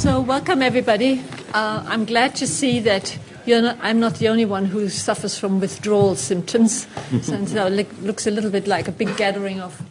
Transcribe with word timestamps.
So, 0.00 0.18
welcome 0.18 0.62
everybody. 0.62 1.22
Uh, 1.52 1.84
I'm 1.86 2.06
glad 2.06 2.34
to 2.36 2.46
see 2.46 2.80
that 2.80 3.18
not, 3.46 3.76
I'm 3.82 4.00
not 4.00 4.14
the 4.14 4.28
only 4.28 4.46
one 4.46 4.64
who 4.64 4.88
suffers 4.88 5.38
from 5.38 5.60
withdrawal 5.60 6.14
symptoms. 6.14 6.86
so 7.22 7.66
it 7.66 8.02
looks 8.02 8.26
a 8.26 8.30
little 8.30 8.50
bit 8.50 8.66
like 8.66 8.88
a 8.88 8.92
big 8.92 9.14
gathering 9.18 9.60
of 9.60 9.82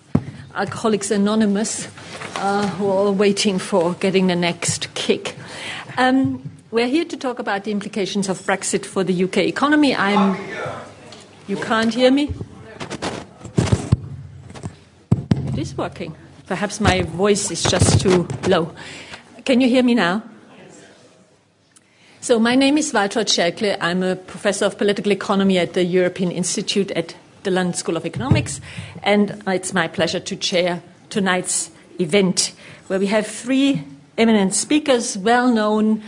Alcoholics 0.55 1.11
Anonymous 1.11 1.89
uh, 2.37 2.67
who 2.69 2.87
are 2.87 2.93
all 2.93 3.13
waiting 3.13 3.59
for 3.59 3.93
getting 3.93 4.25
the 4.25 4.35
next 4.35 4.91
kick. 4.95 5.35
Um, 5.95 6.41
we're 6.71 6.87
here 6.87 7.05
to 7.05 7.15
talk 7.15 7.37
about 7.37 7.65
the 7.65 7.71
implications 7.71 8.29
of 8.29 8.39
Brexit 8.39 8.87
for 8.87 9.03
the 9.03 9.25
UK 9.25 9.37
economy. 9.37 9.95
I'm. 9.95 10.43
You 11.47 11.57
can't 11.57 11.93
hear 11.93 12.09
me? 12.09 12.33
It 15.35 15.59
is 15.59 15.77
working. 15.77 16.15
Perhaps 16.47 16.81
my 16.81 17.03
voice 17.03 17.51
is 17.51 17.61
just 17.61 18.01
too 18.01 18.27
low. 18.47 18.73
Can 19.49 19.61
you 19.61 19.67
hear 19.67 19.81
me 19.81 19.95
now? 19.95 20.21
So, 22.21 22.37
my 22.37 22.53
name 22.53 22.77
is 22.77 22.93
Waltraud 22.93 23.25
Schelkle. 23.25 23.75
I'm 23.81 24.03
a 24.03 24.15
professor 24.15 24.65
of 24.65 24.77
political 24.77 25.11
economy 25.11 25.57
at 25.57 25.73
the 25.73 25.83
European 25.83 26.31
Institute 26.31 26.91
at 26.91 27.15
the 27.41 27.49
London 27.49 27.73
School 27.73 27.97
of 27.97 28.05
Economics, 28.05 28.61
and 29.01 29.41
it's 29.47 29.73
my 29.73 29.87
pleasure 29.87 30.19
to 30.19 30.35
chair 30.35 30.83
tonight's 31.09 31.71
event 31.99 32.53
where 32.89 32.99
we 32.99 33.07
have 33.07 33.25
three 33.25 33.83
eminent 34.19 34.53
speakers, 34.53 35.17
well 35.17 35.51
known, 35.51 36.03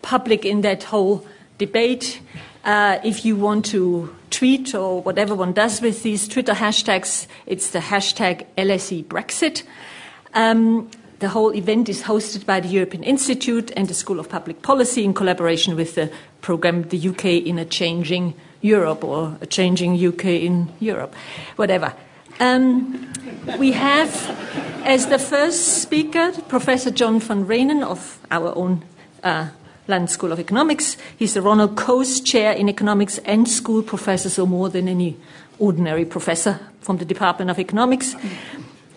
public 0.00 0.46
in 0.46 0.62
that 0.62 0.84
whole 0.84 1.26
debate. 1.58 2.22
Uh, 2.64 3.00
if 3.04 3.22
you 3.22 3.36
want 3.36 3.66
to 3.66 4.16
tweet 4.30 4.74
or 4.74 5.02
whatever 5.02 5.34
one 5.34 5.52
does 5.52 5.82
with 5.82 6.02
these 6.04 6.26
Twitter 6.26 6.54
hashtags, 6.54 7.26
it's 7.44 7.68
the 7.68 7.80
hashtag 7.80 8.46
LSE 8.56 9.04
Brexit. 9.04 9.62
Um, 10.32 10.90
the 11.18 11.28
whole 11.28 11.54
event 11.54 11.88
is 11.88 12.02
hosted 12.02 12.46
by 12.46 12.60
the 12.60 12.68
European 12.68 13.02
Institute 13.02 13.72
and 13.76 13.88
the 13.88 13.94
School 13.94 14.20
of 14.20 14.28
Public 14.28 14.62
Policy 14.62 15.04
in 15.04 15.14
collaboration 15.14 15.74
with 15.74 15.94
the 15.94 16.10
program 16.40 16.82
The 16.88 17.08
UK 17.08 17.24
in 17.46 17.58
a 17.58 17.64
Changing 17.64 18.34
Europe 18.60 19.02
or 19.02 19.36
a 19.40 19.46
Changing 19.46 19.94
UK 19.94 20.24
in 20.26 20.72
Europe, 20.80 21.14
whatever. 21.56 21.92
Um, 22.40 23.12
we 23.58 23.72
have 23.72 24.14
as 24.84 25.08
the 25.08 25.18
first 25.18 25.82
speaker 25.82 26.32
Professor 26.48 26.90
John 26.90 27.18
van 27.18 27.46
Reenen 27.46 27.82
of 27.82 28.20
our 28.30 28.56
own 28.56 28.84
uh, 29.24 29.48
London 29.88 30.08
School 30.08 30.30
of 30.30 30.38
Economics. 30.38 30.96
He's 31.16 31.34
the 31.34 31.42
Ronald 31.42 31.74
Coase 31.74 32.24
Chair 32.24 32.52
in 32.52 32.68
Economics 32.68 33.18
and 33.18 33.48
School 33.48 33.82
Professor, 33.82 34.28
so 34.28 34.46
more 34.46 34.68
than 34.68 34.86
any 34.86 35.16
ordinary 35.58 36.04
professor 36.04 36.60
from 36.80 36.98
the 36.98 37.04
Department 37.04 37.50
of 37.50 37.58
Economics. 37.58 38.14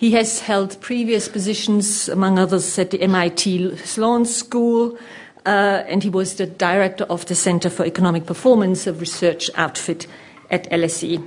He 0.02 0.14
has 0.14 0.40
held 0.40 0.82
previous 0.82 1.30
positions, 1.30 2.10
among 2.10 2.40
others, 2.40 2.80
at 2.80 2.90
the 2.90 3.00
MIT 3.04 3.78
Sloan 3.86 4.26
School, 4.26 4.98
uh, 5.46 5.84
and 5.86 6.02
he 6.02 6.10
was 6.10 6.38
the 6.38 6.48
director 6.48 7.04
of 7.04 7.28
the 7.28 7.36
Center 7.36 7.70
for 7.70 7.86
Economic 7.86 8.26
Performance, 8.26 8.88
a 8.88 8.94
research 8.94 9.52
outfit 9.54 10.08
at 10.50 10.68
LSE. 10.72 11.24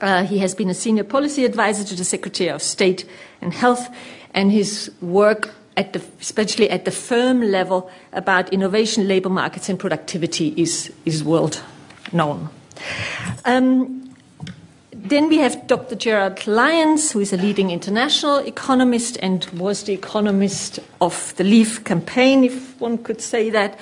Uh, 0.00 0.24
he 0.24 0.38
has 0.38 0.54
been 0.54 0.70
a 0.70 0.74
senior 0.74 1.02
policy 1.02 1.44
advisor 1.44 1.82
to 1.82 1.96
the 1.96 2.04
Secretary 2.04 2.48
of 2.48 2.62
State 2.62 3.04
and 3.40 3.52
Health, 3.52 3.88
and 4.34 4.52
his 4.52 4.92
work 5.00 5.52
at 5.76 5.92
the, 5.92 6.00
especially 6.20 6.70
at 6.70 6.84
the 6.84 6.92
firm 6.92 7.40
level 7.42 7.90
about 8.12 8.52
innovation, 8.52 9.08
labor 9.08 9.30
markets, 9.30 9.68
and 9.68 9.80
productivity 9.80 10.54
is, 10.56 10.92
is 11.04 11.24
world 11.24 11.60
known. 12.12 12.50
Um, 13.44 13.99
then 15.08 15.28
we 15.28 15.38
have 15.38 15.66
Dr. 15.66 15.94
Gerard 15.94 16.46
Lyons, 16.46 17.12
who 17.12 17.20
is 17.20 17.32
a 17.32 17.36
leading 17.36 17.70
international 17.70 18.38
economist 18.38 19.16
and 19.22 19.44
was 19.46 19.84
the 19.84 19.92
economist 19.92 20.78
of 21.00 21.34
the 21.36 21.44
Leave 21.44 21.84
campaign, 21.84 22.44
if 22.44 22.78
one 22.80 22.98
could 22.98 23.20
say 23.20 23.50
that. 23.50 23.78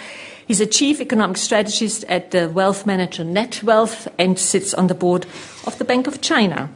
He's 0.46 0.61
a 0.61 0.66
chief 0.66 1.00
economic 1.00 1.36
strategist 1.36 2.05
at 2.05 2.30
the 2.30 2.48
wealth 2.48 2.86
manager 2.86 3.24
NetWealth 3.24 4.08
and 4.19 4.39
sits 4.39 4.72
on 4.72 4.86
the 4.86 4.94
board 4.94 5.27
of 5.66 5.77
the 5.78 5.84
Bank 5.84 6.06
of 6.06 6.20
China. 6.20 6.70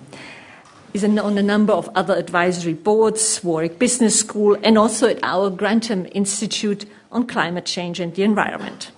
He's 0.92 1.04
on 1.04 1.18
a 1.18 1.42
number 1.42 1.72
of 1.72 1.88
other 1.94 2.14
advisory 2.14 2.74
boards, 2.74 3.42
Warwick 3.42 3.78
Business 3.78 4.20
School, 4.20 4.58
and 4.62 4.76
also 4.76 5.08
at 5.08 5.18
our 5.22 5.48
Grantham 5.48 6.06
Institute 6.12 6.84
on 7.10 7.26
Climate 7.26 7.64
Change 7.64 7.98
and 7.98 8.14
the 8.14 8.24
Environment. 8.24 8.90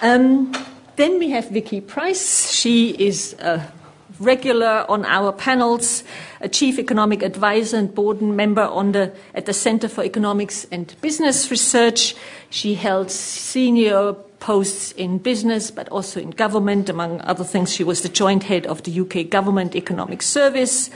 Um, 0.00 0.52
then 0.94 1.18
we 1.18 1.30
have 1.30 1.50
Vicky 1.50 1.80
Pryce. 1.80 2.52
She 2.52 2.90
is 2.90 3.34
a 3.40 3.72
regular 4.18 4.84
on 4.88 5.04
our 5.04 5.32
panels, 5.32 6.04
a 6.40 6.48
chief 6.48 6.78
economic 6.78 7.22
advisor 7.22 7.76
and 7.76 7.94
board 7.94 8.22
member 8.22 8.62
on 8.62 8.92
the, 8.92 9.12
at 9.34 9.46
the 9.46 9.52
Center 9.52 9.88
for 9.88 10.04
Economics 10.04 10.66
and 10.70 10.94
Business 11.00 11.50
Research. 11.50 12.14
She 12.50 12.74
held 12.74 13.10
senior 13.10 14.14
posts 14.40 14.92
in 14.92 15.18
business, 15.18 15.70
but 15.70 15.88
also 15.88 16.20
in 16.20 16.30
government. 16.30 16.88
Among 16.88 17.20
other 17.22 17.44
things, 17.44 17.72
she 17.72 17.84
was 17.84 18.02
the 18.02 18.08
joint 18.08 18.44
head 18.44 18.66
of 18.66 18.82
the 18.84 19.00
UK 19.00 19.28
Government 19.30 19.74
Economic 19.74 20.22
Service. 20.22 20.90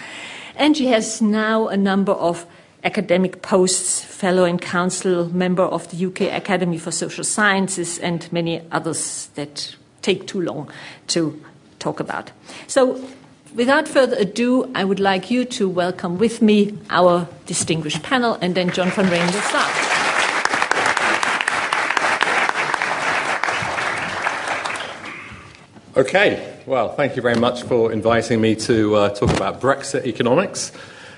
And 0.57 0.77
she 0.77 0.87
has 0.89 1.23
now 1.23 1.69
a 1.69 1.77
number 1.77 2.13
of 2.13 2.47
academic 2.85 3.43
posts, 3.43 4.03
fellow 4.03 4.45
and 4.45 4.61
council 4.61 5.29
member 5.35 5.63
of 5.63 5.91
the 5.91 6.07
UK 6.07 6.33
Academy 6.33 6.79
for 6.79 6.91
Social 6.91 7.25
Sciences, 7.25 7.99
and 7.99 8.31
many 8.33 8.63
others 8.73 9.29
that 9.35 9.75
take 10.03 10.27
too 10.27 10.41
long 10.41 10.71
to 11.09 11.43
talk 11.81 11.99
about. 11.99 12.31
So, 12.69 13.03
without 13.55 13.89
further 13.89 14.17
ado, 14.17 14.71
I 14.75 14.85
would 14.85 15.01
like 15.01 15.31
you 15.31 15.45
to 15.47 15.69
welcome 15.69 16.19
with 16.19 16.41
me 16.41 16.79
our 16.91 17.27
distinguished 17.47 18.03
panel, 18.03 18.39
and 18.41 18.55
then 18.55 18.71
John 18.71 18.91
van 18.91 19.07
Reenen 19.07 19.33
will 19.33 19.43
start. 19.43 20.01
Okay, 25.97 26.57
well, 26.67 26.95
thank 26.95 27.17
you 27.17 27.23
very 27.23 27.35
much 27.35 27.65
for 27.65 27.91
inviting 27.91 28.41
me 28.41 28.55
to 28.55 28.95
uh, 28.95 29.09
talk 29.11 29.31
about 29.31 29.61
Brexit 29.61 30.07
economics. 30.07 30.71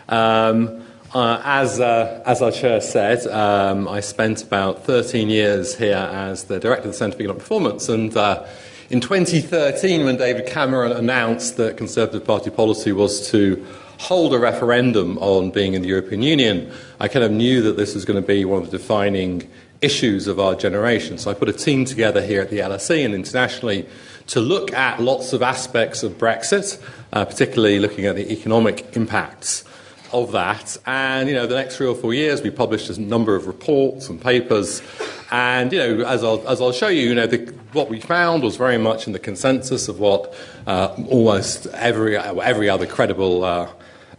Um, 0.09 0.83
uh, 1.15 1.43
as, 1.45 1.79
uh, 1.79 2.23
as 2.25 2.41
our 2.41 2.51
chair 2.51 2.81
said, 2.81 3.27
um, 3.27 3.87
I 3.87 4.01
spent 4.01 4.43
about 4.43 4.85
13 4.85 5.29
years 5.29 5.77
here 5.77 5.95
as 5.95 6.45
the 6.45 6.59
director 6.59 6.89
of 6.89 6.93
the 6.93 6.97
Centre 6.97 7.17
for 7.17 7.23
Economic 7.23 7.41
Performance, 7.41 7.91
and 7.91 8.17
uh, 8.17 8.47
in 8.93 9.01
2013, 9.01 10.05
when 10.05 10.19
David 10.19 10.45
Cameron 10.45 10.93
announced 10.93 11.57
that 11.57 11.79
Conservative 11.79 12.27
Party 12.27 12.51
policy 12.51 12.93
was 12.93 13.27
to 13.31 13.67
hold 13.99 14.35
a 14.35 14.39
referendum 14.39 15.17
on 15.17 15.51
being 15.51 15.73
in 15.73 15.81
the 15.81 15.89
European 15.89 16.21
Union, 16.21 16.71
I 17.01 17.09
kind 17.09 17.25
of 17.25 17.33
knew 17.33 17.63
that 17.63 17.79
this 17.79 17.95
was 17.95 18.05
going 18.05 18.21
to 18.21 18.27
be 18.27 18.45
one 18.45 18.63
of 18.63 18.71
the 18.71 18.77
defining 18.77 19.51
issues 19.81 20.27
of 20.27 20.39
our 20.39 20.55
generation. 20.55 21.17
So 21.17 21.31
I 21.31 21.35
put 21.35 21.49
a 21.49 21.55
team 21.55 21.87
together 21.87 22.21
here 22.21 22.43
at 22.43 22.51
the 22.51 22.59
LSE 22.59 23.03
and 23.03 23.15
internationally 23.15 23.89
to 24.27 24.41
look 24.41 24.75
at 24.75 25.01
lots 25.01 25.33
of 25.33 25.43
aspects 25.43 26.03
of 26.03 26.19
Brexit, 26.19 26.79
uh, 27.15 27.25
particularly 27.25 27.79
looking 27.79 28.05
at 28.05 28.15
the 28.15 28.31
economic 28.31 28.95
impacts 28.95 29.65
of 30.13 30.33
that. 30.33 30.77
And, 30.87 31.29
you 31.29 31.35
know, 31.35 31.47
the 31.47 31.55
next 31.55 31.77
three 31.77 31.87
or 31.87 31.95
four 31.95 32.15
years, 32.15 32.43
we 32.43 32.51
published 32.51 32.91
a 32.91 33.01
number 33.01 33.35
of 33.35 33.47
reports 33.47 34.09
and 34.09 34.21
papers. 34.21 34.83
And, 35.31 35.73
you 35.73 35.79
know, 35.79 36.07
as 36.07 36.23
I'll, 36.23 36.47
as 36.49 36.61
I'll 36.61 36.73
show 36.73 36.89
you, 36.89 37.09
you 37.09 37.15
know, 37.15 37.27
the, 37.27 37.53
what 37.73 37.89
we 37.89 38.01
found 38.01 38.43
was 38.43 38.57
very 38.57 38.79
much 38.79 39.07
in 39.07 39.13
the 39.13 39.19
consensus 39.19 39.89
of 39.89 39.99
what 39.99 40.35
uh, 40.67 40.95
almost 41.09 41.67
every, 41.69 42.17
every 42.17 42.69
other 42.69 42.87
credible 42.87 43.45
uh, 43.45 43.69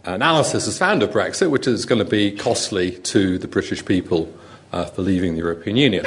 analysis 0.04 0.66
has 0.66 0.78
found 0.78 1.02
of 1.02 1.10
Brexit, 1.10 1.50
which 1.50 1.66
is 1.66 1.86
going 1.86 2.00
to 2.00 2.10
be 2.10 2.32
costly 2.32 2.92
to 2.92 3.38
the 3.38 3.48
British 3.48 3.84
people 3.84 4.32
uh, 4.74 4.84
for 4.86 5.02
leaving 5.02 5.34
the 5.34 5.38
European 5.38 5.76
Union. 5.76 6.04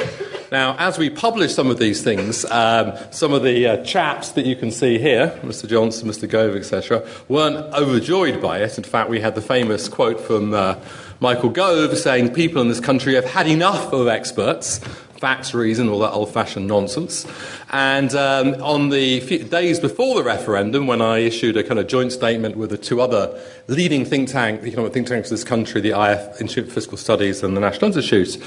Now, 0.52 0.76
as 0.78 0.98
we 0.98 1.08
publish 1.08 1.54
some 1.54 1.70
of 1.70 1.78
these 1.78 2.02
things, 2.02 2.44
um, 2.46 2.92
some 3.10 3.32
of 3.32 3.42
the 3.42 3.66
uh, 3.66 3.76
chaps 3.84 4.32
that 4.32 4.44
you 4.44 4.56
can 4.56 4.70
see 4.70 4.98
here, 4.98 5.38
Mr. 5.42 5.66
Johnson, 5.66 6.08
Mr. 6.08 6.28
Gove, 6.28 6.54
etc., 6.54 7.06
weren't 7.28 7.56
overjoyed 7.74 8.42
by 8.42 8.58
it. 8.58 8.76
In 8.76 8.84
fact, 8.84 9.08
we 9.08 9.20
had 9.20 9.34
the 9.34 9.40
famous 9.40 9.88
quote 9.88 10.20
from 10.20 10.52
uh, 10.52 10.76
Michael 11.20 11.48
Gove 11.48 11.96
saying, 11.96 12.34
People 12.34 12.60
in 12.60 12.68
this 12.68 12.80
country 12.80 13.14
have 13.14 13.24
had 13.24 13.46
enough 13.48 13.92
of 13.92 14.06
experts 14.06 14.80
facts, 15.18 15.54
reason, 15.54 15.88
all 15.88 15.98
that 16.00 16.12
old 16.12 16.32
fashioned 16.32 16.66
nonsense. 16.66 17.26
And 17.70 18.14
um, 18.14 18.54
on 18.62 18.88
the 18.90 19.20
days 19.44 19.80
before 19.80 20.14
the 20.14 20.22
referendum, 20.22 20.86
when 20.86 21.02
I 21.02 21.18
issued 21.18 21.56
a 21.56 21.64
kind 21.64 21.78
of 21.80 21.86
joint 21.86 22.12
statement 22.12 22.56
with 22.56 22.70
the 22.70 22.78
two 22.78 23.00
other 23.00 23.40
leading 23.66 24.04
think 24.04 24.28
tank, 24.28 24.62
economic 24.64 24.92
think 24.92 25.06
tanks 25.06 25.30
of 25.30 25.38
this 25.38 25.44
country, 25.44 25.80
the 25.80 26.00
IF 26.00 26.40
Institute 26.40 26.68
for 26.68 26.74
Fiscal 26.74 26.96
Studies 26.96 27.42
and 27.42 27.56
the 27.56 27.60
National 27.60 27.86
Institute, 27.86 28.38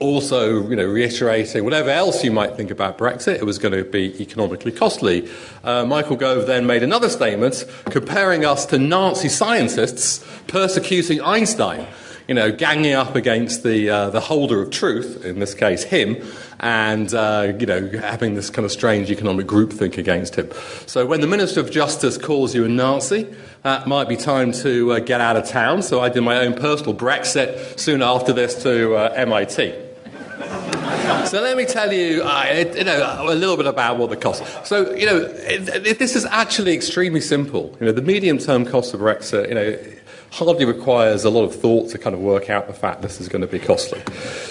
also, 0.00 0.68
you 0.68 0.76
know, 0.76 0.84
reiterating 0.84 1.64
whatever 1.64 1.90
else 1.90 2.24
you 2.24 2.32
might 2.32 2.56
think 2.56 2.70
about 2.70 2.98
Brexit, 2.98 3.36
it 3.36 3.46
was 3.46 3.58
going 3.58 3.72
to 3.72 3.84
be 3.84 4.20
economically 4.20 4.72
costly. 4.72 5.28
Uh, 5.62 5.84
Michael 5.84 6.16
Gove 6.16 6.46
then 6.46 6.66
made 6.66 6.82
another 6.82 7.08
statement 7.08 7.64
comparing 7.86 8.44
us 8.44 8.66
to 8.66 8.78
Nazi 8.78 9.28
scientists 9.28 10.24
persecuting 10.48 11.20
Einstein 11.22 11.86
you 12.28 12.34
know, 12.34 12.50
ganging 12.50 12.94
up 12.94 13.14
against 13.14 13.62
the, 13.62 13.88
uh, 13.88 14.10
the 14.10 14.20
holder 14.20 14.62
of 14.62 14.70
truth, 14.70 15.24
in 15.24 15.38
this 15.38 15.54
case 15.54 15.84
him, 15.84 16.16
and, 16.58 17.14
uh, 17.14 17.52
you 17.58 17.66
know, 17.66 17.88
having 17.88 18.34
this 18.34 18.50
kind 18.50 18.64
of 18.64 18.72
strange 18.72 19.10
economic 19.10 19.46
groupthink 19.46 19.96
against 19.96 20.34
him. 20.34 20.50
So 20.86 21.06
when 21.06 21.20
the 21.20 21.26
Minister 21.26 21.60
of 21.60 21.70
Justice 21.70 22.18
calls 22.18 22.54
you 22.54 22.64
a 22.64 22.68
Nazi, 22.68 23.26
that 23.62 23.86
might 23.86 24.08
be 24.08 24.16
time 24.16 24.52
to 24.52 24.92
uh, 24.92 24.98
get 24.98 25.20
out 25.20 25.36
of 25.36 25.46
town. 25.46 25.82
So 25.82 26.00
I 26.00 26.08
did 26.08 26.22
my 26.22 26.38
own 26.38 26.54
personal 26.54 26.94
Brexit 26.94 27.78
soon 27.78 28.02
after 28.02 28.32
this 28.32 28.62
to 28.62 28.94
uh, 28.94 29.12
MIT. 29.14 29.74
so 31.26 31.40
let 31.40 31.56
me 31.56 31.64
tell 31.64 31.92
you, 31.92 32.22
uh, 32.22 32.64
you 32.76 32.84
know, 32.84 33.16
a 33.28 33.34
little 33.34 33.56
bit 33.56 33.66
about 33.66 33.98
what 33.98 34.10
the 34.10 34.16
cost. 34.16 34.42
So 34.66 34.94
you 34.94 35.06
know, 35.06 35.16
it, 35.18 35.86
it, 35.86 35.98
this 35.98 36.14
is 36.14 36.24
actually 36.26 36.74
extremely 36.74 37.20
simple. 37.20 37.76
You 37.80 37.86
know, 37.86 37.92
the 37.92 38.02
medium-term 38.02 38.66
cost 38.66 38.94
of 38.94 39.00
Brexit, 39.00 39.48
you 39.48 39.54
know, 39.54 39.78
hardly 40.36 40.64
requires 40.66 41.24
a 41.24 41.30
lot 41.30 41.44
of 41.44 41.54
thought 41.54 41.90
to 41.90 41.98
kind 41.98 42.14
of 42.14 42.20
work 42.20 42.50
out 42.50 42.66
the 42.66 42.74
fact 42.74 43.02
this 43.02 43.20
is 43.20 43.28
going 43.28 43.40
to 43.40 43.46
be 43.46 43.58
costly. 43.58 44.02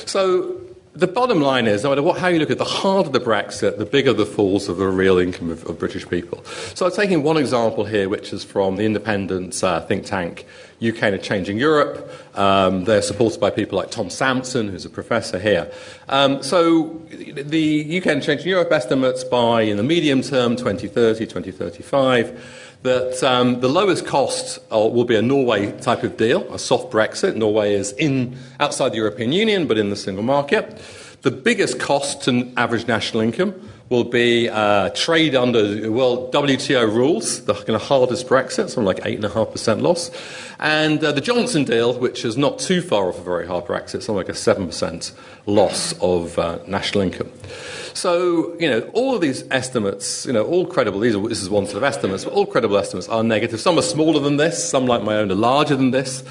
So 0.06 0.60
the 0.94 1.08
bottom 1.08 1.42
line 1.42 1.68
is, 1.68 1.84
no 1.84 1.90
matter 1.90 2.02
what, 2.02 2.18
how 2.18 2.28
you 2.30 2.40
look 2.40 2.50
at 2.50 2.54
it, 2.54 2.58
the 2.58 2.66
harder 2.66 3.10
the 3.10 3.20
Brexit, 3.20 3.78
the 3.78 3.86
bigger 3.86 4.14
the 4.14 4.26
falls 4.26 4.68
of 4.68 4.78
the 4.78 4.88
real 4.88 5.20
income 5.20 5.52
of, 5.52 5.64
of 5.66 5.78
British 5.78 6.08
people. 6.08 6.44
So 6.74 6.86
I'm 6.86 6.92
taking 6.92 7.22
one 7.22 7.38
example 7.38 7.86
here, 7.86 8.10
which 8.10 8.34
is 8.34 8.44
from 8.44 8.78
the 8.78 8.84
independent 8.84 9.64
uh, 9.64 9.82
think 9.82 10.06
tank 10.06 10.48
UK 10.84 11.04
and 11.04 11.24
Changing 11.24 11.58
Europe. 11.58 12.12
Um, 12.38 12.84
they're 12.84 13.02
supported 13.02 13.40
by 13.40 13.50
people 13.50 13.78
like 13.78 13.92
Tom 13.92 14.10
Sampson, 14.10 14.70
who's 14.70 14.86
a 14.86 14.90
professor 14.90 15.40
here. 15.40 15.72
Um, 16.10 16.44
so 16.44 17.02
the 17.10 17.98
UK 17.98 18.08
and 18.08 18.24
Changing 18.24 18.48
Europe 18.48 18.72
estimates 18.72 19.24
by, 19.24 19.62
in 19.62 19.78
the 19.78 19.84
medium 19.84 20.22
term, 20.22 20.56
2030, 20.56 21.26
2035, 21.26 22.80
that 22.84 23.24
um, 23.24 23.62
the 23.62 23.68
lowest 23.68 24.06
cost 24.06 24.60
uh, 24.72 24.78
will 24.78 25.06
be 25.06 25.16
a 25.16 25.22
Norway 25.22 25.72
type 25.80 26.04
of 26.04 26.18
deal, 26.18 26.42
a 26.54 26.60
soft 26.60 26.92
Brexit. 26.92 27.36
Norway 27.36 27.74
is 27.74 27.94
in 27.94 28.38
outside 28.60 28.92
the 28.92 28.98
European 28.98 29.32
Union, 29.32 29.68
but 29.68 29.78
in 29.78 29.90
the 29.90 29.96
single 29.96 30.24
market. 30.24 30.80
The 31.24 31.32
biggest 31.32 31.80
cost 31.80 32.24
to 32.24 32.52
average 32.56 32.88
national 32.88 33.24
income 33.24 33.56
will 33.90 34.04
be 34.04 34.50
uh, 34.50 34.90
trade 34.90 35.36
under 35.36 35.92
well 35.92 36.30
WTO 36.32 36.92
rules, 36.92 37.46
the 37.46 37.54
kind 37.54 37.76
of 37.76 37.84
hardest 37.84 38.28
Brexit, 38.28 38.70
something 38.70 38.86
like 38.86 39.02
eight 39.06 39.16
and 39.16 39.26
a 39.26 39.30
half 39.30 39.52
percent 39.52 39.82
loss, 39.82 40.12
and 40.60 41.04
uh, 41.04 41.12
the 41.12 41.22
Johnson 41.22 41.64
deal, 41.66 41.98
which 41.98 42.26
is 42.26 42.38
not 42.38 42.60
too 42.60 42.82
far 42.82 43.10
off 43.10 43.20
a 43.20 43.22
very 43.22 43.46
hard 43.46 43.66
Brexit, 43.66 44.02
something 44.02 44.16
like 44.16 44.30
a 44.30 44.34
seven 44.34 44.68
percent 44.68 45.12
loss 45.46 45.94
of 46.02 46.38
uh, 46.40 46.60
national 46.68 47.04
income. 47.04 47.30
So, 47.94 48.58
you 48.60 48.70
know, 48.70 48.82
all 48.94 49.16
of 49.16 49.22
these 49.22 49.46
estimates, 49.52 50.26
you 50.26 50.34
know, 50.34 50.44
all 50.46 50.66
credible, 50.66 51.00
these 51.00 51.16
are, 51.16 51.28
this 51.30 51.42
is 51.42 51.50
one 51.50 51.66
set 51.66 51.78
of 51.78 51.84
estimates, 51.84 52.26
but 52.26 52.34
all 52.34 52.46
credible 52.46 52.78
estimates 52.78 53.08
are 53.08 53.24
negative. 53.24 53.62
Some 53.62 53.80
are 53.80 53.84
smaller 53.84 54.20
than 54.20 54.38
this, 54.38 54.68
some, 54.68 54.86
like 54.86 55.04
my 55.04 55.16
own, 55.16 55.32
are 55.32 55.36
larger 55.36 55.76
than 55.76 55.92
this. 55.92 56.24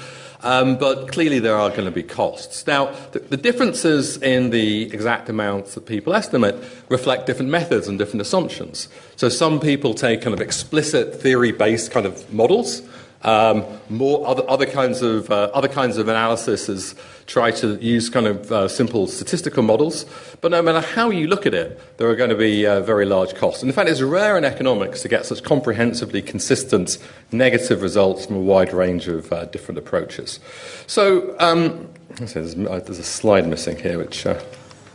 Um, 0.45 0.77
but 0.77 1.11
clearly, 1.11 1.39
there 1.39 1.55
are 1.55 1.71
going 1.71 1.85
to 1.85 1.91
be 1.91 2.03
costs. 2.03 2.67
Now, 2.67 2.93
the, 3.13 3.19
the, 3.19 3.35
differences 3.35 4.17
in 4.17 4.51
the 4.51 4.83
exact 4.93 5.27
amounts 5.27 5.73
that 5.73 5.87
people 5.87 6.13
estimate 6.13 6.53
reflect 6.87 7.25
different 7.25 7.49
methods 7.49 7.87
and 7.87 7.97
different 7.97 8.21
assumptions. 8.21 8.87
So, 9.15 9.27
some 9.27 9.59
people 9.59 9.95
take 9.95 10.21
kind 10.21 10.35
of 10.35 10.41
explicit 10.41 11.19
theory 11.19 11.51
based 11.51 11.89
kind 11.89 12.05
of 12.05 12.31
models. 12.31 12.83
Um, 13.25 13.65
more 13.89 14.25
other, 14.27 14.47
other, 14.47 14.67
kinds 14.67 15.01
of, 15.01 15.31
uh, 15.31 15.49
other 15.51 15.67
kinds 15.67 15.97
of 15.97 16.07
analysis 16.07 16.69
is 16.69 16.93
try 17.25 17.49
to 17.49 17.75
use 17.77 18.07
kind 18.07 18.27
of 18.27 18.51
uh, 18.51 18.67
simple 18.67 19.07
statistical 19.07 19.63
models. 19.63 20.05
But 20.41 20.51
no 20.51 20.61
matter 20.61 20.79
how 20.79 21.09
you 21.09 21.25
look 21.25 21.47
at 21.47 21.55
it, 21.55 21.97
there 21.97 22.07
are 22.07 22.15
going 22.15 22.29
to 22.29 22.35
be 22.35 22.67
uh, 22.67 22.81
very 22.81 23.03
large 23.03 23.33
costs. 23.33 23.63
And 23.63 23.69
in 23.69 23.75
fact, 23.75 23.89
it's 23.89 24.01
rare 24.01 24.37
in 24.37 24.45
economics 24.45 25.01
to 25.01 25.07
get 25.07 25.25
such 25.25 25.41
comprehensively 25.43 26.21
consistent 26.21 26.99
negative 27.31 27.81
results 27.81 28.27
from 28.27 28.35
a 28.35 28.41
wide 28.41 28.71
range 28.71 29.07
of 29.07 29.33
uh, 29.33 29.45
different 29.45 29.79
approaches. 29.79 30.39
So 30.85 31.35
um, 31.39 31.89
there's, 32.17 32.55
uh, 32.55 32.79
there's, 32.85 32.99
a 32.99 33.03
slide 33.03 33.47
missing 33.47 33.77
here, 33.77 33.97
which. 33.97 34.25
Uh, 34.25 34.39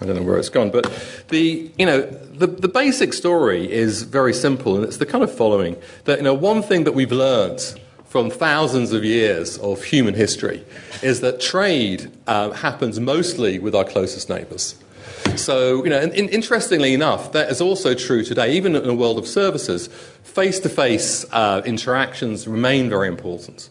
I 0.03 0.07
don't 0.07 0.17
know 0.17 0.23
where 0.23 0.39
it's 0.39 0.49
gone, 0.49 0.71
but 0.71 0.87
the 1.29 1.71
you 1.77 1.85
know 1.85 2.01
the, 2.01 2.47
the 2.47 2.69
basic 2.69 3.13
story 3.13 3.71
is 3.71 4.03
very 4.03 4.33
simple, 4.33 4.75
and 4.77 4.83
it's 4.83 4.97
the 4.97 5.05
kind 5.05 5.23
of 5.23 5.31
following 5.31 5.77
that 6.05 6.17
you 6.17 6.25
know 6.25 6.33
one 6.33 6.63
thing 6.63 6.85
that 6.85 6.93
we've 6.93 7.13
learned 7.13 7.61
from 8.11 8.29
thousands 8.29 8.93
of 8.93 9.05
years 9.05 9.57
of 9.59 9.85
human 9.85 10.15
history 10.15 10.65
is 11.01 11.21
that 11.21 11.41
trade 11.41 12.11
uh, 12.27 12.51
happens 12.51 12.99
mostly 12.99 13.61
with 13.61 13.73
our 13.73 13.85
closest 13.85 14.29
neighbours. 14.29 14.75
So, 15.37 15.85
you 15.85 15.91
know, 15.91 16.01
and, 16.01 16.13
and 16.15 16.29
interestingly 16.29 16.93
enough, 16.93 17.31
that 17.33 17.51
is 17.51 17.61
also 17.61 17.95
true 17.95 18.25
today, 18.25 18.53
even 18.55 18.75
in 18.75 18.89
a 18.89 18.95
world 18.95 19.17
of 19.17 19.29
services. 19.29 19.87
Face 20.25 20.59
to 20.59 20.69
face 20.69 21.25
interactions 21.65 22.49
remain 22.49 22.91
very 22.91 23.07
important. 23.07 23.71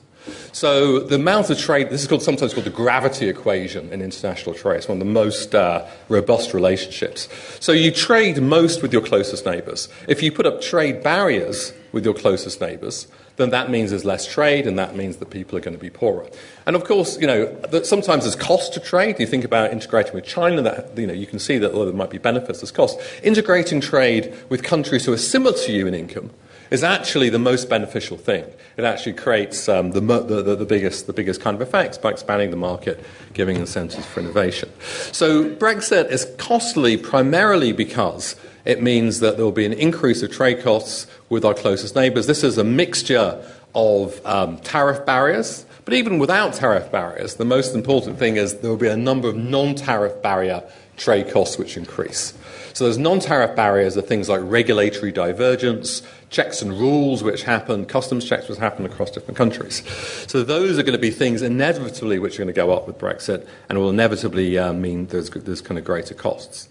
So 0.53 0.99
the 0.99 1.15
amount 1.15 1.49
of 1.49 1.57
trade, 1.57 1.89
this 1.89 2.01
is 2.01 2.07
called, 2.07 2.21
sometimes 2.21 2.53
called 2.53 2.65
the 2.65 2.71
gravity 2.71 3.27
equation 3.27 3.91
in 3.91 4.01
international 4.01 4.55
trade. 4.55 4.77
It's 4.77 4.87
one 4.87 5.01
of 5.01 5.05
the 5.05 5.11
most 5.11 5.53
uh, 5.53 5.85
robust 6.07 6.53
relationships. 6.53 7.27
So 7.59 7.73
you 7.73 7.91
trade 7.91 8.41
most 8.41 8.81
with 8.81 8.93
your 8.93 9.01
closest 9.01 9.45
neighbours. 9.45 9.89
If 10.07 10.23
you 10.23 10.31
put 10.31 10.45
up 10.45 10.61
trade 10.61 11.03
barriers 11.03 11.73
with 11.91 12.05
your 12.05 12.13
closest 12.13 12.61
neighbours, 12.61 13.07
then 13.39 13.49
that 13.51 13.71
means 13.71 13.89
there's 13.89 14.05
less 14.05 14.27
trade, 14.27 14.67
and 14.67 14.77
that 14.77 14.95
means 14.95 15.17
that 15.17 15.29
people 15.29 15.57
are 15.57 15.61
going 15.61 15.75
to 15.75 15.81
be 15.81 15.89
poorer. 15.89 16.27
And 16.67 16.75
of 16.75 16.83
course, 16.83 17.17
you 17.19 17.25
know, 17.25 17.57
sometimes 17.83 18.25
there's 18.25 18.35
cost 18.35 18.73
to 18.73 18.79
trade. 18.79 19.19
You 19.19 19.25
think 19.25 19.45
about 19.45 19.71
integrating 19.71 20.13
with 20.13 20.25
China, 20.25 20.61
that 20.61 20.95
you 20.97 21.07
know, 21.07 21.13
you 21.13 21.25
can 21.25 21.39
see 21.39 21.57
that 21.57 21.73
there 21.73 21.93
might 21.93 22.09
be 22.09 22.17
benefits, 22.17 22.59
there's 22.59 22.71
cost. 22.71 22.99
Integrating 23.23 23.79
trade 23.81 24.35
with 24.49 24.61
countries 24.61 25.05
who 25.05 25.13
are 25.13 25.17
similar 25.17 25.57
to 25.57 25.71
you 25.71 25.87
in 25.87 25.93
income 25.93 26.31
is 26.69 26.83
actually 26.83 27.29
the 27.29 27.39
most 27.39 27.69
beneficial 27.69 28.17
thing. 28.17 28.45
It 28.77 28.83
actually 28.83 29.13
creates 29.13 29.67
um, 29.67 29.91
the, 29.91 30.01
the, 30.01 30.55
the, 30.55 30.65
biggest, 30.65 31.07
the 31.07 31.13
biggest 31.13 31.41
kind 31.41 31.55
of 31.55 31.61
effects 31.61 31.97
by 31.97 32.11
expanding 32.11 32.51
the 32.51 32.57
market, 32.57 33.03
giving 33.33 33.55
incentives 33.55 34.05
for 34.05 34.19
innovation. 34.19 34.69
So 35.11 35.49
Brexit 35.55 36.11
is 36.11 36.27
costly 36.37 36.97
primarily 36.97 37.71
because 37.71 38.35
it 38.65 38.83
means 38.83 39.19
that 39.21 39.37
there 39.37 39.45
will 39.45 39.51
be 39.51 39.65
an 39.65 39.73
increase 39.73 40.21
of 40.21 40.31
trade 40.31 40.61
costs 40.61 41.07
with 41.29 41.45
our 41.45 41.53
closest 41.53 41.95
neighbours. 41.95 42.27
This 42.27 42.43
is 42.43 42.57
a 42.57 42.63
mixture 42.63 43.43
of 43.75 44.25
um, 44.25 44.57
tariff 44.59 45.05
barriers, 45.05 45.65
but 45.85 45.93
even 45.93 46.19
without 46.19 46.53
tariff 46.53 46.91
barriers, 46.91 47.35
the 47.35 47.45
most 47.45 47.75
important 47.75 48.17
thing 48.17 48.37
is 48.37 48.59
there 48.59 48.69
will 48.69 48.77
be 48.77 48.87
a 48.87 48.97
number 48.97 49.27
of 49.27 49.35
non 49.35 49.75
tariff 49.75 50.21
barrier 50.21 50.63
trade 50.97 51.31
costs 51.31 51.57
which 51.57 51.77
increase. 51.77 52.33
So 52.73 52.85
there's 52.85 52.97
non-tariff 52.97 53.55
barriers 53.55 53.97
are 53.97 54.01
things 54.01 54.29
like 54.29 54.41
regulatory 54.43 55.11
divergence, 55.11 56.03
checks 56.29 56.61
and 56.61 56.71
rules 56.71 57.23
which 57.23 57.43
happen, 57.43 57.85
customs 57.85 58.25
checks 58.25 58.47
which 58.47 58.59
happen 58.59 58.85
across 58.85 59.11
different 59.11 59.37
countries. 59.37 59.83
So 60.27 60.43
those 60.43 60.77
are 60.77 60.83
going 60.83 60.93
to 60.93 61.01
be 61.01 61.11
things 61.11 61.41
inevitably 61.41 62.19
which 62.19 62.35
are 62.35 62.43
going 62.43 62.47
to 62.47 62.53
go 62.53 62.71
up 62.71 62.85
with 62.85 62.97
Brexit 62.97 63.47
and 63.67 63.79
will 63.79 63.89
inevitably 63.89 64.57
uh, 64.57 64.73
mean 64.73 65.07
there's, 65.07 65.29
there's 65.29 65.61
kind 65.61 65.77
of 65.77 65.85
greater 65.85 66.13
costs. 66.13 66.69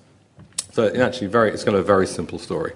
So 0.78 0.86
actually, 0.94 1.26
very, 1.26 1.50
it's 1.50 1.64
kind 1.64 1.76
of 1.76 1.82
a 1.82 1.84
very 1.84 2.06
simple 2.06 2.38
story. 2.38 2.72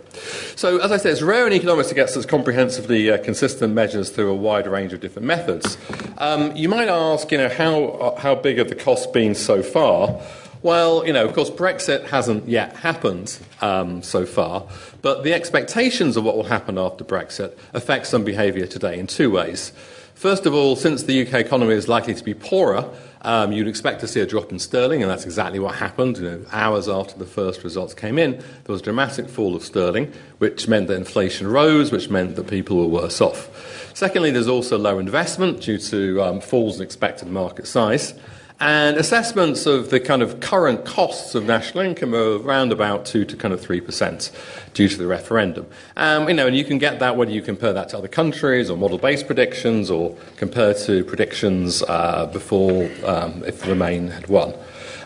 So 0.56 0.78
as 0.78 0.90
I 0.90 0.96
said, 0.96 1.12
it's 1.12 1.22
rare 1.22 1.46
in 1.46 1.52
economics 1.52 1.88
to 1.90 1.94
get 1.94 2.10
such 2.10 2.26
comprehensively 2.26 3.08
uh, 3.08 3.18
consistent 3.22 3.74
measures 3.74 4.10
through 4.10 4.28
a 4.28 4.34
wide 4.34 4.66
range 4.66 4.92
of 4.92 5.00
different 5.00 5.28
methods. 5.28 5.78
Um, 6.18 6.50
you 6.56 6.68
might 6.68 6.88
ask, 6.88 7.30
you 7.30 7.38
know, 7.38 7.48
how, 7.48 7.84
uh, 7.84 8.20
how 8.20 8.34
big 8.34 8.58
have 8.58 8.68
the 8.68 8.74
costs 8.74 9.06
been 9.06 9.36
so 9.36 9.62
far? 9.62 10.20
Well, 10.62 11.06
you 11.06 11.12
know, 11.12 11.24
of 11.24 11.32
course, 11.32 11.48
Brexit 11.48 12.08
hasn't 12.08 12.48
yet 12.48 12.74
happened 12.74 13.38
um, 13.60 14.02
so 14.02 14.26
far, 14.26 14.66
but 15.00 15.22
the 15.22 15.32
expectations 15.32 16.16
of 16.16 16.24
what 16.24 16.34
will 16.34 16.42
happen 16.42 16.78
after 16.78 17.04
Brexit 17.04 17.56
affect 17.72 18.08
some 18.08 18.24
behaviour 18.24 18.66
today 18.66 18.98
in 18.98 19.06
two 19.06 19.30
ways. 19.30 19.72
First 20.16 20.44
of 20.44 20.54
all, 20.54 20.74
since 20.74 21.04
the 21.04 21.24
UK 21.24 21.34
economy 21.34 21.74
is 21.74 21.88
likely 21.88 22.14
to 22.14 22.24
be 22.24 22.34
poorer, 22.34 22.88
um, 23.22 23.52
you'd 23.52 23.68
expect 23.68 24.00
to 24.00 24.08
see 24.08 24.20
a 24.20 24.26
drop 24.26 24.50
in 24.52 24.58
sterling, 24.58 25.02
and 25.02 25.10
that's 25.10 25.24
exactly 25.24 25.58
what 25.58 25.76
happened. 25.76 26.18
You 26.18 26.24
know, 26.24 26.44
hours 26.52 26.88
after 26.88 27.18
the 27.18 27.26
first 27.26 27.62
results 27.64 27.94
came 27.94 28.18
in, 28.18 28.32
there 28.32 28.44
was 28.68 28.80
a 28.80 28.84
dramatic 28.84 29.28
fall 29.28 29.54
of 29.54 29.64
sterling, 29.64 30.12
which 30.38 30.68
meant 30.68 30.88
that 30.88 30.96
inflation 30.96 31.46
rose, 31.46 31.92
which 31.92 32.10
meant 32.10 32.36
that 32.36 32.48
people 32.48 32.76
were 32.76 33.00
worse 33.00 33.20
off. 33.20 33.92
Secondly, 33.94 34.30
there's 34.30 34.48
also 34.48 34.76
low 34.76 34.98
investment 34.98 35.60
due 35.60 35.78
to 35.78 36.22
um, 36.22 36.40
falls 36.40 36.76
in 36.76 36.82
expected 36.82 37.28
market 37.28 37.66
size. 37.66 38.14
And 38.62 38.96
assessments 38.96 39.66
of 39.66 39.90
the 39.90 39.98
kind 39.98 40.22
of 40.22 40.38
current 40.38 40.84
costs 40.84 41.34
of 41.34 41.44
national 41.44 41.82
income 41.82 42.14
are 42.14 42.36
around 42.38 42.70
about 42.70 43.04
2 43.04 43.24
to 43.24 43.36
kind 43.36 43.52
of 43.52 43.60
3% 43.60 44.30
due 44.72 44.88
to 44.88 44.96
the 44.96 45.08
referendum. 45.08 45.66
Um, 45.96 46.28
you 46.28 46.34
know, 46.34 46.46
and 46.46 46.56
you 46.56 46.62
can 46.62 46.78
get 46.78 47.00
that 47.00 47.16
whether 47.16 47.32
you 47.32 47.42
compare 47.42 47.72
that 47.72 47.88
to 47.88 47.98
other 47.98 48.06
countries 48.06 48.70
or 48.70 48.76
model-based 48.76 49.26
predictions 49.26 49.90
or 49.90 50.16
compare 50.36 50.74
to 50.74 51.02
predictions 51.06 51.82
uh, 51.88 52.26
before 52.26 52.88
um, 53.04 53.42
if 53.44 53.66
Remain 53.66 54.06
had 54.06 54.28
won. 54.28 54.54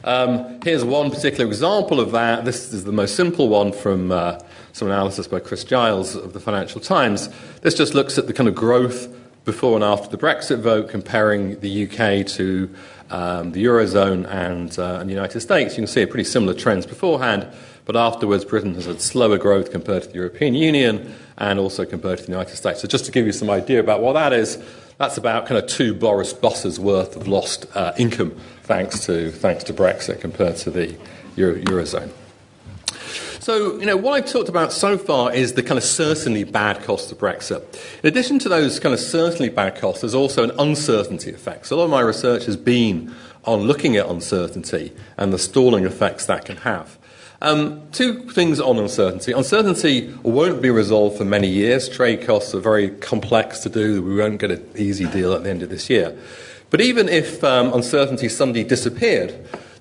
Um, 0.04 0.60
here's 0.62 0.84
one 0.84 1.10
particular 1.10 1.46
example 1.46 1.98
of 1.98 2.12
that. 2.12 2.44
This 2.44 2.74
is 2.74 2.84
the 2.84 2.92
most 2.92 3.16
simple 3.16 3.48
one 3.48 3.72
from 3.72 4.12
uh, 4.12 4.38
some 4.74 4.88
analysis 4.88 5.28
by 5.28 5.40
Chris 5.40 5.64
Giles 5.64 6.14
of 6.14 6.34
the 6.34 6.40
Financial 6.40 6.78
Times. 6.78 7.30
This 7.62 7.72
just 7.72 7.94
looks 7.94 8.18
at 8.18 8.26
the 8.26 8.34
kind 8.34 8.50
of 8.50 8.54
growth 8.54 9.08
before 9.46 9.76
and 9.76 9.84
after 9.84 10.08
the 10.14 10.18
Brexit 10.18 10.58
vote, 10.58 10.90
comparing 10.90 11.58
the 11.60 11.86
UK 11.86 12.26
to 12.26 12.68
um, 13.10 13.52
the 13.52 13.64
Eurozone 13.64 14.26
and, 14.28 14.78
uh, 14.78 14.98
and, 15.00 15.08
the 15.08 15.14
United 15.14 15.40
States, 15.40 15.74
you 15.74 15.82
can 15.82 15.86
see 15.86 16.06
pretty 16.06 16.24
similar 16.24 16.54
trends 16.54 16.86
beforehand, 16.86 17.46
but 17.84 17.96
afterwards 17.96 18.44
Britain 18.44 18.74
has 18.74 18.86
had 18.86 19.00
slower 19.00 19.38
growth 19.38 19.70
compared 19.70 20.02
to 20.02 20.08
the 20.08 20.14
European 20.14 20.54
Union 20.54 21.14
and 21.38 21.58
also 21.58 21.84
compared 21.84 22.18
to 22.18 22.24
the 22.24 22.32
United 22.32 22.56
States. 22.56 22.80
So 22.80 22.88
just 22.88 23.04
to 23.06 23.12
give 23.12 23.26
you 23.26 23.32
some 23.32 23.50
idea 23.50 23.80
about 23.80 24.00
what 24.00 24.14
that 24.14 24.32
is, 24.32 24.58
that's 24.98 25.16
about 25.18 25.46
kind 25.46 25.62
of 25.62 25.68
two 25.68 25.94
Boris 25.94 26.32
buses 26.32 26.80
worth 26.80 27.16
of 27.16 27.28
lost 27.28 27.66
uh, 27.74 27.92
income 27.98 28.34
thanks 28.62 29.06
to, 29.06 29.30
thanks 29.30 29.64
to 29.64 29.74
Brexit 29.74 30.20
compared 30.20 30.56
to 30.56 30.70
the 30.70 30.96
Euro- 31.36 31.56
Eurozone. 31.56 32.10
So, 33.40 33.78
you 33.78 33.86
know, 33.86 33.96
what 33.96 34.14
I've 34.14 34.30
talked 34.30 34.48
about 34.48 34.72
so 34.72 34.96
far 34.98 35.32
is 35.32 35.52
the 35.52 35.62
kind 35.62 35.78
of 35.78 35.84
certainly 35.84 36.44
bad 36.44 36.82
costs 36.82 37.12
of 37.12 37.18
Brexit. 37.18 37.62
In 38.02 38.08
addition 38.08 38.38
to 38.40 38.48
those 38.48 38.80
kind 38.80 38.92
of 38.92 39.00
certainly 39.00 39.48
bad 39.48 39.76
costs, 39.76 40.00
there's 40.00 40.14
also 40.14 40.44
an 40.44 40.52
uncertainty 40.58 41.30
effect. 41.30 41.66
So, 41.66 41.76
a 41.76 41.78
lot 41.78 41.84
of 41.84 41.90
my 41.90 42.00
research 42.00 42.46
has 42.46 42.56
been 42.56 43.14
on 43.44 43.62
looking 43.62 43.96
at 43.96 44.06
uncertainty 44.06 44.92
and 45.16 45.32
the 45.32 45.38
stalling 45.38 45.84
effects 45.84 46.26
that 46.26 46.44
can 46.44 46.56
have. 46.58 46.98
Um, 47.42 47.82
two 47.92 48.28
things 48.30 48.60
on 48.60 48.78
uncertainty. 48.78 49.32
Uncertainty 49.32 50.12
won't 50.22 50.62
be 50.62 50.70
resolved 50.70 51.18
for 51.18 51.24
many 51.24 51.48
years. 51.48 51.88
Trade 51.88 52.26
costs 52.26 52.54
are 52.54 52.60
very 52.60 52.90
complex 52.90 53.60
to 53.60 53.68
do. 53.68 54.02
We 54.02 54.16
won't 54.16 54.40
get 54.40 54.50
an 54.50 54.68
easy 54.74 55.06
deal 55.06 55.34
at 55.34 55.44
the 55.44 55.50
end 55.50 55.62
of 55.62 55.68
this 55.68 55.90
year. 55.90 56.16
But 56.70 56.80
even 56.80 57.08
if 57.08 57.44
um, 57.44 57.72
uncertainty 57.74 58.28
suddenly 58.28 58.64
disappeared, 58.64 59.34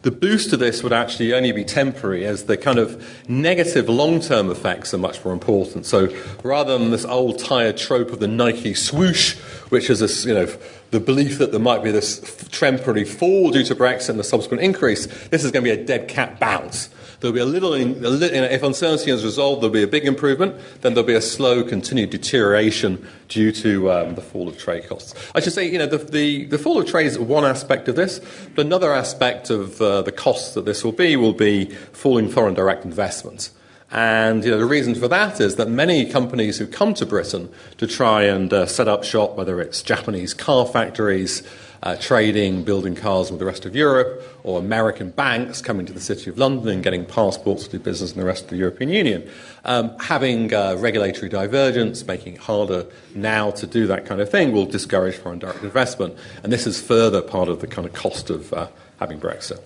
the 0.06 0.12
boost 0.12 0.52
to 0.52 0.58
this 0.58 0.84
would 0.84 0.94
actually 0.94 1.34
only 1.34 1.52
be 1.52 1.64
temporary, 1.64 2.28
as 2.28 2.44
the 2.44 2.56
kind 2.56 2.78
of 2.78 3.28
negative 3.28 3.90
long 3.90 4.20
term 4.20 4.52
effects 4.52 4.94
are 4.94 5.00
much 5.00 5.26
more 5.26 5.34
important. 5.34 5.84
So 5.88 6.16
rather 6.44 6.78
than 6.78 6.92
this 6.92 7.06
old 7.06 7.40
tired 7.40 7.76
trope 7.76 8.12
of 8.12 8.20
the 8.20 8.28
Nike 8.28 8.76
swoosh, 8.76 9.36
which 9.70 9.90
is 9.90 10.02
this, 10.02 10.24
you 10.24 10.36
know, 10.36 10.48
the 10.92 11.00
belief 11.00 11.40
that 11.40 11.50
there 11.50 11.60
might 11.60 11.84
be 11.84 11.90
this 11.90 12.20
temporary 12.52 13.04
fall 13.04 13.50
due 13.50 13.64
to 13.64 13.74
Brexit 13.74 14.10
and 14.10 14.20
the 14.20 14.24
subsequent 14.24 14.62
increase, 14.62 15.08
this 15.30 15.44
is 15.44 15.50
going 15.50 15.66
to 15.66 15.76
be 15.76 15.82
a 15.82 15.84
dead 15.84 16.08
cat 16.08 16.40
bounce. 16.40 16.90
There'll 17.26 17.34
be 17.34 17.42
a 17.42 17.46
little, 17.46 17.74
a 17.74 17.82
little, 17.82 18.44
if 18.44 18.62
uncertainty 18.62 19.10
is 19.10 19.26
resolved, 19.26 19.64
there'll 19.64 19.74
be 19.74 19.82
a 19.82 19.88
big 19.88 20.06
improvement. 20.06 20.58
Then 20.82 20.94
there'll 20.94 21.08
be 21.08 21.16
a 21.16 21.22
slow, 21.22 21.64
continued 21.64 22.12
deterioration 22.12 23.04
due 23.30 23.52
to 23.54 23.92
um, 23.92 24.14
the 24.14 24.22
fall 24.22 24.48
of 24.48 24.60
trade 24.60 24.88
costs. 24.88 25.16
I 25.34 25.40
should 25.40 25.54
say, 25.54 25.68
you 25.68 25.80
know, 25.80 25.88
the, 25.88 25.98
the, 25.98 26.46
the, 26.46 26.60
fall 26.60 26.80
of 26.80 26.86
trade 26.86 27.08
is 27.08 27.18
one 27.18 27.44
aspect 27.44 27.88
of 27.88 27.96
this, 27.96 28.22
but 28.54 28.68
another 28.68 28.94
aspect 28.94 29.50
of 29.50 29.82
uh, 29.82 30.04
the 30.04 30.12
costs 30.12 30.54
that 30.54 30.66
this 30.66 30.84
will 30.84 30.92
be 30.92 31.16
will 31.16 31.34
be 31.34 31.66
falling 31.94 32.30
foreign 32.30 32.54
direct 32.54 32.86
investment. 32.86 33.50
And 33.90 34.46
you 34.46 34.52
know, 34.52 34.60
the 34.60 34.66
reason 34.66 34.94
for 34.94 35.08
that 35.08 35.42
is 35.42 35.56
that 35.56 35.68
many 35.68 36.06
companies 36.08 36.60
who 36.60 36.68
come 36.68 36.94
to 36.94 37.08
Britain 37.08 37.50
to 37.80 37.88
try 37.88 38.22
and 38.26 38.54
uh, 38.54 38.68
set 38.68 38.88
up 38.88 39.04
shop, 39.04 39.36
whether 39.36 39.60
it's 39.60 39.82
Japanese 39.82 40.36
car 40.36 40.68
factories, 40.68 41.42
uh, 41.84 41.96
trading, 41.96 42.64
building 42.64 42.96
cars 42.96 43.32
with 43.32 43.40
the 43.40 43.46
rest 43.46 43.66
of 43.66 43.76
Europe, 43.76 44.24
or 44.44 44.60
American 44.60 45.10
banks 45.12 45.62
coming 45.62 45.86
to 45.86 45.94
the 45.94 46.00
City 46.00 46.30
of 46.30 46.38
London 46.38 46.70
and 46.70 46.84
getting 46.84 47.06
passports 47.06 47.66
to 47.66 47.78
do 47.78 47.80
business 47.80 48.14
in 48.14 48.20
the 48.20 48.26
rest 48.26 48.46
of 48.46 48.50
the 48.50 48.58
European 48.58 48.90
Union. 48.90 49.30
Um, 49.64 49.98
having 50.00 50.54
uh, 50.54 50.76
regulatory 50.78 51.30
divergence, 51.30 52.06
making 52.06 52.36
it 52.36 52.40
harder 52.40 52.86
now 53.14 53.52
to 53.52 53.68
do 53.68 53.88
that 53.88 54.06
kind 54.06 54.22
of 54.22 54.30
thing, 54.30 54.52
will 54.52 54.66
discourage 54.66 55.16
foreign 55.16 55.40
direct 55.40 55.64
investment. 55.64 56.16
And 56.44 56.52
this 56.52 56.68
is 56.68 56.82
further 56.82 57.22
part 57.22 57.50
of 57.50 57.62
the 57.62 57.68
kind 57.68 57.88
of 57.88 57.94
cost 57.94 58.30
of 58.30 58.54
uh, 58.54 58.68
having 59.00 59.20
Brexit. 59.20 59.60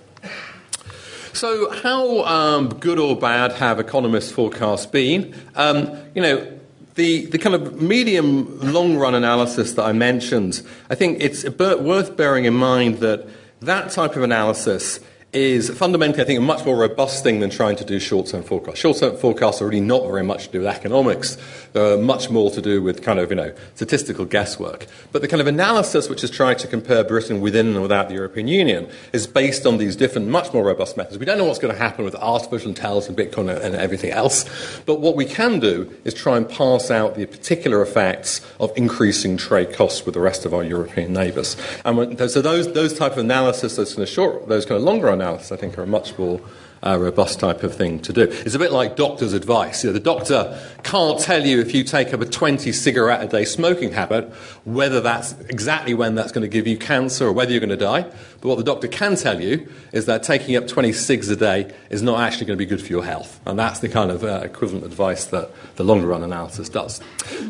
So, 1.34 1.70
how 1.70 2.24
um, 2.26 2.70
good 2.80 3.00
or 3.00 3.16
bad 3.16 3.54
have 3.54 3.80
economists' 3.80 4.32
forecasts 4.32 4.88
been? 4.88 5.36
Um, 5.56 5.96
you 6.16 6.22
know, 6.22 6.59
the, 7.00 7.26
the 7.28 7.38
kind 7.38 7.56
of 7.56 7.82
medium 7.82 8.60
long 8.60 8.98
run 8.98 9.16
analysis 9.16 9.72
that 9.74 9.86
I 9.86 9.94
mentioned, 9.94 10.62
I 10.90 10.96
think 10.96 11.22
it's 11.22 11.46
worth 11.48 12.18
bearing 12.18 12.44
in 12.44 12.54
mind 12.54 12.98
that 12.98 13.26
that 13.62 13.92
type 13.92 14.18
of 14.18 14.24
analysis 14.24 15.00
is 15.32 15.70
fundamentally, 15.70 16.24
I 16.24 16.26
think, 16.26 16.40
a 16.40 16.42
much 16.42 16.66
more 16.66 16.76
robust 16.76 17.24
thing 17.24 17.40
than 17.40 17.52
trying 17.52 17.76
to 17.76 17.86
do 17.86 18.00
short 18.00 18.28
term 18.28 18.42
forecasts. 18.42 18.80
Short 18.80 18.98
term 18.98 19.16
forecasts 19.16 19.62
are 19.62 19.68
really 19.68 19.80
not 19.80 20.04
very 20.08 20.24
much 20.24 20.48
to 20.48 20.52
do 20.52 20.60
with 20.60 20.68
economics. 20.68 21.38
They're 21.74 21.98
much 21.98 22.32
more 22.32 22.50
to 22.50 22.62
do 22.62 22.82
with 22.82 23.04
kind 23.04 23.20
of, 23.20 23.30
you 23.30 23.36
know, 23.36 23.54
statistical 23.76 24.26
guesswork. 24.26 24.88
But 25.12 25.22
the 25.22 25.28
kind 25.28 25.40
of 25.40 25.46
analysis 25.46 26.10
which 26.10 26.24
is 26.24 26.32
trying 26.32 26.58
to 26.58 26.68
compare 26.68 27.04
Britain 27.04 27.42
within 27.42 27.68
and 27.68 27.82
without 27.84 28.08
the 28.08 28.16
European 28.16 28.48
Union 28.48 28.90
is 29.14 29.28
based 29.28 29.68
on 29.68 29.78
these 29.78 29.96
different, 29.96 30.30
much 30.30 30.52
more 30.52 30.64
robust 30.64 30.98
methods. 30.98 31.20
We 31.20 31.26
don't 31.26 31.38
know 31.38 31.46
what's 31.46 31.60
going 31.60 31.74
to 31.74 31.80
happen 31.80 32.06
with 32.06 32.16
artificial 32.16 32.70
intelligence 32.70 33.08
and 33.08 33.18
Bitcoin 33.18 33.56
and 33.64 33.76
everything 33.76 34.10
else. 34.10 34.46
But 34.88 35.00
what 35.00 35.16
we 35.16 35.26
can 35.26 35.60
do 35.60 35.96
is 36.06 36.16
try 36.16 36.38
and 36.38 36.50
parse 36.50 36.90
out 36.90 37.14
the 37.14 37.28
particular 37.28 37.84
effects 37.84 38.42
of 38.60 38.72
increasing 38.76 39.38
trade 39.38 39.74
costs 39.74 40.06
with 40.06 40.16
the 40.16 40.22
rest 40.22 40.46
of 40.46 40.56
our 40.56 40.64
European 40.64 41.14
neighbours. 41.14 41.56
And 41.86 41.98
when, 41.98 42.30
so 42.30 42.42
those, 42.42 42.74
those 42.74 42.98
type 42.98 43.12
of 43.12 43.20
analysis, 43.20 43.76
those 43.76 43.94
kind 43.94 44.04
of 44.04 44.10
short, 44.10 44.48
those 44.48 44.66
kind 44.66 44.78
of 44.78 44.84
longer 44.84 45.19
analysis, 45.22 45.52
I 45.52 45.56
think, 45.58 45.78
are 45.78 45.84
a 45.84 45.88
much 45.88 46.18
more 46.18 46.42
uh, 46.86 46.98
robust 46.98 47.40
type 47.40 47.64
of 47.64 47.76
thing 47.76 48.00
to 48.00 48.14
do. 48.14 48.24
It's 48.24 48.56
a 48.56 48.60
bit 48.60 48.72
like 48.72 48.96
doctor's 48.96 49.34
advice. 49.34 49.84
You 49.84 49.90
know, 49.90 49.94
the 49.94 50.00
doctor 50.00 50.60
can't 50.84 51.20
tell 51.20 51.46
you 51.46 51.60
if 51.60 51.74
you 51.74 51.84
take 51.84 52.14
up 52.14 52.22
a 52.22 52.26
20 52.26 52.72
cigarette 52.72 53.22
a 53.22 53.28
day 53.28 53.46
smoking 53.46 53.92
habit 53.92 54.32
whether 54.66 55.02
that's 55.02 55.34
exactly 55.50 55.94
when 55.94 56.16
that's 56.16 56.32
going 56.32 56.44
to 56.44 56.48
give 56.48 56.68
you 56.68 56.78
cancer 56.78 57.28
or 57.28 57.34
whether 57.34 57.52
you're 57.52 57.60
going 57.60 57.70
to 57.70 57.78
die. 57.78 58.04
But 58.42 58.50
what 58.50 58.58
the 58.58 58.64
doctor 58.64 58.88
can 58.88 59.16
tell 59.16 59.42
you 59.42 59.68
is 59.92 60.06
that 60.06 60.24
taking 60.24 60.56
up 60.56 60.68
20 60.68 60.94
cigs 60.94 61.30
a 61.30 61.36
day 61.36 61.74
is 61.90 62.02
not 62.02 62.20
actually 62.22 62.46
going 62.46 62.58
to 62.58 62.64
be 62.64 62.70
good 62.70 62.82
for 62.82 62.88
your 62.88 63.04
health. 63.04 63.40
And 63.46 63.58
that's 63.60 63.80
the 63.80 63.90
kind 63.90 64.12
of 64.12 64.24
uh, 64.24 64.42
equivalent 64.44 64.86
advice 64.86 65.26
that 65.26 65.52
the 65.76 65.84
longer 65.84 66.08
run 66.08 66.24
analysis 66.24 66.70
does. 66.70 67.02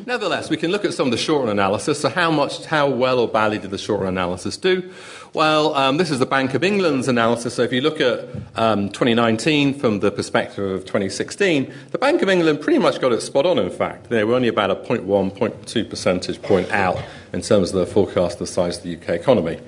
Nevertheless, 0.05 0.49
we 0.49 0.57
can 0.57 0.71
look 0.71 0.85
at 0.85 0.93
some 0.93 1.07
of 1.07 1.11
the 1.11 1.17
short 1.17 1.41
run 1.41 1.49
analysis. 1.49 1.99
So, 1.99 2.09
how 2.09 2.31
much, 2.31 2.65
how 2.65 2.89
well 2.89 3.19
or 3.19 3.27
badly 3.27 3.59
did 3.59 3.71
the 3.71 3.77
short 3.77 4.01
run 4.01 4.09
analysis 4.09 4.57
do? 4.57 4.91
Well, 5.33 5.75
um, 5.75 5.97
this 5.97 6.09
is 6.09 6.17
the 6.17 6.25
Bank 6.25 6.55
of 6.55 6.63
England's 6.63 7.07
analysis. 7.07 7.53
So 7.53 7.61
if 7.61 7.71
you 7.71 7.81
look 7.81 8.01
at 8.01 8.27
um, 8.55 8.89
2019 8.89 9.75
from 9.75 9.99
the 9.99 10.11
perspective 10.11 10.63
of 10.71 10.85
2016, 10.85 11.71
the 11.91 11.99
Bank 11.99 12.23
of 12.23 12.29
England 12.29 12.61
pretty 12.61 12.79
much 12.79 12.99
got 12.99 13.11
it 13.11 13.21
spot 13.21 13.45
on, 13.45 13.59
in 13.59 13.69
fact. 13.69 14.09
They 14.09 14.23
were 14.23 14.33
only 14.33 14.47
about 14.47 14.71
a 14.71 14.75
0.1, 14.75 15.05
0.2 15.05 15.87
percentage 15.87 16.41
point 16.41 16.71
out 16.71 16.97
in 17.31 17.41
terms 17.41 17.71
of 17.71 17.79
the 17.79 17.85
forecast 17.85 18.33
of 18.33 18.39
the 18.39 18.47
size 18.47 18.77
of 18.77 18.83
the 18.83 18.95
UK 18.95 19.09
economy. 19.09 19.59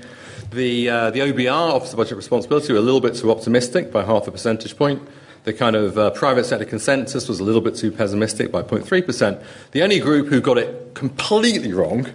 The, 0.49 0.89
uh, 0.89 1.11
the 1.11 1.19
OBR, 1.19 1.73
Office 1.73 1.91
of 1.93 1.97
Budget 1.97 2.17
Responsibility, 2.17 2.73
were 2.73 2.79
a 2.79 2.81
little 2.81 2.99
bit 2.99 3.13
too 3.13 3.29
optimistic 3.29 3.91
by 3.91 4.03
half 4.03 4.27
a 4.27 4.31
percentage 4.31 4.75
point. 4.75 5.07
The 5.43 5.53
kind 5.53 5.75
of 5.75 5.95
uh, 5.95 6.09
private 6.09 6.45
sector 6.45 6.65
consensus 6.65 7.27
was 7.27 7.39
a 7.39 7.43
little 7.43 7.61
bit 7.61 7.75
too 7.75 7.91
pessimistic 7.91 8.51
by 8.51 8.63
0.3%. 8.63 9.43
The 9.73 9.83
only 9.83 9.99
group 9.99 10.27
who 10.27 10.41
got 10.41 10.57
it 10.57 10.95
completely 10.95 11.71
wrong 11.71 12.07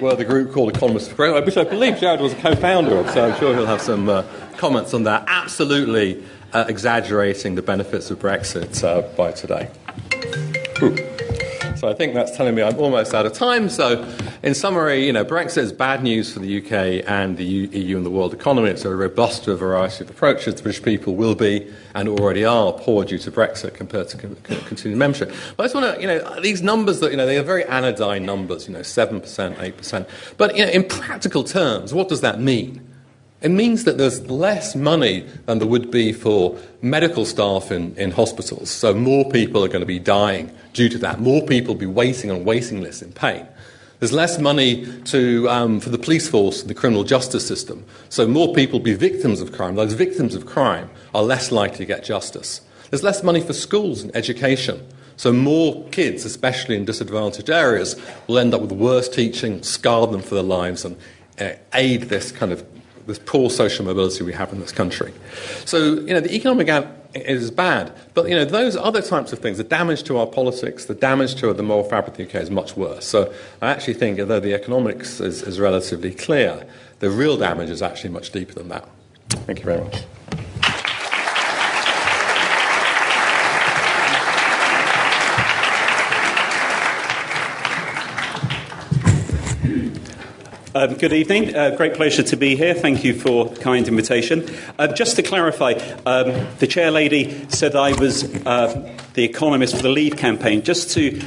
were 0.00 0.14
the 0.14 0.24
group 0.24 0.52
called 0.52 0.74
Economists 0.74 1.08
for 1.08 1.14
Growth, 1.16 1.44
which 1.44 1.56
I 1.56 1.64
believe 1.64 1.98
Gerard 1.98 2.20
was 2.20 2.32
a 2.32 2.36
co 2.36 2.54
founder 2.54 2.96
of, 2.98 3.10
so 3.10 3.28
I'm 3.28 3.38
sure 3.38 3.54
he'll 3.54 3.66
have 3.66 3.82
some 3.82 4.08
uh, 4.08 4.24
comments 4.56 4.94
on 4.94 5.04
that. 5.04 5.24
Absolutely 5.26 6.22
uh, 6.52 6.64
exaggerating 6.68 7.54
the 7.54 7.62
benefits 7.62 8.10
of 8.10 8.18
Brexit 8.18 8.82
uh, 8.82 9.02
by 9.16 9.32
today. 9.32 9.68
Ooh. 10.82 11.19
So 11.76 11.88
I 11.88 11.94
think 11.94 12.14
that's 12.14 12.36
telling 12.36 12.54
me 12.54 12.62
I'm 12.62 12.78
almost 12.78 13.14
out 13.14 13.26
of 13.26 13.32
time. 13.32 13.68
So, 13.68 14.06
in 14.42 14.54
summary, 14.54 15.06
you 15.06 15.12
know, 15.12 15.24
Brexit 15.24 15.58
is 15.58 15.72
bad 15.72 16.02
news 16.02 16.32
for 16.32 16.40
the 16.40 16.58
UK 16.58 17.04
and 17.08 17.36
the 17.36 17.44
EU 17.44 17.96
and 17.96 18.04
the 18.04 18.10
world 18.10 18.34
economy. 18.34 18.70
It's 18.70 18.84
a 18.84 18.94
robust 18.94 19.48
a 19.48 19.56
variety 19.56 20.04
of 20.04 20.10
approaches. 20.10 20.54
The 20.56 20.62
British 20.62 20.82
people 20.82 21.14
will 21.14 21.34
be 21.34 21.72
and 21.94 22.08
already 22.08 22.44
are 22.44 22.72
poor 22.72 23.04
due 23.04 23.18
to 23.18 23.30
Brexit 23.30 23.74
compared 23.74 24.08
to 24.08 24.18
continued 24.18 24.98
membership. 24.98 25.32
But 25.56 25.64
I 25.64 25.66
just 25.66 25.74
want 25.74 25.94
to, 25.94 26.00
you 26.00 26.06
know, 26.06 26.40
these 26.40 26.62
numbers 26.62 27.00
that, 27.00 27.10
you 27.10 27.16
know, 27.16 27.26
they 27.26 27.38
are 27.38 27.42
very 27.42 27.64
anodyne 27.64 28.24
numbers, 28.24 28.68
you 28.68 28.74
know, 28.74 28.80
7%, 28.80 29.22
8%. 29.22 30.08
But, 30.36 30.56
you 30.56 30.64
know, 30.64 30.70
in 30.70 30.84
practical 30.84 31.44
terms, 31.44 31.94
what 31.94 32.08
does 32.08 32.20
that 32.20 32.40
mean? 32.40 32.89
It 33.42 33.50
means 33.50 33.84
that 33.84 33.96
there's 33.96 34.28
less 34.30 34.76
money 34.76 35.26
than 35.46 35.58
there 35.58 35.68
would 35.68 35.90
be 35.90 36.12
for 36.12 36.58
medical 36.82 37.24
staff 37.24 37.72
in, 37.72 37.96
in 37.96 38.10
hospitals. 38.10 38.68
So 38.68 38.92
more 38.92 39.30
people 39.30 39.64
are 39.64 39.68
going 39.68 39.80
to 39.80 39.86
be 39.86 39.98
dying 39.98 40.54
due 40.74 40.90
to 40.90 40.98
that. 40.98 41.20
More 41.20 41.40
people 41.46 41.74
will 41.74 41.80
be 41.80 41.86
waiting 41.86 42.30
on 42.30 42.44
waiting 42.44 42.82
lists 42.82 43.00
in 43.00 43.12
pain. 43.12 43.46
There's 43.98 44.12
less 44.12 44.38
money 44.38 44.86
to, 45.04 45.48
um, 45.48 45.80
for 45.80 45.90
the 45.90 45.98
police 45.98 46.28
force 46.28 46.60
and 46.60 46.70
the 46.70 46.74
criminal 46.74 47.04
justice 47.04 47.46
system. 47.46 47.84
So 48.08 48.26
more 48.26 48.54
people 48.54 48.78
will 48.78 48.84
be 48.84 48.94
victims 48.94 49.40
of 49.40 49.52
crime. 49.52 49.74
Those 49.74 49.94
victims 49.94 50.34
of 50.34 50.46
crime 50.46 50.90
are 51.14 51.22
less 51.22 51.50
likely 51.50 51.78
to 51.78 51.86
get 51.86 52.04
justice. 52.04 52.60
There's 52.90 53.02
less 53.02 53.22
money 53.22 53.40
for 53.40 53.52
schools 53.52 54.02
and 54.02 54.14
education. 54.14 54.86
So 55.16 55.32
more 55.32 55.86
kids, 55.90 56.24
especially 56.24 56.76
in 56.76 56.86
disadvantaged 56.86 57.50
areas, 57.50 57.94
will 58.26 58.38
end 58.38 58.54
up 58.54 58.62
with 58.62 58.72
worse 58.72 59.08
teaching, 59.08 59.62
scar 59.62 60.06
them 60.06 60.22
for 60.22 60.34
their 60.34 60.42
lives, 60.44 60.84
and 60.84 60.96
uh, 61.38 61.52
aid 61.74 62.04
this 62.04 62.32
kind 62.32 62.52
of 62.52 62.64
this 63.06 63.18
poor 63.18 63.50
social 63.50 63.84
mobility 63.84 64.24
we 64.24 64.32
have 64.32 64.52
in 64.52 64.60
this 64.60 64.72
country. 64.72 65.12
So, 65.64 65.94
you 66.00 66.14
know, 66.14 66.20
the 66.20 66.34
economic 66.34 66.66
gap 66.66 67.00
is 67.14 67.50
bad. 67.50 67.92
But 68.14 68.28
you 68.28 68.34
know, 68.34 68.44
those 68.44 68.76
other 68.76 69.02
types 69.02 69.32
of 69.32 69.40
things, 69.40 69.58
the 69.58 69.64
damage 69.64 70.04
to 70.04 70.18
our 70.18 70.26
politics, 70.26 70.84
the 70.84 70.94
damage 70.94 71.34
to 71.36 71.52
the 71.52 71.62
moral 71.62 71.84
fabric 71.84 72.08
of 72.08 72.16
the 72.16 72.24
UK 72.24 72.42
is 72.42 72.50
much 72.50 72.76
worse. 72.76 73.06
So 73.06 73.32
I 73.60 73.70
actually 73.70 73.94
think, 73.94 74.20
although 74.20 74.40
the 74.40 74.54
economics 74.54 75.20
is, 75.20 75.42
is 75.42 75.58
relatively 75.58 76.12
clear, 76.12 76.66
the 77.00 77.10
real 77.10 77.36
damage 77.36 77.70
is 77.70 77.82
actually 77.82 78.10
much 78.10 78.30
deeper 78.30 78.54
than 78.54 78.68
that. 78.68 78.88
Thank 79.30 79.60
you 79.60 79.64
very 79.64 79.82
much. 79.82 80.04
Um, 90.72 90.94
good 90.94 91.12
evening. 91.12 91.56
Uh, 91.56 91.74
great 91.74 91.94
pleasure 91.94 92.22
to 92.22 92.36
be 92.36 92.54
here. 92.54 92.74
Thank 92.74 93.02
you 93.02 93.12
for 93.12 93.46
the 93.46 93.58
kind 93.60 93.88
invitation. 93.88 94.48
Uh, 94.78 94.86
just 94.86 95.16
to 95.16 95.22
clarify, 95.24 95.72
um, 96.06 96.46
the 96.60 96.68
chair 96.68 96.92
lady 96.92 97.44
said 97.48 97.74
I 97.74 97.98
was 97.98 98.22
uh, 98.46 98.96
the 99.14 99.24
economist 99.24 99.74
for 99.74 99.82
the 99.82 99.88
Leave 99.88 100.16
campaign. 100.16 100.62
Just 100.62 100.92
to 100.92 101.20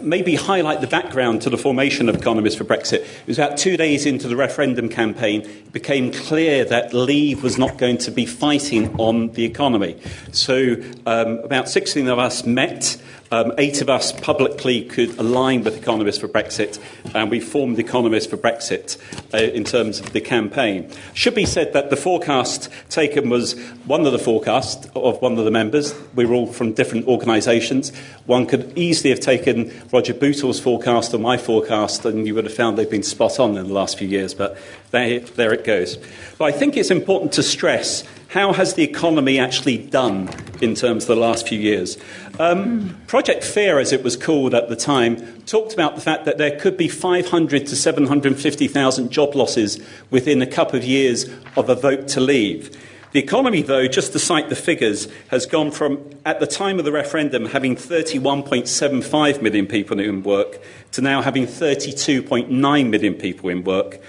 maybe 0.00 0.34
highlight 0.34 0.80
the 0.80 0.86
background 0.86 1.42
to 1.42 1.50
the 1.50 1.58
formation 1.58 2.08
of 2.08 2.16
Economists 2.16 2.56
for 2.56 2.64
Brexit. 2.64 3.00
It 3.00 3.26
was 3.26 3.38
about 3.38 3.58
two 3.58 3.76
days 3.76 4.06
into 4.06 4.28
the 4.28 4.36
referendum 4.36 4.88
campaign, 4.88 5.42
it 5.42 5.72
became 5.72 6.12
clear 6.12 6.64
that 6.66 6.92
Leave 6.92 7.42
was 7.42 7.58
not 7.58 7.78
going 7.78 7.98
to 7.98 8.10
be 8.10 8.26
fighting 8.26 8.94
on 8.98 9.32
the 9.32 9.44
economy. 9.44 10.00
So 10.32 10.76
um, 11.06 11.38
about 11.38 11.68
16 11.68 12.06
of 12.08 12.18
us 12.18 12.44
met 12.44 13.00
Um, 13.30 13.52
eight 13.58 13.82
of 13.82 13.90
us 13.90 14.12
publicly 14.12 14.84
could 14.84 15.18
align 15.18 15.62
with 15.62 15.76
Economists 15.76 16.18
for 16.18 16.28
Brexit, 16.28 16.78
and 17.14 17.30
we 17.30 17.40
formed 17.40 17.78
Economists 17.78 18.26
for 18.26 18.38
Brexit 18.38 18.96
uh, 19.34 19.38
in 19.38 19.64
terms 19.64 20.00
of 20.00 20.12
the 20.14 20.20
campaign. 20.22 20.90
Should 21.12 21.34
be 21.34 21.44
said 21.44 21.74
that 21.74 21.90
the 21.90 21.96
forecast 21.96 22.70
taken 22.88 23.28
was 23.28 23.52
one 23.84 24.06
of 24.06 24.12
the 24.12 24.18
forecasts 24.18 24.88
of 24.96 25.20
one 25.20 25.38
of 25.38 25.44
the 25.44 25.50
members. 25.50 25.94
We 26.14 26.24
were 26.24 26.34
all 26.34 26.46
from 26.46 26.72
different 26.72 27.06
organisations. 27.06 27.94
One 28.24 28.46
could 28.46 28.72
easily 28.78 29.10
have 29.10 29.20
taken 29.20 29.78
Roger 29.92 30.14
Bootle's 30.14 30.58
forecast 30.58 31.12
or 31.12 31.18
my 31.18 31.36
forecast, 31.36 32.06
and 32.06 32.26
you 32.26 32.34
would 32.34 32.44
have 32.44 32.54
found 32.54 32.78
they've 32.78 32.90
been 32.90 33.02
spot 33.02 33.38
on 33.38 33.58
in 33.58 33.68
the 33.68 33.74
last 33.74 33.98
few 33.98 34.08
years, 34.08 34.32
but 34.32 34.56
there, 34.90 35.20
there 35.20 35.52
it 35.52 35.64
goes. 35.64 35.98
But 36.38 36.46
I 36.46 36.52
think 36.52 36.78
it's 36.78 36.90
important 36.90 37.32
to 37.32 37.42
stress 37.42 38.04
how 38.28 38.52
has 38.52 38.74
the 38.74 38.82
economy 38.82 39.38
actually 39.38 39.78
done 39.78 40.28
in 40.60 40.74
terms 40.74 41.04
of 41.04 41.08
the 41.08 41.16
last 41.16 41.48
few 41.48 41.58
years? 41.58 41.96
Um, 42.38 43.00
Project 43.06 43.42
Fear, 43.42 43.78
as 43.78 43.92
it 43.92 44.04
was 44.04 44.16
called 44.16 44.54
at 44.54 44.68
the 44.68 44.76
time, 44.76 45.42
talked 45.42 45.72
about 45.72 45.94
the 45.94 46.02
fact 46.02 46.26
that 46.26 46.36
there 46.36 46.58
could 46.58 46.76
be 46.76 46.88
500 46.88 47.66
to 47.66 47.74
750,000 47.74 49.10
job 49.10 49.34
losses 49.34 49.80
within 50.10 50.42
a 50.42 50.46
couple 50.46 50.78
of 50.78 50.84
years 50.84 51.24
of 51.56 51.70
a 51.70 51.74
vote 51.74 52.06
to 52.08 52.20
leave. 52.20 52.76
The 53.12 53.20
economy, 53.20 53.62
though, 53.62 53.88
just 53.88 54.12
to 54.12 54.18
cite 54.18 54.50
the 54.50 54.56
figures, 54.56 55.08
has 55.28 55.46
gone 55.46 55.70
from, 55.70 55.98
at 56.26 56.40
the 56.40 56.46
time 56.46 56.78
of 56.78 56.84
the 56.84 56.92
referendum, 56.92 57.46
having 57.46 57.74
31.75 57.74 59.40
million 59.40 59.66
people 59.66 59.98
in 59.98 60.22
work 60.22 60.60
to 60.92 61.00
now 61.00 61.22
having 61.22 61.46
32.9 61.46 62.90
million 62.90 63.14
people 63.14 63.48
in 63.48 63.64
work. 63.64 64.02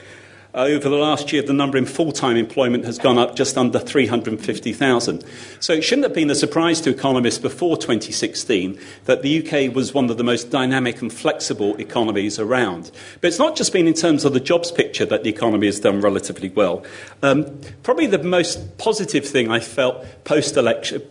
Uh, 0.51 0.62
over 0.62 0.89
the 0.89 0.96
last 0.96 1.32
year, 1.32 1.44
the 1.44 1.53
number 1.53 1.77
in 1.77 1.86
full 1.86 2.12
time 2.12 2.36
employment 2.36 2.84
has 2.84 2.98
gone 2.98 3.20
up 3.20 3.36
just 3.36 3.56
under 3.56 3.77
350,000. 3.77 5.24
So 5.60 5.74
it 5.74 5.84
shouldn't 5.84 6.06
have 6.06 6.15
been 6.15 6.32
a 6.32 6.36
surprise 6.36 6.82
to 6.82 6.89
economists 6.89 7.38
before 7.38 7.77
2016 7.77 8.79
that 9.06 9.22
the 9.22 9.46
UK 9.46 9.75
was 9.75 9.94
one 9.94 10.10
of 10.10 10.18
the 10.18 10.24
most 10.24 10.50
dynamic 10.50 11.03
and 11.03 11.13
flexible 11.13 11.75
economies 11.77 12.39
around. 12.39 12.89
But 13.22 13.27
it's 13.27 13.38
not 13.38 13.56
just 13.56 13.72
been 13.72 13.88
in 13.88 13.94
terms 13.94 14.25
of 14.25 14.34
the 14.34 14.39
jobs 14.39 14.72
picture 14.72 15.06
that 15.06 15.24
the 15.24 15.29
economy 15.29 15.68
has 15.68 15.79
done 15.79 16.01
relatively 16.01 16.50
well. 16.50 16.84
Um, 17.22 17.60
probably 17.84 18.08
the 18.08 18.24
most 18.24 18.79
positive 18.79 19.27
thing 19.27 19.51
I 19.51 19.60
felt 19.60 20.03
post 20.24 20.56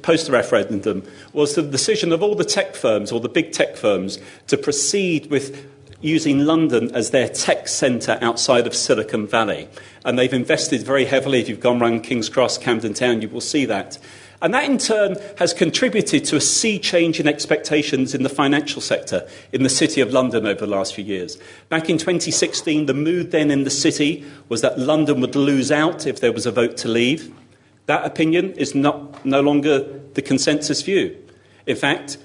post 0.02 0.28
referendum 0.28 1.04
was 1.33 1.54
the 1.54 1.62
decision 1.62 2.12
of 2.12 2.25
all 2.25 2.35
the 2.35 2.45
tech 2.45 2.75
firms, 2.75 3.12
or 3.12 3.21
the 3.21 3.28
big 3.28 3.52
tech 3.52 3.76
firms, 3.76 4.18
to 4.49 4.57
proceed 4.57 5.30
with 5.30 5.77
using 6.00 6.40
London 6.45 6.95
as 6.95 7.11
their 7.11 7.28
tech 7.28 7.69
centre 7.69 8.19
outside 8.21 8.67
of 8.67 8.75
Silicon 8.75 9.26
Valley. 9.26 9.69
And 10.05 10.19
they've 10.19 10.33
invested 10.33 10.83
very 10.83 11.05
heavily. 11.05 11.40
If 11.40 11.49
you've 11.49 11.61
gone 11.61 11.83
around 11.83 12.02
King's 12.02 12.28
Cross, 12.28 12.59
Camden 12.59 12.95
Town, 12.95 13.21
you 13.21 13.28
will 13.28 13.40
see 13.40 13.64
that. 13.67 13.99
And 14.40 14.55
that 14.55 14.64
in 14.64 14.78
turn 14.78 15.17
has 15.38 15.52
contributed 15.52 16.25
to 16.26 16.37
a 16.37 16.40
sea 16.40 16.78
change 16.78 17.19
in 17.19 17.26
expectations 17.26 18.14
in 18.14 18.23
the 18.23 18.28
financial 18.28 18.81
sector 18.81 19.28
in 19.52 19.64
the 19.64 19.69
City 19.69 20.00
of 20.00 20.12
London 20.12 20.47
over 20.47 20.61
the 20.61 20.71
last 20.71 20.95
few 20.95 21.05
years. 21.05 21.38
Back 21.69 21.90
in 21.90 21.99
2016, 21.99 22.87
the 22.87 22.95
mood 22.95 23.33
then 23.33 23.50
in 23.50 23.64
the 23.64 23.71
city 23.71 24.25
was 24.49 24.61
that 24.61 24.78
London 24.78 25.21
would 25.21 25.35
lose 25.35 25.73
out 25.73 26.07
if 26.07 26.21
there 26.21 26.33
was 26.33 26.47
a 26.47 26.52
vote 26.52 26.76
to 26.78 26.88
leave. 26.88 27.35
That 27.87 28.05
opinion 28.05 28.52
is 28.52 28.76
not, 28.76 29.25
no 29.25 29.40
longer 29.40 29.81
the 30.14 30.23
consensus 30.23 30.83
view. 30.83 31.17
In 31.67 31.75
fact, 31.75 32.19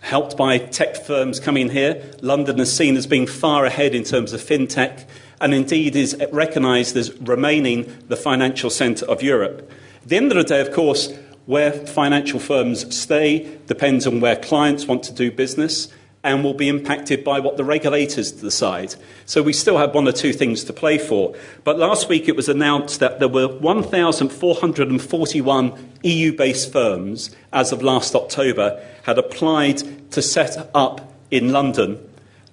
helped 0.00 0.36
by 0.36 0.58
tech 0.58 0.96
firms 0.96 1.40
coming 1.40 1.70
here. 1.70 2.02
London 2.20 2.58
is 2.60 2.74
seen 2.74 2.96
as 2.96 3.06
being 3.06 3.26
far 3.26 3.64
ahead 3.64 3.94
in 3.94 4.04
terms 4.04 4.32
of 4.32 4.40
fintech 4.40 5.06
and 5.40 5.54
indeed 5.54 5.96
is 5.96 6.16
recognised 6.32 6.96
as 6.96 7.18
remaining 7.20 7.92
the 8.08 8.16
financial 8.16 8.70
centre 8.70 9.06
of 9.06 9.22
Europe. 9.22 9.70
At 10.02 10.08
the 10.08 10.16
end 10.16 10.32
of 10.32 10.38
the 10.38 10.44
day, 10.44 10.60
of 10.60 10.72
course, 10.72 11.12
where 11.46 11.72
financial 11.72 12.38
firms 12.38 12.94
stay 12.94 13.58
depends 13.66 14.06
on 14.06 14.20
where 14.20 14.36
clients 14.36 14.86
want 14.86 15.02
to 15.04 15.12
do 15.12 15.30
business 15.32 15.88
and 16.22 16.44
will 16.44 16.54
be 16.54 16.68
impacted 16.68 17.24
by 17.24 17.40
what 17.40 17.56
the 17.56 17.64
regulators 17.64 18.30
decide. 18.32 18.94
So 19.24 19.42
we 19.42 19.54
still 19.54 19.78
have 19.78 19.94
one 19.94 20.06
or 20.06 20.12
two 20.12 20.34
things 20.34 20.62
to 20.64 20.72
play 20.72 20.98
for. 20.98 21.34
But 21.64 21.78
last 21.78 22.10
week 22.10 22.28
it 22.28 22.36
was 22.36 22.48
announced 22.48 23.00
that 23.00 23.18
there 23.20 23.28
were 23.28 23.48
1,441 23.48 25.88
EU 26.02 26.36
based 26.36 26.72
firms, 26.72 27.30
as 27.52 27.72
of 27.72 27.82
last 27.82 28.14
October, 28.14 28.80
had 29.04 29.16
applied 29.18 30.10
to 30.12 30.20
set 30.20 30.70
up 30.74 31.14
in 31.30 31.52
London. 31.52 31.98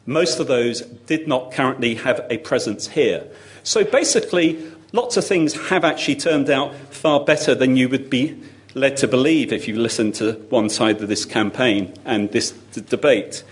Most 0.05 0.39
of 0.39 0.47
those 0.47 0.79
did 0.81 1.27
not 1.27 1.51
currently 1.51 1.95
have 1.95 2.25
a 2.29 2.37
presence 2.37 2.87
here. 2.87 3.27
So 3.63 3.83
basically, 3.83 4.57
lots 4.93 5.17
of 5.17 5.25
things 5.25 5.69
have 5.69 5.83
actually 5.83 6.15
turned 6.15 6.49
out 6.49 6.73
far 6.89 7.25
better 7.25 7.53
than 7.53 7.75
you 7.75 7.89
would 7.89 8.09
be 8.09 8.41
led 8.77 8.97
to 8.97 9.07
believe 9.07 9.51
if 9.51 9.67
you 9.67 9.77
listen 9.77 10.11
to 10.13 10.33
one 10.49 10.69
side 10.69 11.01
of 11.01 11.07
this 11.07 11.25
campaign 11.25 11.93
and 12.05 12.31
this 12.31 12.51
d- 12.51 12.81
debate. 12.81 13.43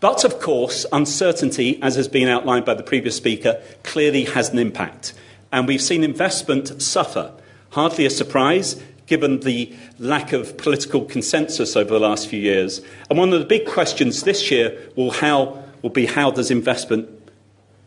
But 0.00 0.24
of 0.24 0.40
course, 0.40 0.84
uncertainty, 0.92 1.78
as 1.82 1.96
has 1.96 2.08
been 2.08 2.28
outlined 2.28 2.66
by 2.66 2.74
the 2.74 2.82
previous 2.82 3.16
speaker, 3.16 3.62
clearly 3.82 4.24
has 4.24 4.50
an 4.50 4.58
impact. 4.58 5.14
And 5.50 5.66
we've 5.66 5.80
seen 5.80 6.04
investment 6.04 6.82
suffer. 6.82 7.32
Hardly 7.70 8.04
a 8.04 8.10
surprise, 8.10 8.80
given 9.06 9.40
the 9.40 9.74
lack 9.98 10.32
of 10.32 10.56
political 10.56 11.04
consensus 11.04 11.76
over 11.76 11.92
the 11.92 12.00
last 12.00 12.28
few 12.28 12.40
years. 12.40 12.80
And 13.08 13.18
one 13.18 13.32
of 13.32 13.40
the 13.40 13.46
big 13.46 13.66
questions 13.66 14.22
this 14.22 14.50
year 14.50 14.78
will, 14.96 15.10
how, 15.10 15.62
will 15.82 15.90
be 15.90 16.06
how 16.06 16.30
does 16.30 16.50
investment 16.50 17.08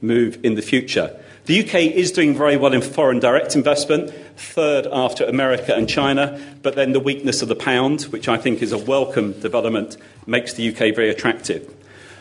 move 0.01 0.39
in 0.43 0.55
the 0.55 0.61
future? 0.61 1.15
The 1.47 1.61
UK 1.61 1.75
is 1.95 2.11
doing 2.11 2.35
very 2.35 2.57
well 2.57 2.73
in 2.73 2.81
foreign 2.81 3.19
direct 3.19 3.55
investment, 3.55 4.11
third 4.35 4.85
after 4.91 5.23
America 5.23 5.73
and 5.73 5.87
China, 5.87 6.37
but 6.61 6.75
then 6.75 6.91
the 6.91 6.99
weakness 6.99 7.41
of 7.41 7.47
the 7.47 7.55
pound, 7.55 8.01
which 8.01 8.27
I 8.27 8.35
think 8.35 8.61
is 8.61 8.73
a 8.73 8.77
welcome 8.77 9.31
development, 9.39 9.95
makes 10.25 10.55
the 10.55 10.67
UK 10.67 10.93
very 10.93 11.09
attractive. 11.09 11.73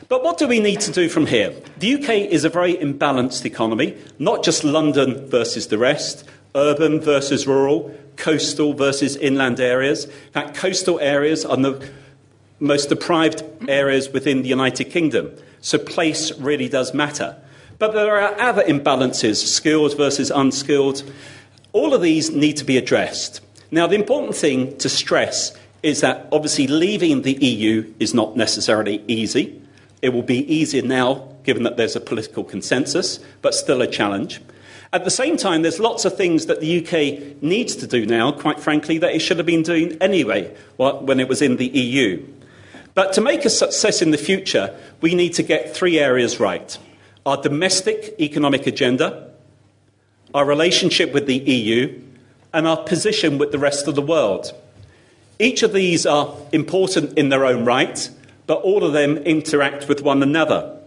But 0.06 0.22
what 0.22 0.38
do 0.38 0.46
we 0.46 0.60
need 0.60 0.78
to 0.82 0.92
do 0.92 1.08
from 1.08 1.26
here? 1.26 1.52
The 1.80 1.94
UK 1.94 2.08
is 2.30 2.44
a 2.44 2.48
very 2.48 2.76
imbalanced 2.76 3.44
economy, 3.44 3.96
not 4.20 4.44
just 4.44 4.62
London 4.62 5.26
versus 5.28 5.66
the 5.66 5.78
rest, 5.78 6.22
urban 6.54 7.00
versus 7.00 7.48
rural, 7.48 7.92
coastal 8.14 8.74
versus 8.74 9.16
inland 9.16 9.58
areas. 9.58 10.04
In 10.04 10.32
fact, 10.34 10.54
coastal 10.54 11.00
areas 11.00 11.44
are 11.44 11.56
the 11.56 11.84
most 12.60 12.90
deprived 12.90 13.42
areas 13.68 14.08
within 14.08 14.42
the 14.42 14.48
United 14.48 14.84
Kingdom. 14.84 15.32
So 15.62 15.78
place 15.78 16.30
really 16.38 16.68
does 16.68 16.94
matter. 16.94 17.38
But 17.78 17.92
there 17.92 18.16
are 18.16 18.40
other 18.40 18.62
imbalances, 18.62 19.36
skilled 19.36 19.96
versus 19.96 20.30
unskilled. 20.30 21.02
All 21.72 21.92
of 21.92 22.00
these 22.00 22.30
need 22.30 22.56
to 22.56 22.64
be 22.64 22.78
addressed. 22.78 23.40
Now, 23.70 23.86
the 23.86 23.96
important 23.96 24.34
thing 24.34 24.76
to 24.78 24.88
stress 24.88 25.54
is 25.82 26.00
that 26.00 26.26
obviously 26.32 26.66
leaving 26.66 27.22
the 27.22 27.34
EU 27.34 27.92
is 28.00 28.14
not 28.14 28.36
necessarily 28.36 29.04
easy. 29.06 29.60
It 30.00 30.10
will 30.10 30.22
be 30.22 30.50
easier 30.52 30.82
now, 30.82 31.28
given 31.44 31.64
that 31.64 31.76
there's 31.76 31.96
a 31.96 32.00
political 32.00 32.44
consensus, 32.44 33.20
but 33.42 33.54
still 33.54 33.82
a 33.82 33.86
challenge. 33.86 34.40
At 34.92 35.04
the 35.04 35.10
same 35.10 35.36
time, 35.36 35.62
there's 35.62 35.80
lots 35.80 36.04
of 36.06 36.16
things 36.16 36.46
that 36.46 36.60
the 36.60 36.78
UK 36.80 37.42
needs 37.42 37.76
to 37.76 37.86
do 37.86 38.06
now, 38.06 38.32
quite 38.32 38.58
frankly, 38.58 38.96
that 38.98 39.14
it 39.14 39.18
should 39.18 39.36
have 39.36 39.46
been 39.46 39.62
doing 39.62 39.98
anyway 40.00 40.54
when 40.76 41.20
it 41.20 41.28
was 41.28 41.42
in 41.42 41.56
the 41.56 41.66
EU. 41.66 42.24
But 42.94 43.12
to 43.14 43.20
make 43.20 43.44
a 43.44 43.50
success 43.50 44.00
in 44.00 44.12
the 44.12 44.18
future, 44.18 44.74
we 45.02 45.14
need 45.14 45.34
to 45.34 45.42
get 45.42 45.76
three 45.76 45.98
areas 45.98 46.40
right 46.40 46.78
our 47.26 47.36
domestic 47.36 48.14
economic 48.20 48.66
agenda, 48.68 49.30
our 50.32 50.44
relationship 50.44 51.12
with 51.12 51.26
the 51.26 51.36
EU, 51.36 52.00
and 52.54 52.66
our 52.66 52.76
position 52.84 53.36
with 53.36 53.50
the 53.50 53.58
rest 53.58 53.88
of 53.88 53.96
the 53.96 54.02
world. 54.02 54.54
Each 55.38 55.62
of 55.62 55.72
these 55.72 56.06
are 56.06 56.34
important 56.52 57.18
in 57.18 57.28
their 57.28 57.44
own 57.44 57.64
right, 57.64 58.08
but 58.46 58.62
all 58.62 58.84
of 58.84 58.92
them 58.92 59.18
interact 59.18 59.88
with 59.88 60.02
one 60.02 60.22
another. 60.22 60.78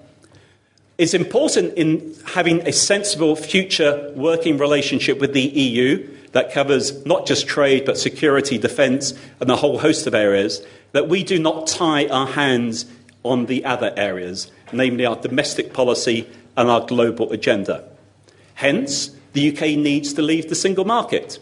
It's 0.97 1.13
important 1.13 1.75
in 1.75 2.15
having 2.25 2.61
a 2.67 2.71
sensible 2.71 3.35
future 3.35 4.11
working 4.15 4.57
relationship 4.57 5.19
with 5.19 5.33
the 5.33 5.41
EU 5.41 6.09
that 6.31 6.51
covers 6.51 7.05
not 7.05 7.25
just 7.25 7.47
trade 7.47 7.85
but 7.85 7.97
security, 7.97 8.57
defence, 8.57 9.13
and 9.39 9.49
a 9.51 9.55
whole 9.55 9.79
host 9.79 10.07
of 10.07 10.15
areas, 10.15 10.65
that 10.93 11.09
we 11.09 11.23
do 11.23 11.37
not 11.37 11.67
tie 11.67 12.07
our 12.07 12.27
hands 12.27 12.85
on 13.23 13.45
the 13.47 13.65
other 13.65 13.93
areas, 13.97 14.51
namely 14.71 15.05
our 15.05 15.15
domestic 15.15 15.73
policy 15.73 16.27
and 16.55 16.69
our 16.69 16.85
global 16.85 17.31
agenda. 17.31 17.83
Hence, 18.55 19.11
the 19.33 19.51
UK 19.51 19.77
needs 19.77 20.13
to 20.13 20.21
leave 20.21 20.49
the 20.49 20.55
single 20.55 20.85
market 20.85 21.39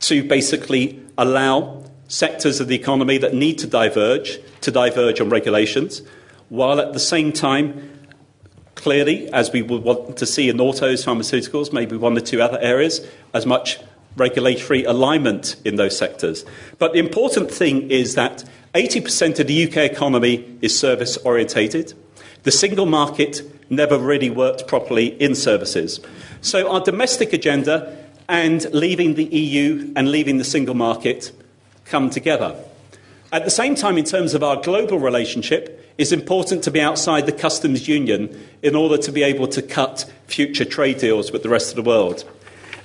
to 0.00 0.22
basically 0.22 1.00
allow 1.16 1.82
sectors 2.08 2.60
of 2.60 2.68
the 2.68 2.74
economy 2.74 3.18
that 3.18 3.34
need 3.34 3.58
to 3.58 3.66
diverge 3.66 4.38
to 4.60 4.70
diverge 4.70 5.20
on 5.20 5.28
regulations, 5.28 6.02
while 6.48 6.80
at 6.80 6.92
the 6.92 7.00
same 7.00 7.32
time, 7.32 7.90
clearly, 8.74 9.30
as 9.32 9.52
we 9.52 9.62
would 9.62 9.82
want 9.82 10.16
to 10.16 10.26
see 10.26 10.48
in 10.48 10.60
autos, 10.60 11.04
pharmaceuticals, 11.04 11.72
maybe 11.72 11.96
one 11.96 12.16
or 12.16 12.20
two 12.20 12.40
other 12.40 12.58
areas, 12.60 13.06
as 13.32 13.46
much 13.46 13.78
regulatory 14.16 14.84
alignment 14.84 15.56
in 15.64 15.76
those 15.76 15.96
sectors. 15.96 16.44
But 16.78 16.92
the 16.92 16.98
important 16.98 17.50
thing 17.50 17.90
is 17.90 18.14
that 18.14 18.44
80% 18.74 19.38
of 19.38 19.46
the 19.46 19.68
UK 19.68 19.76
economy 19.90 20.58
is 20.60 20.76
service 20.76 21.16
orientated. 21.18 21.94
The 22.42 22.50
single 22.50 22.86
market 22.86 23.40
never 23.70 23.96
really 23.96 24.30
worked 24.30 24.66
properly 24.66 25.20
in 25.22 25.36
services. 25.36 26.00
So 26.40 26.68
our 26.70 26.80
domestic 26.80 27.32
agenda 27.32 27.96
and 28.28 28.68
leaving 28.74 29.14
the 29.14 29.26
EU 29.26 29.92
and 29.94 30.10
leaving 30.10 30.38
the 30.38 30.44
single 30.44 30.74
market 30.74 31.30
come 31.84 32.10
together. 32.10 32.56
At 33.32 33.44
the 33.44 33.50
same 33.50 33.76
time, 33.76 33.96
in 33.96 34.04
terms 34.04 34.34
of 34.34 34.42
our 34.42 34.60
global 34.60 34.98
relationship, 34.98 35.92
it's 35.96 36.10
important 36.10 36.64
to 36.64 36.72
be 36.72 36.80
outside 36.80 37.26
the 37.26 37.32
customs 37.32 37.86
union 37.86 38.44
in 38.62 38.74
order 38.74 38.98
to 38.98 39.12
be 39.12 39.22
able 39.22 39.46
to 39.48 39.62
cut 39.62 40.10
future 40.26 40.64
trade 40.64 40.98
deals 40.98 41.30
with 41.30 41.44
the 41.44 41.48
rest 41.48 41.70
of 41.70 41.76
the 41.76 41.88
world. 41.88 42.24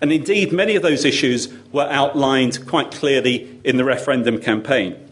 And 0.01 0.13
indeed, 0.13 0.53
many 0.53 0.75
of 0.75 0.83
those 0.83 1.03
issues 1.03 1.51
were 1.71 1.89
outlined 1.89 2.67
quite 2.67 2.91
clearly 2.91 3.59
in 3.63 3.77
the 3.77 3.83
referendum 3.83 4.39
campaign. 4.39 5.08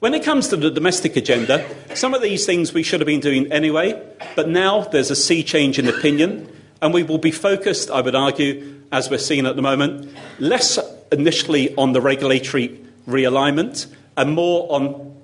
When 0.00 0.14
it 0.14 0.22
comes 0.22 0.46
to 0.48 0.56
the 0.56 0.70
domestic 0.70 1.16
agenda, 1.16 1.68
some 1.96 2.14
of 2.14 2.22
these 2.22 2.46
things 2.46 2.72
we 2.72 2.84
should 2.84 3.00
have 3.00 3.06
been 3.08 3.18
doing 3.18 3.50
anyway, 3.50 4.00
but 4.36 4.48
now 4.48 4.82
there's 4.82 5.10
a 5.10 5.16
sea 5.16 5.42
change 5.42 5.76
in 5.76 5.88
opinion, 5.88 6.48
and 6.80 6.94
we 6.94 7.02
will 7.02 7.18
be 7.18 7.32
focused, 7.32 7.90
I 7.90 8.00
would 8.00 8.14
argue, 8.14 8.80
as 8.92 9.10
we're 9.10 9.18
seeing 9.18 9.44
at 9.44 9.56
the 9.56 9.62
moment, 9.62 10.14
less 10.38 10.78
initially 11.10 11.74
on 11.74 11.94
the 11.94 12.00
regulatory 12.00 12.80
realignment 13.08 13.92
and 14.16 14.34
more 14.34 14.70
on 14.70 15.16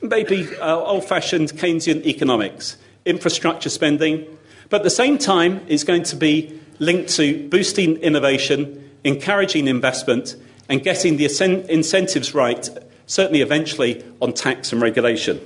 maybe 0.00 0.48
uh, 0.56 0.78
old 0.78 1.04
fashioned 1.04 1.52
Keynesian 1.52 2.02
economics, 2.06 2.78
infrastructure 3.04 3.68
spending, 3.68 4.26
but 4.70 4.80
at 4.80 4.84
the 4.84 4.90
same 4.90 5.18
time, 5.18 5.60
it's 5.68 5.84
going 5.84 6.04
to 6.04 6.16
be 6.16 6.58
linked 6.78 7.10
to 7.16 7.46
boosting 7.50 7.98
innovation, 7.98 8.90
encouraging 9.04 9.68
investment, 9.68 10.34
and 10.70 10.82
getting 10.82 11.18
the 11.18 11.26
incentives 11.68 12.32
right, 12.32 12.70
certainly 13.06 13.40
eventually 13.40 14.04
on 14.20 14.32
tax 14.32 14.72
and 14.72 14.80
regulation. 14.80 15.40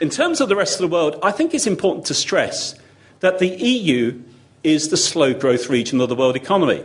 In 0.00 0.10
terms 0.10 0.40
of 0.40 0.48
the 0.48 0.56
rest 0.56 0.74
of 0.74 0.88
the 0.88 0.94
world, 0.94 1.18
I 1.22 1.32
think 1.32 1.54
it's 1.54 1.66
important 1.66 2.06
to 2.06 2.14
stress 2.14 2.74
that 3.20 3.38
the 3.38 3.48
EU 3.48 4.20
is 4.64 4.88
the 4.88 4.96
slow 4.96 5.34
growth 5.34 5.68
region 5.68 6.00
of 6.00 6.08
the 6.08 6.14
world 6.14 6.36
economy. 6.36 6.84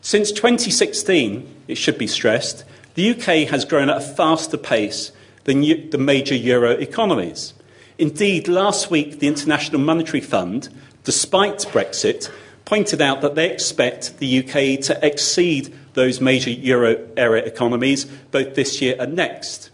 Since 0.00 0.32
2016, 0.32 1.48
it 1.68 1.76
should 1.76 1.98
be 1.98 2.06
stressed, 2.06 2.64
the 2.94 3.10
UK 3.10 3.48
has 3.48 3.64
grown 3.64 3.88
at 3.88 3.96
a 3.96 4.00
faster 4.00 4.56
pace 4.56 5.12
than 5.44 5.60
the 5.60 5.98
major 5.98 6.34
euro 6.34 6.70
economies. 6.70 7.54
Indeed, 7.98 8.48
last 8.48 8.90
week, 8.90 9.18
the 9.18 9.28
International 9.28 9.80
Monetary 9.80 10.20
Fund, 10.20 10.68
despite 11.04 11.58
Brexit, 11.58 12.30
pointed 12.64 13.02
out 13.02 13.20
that 13.20 13.34
they 13.34 13.50
expect 13.50 14.18
the 14.18 14.38
UK 14.40 14.80
to 14.84 14.98
exceed 15.02 15.74
those 15.94 16.20
major 16.20 16.50
euro 16.50 17.08
area 17.16 17.44
economies 17.44 18.04
both 18.30 18.54
this 18.54 18.80
year 18.80 18.96
and 18.98 19.14
next. 19.14 19.70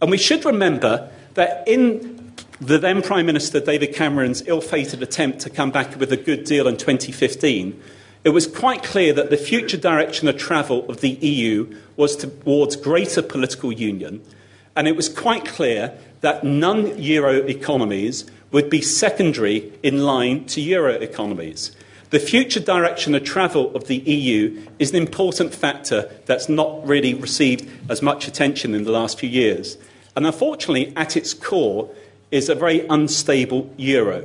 And 0.00 0.10
we 0.10 0.18
should 0.18 0.44
remember 0.44 1.10
that 1.34 1.66
in 1.66 2.32
the 2.60 2.78
then 2.78 3.02
Prime 3.02 3.26
Minister 3.26 3.60
David 3.60 3.94
Cameron's 3.94 4.42
ill 4.46 4.60
fated 4.60 5.02
attempt 5.02 5.40
to 5.40 5.50
come 5.50 5.70
back 5.70 5.98
with 5.98 6.12
a 6.12 6.16
good 6.16 6.44
deal 6.44 6.68
in 6.68 6.76
2015, 6.76 7.80
it 8.24 8.30
was 8.30 8.46
quite 8.46 8.82
clear 8.82 9.12
that 9.12 9.30
the 9.30 9.36
future 9.36 9.76
direction 9.76 10.28
of 10.28 10.38
travel 10.38 10.88
of 10.88 11.00
the 11.00 11.10
EU 11.10 11.76
was 11.96 12.16
towards 12.16 12.76
greater 12.76 13.20
political 13.20 13.70
union, 13.70 14.22
and 14.74 14.88
it 14.88 14.96
was 14.96 15.08
quite 15.08 15.44
clear 15.44 15.92
that 16.22 16.42
non 16.42 17.00
euro 17.00 17.34
economies 17.46 18.24
would 18.50 18.70
be 18.70 18.80
secondary 18.80 19.72
in 19.82 20.04
line 20.04 20.46
to 20.46 20.60
euro 20.60 20.92
economies. 20.94 21.76
The 22.14 22.20
future 22.20 22.60
direction 22.60 23.16
of 23.16 23.24
travel 23.24 23.74
of 23.74 23.88
the 23.88 23.96
EU 23.96 24.64
is 24.78 24.90
an 24.90 24.98
important 24.98 25.52
factor 25.52 26.08
that's 26.26 26.48
not 26.48 26.86
really 26.86 27.12
received 27.12 27.68
as 27.90 28.02
much 28.02 28.28
attention 28.28 28.72
in 28.72 28.84
the 28.84 28.92
last 28.92 29.18
few 29.18 29.28
years. 29.28 29.76
And 30.14 30.24
unfortunately, 30.24 30.92
at 30.94 31.16
its 31.16 31.34
core, 31.34 31.92
is 32.30 32.48
a 32.48 32.54
very 32.54 32.86
unstable 32.86 33.68
euro. 33.76 34.24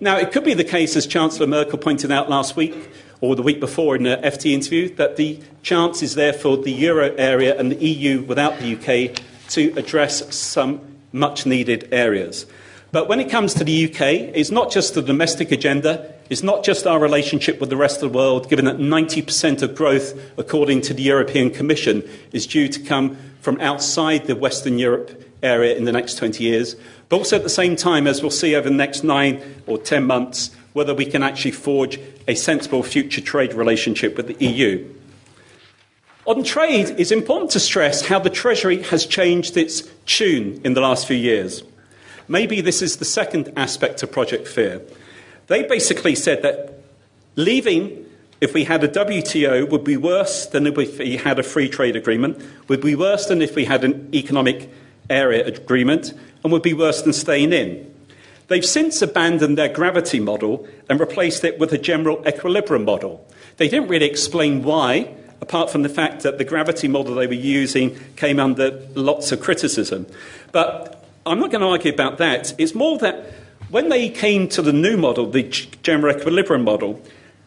Now, 0.00 0.16
it 0.16 0.32
could 0.32 0.44
be 0.44 0.54
the 0.54 0.64
case, 0.64 0.96
as 0.96 1.06
Chancellor 1.06 1.46
Merkel 1.46 1.76
pointed 1.76 2.10
out 2.10 2.30
last 2.30 2.56
week, 2.56 2.88
or 3.20 3.36
the 3.36 3.42
week 3.42 3.60
before 3.60 3.96
in 3.96 4.06
an 4.06 4.22
FT 4.22 4.52
interview, 4.52 4.88
that 4.94 5.16
the 5.16 5.40
chance 5.62 6.02
is 6.02 6.14
there 6.14 6.32
for 6.32 6.56
the 6.56 6.72
euro 6.72 7.14
area 7.16 7.54
and 7.54 7.70
the 7.70 7.84
EU 7.84 8.22
without 8.22 8.58
the 8.60 8.76
UK 8.76 9.14
to 9.50 9.78
address 9.78 10.34
some 10.34 10.80
much 11.12 11.44
needed 11.44 11.86
areas. 11.92 12.46
But 12.92 13.08
when 13.08 13.20
it 13.20 13.30
comes 13.30 13.54
to 13.54 13.64
the 13.64 13.86
UK, 13.88 14.00
it's 14.34 14.50
not 14.50 14.72
just 14.72 14.94
the 14.94 15.02
domestic 15.02 15.52
agenda, 15.52 16.12
it's 16.28 16.42
not 16.42 16.64
just 16.64 16.86
our 16.86 16.98
relationship 16.98 17.60
with 17.60 17.70
the 17.70 17.76
rest 17.76 18.02
of 18.02 18.12
the 18.12 18.18
world, 18.18 18.48
given 18.48 18.64
that 18.64 18.78
90% 18.78 19.62
of 19.62 19.76
growth, 19.76 20.18
according 20.36 20.80
to 20.82 20.94
the 20.94 21.02
European 21.02 21.50
Commission, 21.50 22.08
is 22.32 22.46
due 22.46 22.66
to 22.68 22.80
come 22.80 23.16
from 23.40 23.60
outside 23.60 24.26
the 24.26 24.34
Western 24.34 24.78
Europe 24.78 25.24
area 25.42 25.76
in 25.76 25.84
the 25.84 25.92
next 25.92 26.16
20 26.16 26.42
years, 26.42 26.76
but 27.08 27.16
also 27.16 27.36
at 27.36 27.44
the 27.44 27.48
same 27.48 27.76
time, 27.76 28.06
as 28.06 28.22
we'll 28.22 28.30
see 28.30 28.54
over 28.54 28.68
the 28.68 28.74
next 28.74 29.04
nine 29.04 29.40
or 29.66 29.78
10 29.78 30.04
months, 30.04 30.50
whether 30.72 30.94
we 30.94 31.06
can 31.06 31.22
actually 31.22 31.50
forge 31.52 31.98
a 32.28 32.34
sensible 32.34 32.82
future 32.82 33.20
trade 33.20 33.54
relationship 33.54 34.16
with 34.16 34.26
the 34.26 34.44
EU. 34.44 34.86
On 36.26 36.44
trade, 36.44 36.94
it's 36.98 37.10
important 37.10 37.50
to 37.52 37.60
stress 37.60 38.06
how 38.06 38.18
the 38.18 38.30
Treasury 38.30 38.82
has 38.84 39.06
changed 39.06 39.56
its 39.56 39.82
tune 40.06 40.60
in 40.64 40.74
the 40.74 40.80
last 40.80 41.06
few 41.06 41.16
years. 41.16 41.62
Maybe 42.30 42.60
this 42.60 42.80
is 42.80 42.98
the 42.98 43.04
second 43.04 43.52
aspect 43.56 44.04
of 44.04 44.12
Project 44.12 44.46
Fear. 44.46 44.82
They 45.48 45.64
basically 45.64 46.14
said 46.14 46.42
that 46.42 46.80
leaving, 47.34 48.06
if 48.40 48.54
we 48.54 48.62
had 48.62 48.84
a 48.84 48.88
WTO, 48.88 49.68
would 49.68 49.82
be 49.82 49.96
worse 49.96 50.46
than 50.46 50.64
if 50.64 50.76
we 50.76 51.16
had 51.16 51.40
a 51.40 51.42
free 51.42 51.68
trade 51.68 51.96
agreement, 51.96 52.40
would 52.68 52.82
be 52.82 52.94
worse 52.94 53.26
than 53.26 53.42
if 53.42 53.56
we 53.56 53.64
had 53.64 53.82
an 53.82 54.08
economic 54.14 54.70
area 55.10 55.44
agreement, 55.44 56.14
and 56.44 56.52
would 56.52 56.62
be 56.62 56.72
worse 56.72 57.02
than 57.02 57.12
staying 57.12 57.52
in. 57.52 57.92
They've 58.46 58.64
since 58.64 59.02
abandoned 59.02 59.58
their 59.58 59.68
gravity 59.68 60.20
model 60.20 60.68
and 60.88 61.00
replaced 61.00 61.42
it 61.42 61.58
with 61.58 61.72
a 61.72 61.78
general 61.78 62.22
equilibrium 62.28 62.84
model. 62.84 63.26
They 63.56 63.66
didn't 63.66 63.88
really 63.88 64.06
explain 64.06 64.62
why, 64.62 65.12
apart 65.40 65.68
from 65.68 65.82
the 65.82 65.88
fact 65.88 66.22
that 66.22 66.38
the 66.38 66.44
gravity 66.44 66.86
model 66.86 67.16
they 67.16 67.26
were 67.26 67.32
using 67.32 67.98
came 68.14 68.38
under 68.38 68.86
lots 68.94 69.32
of 69.32 69.40
criticism. 69.40 70.06
But 70.52 70.99
I'm 71.26 71.38
not 71.38 71.50
going 71.50 71.60
to 71.60 71.68
argue 71.68 71.92
about 71.92 72.18
that. 72.18 72.54
It's 72.58 72.74
more 72.74 72.98
that 72.98 73.32
when 73.68 73.88
they 73.88 74.08
came 74.08 74.48
to 74.48 74.62
the 74.62 74.72
new 74.72 74.96
model, 74.96 75.30
the 75.30 75.42
general 75.42 76.16
equilibrium 76.16 76.64
model, 76.64 77.00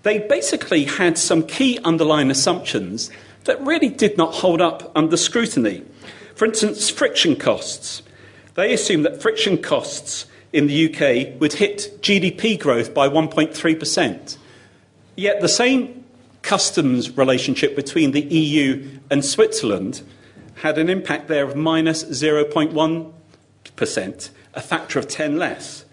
they 0.03 0.19
basically 0.19 0.83
had 0.83 1.17
some 1.17 1.43
key 1.43 1.79
underlying 1.83 2.29
assumptions 2.29 3.09
that 3.45 3.59
really 3.61 3.89
did 3.89 4.17
not 4.17 4.35
hold 4.35 4.61
up 4.61 4.91
under 4.95 5.17
scrutiny. 5.17 5.83
For 6.35 6.45
instance, 6.45 6.89
friction 6.89 7.35
costs. 7.35 8.03
They 8.55 8.73
assumed 8.73 9.05
that 9.05 9.21
friction 9.21 9.57
costs 9.57 10.27
in 10.51 10.67
the 10.67 10.93
UK 10.93 11.39
would 11.41 11.53
hit 11.53 11.99
GDP 12.01 12.59
growth 12.59 12.93
by 12.93 13.09
1.3%. 13.09 14.37
Yet 15.15 15.41
the 15.41 15.49
same 15.49 16.05
customs 16.43 17.17
relationship 17.17 17.75
between 17.75 18.11
the 18.11 18.21
EU 18.21 18.99
and 19.09 19.25
Switzerland 19.25 20.01
had 20.55 20.77
an 20.77 20.89
impact 20.89 21.27
there 21.27 21.45
of 21.45 21.55
minus 21.55 22.03
0.1 22.03 23.11
percent 23.75 24.29
a 24.53 24.61
factor 24.61 24.99
of 24.99 25.07
10 25.07 25.37
less. 25.37 25.85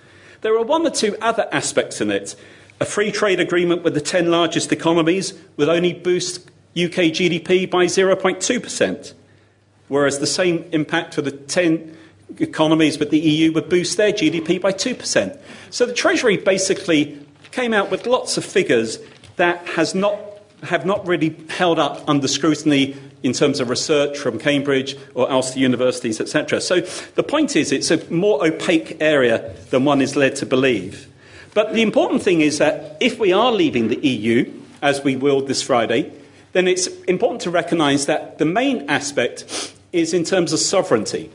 There 0.42 0.56
are 0.56 0.62
one 0.62 0.86
or 0.86 0.90
two 0.90 1.16
other 1.20 1.48
aspects 1.52 2.00
in 2.00 2.10
it. 2.10 2.34
A 2.80 2.84
free 2.84 3.10
trade 3.10 3.40
agreement 3.40 3.82
with 3.82 3.94
the 3.94 4.00
10 4.00 4.30
largest 4.30 4.72
economies 4.72 5.34
will 5.56 5.70
only 5.70 5.92
boost 5.92 6.46
UK 6.76 7.12
GDP 7.12 7.70
by 7.70 7.86
0.2%, 7.86 9.12
whereas 9.88 10.18
the 10.18 10.26
same 10.26 10.64
impact 10.72 11.14
for 11.14 11.22
the 11.22 11.32
10 11.32 11.96
economies 12.38 12.98
with 12.98 13.10
the 13.10 13.18
EU 13.18 13.52
would 13.52 13.68
boost 13.68 13.96
their 13.96 14.12
GDP 14.12 14.60
by 14.60 14.72
2%. 14.72 15.38
So 15.70 15.84
the 15.84 15.92
Treasury 15.92 16.36
basically 16.36 17.18
came 17.50 17.74
out 17.74 17.90
with 17.90 18.06
lots 18.06 18.36
of 18.36 18.44
figures 18.44 18.98
that 19.36 19.66
has 19.68 19.94
not, 19.94 20.18
have 20.62 20.84
not 20.84 21.06
really 21.06 21.36
held 21.48 21.78
up 21.78 22.06
under 22.08 22.28
scrutiny 22.28 22.96
in 23.22 23.32
terms 23.32 23.60
of 23.60 23.68
research 23.68 24.18
from 24.18 24.38
Cambridge 24.38 24.96
or 25.14 25.30
Ulster 25.30 25.58
universities, 25.58 26.20
etc. 26.20 26.60
So 26.60 26.80
the 26.80 27.22
point 27.22 27.56
is, 27.56 27.72
it's 27.72 27.90
a 27.90 28.10
more 28.10 28.44
opaque 28.44 28.96
area 29.00 29.54
than 29.70 29.84
one 29.84 30.00
is 30.00 30.16
led 30.16 30.36
to 30.36 30.46
believe. 30.46 31.06
But 31.52 31.74
the 31.74 31.82
important 31.82 32.22
thing 32.22 32.40
is 32.40 32.58
that 32.58 32.96
if 33.00 33.18
we 33.18 33.32
are 33.32 33.52
leaving 33.52 33.88
the 33.88 33.98
EU, 34.06 34.52
as 34.82 35.02
we 35.02 35.16
will 35.16 35.40
this 35.42 35.62
Friday, 35.62 36.12
then 36.52 36.66
it's 36.66 36.86
important 37.04 37.42
to 37.42 37.50
recognise 37.50 38.06
that 38.06 38.38
the 38.38 38.44
main 38.44 38.88
aspect 38.88 39.74
is 39.92 40.14
in 40.14 40.24
terms 40.24 40.52
of 40.52 40.58
sovereignty. 40.58 41.30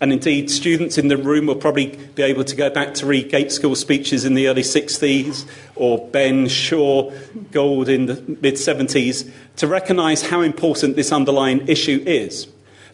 And 0.00 0.12
indeed, 0.12 0.48
students 0.48 0.96
in 0.96 1.08
the 1.08 1.16
room 1.16 1.46
will 1.46 1.56
probably 1.56 1.96
be 2.14 2.22
able 2.22 2.44
to 2.44 2.54
go 2.54 2.70
back 2.70 2.94
to 2.94 3.06
read 3.06 3.30
Gaitskell 3.30 3.76
speeches 3.76 4.24
in 4.24 4.34
the 4.34 4.46
early 4.46 4.62
60s 4.62 5.48
or 5.74 6.06
Benn 6.08 6.46
Shore 6.46 7.12
Gould 7.50 7.88
in 7.88 8.06
the 8.06 8.22
mid 8.40 8.54
70s 8.54 9.28
to 9.56 9.66
recognise 9.66 10.22
how 10.22 10.40
important 10.40 10.94
this 10.94 11.10
underlying 11.10 11.66
issue 11.66 12.02
is. 12.06 12.46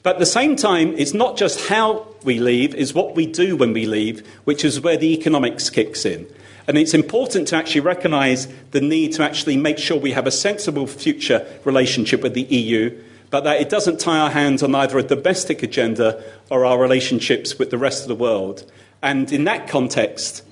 But 0.02 0.16
at 0.16 0.18
the 0.18 0.26
same 0.26 0.56
time, 0.56 0.94
it's 0.98 1.14
not 1.14 1.36
just 1.36 1.68
how 1.68 2.06
we 2.24 2.38
leave, 2.38 2.74
it's 2.74 2.94
what 2.94 3.14
we 3.14 3.26
do 3.26 3.56
when 3.56 3.72
we 3.74 3.86
leave, 3.86 4.26
which 4.44 4.64
is 4.64 4.80
where 4.80 4.96
the 4.96 5.12
economics 5.12 5.68
kicks 5.68 6.06
in. 6.06 6.26
And 6.66 6.78
it's 6.78 6.94
important 6.94 7.48
to 7.48 7.56
actually 7.56 7.82
recognise 7.82 8.48
the 8.70 8.80
need 8.80 9.12
to 9.14 9.22
actually 9.22 9.58
make 9.58 9.76
sure 9.76 9.98
we 9.98 10.12
have 10.12 10.26
a 10.26 10.30
sensible 10.30 10.86
future 10.86 11.46
relationship 11.64 12.22
with 12.22 12.32
the 12.32 12.44
EU 12.44 12.98
but 13.34 13.42
that 13.42 13.60
it 13.60 13.68
doesn't 13.68 13.98
tie 13.98 14.20
our 14.20 14.30
hands 14.30 14.62
on 14.62 14.72
either 14.76 14.96
a 14.96 15.02
domestic 15.02 15.64
agenda 15.64 16.22
or 16.50 16.64
our 16.64 16.78
relationships 16.78 17.58
with 17.58 17.68
the 17.70 17.76
rest 17.76 18.02
of 18.02 18.06
the 18.06 18.14
world. 18.14 18.70
And 19.02 19.32
in 19.32 19.42
that 19.42 19.66
context, 19.66 20.44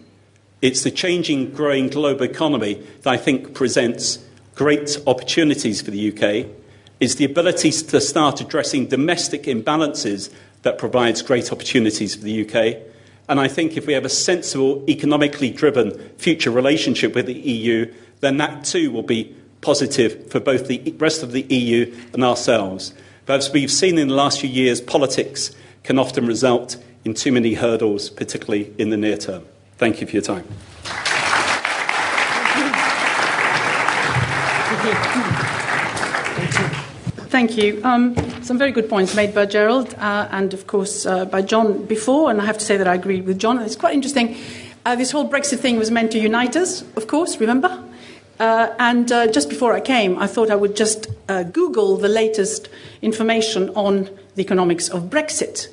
it's 0.60 0.82
the 0.82 0.90
changing, 0.90 1.52
growing 1.52 1.90
global 1.90 2.24
economy 2.24 2.84
that 3.02 3.10
I 3.12 3.18
think 3.18 3.54
presents 3.54 4.18
great 4.56 5.00
opportunities 5.06 5.80
for 5.80 5.92
the 5.92 6.10
UK. 6.10 6.50
is 6.98 7.14
the 7.14 7.24
ability 7.24 7.70
to 7.70 8.00
start 8.00 8.40
addressing 8.40 8.86
domestic 8.86 9.44
imbalances 9.44 10.34
that 10.62 10.76
provides 10.76 11.22
great 11.22 11.52
opportunities 11.52 12.16
for 12.16 12.24
the 12.24 12.44
UK. 12.44 12.82
And 13.28 13.38
I 13.38 13.46
think 13.46 13.76
if 13.76 13.86
we 13.86 13.92
have 13.92 14.04
a 14.04 14.08
sensible, 14.08 14.84
economically 14.88 15.50
driven 15.50 15.96
future 16.18 16.50
relationship 16.50 17.14
with 17.14 17.26
the 17.26 17.34
EU, 17.34 17.94
then 18.18 18.38
that 18.38 18.64
too 18.64 18.90
will 18.90 19.04
be 19.04 19.36
positive 19.62 20.30
for 20.30 20.40
both 20.40 20.68
the 20.68 20.94
rest 20.98 21.22
of 21.22 21.32
the 21.32 21.42
EU 21.42 21.94
and 22.12 22.22
ourselves. 22.22 22.92
But 23.24 23.36
as 23.36 23.52
we've 23.52 23.70
seen 23.70 23.96
in 23.96 24.08
the 24.08 24.14
last 24.14 24.40
few 24.40 24.50
years, 24.50 24.80
politics 24.80 25.52
can 25.84 25.98
often 25.98 26.26
result 26.26 26.76
in 27.04 27.14
too 27.14 27.32
many 27.32 27.54
hurdles, 27.54 28.10
particularly 28.10 28.72
in 28.76 28.90
the 28.90 28.96
near 28.96 29.16
term. 29.16 29.44
Thank 29.78 30.00
you 30.00 30.06
for 30.06 30.12
your 30.12 30.22
time. 30.22 30.44
Thank 37.30 37.56
you. 37.56 37.80
Um, 37.82 38.14
some 38.42 38.58
very 38.58 38.72
good 38.72 38.90
points 38.90 39.14
made 39.14 39.34
by 39.34 39.46
Gerald 39.46 39.94
uh, 39.94 40.28
and, 40.30 40.52
of 40.52 40.66
course, 40.66 41.06
uh, 41.06 41.24
by 41.24 41.40
John 41.40 41.86
before. 41.86 42.30
And 42.30 42.40
I 42.40 42.44
have 42.44 42.58
to 42.58 42.64
say 42.64 42.76
that 42.76 42.86
I 42.86 42.94
agree 42.94 43.20
with 43.20 43.38
John. 43.38 43.58
It's 43.60 43.76
quite 43.76 43.94
interesting. 43.94 44.36
Uh, 44.84 44.96
this 44.96 45.12
whole 45.12 45.28
Brexit 45.28 45.60
thing 45.60 45.78
was 45.78 45.90
meant 45.90 46.12
to 46.12 46.18
unite 46.18 46.56
us, 46.56 46.82
of 46.96 47.06
course, 47.06 47.40
remember? 47.40 47.82
Uh, 48.38 48.74
and 48.78 49.12
uh, 49.12 49.26
just 49.26 49.48
before 49.48 49.72
I 49.72 49.80
came, 49.80 50.18
I 50.18 50.26
thought 50.26 50.50
I 50.50 50.56
would 50.56 50.76
just 50.76 51.06
uh, 51.28 51.42
Google 51.44 51.96
the 51.96 52.08
latest 52.08 52.68
information 53.00 53.70
on 53.70 54.10
the 54.34 54.42
economics 54.42 54.88
of 54.88 55.04
Brexit. 55.04 55.68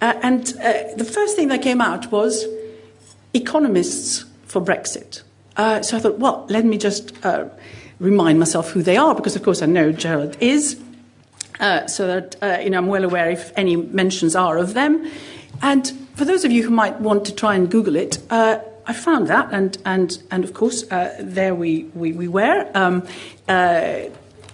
and 0.00 0.46
the 0.46 1.04
first 1.04 1.36
thing 1.36 1.48
that 1.48 1.62
came 1.62 1.80
out 1.80 2.10
was 2.10 2.46
economists 3.34 4.24
for 4.46 4.60
Brexit. 4.62 5.22
so 5.56 5.96
I 5.96 6.00
thought, 6.00 6.18
well, 6.18 6.46
let 6.48 6.64
me 6.64 6.78
just 6.78 7.12
remind 8.00 8.38
myself 8.38 8.70
who 8.70 8.82
they 8.82 8.96
are, 8.96 9.14
because 9.14 9.36
of 9.36 9.42
course 9.42 9.62
I 9.62 9.66
know 9.66 9.92
Gerald 9.92 10.36
is. 10.40 10.80
Uh, 11.60 11.86
so 11.88 12.06
that 12.06 12.36
uh, 12.40 12.60
you 12.62 12.70
know, 12.70 12.78
I'm 12.78 12.86
well 12.86 13.04
aware 13.04 13.30
if 13.30 13.52
any 13.56 13.74
mentions 13.74 14.36
are 14.36 14.58
of 14.58 14.74
them. 14.74 15.10
And 15.60 15.88
for 16.14 16.24
those 16.24 16.44
of 16.44 16.52
you 16.52 16.62
who 16.62 16.70
might 16.70 17.00
want 17.00 17.24
to 17.26 17.34
try 17.34 17.56
and 17.56 17.68
Google 17.68 17.96
it, 17.96 18.18
uh, 18.30 18.60
I 18.88 18.92
found 18.94 19.28
that, 19.28 19.48
and 19.52 19.78
and 19.84 20.20
and 20.30 20.44
of 20.44 20.54
course 20.54 20.90
uh, 20.90 21.14
there 21.20 21.54
we 21.54 21.84
we, 21.94 22.12
we 22.12 22.26
were. 22.26 22.68
Um, 22.74 23.06
uh, 23.46 24.04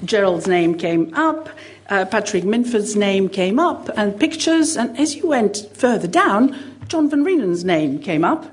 Gerald's 0.04 0.46
name 0.46 0.76
came 0.76 1.14
up. 1.14 1.48
Patrick 1.86 2.44
Minford's 2.44 2.96
name 2.96 3.28
came 3.28 3.60
up, 3.60 3.88
and 3.96 4.18
pictures. 4.18 4.76
And 4.76 4.98
as 4.98 5.14
you 5.14 5.28
went 5.28 5.68
further 5.74 6.08
down, 6.08 6.56
John 6.88 7.08
Van 7.10 7.24
Reenen's 7.24 7.64
name 7.64 8.00
came 8.00 8.24
up. 8.24 8.50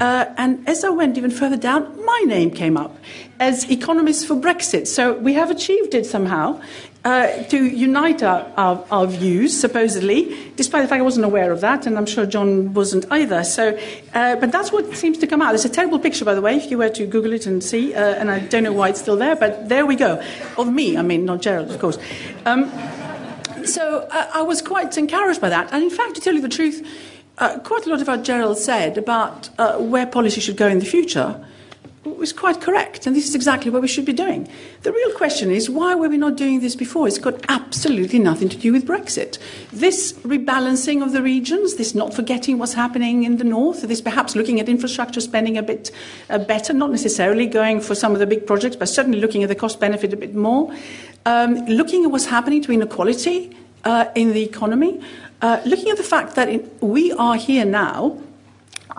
Uh, 0.00 0.24
and 0.38 0.66
as 0.66 0.82
I 0.82 0.88
went 0.88 1.18
even 1.18 1.30
further 1.30 1.58
down, 1.58 2.04
my 2.04 2.24
name 2.26 2.50
came 2.50 2.78
up 2.78 2.96
as 3.38 3.70
economist 3.70 4.26
for 4.26 4.34
Brexit. 4.34 4.86
So 4.86 5.12
we 5.18 5.34
have 5.34 5.50
achieved 5.50 5.94
it 5.94 6.06
somehow 6.06 6.60
uh, 7.04 7.42
to 7.44 7.64
unite 7.64 8.22
our, 8.22 8.46
our, 8.56 8.84
our, 8.90 9.06
views, 9.06 9.58
supposedly, 9.58 10.52
despite 10.56 10.82
the 10.82 10.88
fact 10.88 11.00
I 11.00 11.02
wasn't 11.02 11.24
aware 11.24 11.50
of 11.50 11.62
that, 11.62 11.86
and 11.86 11.96
I'm 11.96 12.04
sure 12.04 12.26
John 12.26 12.74
wasn't 12.74 13.06
either. 13.10 13.42
So, 13.42 13.78
uh, 14.12 14.36
but 14.36 14.52
that's 14.52 14.70
what 14.70 14.94
seems 14.94 15.16
to 15.18 15.26
come 15.26 15.40
out. 15.40 15.54
It's 15.54 15.64
a 15.64 15.70
terrible 15.70 15.98
picture, 15.98 16.26
by 16.26 16.34
the 16.34 16.42
way, 16.42 16.56
if 16.56 16.70
you 16.70 16.76
were 16.76 16.90
to 16.90 17.06
Google 17.06 17.32
it 17.32 17.46
and 17.46 17.64
see, 17.64 17.94
uh, 17.94 18.00
and 18.00 18.30
I 18.30 18.40
don't 18.40 18.64
know 18.64 18.72
why 18.72 18.90
it's 18.90 19.00
still 19.00 19.16
there, 19.16 19.34
but 19.34 19.68
there 19.70 19.86
we 19.86 19.96
go. 19.96 20.22
Of 20.58 20.70
me, 20.70 20.98
I 20.98 21.02
mean, 21.02 21.24
not 21.24 21.40
Gerald, 21.40 21.70
of 21.70 21.78
course. 21.78 21.98
Um, 22.44 22.70
so 23.64 24.06
uh, 24.10 24.30
I 24.34 24.42
was 24.42 24.60
quite 24.60 24.96
encouraged 24.98 25.40
by 25.40 25.48
that. 25.48 25.72
And 25.72 25.82
in 25.82 25.90
fact, 25.90 26.16
to 26.16 26.20
tell 26.20 26.34
you 26.34 26.42
the 26.42 26.48
truth, 26.48 26.86
uh, 27.38 27.58
quite 27.60 27.86
a 27.86 27.88
lot 27.88 28.02
of 28.02 28.08
what 28.08 28.24
Gerald 28.24 28.58
said 28.58 28.98
about 28.98 29.48
where 29.80 30.04
policy 30.04 30.42
should 30.42 30.58
go 30.58 30.68
in 30.68 30.80
the 30.80 30.84
future 30.84 31.42
was 32.04 32.32
quite 32.32 32.62
correct, 32.62 33.06
and 33.06 33.14
this 33.14 33.28
is 33.28 33.34
exactly 33.34 33.70
what 33.70 33.82
we 33.82 33.88
should 33.88 34.06
be 34.06 34.12
doing. 34.12 34.48
The 34.82 34.92
real 34.92 35.12
question 35.12 35.50
is 35.50 35.68
why 35.68 35.94
were 35.94 36.08
we 36.08 36.16
not 36.16 36.36
doing 36.36 36.60
this 36.60 36.74
before? 36.74 37.06
It's 37.06 37.18
got 37.18 37.44
absolutely 37.48 38.18
nothing 38.18 38.48
to 38.48 38.56
do 38.56 38.72
with 38.72 38.86
Brexit. 38.86 39.38
This 39.70 40.14
rebalancing 40.22 41.02
of 41.02 41.12
the 41.12 41.22
regions, 41.22 41.76
this 41.76 41.94
not 41.94 42.14
forgetting 42.14 42.58
what's 42.58 42.72
happening 42.72 43.24
in 43.24 43.36
the 43.36 43.44
north, 43.44 43.82
this 43.82 44.00
perhaps 44.00 44.34
looking 44.34 44.60
at 44.60 44.68
infrastructure 44.68 45.20
spending 45.20 45.58
a 45.58 45.62
bit 45.62 45.90
uh, 46.30 46.38
better, 46.38 46.72
not 46.72 46.90
necessarily 46.90 47.46
going 47.46 47.80
for 47.80 47.94
some 47.94 48.12
of 48.12 48.18
the 48.18 48.26
big 48.26 48.46
projects, 48.46 48.76
but 48.76 48.88
certainly 48.88 49.20
looking 49.20 49.42
at 49.42 49.50
the 49.50 49.54
cost 49.54 49.78
benefit 49.78 50.12
a 50.14 50.16
bit 50.16 50.34
more, 50.34 50.74
um, 51.26 51.54
looking 51.66 52.04
at 52.04 52.10
what's 52.10 52.26
happening 52.26 52.62
to 52.62 52.72
inequality 52.72 53.54
uh, 53.84 54.06
in 54.14 54.32
the 54.32 54.42
economy, 54.42 55.00
uh, 55.42 55.60
looking 55.66 55.90
at 55.90 55.98
the 55.98 56.02
fact 56.02 56.34
that 56.34 56.48
in, 56.48 56.70
we 56.80 57.12
are 57.12 57.36
here 57.36 57.66
now 57.66 58.18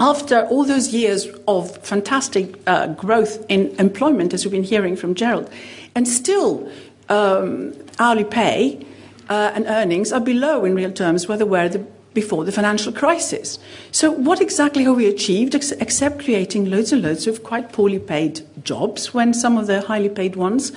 after 0.01 0.47
all 0.47 0.65
those 0.65 0.91
years 0.91 1.27
of 1.47 1.77
fantastic 1.77 2.59
uh, 2.65 2.87
growth 2.87 3.45
in 3.49 3.67
employment, 3.77 4.33
as 4.33 4.43
we've 4.43 4.51
been 4.51 4.63
hearing 4.63 4.95
from 4.95 5.13
Gerald, 5.13 5.47
and 5.93 6.07
still 6.07 6.69
um, 7.07 7.73
hourly 7.99 8.23
pay 8.23 8.83
uh, 9.29 9.51
and 9.53 9.67
earnings 9.67 10.11
are 10.11 10.19
below 10.19 10.65
in 10.65 10.73
real 10.73 10.91
terms 10.91 11.27
where 11.27 11.37
they 11.37 11.43
were 11.43 11.69
the, 11.69 11.85
before 12.15 12.43
the 12.43 12.51
financial 12.51 12.91
crisis. 12.91 13.59
So, 13.91 14.09
what 14.09 14.41
exactly 14.41 14.85
have 14.85 14.95
we 14.95 15.05
achieved 15.05 15.53
ex- 15.53 15.71
except 15.73 16.23
creating 16.23 16.71
loads 16.71 16.91
and 16.91 17.03
loads 17.03 17.27
of 17.27 17.43
quite 17.43 17.71
poorly 17.71 17.99
paid 17.99 18.41
jobs 18.63 19.13
when 19.13 19.35
some 19.35 19.55
of 19.55 19.67
the 19.67 19.81
highly 19.81 20.09
paid 20.09 20.35
ones, 20.35 20.71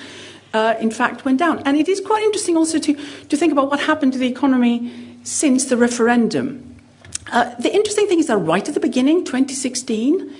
uh, 0.52 0.74
in 0.78 0.90
fact, 0.90 1.24
went 1.24 1.38
down? 1.38 1.62
And 1.64 1.78
it 1.78 1.88
is 1.88 1.98
quite 2.02 2.22
interesting 2.24 2.58
also 2.58 2.78
to, 2.78 2.94
to 2.94 3.36
think 3.38 3.52
about 3.52 3.70
what 3.70 3.80
happened 3.80 4.12
to 4.12 4.18
the 4.18 4.28
economy 4.28 4.92
since 5.22 5.64
the 5.64 5.78
referendum. 5.78 6.73
Uh, 7.34 7.52
the 7.56 7.74
interesting 7.74 8.06
thing 8.06 8.20
is 8.20 8.28
that 8.28 8.36
right 8.36 8.68
at 8.68 8.74
the 8.74 8.80
beginning, 8.80 9.24
2016, 9.24 10.32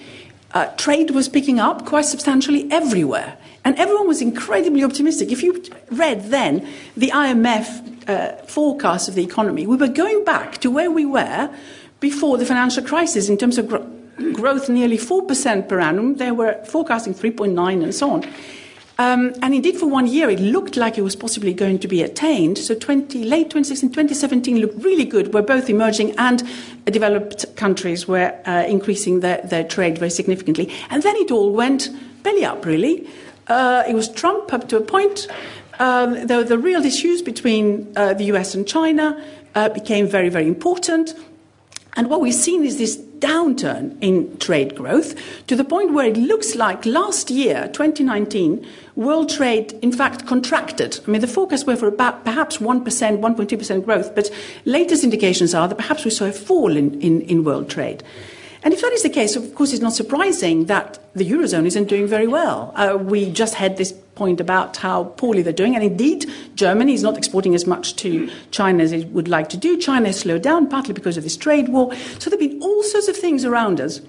uh, 0.53 0.67
trade 0.77 1.11
was 1.11 1.29
picking 1.29 1.59
up 1.59 1.85
quite 1.85 2.05
substantially 2.05 2.71
everywhere. 2.71 3.37
And 3.65 3.77
everyone 3.81 4.07
was 4.07 4.23
incredibly 4.23 4.85
optimistic. 4.85 5.33
If 5.33 5.43
you 5.43 5.61
read 5.91 6.27
then 6.27 6.65
the 6.97 7.11
IMF 7.11 8.09
uh, 8.09 8.37
forecast 8.47 9.09
of 9.09 9.17
the 9.17 9.25
economy, 9.25 9.67
we 9.67 9.77
were 9.77 9.89
going 9.89 10.25
back 10.25 10.59
to 10.59 10.71
where 10.71 10.89
we 10.89 11.05
were 11.05 11.51
before 11.99 12.39
the 12.39 12.47
financial 12.47 12.85
crisis 12.85 13.29
in 13.29 13.39
terms 13.39 13.59
of 13.59 13.67
gro- 13.67 13.91
growth, 14.33 14.69
nearly 14.69 14.97
4% 14.97 15.69
per 15.69 15.81
annum. 15.81 16.19
They 16.19 16.31
were 16.31 16.63
forecasting 16.65 17.15
3.9 17.15 17.83
and 17.83 17.93
so 17.93 18.13
on. 18.13 18.25
Um, 18.97 19.35
and 19.43 19.55
indeed, 19.55 19.77
for 19.77 19.87
one 19.87 20.07
year, 20.07 20.31
it 20.31 20.39
looked 20.39 20.77
like 20.77 20.97
it 20.99 21.03
was 21.03 21.17
possibly 21.17 21.53
going 21.53 21.81
to 21.81 21.89
be 21.89 22.03
attained. 22.03 22.59
So 22.59 22.75
20, 22.75 23.25
late 23.25 23.51
2016, 23.51 23.91
2017 23.91 24.61
looked 24.61 24.83
really 24.85 25.05
good, 25.05 25.35
where 25.35 25.43
both 25.43 25.69
emerging 25.69 26.15
and 26.17 26.43
developed 26.85 27.57
countries 27.57 28.07
were 28.07 28.39
uh, 28.47 28.65
increasing 28.69 29.21
their, 29.21 29.41
their, 29.43 29.65
trade 29.65 29.99
very 29.99 30.11
significantly. 30.11 30.73
And 30.91 31.03
then 31.03 31.17
it 31.17 31.31
all 31.31 31.51
went 31.51 31.91
belly 32.23 32.45
up, 32.45 32.65
really. 32.65 33.09
Uh, 33.49 33.83
it 33.89 33.95
was 33.95 34.09
Trump 34.09 34.53
up 34.53 34.69
to 34.69 34.77
a 34.77 34.81
point. 34.81 35.27
Um, 35.81 36.27
the, 36.27 36.45
the, 36.45 36.57
real 36.57 36.85
issues 36.85 37.21
between 37.21 37.93
uh, 37.97 38.15
the 38.15 38.25
US 38.25 38.55
and 38.55 38.67
China 38.67 39.23
uh, 39.57 39.69
became 39.71 40.07
very, 40.07 40.29
very 40.29 40.47
important. 40.47 41.15
And 41.97 42.09
what 42.09 42.21
we've 42.21 42.35
seen 42.35 42.65
is 42.65 42.79
this 42.79 42.97
downturn 43.25 43.97
in 44.03 44.37
trade 44.39 44.75
growth 44.75 45.15
to 45.47 45.57
the 45.57 45.65
point 45.65 45.95
where 45.95 46.07
it 46.07 46.17
looks 46.17 46.55
like 46.55 46.85
last 46.85 47.31
year, 47.31 47.69
2019, 47.73 48.67
world 48.97 49.31
trade 49.31 49.73
in 49.81 49.91
fact 49.91 50.27
contracted. 50.27 51.01
I 51.07 51.11
mean, 51.11 51.23
the 51.23 51.27
forecasts 51.27 51.65
were 51.65 51.77
for 51.77 51.89
about 51.89 52.25
perhaps 52.25 52.59
1%, 52.59 52.85
1.2% 52.85 53.85
growth, 53.85 54.15
but 54.15 54.31
latest 54.67 55.05
indications 55.05 55.55
are 55.55 55.67
that 55.67 55.77
perhaps 55.77 56.05
we 56.05 56.11
saw 56.11 56.27
a 56.27 56.33
fall 56.33 56.77
in, 56.77 57.01
in, 57.01 57.23
in 57.23 57.45
world 57.45 57.71
trade. 57.71 58.03
And 58.65 58.73
if 58.73 58.81
that 58.81 58.93
is 58.93 59.03
the 59.03 59.11
case, 59.11 59.37
of 59.37 59.55
course, 59.55 59.75
it's 59.75 59.83
not 59.83 59.93
surprising 59.93 60.67
that 60.67 60.99
the 61.15 61.31
Eurozone 61.31 61.67
isn't 61.67 61.85
doing 61.85 62.07
very 62.07 62.27
well. 62.27 62.73
Uh, 62.75 62.97
we 62.99 63.31
just 63.31 63.55
had 63.57 63.77
this 63.77 63.93
point 63.93 64.41
about 64.41 64.79
how 64.79 65.05
poorly 65.05 65.43
they're 65.43 65.53
doing, 65.53 65.75
and 65.75 65.85
indeed, 65.85 66.25
Germany 66.55 66.95
is 66.95 67.03
not 67.03 67.19
exporting 67.19 67.55
as 67.55 67.67
much 67.67 67.95
to 67.97 68.31
China 68.53 68.83
as 68.83 68.91
it 68.93 69.09
would 69.09 69.29
like 69.29 69.51
to 69.51 69.59
do. 69.59 69.77
China 69.77 70.07
has 70.07 70.21
slowed 70.21 70.43
down, 70.43 70.67
partly 70.67 70.95
because 70.95 71.19
of 71.19 71.25
this 71.25 71.37
trade 71.37 71.69
war. 71.69 71.95
So 72.19 72.31
there 72.31 72.41
have 72.41 72.51
been 72.51 72.63
all 72.63 72.83
sorts 72.85 73.07
of 73.07 73.17
things 73.19 73.45
around 73.45 73.83
us 73.83 74.01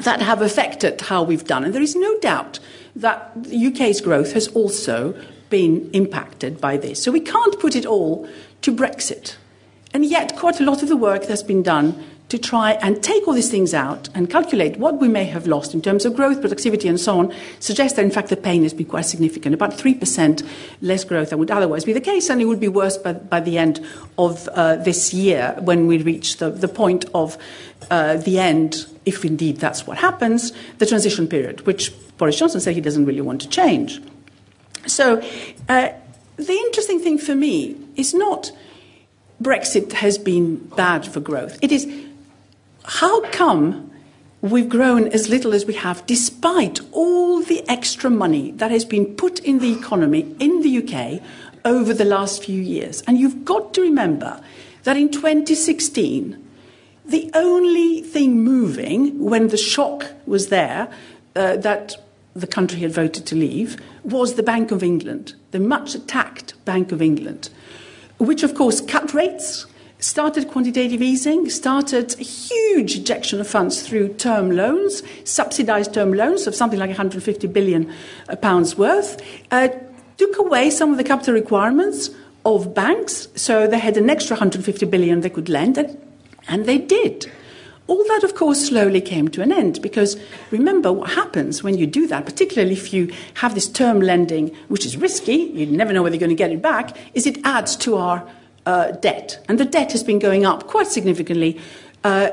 that 0.00 0.22
have 0.22 0.40
affected 0.40 1.02
how 1.02 1.22
we've 1.22 1.44
done. 1.44 1.62
And 1.62 1.74
there 1.74 1.82
is 1.82 1.94
no 1.94 2.18
doubt 2.20 2.60
that 2.96 3.32
the 3.36 3.66
UK's 3.66 4.00
growth 4.00 4.32
has 4.32 4.48
also 4.48 5.14
been 5.50 5.90
impacted 5.92 6.58
by 6.58 6.78
this. 6.78 7.02
So 7.02 7.12
we 7.12 7.20
can't 7.20 7.60
put 7.60 7.76
it 7.76 7.84
all 7.84 8.26
to 8.62 8.74
Brexit. 8.74 9.36
And 9.92 10.04
yet, 10.04 10.36
quite 10.36 10.58
a 10.58 10.64
lot 10.64 10.82
of 10.82 10.88
the 10.88 10.96
work 10.96 11.26
that's 11.26 11.42
been 11.42 11.62
done 11.62 12.02
to 12.34 12.38
try 12.40 12.72
and 12.82 13.00
take 13.00 13.28
all 13.28 13.34
these 13.34 13.48
things 13.48 13.72
out 13.72 14.08
and 14.12 14.28
calculate 14.28 14.76
what 14.76 15.00
we 15.00 15.06
may 15.06 15.24
have 15.24 15.46
lost 15.46 15.72
in 15.72 15.80
terms 15.80 16.04
of 16.04 16.16
growth, 16.16 16.40
productivity, 16.40 16.88
and 16.88 16.98
so 16.98 17.20
on, 17.20 17.32
suggests 17.60 17.94
that 17.94 18.04
in 18.04 18.10
fact 18.10 18.28
the 18.28 18.36
pain 18.36 18.64
has 18.64 18.74
been 18.74 18.86
quite 18.86 19.06
significant. 19.06 19.54
About 19.54 19.70
3% 19.70 20.44
less 20.80 21.04
growth 21.04 21.30
than 21.30 21.38
would 21.38 21.52
otherwise 21.52 21.84
be 21.84 21.92
the 21.92 22.00
case, 22.00 22.28
and 22.28 22.42
it 22.42 22.46
would 22.46 22.58
be 22.58 22.66
worse 22.66 22.98
by, 22.98 23.12
by 23.12 23.38
the 23.38 23.56
end 23.56 23.86
of 24.18 24.48
uh, 24.48 24.74
this 24.74 25.14
year 25.14 25.54
when 25.60 25.86
we 25.86 25.98
reach 25.98 26.38
the, 26.38 26.50
the 26.50 26.66
point 26.66 27.04
of 27.14 27.38
uh, 27.92 28.16
the 28.16 28.40
end, 28.40 28.84
if 29.06 29.24
indeed 29.24 29.58
that's 29.58 29.86
what 29.86 29.96
happens, 29.96 30.52
the 30.78 30.86
transition 30.86 31.28
period, 31.28 31.64
which 31.68 31.92
Boris 32.18 32.36
Johnson 32.36 32.60
said 32.60 32.74
he 32.74 32.80
doesn't 32.80 33.06
really 33.06 33.20
want 33.20 33.42
to 33.42 33.48
change. 33.48 34.02
So 34.88 35.22
uh, 35.68 35.90
the 36.34 36.52
interesting 36.66 36.98
thing 36.98 37.16
for 37.16 37.36
me 37.36 37.76
is 37.94 38.12
not 38.12 38.50
Brexit 39.40 39.92
has 39.92 40.18
been 40.18 40.56
bad 40.76 41.06
for 41.06 41.20
growth. 41.20 41.58
It 41.62 41.70
is 41.70 41.86
how 42.84 43.20
come 43.30 43.90
we've 44.40 44.68
grown 44.68 45.08
as 45.08 45.28
little 45.28 45.54
as 45.54 45.64
we 45.64 45.74
have 45.74 46.04
despite 46.06 46.78
all 46.92 47.40
the 47.42 47.66
extra 47.68 48.10
money 48.10 48.50
that 48.52 48.70
has 48.70 48.84
been 48.84 49.06
put 49.16 49.38
in 49.40 49.58
the 49.58 49.72
economy 49.72 50.34
in 50.38 50.60
the 50.60 50.78
UK 50.78 51.22
over 51.64 51.94
the 51.94 52.04
last 52.04 52.44
few 52.44 52.60
years. 52.60 53.02
And 53.06 53.18
you've 53.18 53.44
got 53.44 53.72
to 53.74 53.80
remember 53.80 54.40
that 54.82 54.98
in 54.98 55.10
2016, 55.10 56.42
the 57.06 57.30
only 57.32 58.02
thing 58.02 58.42
moving 58.44 59.18
when 59.18 59.48
the 59.48 59.56
shock 59.56 60.06
was 60.26 60.48
there 60.48 60.88
uh, 61.34 61.56
that 61.56 61.96
the 62.34 62.46
country 62.46 62.80
had 62.80 62.92
voted 62.92 63.24
to 63.26 63.34
leave 63.34 63.78
was 64.02 64.34
the 64.34 64.42
Bank 64.42 64.70
of 64.70 64.82
England, 64.82 65.34
the 65.52 65.60
much 65.60 65.94
attacked 65.94 66.52
Bank 66.64 66.92
of 66.92 67.00
England, 67.00 67.48
which 68.18 68.42
of 68.42 68.54
course 68.54 68.80
cut 68.80 69.14
rates, 69.14 69.66
started 70.04 70.48
quantitative 70.48 71.00
easing, 71.00 71.48
started 71.48 72.14
a 72.20 72.22
huge 72.22 72.98
injection 72.98 73.40
of 73.40 73.48
funds 73.48 73.82
through 73.82 74.12
term 74.14 74.50
loans, 74.50 75.02
subsidized 75.24 75.94
term 75.94 76.12
loans 76.12 76.46
of 76.46 76.54
something 76.54 76.78
like 76.78 76.90
150 76.90 77.46
billion 77.48 77.90
uh, 78.28 78.36
pounds 78.36 78.76
worth, 78.76 79.20
uh, 79.50 79.68
took 80.18 80.38
away 80.38 80.68
some 80.70 80.90
of 80.90 80.98
the 80.98 81.04
capital 81.04 81.32
requirements 81.32 82.10
of 82.44 82.74
banks, 82.74 83.28
so 83.34 83.66
they 83.66 83.78
had 83.78 83.96
an 83.96 84.10
extra 84.10 84.34
150 84.34 84.84
billion 84.86 85.22
they 85.22 85.30
could 85.30 85.48
lend, 85.48 85.78
and 85.78 85.98
and 86.48 86.66
they 86.66 86.76
did. 86.76 87.30
All 87.86 88.04
that, 88.04 88.24
of 88.24 88.34
course, 88.34 88.68
slowly 88.68 89.00
came 89.00 89.28
to 89.28 89.42
an 89.42 89.52
end 89.52 89.80
because 89.80 90.18
remember 90.50 90.92
what 90.92 91.10
happens 91.10 91.62
when 91.62 91.76
you 91.76 91.86
do 91.86 92.06
that, 92.06 92.26
particularly 92.26 92.72
if 92.74 92.92
you 92.92 93.12
have 93.34 93.54
this 93.54 93.68
term 93.68 94.00
lending, 94.00 94.54
which 94.68 94.84
is 94.84 94.96
risky, 94.96 95.34
you 95.54 95.66
never 95.66 95.92
know 95.92 96.02
whether 96.02 96.14
you're 96.14 96.20
going 96.20 96.30
to 96.30 96.34
get 96.34 96.50
it 96.50 96.62
back, 96.62 96.96
is 97.14 97.26
it 97.26 97.38
adds 97.44 97.76
to 97.76 97.96
our 97.96 98.26
uh, 98.66 98.92
debt. 98.92 99.44
And 99.48 99.58
the 99.58 99.64
debt 99.64 99.92
has 99.92 100.02
been 100.02 100.18
going 100.18 100.44
up 100.44 100.66
quite 100.66 100.86
significantly. 100.86 101.60
Uh, 102.02 102.30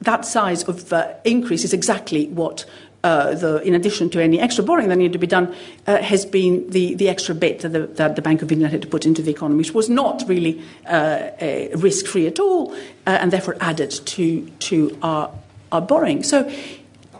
that 0.00 0.24
size 0.24 0.62
of 0.64 0.92
uh, 0.92 1.12
increase 1.24 1.64
is 1.64 1.72
exactly 1.72 2.28
what 2.28 2.64
uh, 3.02 3.34
the, 3.34 3.62
in 3.62 3.74
addition 3.74 4.10
to 4.10 4.22
any 4.22 4.38
extra 4.38 4.62
borrowing 4.62 4.88
that 4.88 4.96
needed 4.96 5.12
to 5.12 5.18
be 5.18 5.26
done, 5.26 5.54
uh, 5.86 5.98
has 6.02 6.26
been 6.26 6.68
the, 6.70 6.94
the 6.96 7.08
extra 7.08 7.34
bit 7.34 7.60
that 7.60 7.70
the, 7.70 7.86
that 7.86 8.16
the, 8.16 8.22
Bank 8.22 8.42
of 8.42 8.52
England 8.52 8.72
had 8.72 8.82
to 8.82 8.88
put 8.88 9.06
into 9.06 9.22
the 9.22 9.30
economy, 9.30 9.58
which 9.58 9.72
was 9.72 9.88
not 9.88 10.22
really 10.26 10.62
uh, 10.86 11.30
risk 11.76 12.06
free 12.06 12.26
at 12.26 12.38
all, 12.38 12.72
uh, 12.74 12.76
and 13.06 13.32
therefore 13.32 13.56
added 13.60 13.90
to, 13.90 14.46
to 14.58 14.98
our, 15.02 15.30
our 15.72 15.80
borrowing. 15.80 16.22
So, 16.22 16.42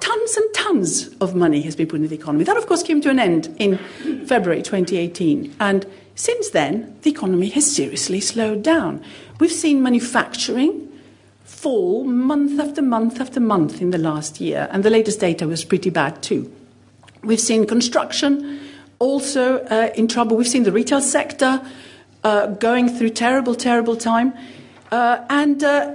tons 0.00 0.36
and 0.36 0.54
tons 0.54 1.08
of 1.20 1.34
money 1.34 1.62
has 1.62 1.76
been 1.76 1.86
put 1.86 1.96
into 1.96 2.08
the 2.08 2.16
economy. 2.16 2.44
That, 2.44 2.56
of 2.56 2.66
course, 2.66 2.82
came 2.82 3.00
to 3.02 3.10
an 3.10 3.18
end 3.18 3.54
in 3.58 3.78
February 4.26 4.62
2018. 4.62 5.56
And 5.60 5.86
since 6.20 6.50
then, 6.50 6.98
the 7.00 7.10
economy 7.10 7.48
has 7.48 7.74
seriously 7.74 8.20
slowed 8.20 8.62
down. 8.62 9.02
We've 9.38 9.50
seen 9.50 9.82
manufacturing 9.82 10.86
fall 11.44 12.04
month 12.04 12.60
after 12.60 12.82
month 12.82 13.22
after 13.22 13.40
month 13.40 13.80
in 13.80 13.90
the 13.90 13.96
last 13.96 14.38
year, 14.38 14.68
and 14.70 14.84
the 14.84 14.90
latest 14.90 15.18
data 15.18 15.48
was 15.48 15.64
pretty 15.64 15.88
bad 15.88 16.22
too. 16.22 16.52
We've 17.22 17.40
seen 17.40 17.66
construction 17.66 18.60
also 18.98 19.60
uh, 19.60 19.92
in 19.94 20.08
trouble. 20.08 20.36
We've 20.36 20.46
seen 20.46 20.64
the 20.64 20.72
retail 20.72 21.00
sector 21.00 21.62
uh, 22.22 22.48
going 22.48 22.90
through 22.90 23.10
terrible, 23.10 23.54
terrible 23.54 23.96
time. 23.96 24.34
Uh, 24.92 25.24
and 25.30 25.64
uh, 25.64 25.90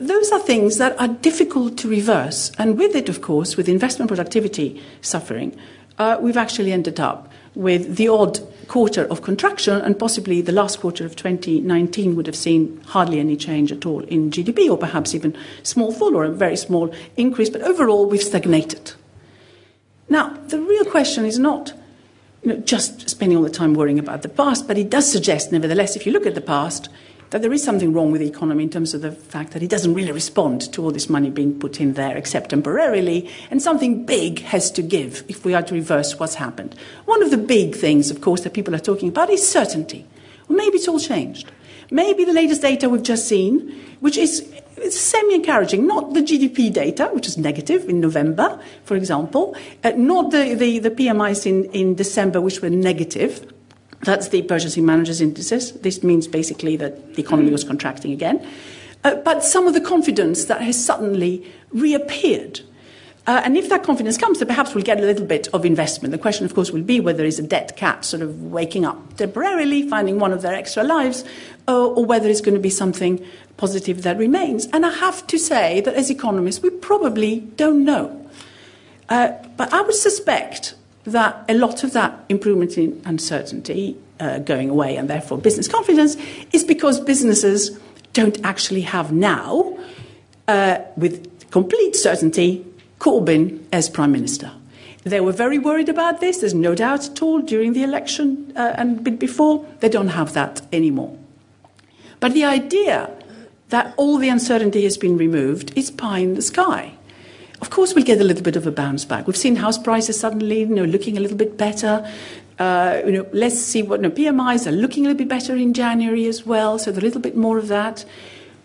those 0.00 0.30
are 0.30 0.38
things 0.38 0.78
that 0.78 0.94
are 1.00 1.08
difficult 1.08 1.76
to 1.78 1.88
reverse. 1.88 2.52
And 2.58 2.78
with 2.78 2.94
it, 2.94 3.08
of 3.08 3.22
course, 3.22 3.56
with 3.56 3.68
investment 3.68 4.06
productivity 4.08 4.80
suffering, 5.00 5.58
uh, 5.98 6.18
we've 6.20 6.36
actually 6.36 6.70
ended 6.70 7.00
up 7.00 7.32
with 7.54 7.96
the 7.96 8.08
odd 8.08 8.40
quarter 8.68 9.04
of 9.04 9.22
contraction, 9.22 9.80
and 9.80 9.98
possibly 9.98 10.40
the 10.40 10.52
last 10.52 10.80
quarter 10.80 11.04
of 11.04 11.16
2019 11.16 12.16
would 12.16 12.26
have 12.26 12.36
seen 12.36 12.80
hardly 12.86 13.20
any 13.20 13.36
change 13.36 13.70
at 13.70 13.86
all 13.86 14.00
in 14.04 14.30
GDP, 14.30 14.68
or 14.70 14.76
perhaps 14.76 15.14
even 15.14 15.36
small 15.62 15.92
fall 15.92 16.16
or 16.16 16.24
a 16.24 16.30
very 16.30 16.56
small 16.56 16.92
increase. 17.16 17.50
But 17.50 17.62
overall, 17.62 18.06
we've 18.06 18.22
stagnated. 18.22 18.92
Now, 20.08 20.30
the 20.48 20.60
real 20.60 20.84
question 20.84 21.24
is 21.24 21.38
not 21.38 21.72
you 22.42 22.52
know, 22.52 22.60
just 22.60 23.08
spending 23.08 23.38
all 23.38 23.44
the 23.44 23.50
time 23.50 23.74
worrying 23.74 23.98
about 23.98 24.22
the 24.22 24.28
past, 24.28 24.68
but 24.68 24.76
it 24.76 24.90
does 24.90 25.10
suggest, 25.10 25.50
nevertheless, 25.50 25.96
if 25.96 26.04
you 26.06 26.12
look 26.12 26.26
at 26.26 26.34
the 26.34 26.40
past, 26.40 26.88
that 27.34 27.42
there 27.42 27.52
is 27.52 27.64
something 27.64 27.92
wrong 27.92 28.12
with 28.12 28.20
the 28.20 28.28
economy 28.28 28.62
in 28.62 28.70
terms 28.70 28.94
of 28.94 29.00
the 29.00 29.10
fact 29.10 29.54
that 29.54 29.60
it 29.60 29.68
doesn't 29.68 29.94
really 29.94 30.12
respond 30.12 30.72
to 30.72 30.80
all 30.80 30.92
this 30.92 31.10
money 31.10 31.30
being 31.30 31.58
put 31.58 31.80
in 31.80 31.94
there 31.94 32.16
except 32.16 32.50
temporarily, 32.50 33.28
and 33.50 33.60
something 33.60 34.06
big 34.06 34.38
has 34.42 34.70
to 34.70 34.82
give 34.82 35.24
if 35.26 35.44
we 35.44 35.52
are 35.52 35.62
to 35.62 35.74
reverse 35.74 36.16
what's 36.20 36.36
happened. 36.36 36.76
One 37.06 37.24
of 37.24 37.32
the 37.32 37.36
big 37.36 37.74
things, 37.74 38.08
of 38.08 38.20
course, 38.20 38.42
that 38.42 38.54
people 38.54 38.72
are 38.72 38.78
talking 38.78 39.08
about 39.08 39.30
is 39.30 39.44
certainty. 39.44 40.06
Well, 40.46 40.56
maybe 40.56 40.76
it's 40.76 40.86
all 40.86 41.00
changed. 41.00 41.50
Maybe 41.90 42.24
the 42.24 42.32
latest 42.32 42.62
data 42.62 42.88
we've 42.88 43.02
just 43.02 43.26
seen, 43.26 43.82
which 43.98 44.16
is 44.16 44.48
semi 44.90 45.34
encouraging, 45.34 45.88
not 45.88 46.14
the 46.14 46.20
GDP 46.20 46.72
data, 46.72 47.10
which 47.12 47.26
is 47.26 47.36
negative 47.36 47.88
in 47.88 48.00
November, 48.00 48.60
for 48.84 48.94
example, 48.94 49.56
uh, 49.82 49.90
not 49.96 50.30
the, 50.30 50.54
the, 50.54 50.78
the 50.78 50.90
PMIs 50.92 51.46
in, 51.46 51.64
in 51.72 51.96
December, 51.96 52.40
which 52.40 52.62
were 52.62 52.70
negative, 52.70 53.52
that's 54.04 54.28
the 54.28 54.42
purchasing 54.42 54.84
managers' 54.86 55.20
indices. 55.20 55.72
This 55.72 56.02
means 56.02 56.28
basically 56.28 56.76
that 56.76 57.14
the 57.14 57.22
economy 57.22 57.50
was 57.50 57.64
contracting 57.64 58.12
again. 58.12 58.46
Uh, 59.04 59.16
but 59.16 59.44
some 59.44 59.66
of 59.66 59.74
the 59.74 59.80
confidence 59.80 60.46
that 60.46 60.62
has 60.62 60.82
suddenly 60.82 61.44
reappeared. 61.70 62.60
Uh, 63.26 63.40
and 63.44 63.56
if 63.56 63.70
that 63.70 63.82
confidence 63.82 64.18
comes, 64.18 64.38
then 64.38 64.48
perhaps 64.48 64.74
we'll 64.74 64.84
get 64.84 64.98
a 64.98 65.02
little 65.02 65.24
bit 65.24 65.48
of 65.54 65.64
investment. 65.64 66.12
The 66.12 66.18
question, 66.18 66.44
of 66.44 66.54
course, 66.54 66.70
will 66.70 66.82
be 66.82 67.00
whether 67.00 67.24
it's 67.24 67.38
a 67.38 67.42
dead 67.42 67.74
cat 67.76 68.04
sort 68.04 68.22
of 68.22 68.52
waking 68.52 68.84
up 68.84 69.16
temporarily, 69.16 69.88
finding 69.88 70.18
one 70.18 70.32
of 70.32 70.42
their 70.42 70.54
extra 70.54 70.84
lives, 70.84 71.24
uh, 71.66 71.86
or 71.86 72.04
whether 72.04 72.28
it's 72.28 72.42
going 72.42 72.54
to 72.54 72.60
be 72.60 72.70
something 72.70 73.24
positive 73.56 74.02
that 74.02 74.18
remains. 74.18 74.66
And 74.72 74.84
I 74.84 74.90
have 74.90 75.26
to 75.28 75.38
say 75.38 75.80
that 75.82 75.94
as 75.94 76.10
economists, 76.10 76.62
we 76.62 76.70
probably 76.70 77.40
don't 77.56 77.84
know. 77.84 78.28
Uh, 79.08 79.32
but 79.56 79.72
I 79.72 79.80
would 79.82 79.94
suspect 79.94 80.74
that 81.04 81.44
a 81.48 81.54
lot 81.54 81.84
of 81.84 81.92
that 81.92 82.24
improvement 82.28 82.78
in 82.78 83.00
uncertainty 83.04 83.96
uh, 84.20 84.38
going 84.38 84.70
away 84.70 84.96
and 84.96 85.08
therefore 85.08 85.38
business 85.38 85.68
confidence 85.68 86.16
is 86.52 86.64
because 86.64 87.00
businesses 87.00 87.78
don't 88.12 88.42
actually 88.44 88.82
have 88.82 89.12
now, 89.12 89.76
uh, 90.48 90.78
with 90.96 91.50
complete 91.50 91.96
certainty, 91.96 92.64
Corbyn 92.98 93.62
as 93.72 93.90
Prime 93.90 94.12
Minister. 94.12 94.52
They 95.02 95.20
were 95.20 95.32
very 95.32 95.58
worried 95.58 95.90
about 95.90 96.20
this, 96.20 96.38
there's 96.38 96.54
no 96.54 96.74
doubt 96.74 97.10
at 97.10 97.22
all, 97.22 97.40
during 97.40 97.74
the 97.74 97.82
election 97.82 98.52
uh, 98.56 98.74
and 98.76 98.98
a 98.98 99.02
bit 99.02 99.18
before. 99.18 99.66
They 99.80 99.90
don't 99.90 100.08
have 100.08 100.32
that 100.32 100.62
anymore. 100.72 101.18
But 102.20 102.32
the 102.32 102.44
idea 102.44 103.10
that 103.68 103.92
all 103.98 104.16
the 104.16 104.30
uncertainty 104.30 104.84
has 104.84 104.96
been 104.96 105.18
removed 105.18 105.76
is 105.76 105.90
pie 105.90 106.20
in 106.20 106.34
the 106.34 106.42
sky. 106.42 106.92
Of 107.60 107.70
course, 107.70 107.94
we'll 107.94 108.04
get 108.04 108.20
a 108.20 108.24
little 108.24 108.42
bit 108.42 108.56
of 108.56 108.66
a 108.66 108.72
bounce 108.72 109.04
back. 109.04 109.26
We've 109.26 109.36
seen 109.36 109.56
house 109.56 109.78
prices 109.78 110.18
suddenly, 110.18 110.60
you 110.60 110.66
know, 110.66 110.84
looking 110.84 111.16
a 111.16 111.20
little 111.20 111.36
bit 111.36 111.56
better. 111.56 112.08
Uh, 112.58 113.02
you 113.04 113.12
know, 113.12 113.26
let's 113.32 113.58
see 113.58 113.82
what 113.82 114.00
you 114.00 114.08
know, 114.08 114.14
PMIs 114.14 114.66
are 114.66 114.72
looking 114.72 115.04
a 115.04 115.08
little 115.08 115.18
bit 115.18 115.28
better 115.28 115.56
in 115.56 115.74
January 115.74 116.26
as 116.26 116.46
well, 116.46 116.78
so 116.78 116.90
a 116.90 116.92
little 116.92 117.20
bit 117.20 117.36
more 117.36 117.58
of 117.58 117.68
that. 117.68 118.04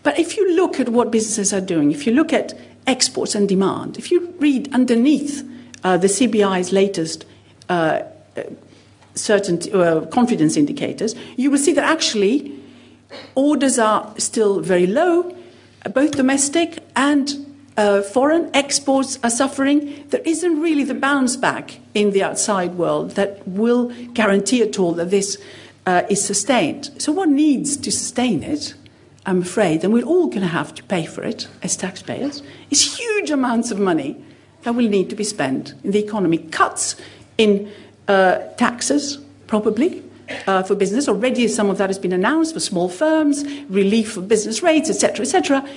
But 0.02 0.18
if 0.18 0.36
you 0.36 0.54
look 0.54 0.80
at 0.80 0.88
what 0.88 1.10
businesses 1.10 1.52
are 1.52 1.60
doing, 1.60 1.90
if 1.90 2.06
you 2.06 2.12
look 2.12 2.32
at 2.32 2.54
exports 2.86 3.34
and 3.34 3.48
demand, 3.48 3.98
if 3.98 4.10
you 4.10 4.34
read 4.38 4.72
underneath 4.72 5.48
uh, 5.82 5.96
the 5.96 6.06
CBI's 6.06 6.72
latest 6.72 7.24
uh, 7.68 8.02
certain 9.14 9.58
uh, 9.74 10.06
confidence 10.06 10.56
indicators, 10.56 11.14
you 11.36 11.50
will 11.50 11.58
see 11.58 11.72
that 11.72 11.84
actually 11.84 12.52
orders 13.34 13.78
are 13.78 14.14
still 14.18 14.60
very 14.60 14.86
low, 14.86 15.36
both 15.92 16.12
domestic 16.12 16.78
and 16.94 17.49
uh, 17.76 18.02
foreign 18.02 18.50
exports 18.54 19.18
are 19.22 19.30
suffering, 19.30 20.04
there 20.08 20.20
isn't 20.24 20.60
really 20.60 20.84
the 20.84 20.94
bounce 20.94 21.36
back 21.36 21.80
in 21.94 22.10
the 22.10 22.22
outside 22.22 22.74
world 22.74 23.12
that 23.12 23.46
will 23.46 23.88
guarantee 24.12 24.62
at 24.62 24.78
all 24.78 24.92
that 24.92 25.10
this 25.10 25.38
uh, 25.86 26.02
is 26.10 26.24
sustained. 26.24 26.90
So, 26.98 27.12
what 27.12 27.28
needs 27.28 27.76
to 27.76 27.90
sustain 27.90 28.42
it, 28.42 28.74
I'm 29.24 29.42
afraid, 29.42 29.84
and 29.84 29.92
we're 29.92 30.04
all 30.04 30.26
going 30.26 30.42
to 30.42 30.48
have 30.48 30.74
to 30.74 30.82
pay 30.84 31.06
for 31.06 31.22
it 31.22 31.48
as 31.62 31.76
taxpayers, 31.76 32.42
is 32.70 32.98
huge 32.98 33.30
amounts 33.30 33.70
of 33.70 33.78
money 33.78 34.22
that 34.62 34.74
will 34.74 34.88
need 34.88 35.08
to 35.10 35.16
be 35.16 35.24
spent 35.24 35.74
in 35.84 35.92
the 35.92 36.02
economy. 36.02 36.38
Cuts 36.38 36.96
in 37.38 37.70
uh, 38.08 38.38
taxes, 38.56 39.18
probably, 39.46 40.02
uh, 40.46 40.62
for 40.62 40.74
business. 40.74 41.08
Already, 41.08 41.48
some 41.48 41.70
of 41.70 41.78
that 41.78 41.88
has 41.88 41.98
been 41.98 42.12
announced 42.12 42.52
for 42.52 42.60
small 42.60 42.88
firms, 42.88 43.44
relief 43.68 44.12
for 44.12 44.20
business 44.20 44.62
rates, 44.62 44.90
etc., 44.90 45.24
etc 45.24 45.68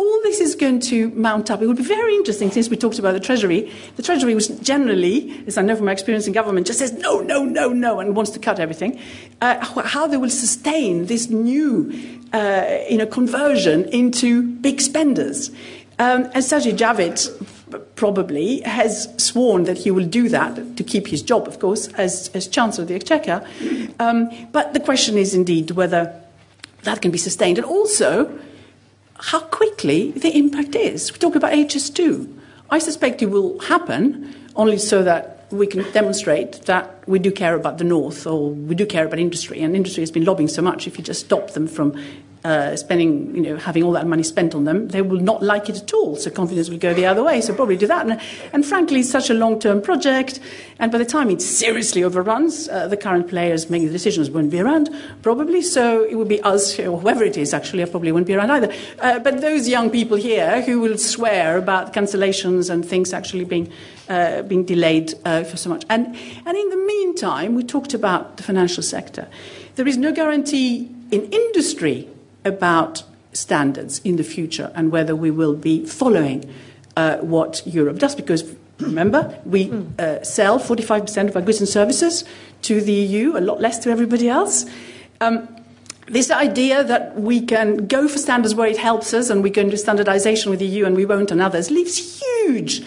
all 0.00 0.20
this 0.22 0.40
is 0.40 0.54
going 0.54 0.80
to 0.80 1.10
mount 1.10 1.50
up. 1.50 1.60
It 1.60 1.66
would 1.66 1.76
be 1.76 1.82
very 1.82 2.14
interesting, 2.16 2.50
since 2.50 2.70
we 2.70 2.76
talked 2.76 2.98
about 2.98 3.12
the 3.12 3.20
Treasury. 3.20 3.70
The 3.96 4.02
Treasury 4.02 4.34
was 4.34 4.48
generally, 4.48 5.44
as 5.46 5.58
I 5.58 5.62
know 5.62 5.76
from 5.76 5.84
my 5.84 5.92
experience 5.92 6.26
in 6.26 6.32
government, 6.32 6.66
just 6.66 6.78
says 6.78 6.92
no, 6.94 7.20
no, 7.20 7.44
no, 7.44 7.68
no, 7.68 8.00
and 8.00 8.16
wants 8.16 8.30
to 8.32 8.38
cut 8.38 8.58
everything. 8.58 8.98
Uh, 9.42 9.62
how 9.84 10.06
they 10.06 10.16
will 10.16 10.30
sustain 10.30 11.06
this 11.06 11.28
new 11.28 11.92
uh, 12.32 12.78
you 12.88 12.96
know, 12.96 13.06
conversion 13.06 13.84
into 13.90 14.42
big 14.42 14.80
spenders. 14.80 15.50
Um, 15.98 16.24
and 16.32 16.42
Sajid 16.50 16.78
Javid 16.78 17.18
probably 17.94 18.62
has 18.62 19.12
sworn 19.22 19.64
that 19.64 19.76
he 19.76 19.90
will 19.90 20.06
do 20.06 20.30
that 20.30 20.76
to 20.78 20.82
keep 20.82 21.08
his 21.08 21.20
job, 21.22 21.46
of 21.46 21.58
course, 21.58 21.88
as, 21.98 22.30
as 22.32 22.48
Chancellor 22.48 22.82
of 22.82 22.88
the 22.88 22.94
Exchequer. 22.94 23.46
Um, 23.98 24.30
but 24.50 24.72
the 24.72 24.80
question 24.80 25.18
is 25.18 25.34
indeed 25.34 25.72
whether 25.72 26.02
that 26.84 27.02
can 27.02 27.10
be 27.10 27.18
sustained. 27.18 27.58
And 27.58 27.66
also, 27.66 28.26
how 29.20 29.40
quickly 29.40 30.12
the 30.12 30.36
impact 30.36 30.74
is. 30.74 31.12
We 31.12 31.18
talk 31.18 31.34
about 31.34 31.52
HS2. 31.52 32.38
I 32.70 32.78
suspect 32.78 33.22
it 33.22 33.26
will 33.26 33.58
happen 33.60 34.34
only 34.56 34.78
so 34.78 35.02
that 35.02 35.46
we 35.50 35.66
can 35.66 35.90
demonstrate 35.92 36.62
that 36.66 37.06
we 37.08 37.18
do 37.18 37.32
care 37.32 37.54
about 37.54 37.78
the 37.78 37.84
North 37.84 38.26
or 38.26 38.50
we 38.50 38.74
do 38.74 38.86
care 38.86 39.06
about 39.06 39.18
industry. 39.18 39.60
And 39.60 39.74
industry 39.74 40.02
has 40.02 40.10
been 40.10 40.24
lobbying 40.24 40.48
so 40.48 40.62
much, 40.62 40.86
if 40.86 40.96
you 40.96 41.04
just 41.04 41.26
stop 41.26 41.50
them 41.50 41.66
from 41.66 42.00
uh, 42.44 42.74
spending, 42.76 43.34
you 43.34 43.42
know, 43.42 43.56
having 43.56 43.82
all 43.82 43.92
that 43.92 44.06
money 44.06 44.22
spent 44.22 44.54
on 44.54 44.64
them, 44.64 44.88
they 44.88 45.02
will 45.02 45.20
not 45.20 45.42
like 45.42 45.68
it 45.68 45.76
at 45.76 45.92
all. 45.92 46.16
So 46.16 46.30
confidence 46.30 46.70
will 46.70 46.78
go 46.78 46.94
the 46.94 47.06
other 47.06 47.22
way. 47.22 47.40
So 47.40 47.54
probably 47.54 47.76
do 47.76 47.86
that. 47.86 48.08
And, 48.08 48.20
and 48.52 48.64
frankly, 48.64 49.00
it's 49.00 49.10
such 49.10 49.28
a 49.28 49.34
long-term 49.34 49.82
project. 49.82 50.40
And 50.78 50.90
by 50.90 50.98
the 50.98 51.04
time 51.04 51.28
it 51.30 51.42
seriously 51.42 52.02
overruns, 52.02 52.68
uh, 52.68 52.88
the 52.88 52.96
current 52.96 53.28
players 53.28 53.68
making 53.68 53.88
the 53.88 53.92
decisions 53.92 54.30
won't 54.30 54.50
be 54.50 54.60
around, 54.60 54.88
probably. 55.22 55.60
So 55.60 56.04
it 56.04 56.14
will 56.14 56.24
be 56.24 56.40
us, 56.40 56.78
or 56.78 56.98
whoever 56.98 57.24
it 57.24 57.36
is, 57.36 57.52
actually, 57.52 57.82
I 57.82 57.86
probably 57.86 58.12
won't 58.12 58.26
be 58.26 58.34
around 58.34 58.50
either. 58.50 58.72
Uh, 59.00 59.18
but 59.18 59.42
those 59.42 59.68
young 59.68 59.90
people 59.90 60.16
here 60.16 60.62
who 60.62 60.80
will 60.80 60.96
swear 60.96 61.58
about 61.58 61.92
cancellations 61.92 62.70
and 62.70 62.84
things 62.84 63.12
actually 63.12 63.44
being 63.44 63.70
uh, 64.08 64.42
being 64.42 64.64
delayed 64.64 65.14
uh, 65.24 65.44
for 65.44 65.56
so 65.56 65.70
much. 65.70 65.84
And, 65.88 66.06
and 66.44 66.58
in 66.58 66.68
the 66.68 66.76
meantime, 66.76 67.54
we 67.54 67.62
talked 67.62 67.94
about 67.94 68.38
the 68.38 68.42
financial 68.42 68.82
sector. 68.82 69.28
There 69.76 69.86
is 69.86 69.96
no 69.96 70.10
guarantee 70.10 70.90
in 71.12 71.30
industry 71.30 72.08
about 72.44 73.04
standards 73.32 74.00
in 74.04 74.16
the 74.16 74.24
future 74.24 74.72
and 74.74 74.90
whether 74.90 75.14
we 75.14 75.30
will 75.30 75.54
be 75.54 75.86
following 75.86 76.52
uh, 76.96 77.16
what 77.18 77.62
Europe 77.66 77.98
does. 77.98 78.14
Because 78.14 78.56
remember, 78.78 79.38
we 79.44 79.70
uh, 79.98 80.22
sell 80.22 80.58
45% 80.58 81.28
of 81.28 81.36
our 81.36 81.42
goods 81.42 81.60
and 81.60 81.68
services 81.68 82.24
to 82.62 82.80
the 82.80 82.92
EU, 82.92 83.36
a 83.36 83.40
lot 83.40 83.60
less 83.60 83.78
to 83.80 83.90
everybody 83.90 84.28
else. 84.28 84.66
Um, 85.20 85.48
this 86.06 86.30
idea 86.30 86.82
that 86.82 87.20
we 87.20 87.40
can 87.40 87.86
go 87.86 88.08
for 88.08 88.18
standards 88.18 88.54
where 88.54 88.66
it 88.66 88.78
helps 88.78 89.14
us 89.14 89.30
and 89.30 89.44
we 89.44 89.50
can 89.50 89.68
do 89.68 89.76
standardization 89.76 90.50
with 90.50 90.58
the 90.58 90.66
EU 90.66 90.84
and 90.84 90.96
we 90.96 91.06
won't 91.06 91.30
on 91.30 91.40
others 91.40 91.70
leaves 91.70 92.20
huge 92.20 92.82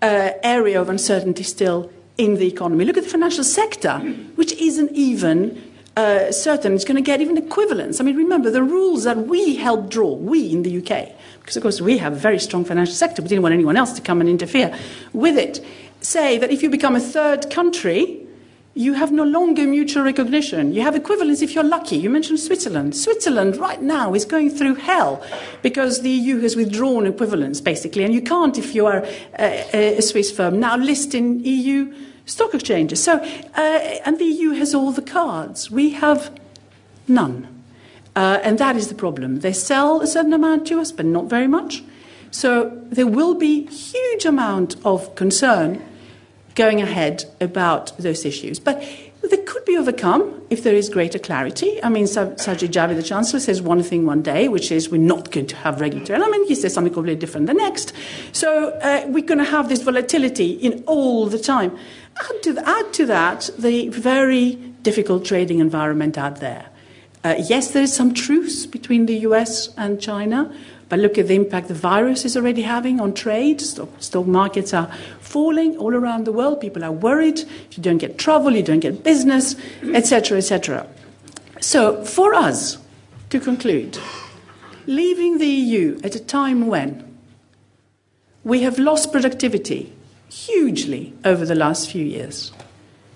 uh, 0.00 0.30
area 0.42 0.80
of 0.80 0.88
uncertainty 0.88 1.42
still 1.42 1.90
in 2.16 2.36
the 2.36 2.46
economy. 2.46 2.84
Look 2.84 2.96
at 2.96 3.04
the 3.04 3.10
financial 3.10 3.44
sector, 3.44 3.98
which 4.36 4.52
isn't 4.54 4.90
even 4.92 5.60
uh, 5.96 6.32
certain 6.32 6.74
it's 6.74 6.84
going 6.84 6.96
to 6.96 7.02
get 7.02 7.20
even 7.20 7.36
equivalence. 7.36 8.00
I 8.00 8.04
mean, 8.04 8.16
remember 8.16 8.50
the 8.50 8.62
rules 8.62 9.04
that 9.04 9.26
we 9.26 9.56
helped 9.56 9.90
draw, 9.90 10.14
we 10.14 10.50
in 10.50 10.62
the 10.62 10.78
UK, 10.78 11.12
because 11.40 11.56
of 11.56 11.62
course 11.62 11.80
we 11.80 11.98
have 11.98 12.12
a 12.14 12.16
very 12.16 12.38
strong 12.38 12.64
financial 12.64 12.94
sector, 12.94 13.22
we 13.22 13.28
didn't 13.28 13.42
want 13.42 13.54
anyone 13.54 13.76
else 13.76 13.92
to 13.94 14.02
come 14.02 14.20
and 14.20 14.28
interfere 14.28 14.76
with 15.12 15.36
it, 15.36 15.64
say 16.00 16.38
that 16.38 16.50
if 16.50 16.62
you 16.62 16.70
become 16.70 16.96
a 16.96 17.00
third 17.00 17.50
country, 17.50 18.18
you 18.74 18.94
have 18.94 19.12
no 19.12 19.22
longer 19.22 19.66
mutual 19.66 20.02
recognition. 20.02 20.72
You 20.72 20.80
have 20.80 20.96
equivalence 20.96 21.42
if 21.42 21.54
you're 21.54 21.62
lucky. 21.62 21.96
You 21.96 22.08
mentioned 22.08 22.40
Switzerland. 22.40 22.96
Switzerland 22.96 23.58
right 23.58 23.82
now 23.82 24.14
is 24.14 24.24
going 24.24 24.48
through 24.48 24.76
hell 24.76 25.22
because 25.60 26.00
the 26.00 26.08
EU 26.08 26.40
has 26.40 26.56
withdrawn 26.56 27.06
equivalence, 27.06 27.60
basically, 27.60 28.02
and 28.02 28.14
you 28.14 28.22
can't, 28.22 28.56
if 28.56 28.74
you 28.74 28.86
are 28.86 29.04
a, 29.38 29.98
a 29.98 30.00
Swiss 30.00 30.32
firm, 30.32 30.58
now 30.58 30.76
list 30.76 31.14
in 31.14 31.44
EU 31.44 31.92
stock 32.26 32.54
exchanges. 32.54 33.02
So, 33.02 33.18
uh, 33.56 33.60
and 34.04 34.18
the 34.18 34.24
EU 34.24 34.50
has 34.50 34.74
all 34.74 34.92
the 34.92 35.02
cards. 35.02 35.70
We 35.70 35.90
have 35.90 36.30
none. 37.08 37.48
Uh, 38.14 38.40
and 38.42 38.58
that 38.58 38.76
is 38.76 38.88
the 38.88 38.94
problem. 38.94 39.40
They 39.40 39.52
sell 39.52 40.00
a 40.00 40.06
certain 40.06 40.32
amount 40.32 40.66
to 40.68 40.80
us, 40.80 40.92
but 40.92 41.06
not 41.06 41.26
very 41.26 41.46
much. 41.46 41.82
So 42.30 42.70
there 42.90 43.06
will 43.06 43.34
be 43.34 43.66
huge 43.66 44.24
amount 44.24 44.76
of 44.84 45.14
concern 45.14 45.82
going 46.54 46.82
ahead 46.82 47.24
about 47.40 47.96
those 47.98 48.24
issues. 48.24 48.58
But 48.58 48.82
they 49.30 49.36
could 49.36 49.64
be 49.64 49.76
overcome 49.76 50.42
if 50.50 50.62
there 50.62 50.74
is 50.74 50.88
greater 50.88 51.18
clarity. 51.18 51.82
I 51.82 51.88
mean, 51.88 52.04
Sajid 52.04 52.70
Javid, 52.70 52.96
the 52.96 53.02
Chancellor, 53.02 53.40
says 53.40 53.62
one 53.62 53.82
thing 53.82 54.04
one 54.04 54.20
day, 54.22 54.48
which 54.48 54.72
is 54.72 54.88
we're 54.88 55.00
not 55.00 55.30
going 55.30 55.46
to 55.46 55.56
have 55.56 55.80
regulatory 55.80 56.18
element. 56.18 56.48
He 56.48 56.54
says 56.54 56.74
something 56.74 56.92
completely 56.92 57.20
different 57.20 57.46
the 57.46 57.54
next. 57.54 57.92
So 58.32 58.70
uh, 58.70 59.04
we're 59.06 59.24
going 59.24 59.38
to 59.38 59.44
have 59.44 59.68
this 59.68 59.82
volatility 59.82 60.52
in 60.52 60.82
all 60.86 61.26
the 61.26 61.38
time. 61.38 61.78
Add 62.20 62.42
to, 62.42 62.68
add 62.68 62.92
to 62.94 63.06
that 63.06 63.50
the 63.58 63.88
very 63.88 64.54
difficult 64.82 65.24
trading 65.24 65.58
environment 65.58 66.18
out 66.18 66.40
there. 66.40 66.66
Uh, 67.24 67.36
yes, 67.38 67.70
there 67.70 67.84
is 67.84 67.94
some 67.94 68.12
truce 68.12 68.66
between 68.66 69.06
the 69.06 69.18
US 69.18 69.72
and 69.76 70.00
China, 70.00 70.52
but 70.88 70.98
look 70.98 71.16
at 71.16 71.28
the 71.28 71.34
impact 71.34 71.68
the 71.68 71.74
virus 71.74 72.24
is 72.24 72.36
already 72.36 72.62
having 72.62 73.00
on 73.00 73.14
trade. 73.14 73.60
Stock, 73.60 73.88
stock 73.98 74.26
markets 74.26 74.74
are 74.74 74.92
falling 75.20 75.76
all 75.78 75.94
around 75.94 76.24
the 76.24 76.32
world. 76.32 76.60
People 76.60 76.84
are 76.84 76.92
worried. 76.92 77.38
If 77.40 77.78
You 77.78 77.82
don't 77.82 77.98
get 77.98 78.18
travel, 78.18 78.54
you 78.54 78.62
don't 78.62 78.80
get 78.80 79.04
business, 79.04 79.56
etc., 79.94 80.38
etc. 80.38 80.86
So, 81.60 82.04
for 82.04 82.34
us, 82.34 82.78
to 83.30 83.40
conclude, 83.40 83.98
leaving 84.86 85.38
the 85.38 85.46
EU 85.46 85.98
at 86.04 86.14
a 86.14 86.20
time 86.20 86.66
when 86.66 87.18
we 88.44 88.62
have 88.62 88.78
lost 88.78 89.12
productivity 89.12 89.92
hugely 90.32 91.12
over 91.24 91.44
the 91.44 91.54
last 91.54 91.90
few 91.90 92.04
years. 92.04 92.52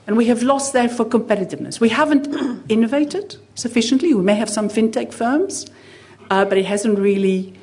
And 0.06 0.16
we 0.16 0.26
have 0.26 0.42
lost, 0.42 0.72
therefore, 0.72 1.06
competitiveness. 1.06 1.80
We 1.80 1.88
haven't 1.88 2.28
innovated 2.68 3.36
sufficiently. 3.54 4.14
We 4.14 4.22
may 4.22 4.34
have 4.34 4.50
some 4.50 4.68
fintech 4.68 5.12
firms, 5.12 5.66
uh, 6.30 6.44
but 6.44 6.58
it 6.58 6.66
hasn't 6.66 6.98
really 6.98 7.54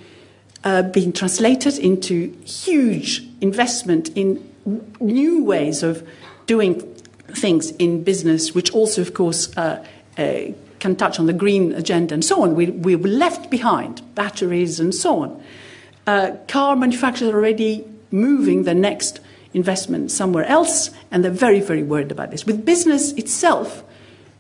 uh, 0.64 0.82
been 0.82 1.14
translated 1.14 1.78
into 1.78 2.36
huge 2.45 3.24
investment 3.41 4.10
in 4.16 4.43
new 4.99 5.43
ways 5.43 5.84
of 5.84 6.06
doing 6.47 6.82
things 7.28 7.72
in 7.72 8.04
business, 8.04 8.54
which 8.54 8.72
also, 8.72 9.01
of 9.01 9.14
course, 9.14 9.56
uh, 9.58 9.86
uh 10.18 10.39
can 10.80 10.97
touch 10.97 11.18
on 11.18 11.28
the 11.28 11.34
green 11.34 11.72
agenda 11.72 12.14
and 12.14 12.26
so 12.26 12.43
on. 12.43 12.56
We, 12.56 12.66
we 12.70 12.97
were 12.97 13.08
left 13.08 13.49
behind, 13.49 14.01
batteries 14.16 14.82
and 14.82 14.93
so 14.93 15.22
on. 15.22 15.43
Uh, 16.06 16.32
car 16.49 16.76
manufacturers 16.76 17.32
are 17.32 17.38
already 17.38 17.86
moving 18.12 18.64
the 18.64 18.74
next 18.74 19.22
investment 19.54 20.12
somewhere 20.12 20.45
else, 20.45 20.89
and 21.12 21.24
they're 21.24 21.32
very, 21.32 21.62
very 21.62 21.84
worried 21.84 22.12
about 22.12 22.32
this. 22.32 22.45
With 22.45 22.66
business 22.66 23.12
itself, 23.14 23.84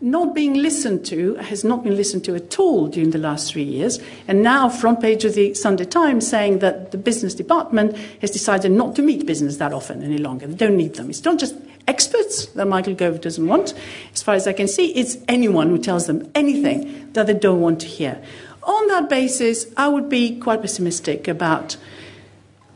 not 0.03 0.35
being 0.35 0.55
listened 0.55 1.05
to 1.05 1.35
has 1.35 1.63
not 1.63 1.81
been 1.81 1.95
listened 1.95 2.25
to 2.25 2.35
at 2.35 2.59
all 2.59 2.87
during 2.87 3.11
the 3.11 3.17
last 3.17 3.53
three 3.53 3.63
years. 3.63 3.99
And 4.27 4.43
now, 4.43 4.67
front 4.67 4.99
page 4.99 5.23
of 5.23 5.33
the 5.33 5.53
Sunday 5.53 5.85
Times 5.85 6.27
saying 6.27 6.59
that 6.59 6.91
the 6.91 6.97
business 6.97 7.33
department 7.33 7.95
has 8.19 8.29
decided 8.29 8.73
not 8.73 8.97
to 8.97 9.01
meet 9.01 9.25
business 9.25 9.57
that 9.57 9.71
often 9.71 10.03
any 10.03 10.17
longer. 10.17 10.45
They 10.45 10.55
don't 10.55 10.75
need 10.75 10.95
them. 10.95 11.09
It's 11.09 11.23
not 11.23 11.39
just 11.39 11.55
experts 11.87 12.47
that 12.47 12.67
Michael 12.67 12.95
Gove 12.95 13.21
doesn't 13.21 13.47
want. 13.47 13.73
As 14.13 14.21
far 14.21 14.35
as 14.35 14.45
I 14.45 14.51
can 14.51 14.67
see, 14.67 14.87
it's 14.87 15.17
anyone 15.29 15.69
who 15.69 15.77
tells 15.77 16.05
them 16.07 16.29
anything 16.35 17.13
that 17.13 17.27
they 17.27 17.33
don't 17.33 17.61
want 17.61 17.79
to 17.81 17.87
hear. 17.87 18.21
On 18.63 18.87
that 18.89 19.09
basis, 19.09 19.67
I 19.77 19.87
would 19.87 20.09
be 20.09 20.37
quite 20.37 20.61
pessimistic 20.61 21.29
about 21.29 21.77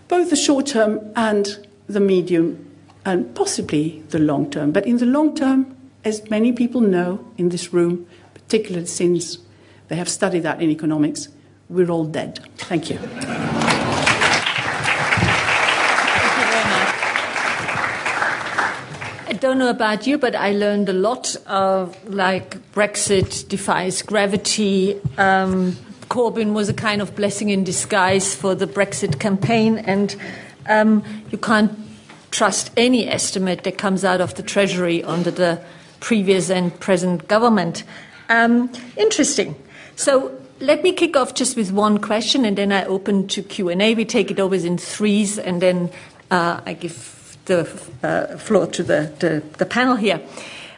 both 0.08 0.30
the 0.30 0.38
short 0.38 0.68
term 0.68 1.12
and 1.16 1.67
the 1.88 2.00
medium, 2.00 2.66
and 3.06 3.34
possibly 3.36 4.04
the 4.10 4.20
long 4.20 4.50
term. 4.52 4.72
But 4.72 4.86
in 4.86 4.98
the 4.98 5.06
long 5.06 5.36
term, 5.36 5.76
as 6.04 6.30
many 6.30 6.52
people 6.52 6.82
know 6.82 7.26
in 7.38 7.50
this 7.50 7.74
room, 7.74 8.08
particularly 8.34 8.86
since 8.86 9.40
they 9.88 9.96
have 9.96 10.10
studied 10.10 10.44
that 10.44 10.62
in 10.62 10.70
economics, 10.70 11.30
we're 11.70 11.90
all 11.90 12.06
dead. 12.06 12.40
Thank 12.58 12.90
you. 12.90 13.00
I 19.30 19.34
don't 19.40 19.60
know 19.60 19.70
about 19.70 20.08
you, 20.08 20.18
but 20.18 20.36
I 20.36 20.52
learned 20.52 20.90
a 20.90 20.94
lot 20.94 21.36
of 21.46 21.96
like 22.10 22.58
Brexit 22.72 23.48
defies 23.48 24.02
gravity. 24.02 25.00
Um, 25.18 25.76
Corbyn 26.10 26.54
was 26.54 26.70
a 26.70 26.74
kind 26.74 27.02
of 27.02 27.16
blessing 27.16 27.50
in 27.50 27.64
disguise 27.64 28.34
for 28.34 28.56
the 28.56 28.66
Brexit 28.66 29.20
campaign, 29.20 29.78
and 29.78 30.16
um, 30.68 31.04
you 31.32 31.38
can't 31.38 31.72
trust 32.32 32.72
any 32.78 33.08
estimate 33.08 33.64
that 33.64 33.78
comes 33.78 34.04
out 34.04 34.22
of 34.22 34.36
the 34.36 34.44
Treasury 34.44 35.04
under 35.04 35.32
the 35.32 35.60
previous 36.00 36.50
and 36.50 36.78
present 36.80 37.28
government. 37.28 37.84
Um, 38.30 38.72
interesting. 38.96 39.56
So 39.96 40.32
let 40.60 40.84
me 40.84 40.92
kick 40.92 41.16
off 41.16 41.34
just 41.34 41.56
with 41.56 41.72
one 41.72 42.00
question, 42.00 42.46
and 42.46 42.58
then 42.58 42.72
I 42.72 42.86
open 42.86 43.28
to 43.30 43.42
Q 43.42 43.70
and 43.70 43.82
A. 43.82 43.96
We 43.96 44.06
take 44.06 44.32
it 44.32 44.40
always 44.40 44.66
in 44.66 44.78
threes, 44.78 45.40
and 45.40 45.62
then 45.62 45.90
uh, 46.30 46.62
I 46.66 46.74
give 46.74 47.38
the 47.46 47.62
uh, 48.04 48.38
floor 48.38 48.68
to 48.68 48.84
the, 48.84 49.12
the, 49.20 49.44
the 49.58 49.66
panel 49.66 49.96
here. 49.96 50.22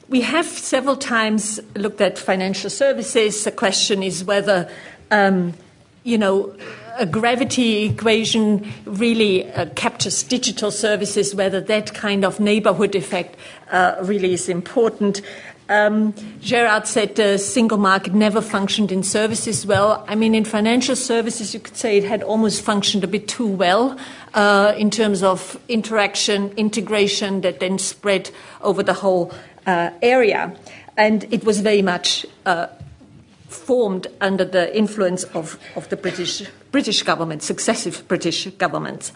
We 0.08 0.22
have 0.22 0.46
several 0.46 0.96
times 0.96 1.60
looked 1.76 2.02
at 2.02 2.18
financial 2.18 2.70
services. 2.70 3.44
The 3.44 3.52
question 3.52 4.02
is 4.04 4.24
whether, 4.24 4.70
um, 5.12 5.54
you 6.04 6.18
know, 6.18 6.56
a 7.00 7.06
gravity 7.06 7.86
equation 7.86 8.72
really 8.86 9.50
uh, 9.54 9.66
captures 9.76 10.22
digital 10.22 10.70
services, 10.70 11.34
whether 11.34 11.62
that 11.62 11.94
kind 11.94 12.26
of 12.26 12.40
neighborhood 12.40 12.94
effect 12.94 13.38
uh, 13.72 13.96
really 14.04 14.34
is 14.34 14.50
important. 14.50 15.22
Um, 15.70 16.14
Gerard 16.42 16.88
said 16.88 17.16
the 17.16 17.38
single 17.38 17.78
market 17.78 18.14
never 18.14 18.42
functioned 18.42 18.92
in 18.92 19.04
services 19.04 19.66
well. 19.66 20.04
I 20.08 20.16
mean, 20.16 20.34
in 20.34 20.44
financial 20.44 20.96
services, 20.96 21.54
you 21.54 21.60
could 21.60 21.78
say 21.78 21.98
it 21.98 22.04
had 22.04 22.24
almost 22.24 22.64
functioned 22.64 23.04
a 23.04 23.08
bit 23.08 23.28
too 23.28 23.48
well 23.48 23.98
uh, 24.34 24.74
in 24.78 24.90
terms 24.90 25.22
of 25.22 25.60
interaction, 25.70 26.52
integration 26.58 27.42
that 27.42 27.60
then 27.60 27.78
spread 27.78 28.32
over 28.62 28.82
the 28.82 28.94
whole 28.94 29.32
uh, 29.68 29.92
area. 30.02 30.56
And 30.98 31.32
it 31.32 31.46
was 31.46 31.62
very 31.62 31.84
much 31.84 32.26
uh, 32.48 32.68
formed 33.50 34.08
under 34.22 34.46
the 34.46 34.76
influence 34.76 35.26
of, 35.36 35.60
of 35.76 35.90
the 35.90 35.98
British, 35.98 36.44
British 36.72 37.04
government, 37.04 37.44
successive 37.44 38.08
British 38.08 38.46
governments. 38.58 39.12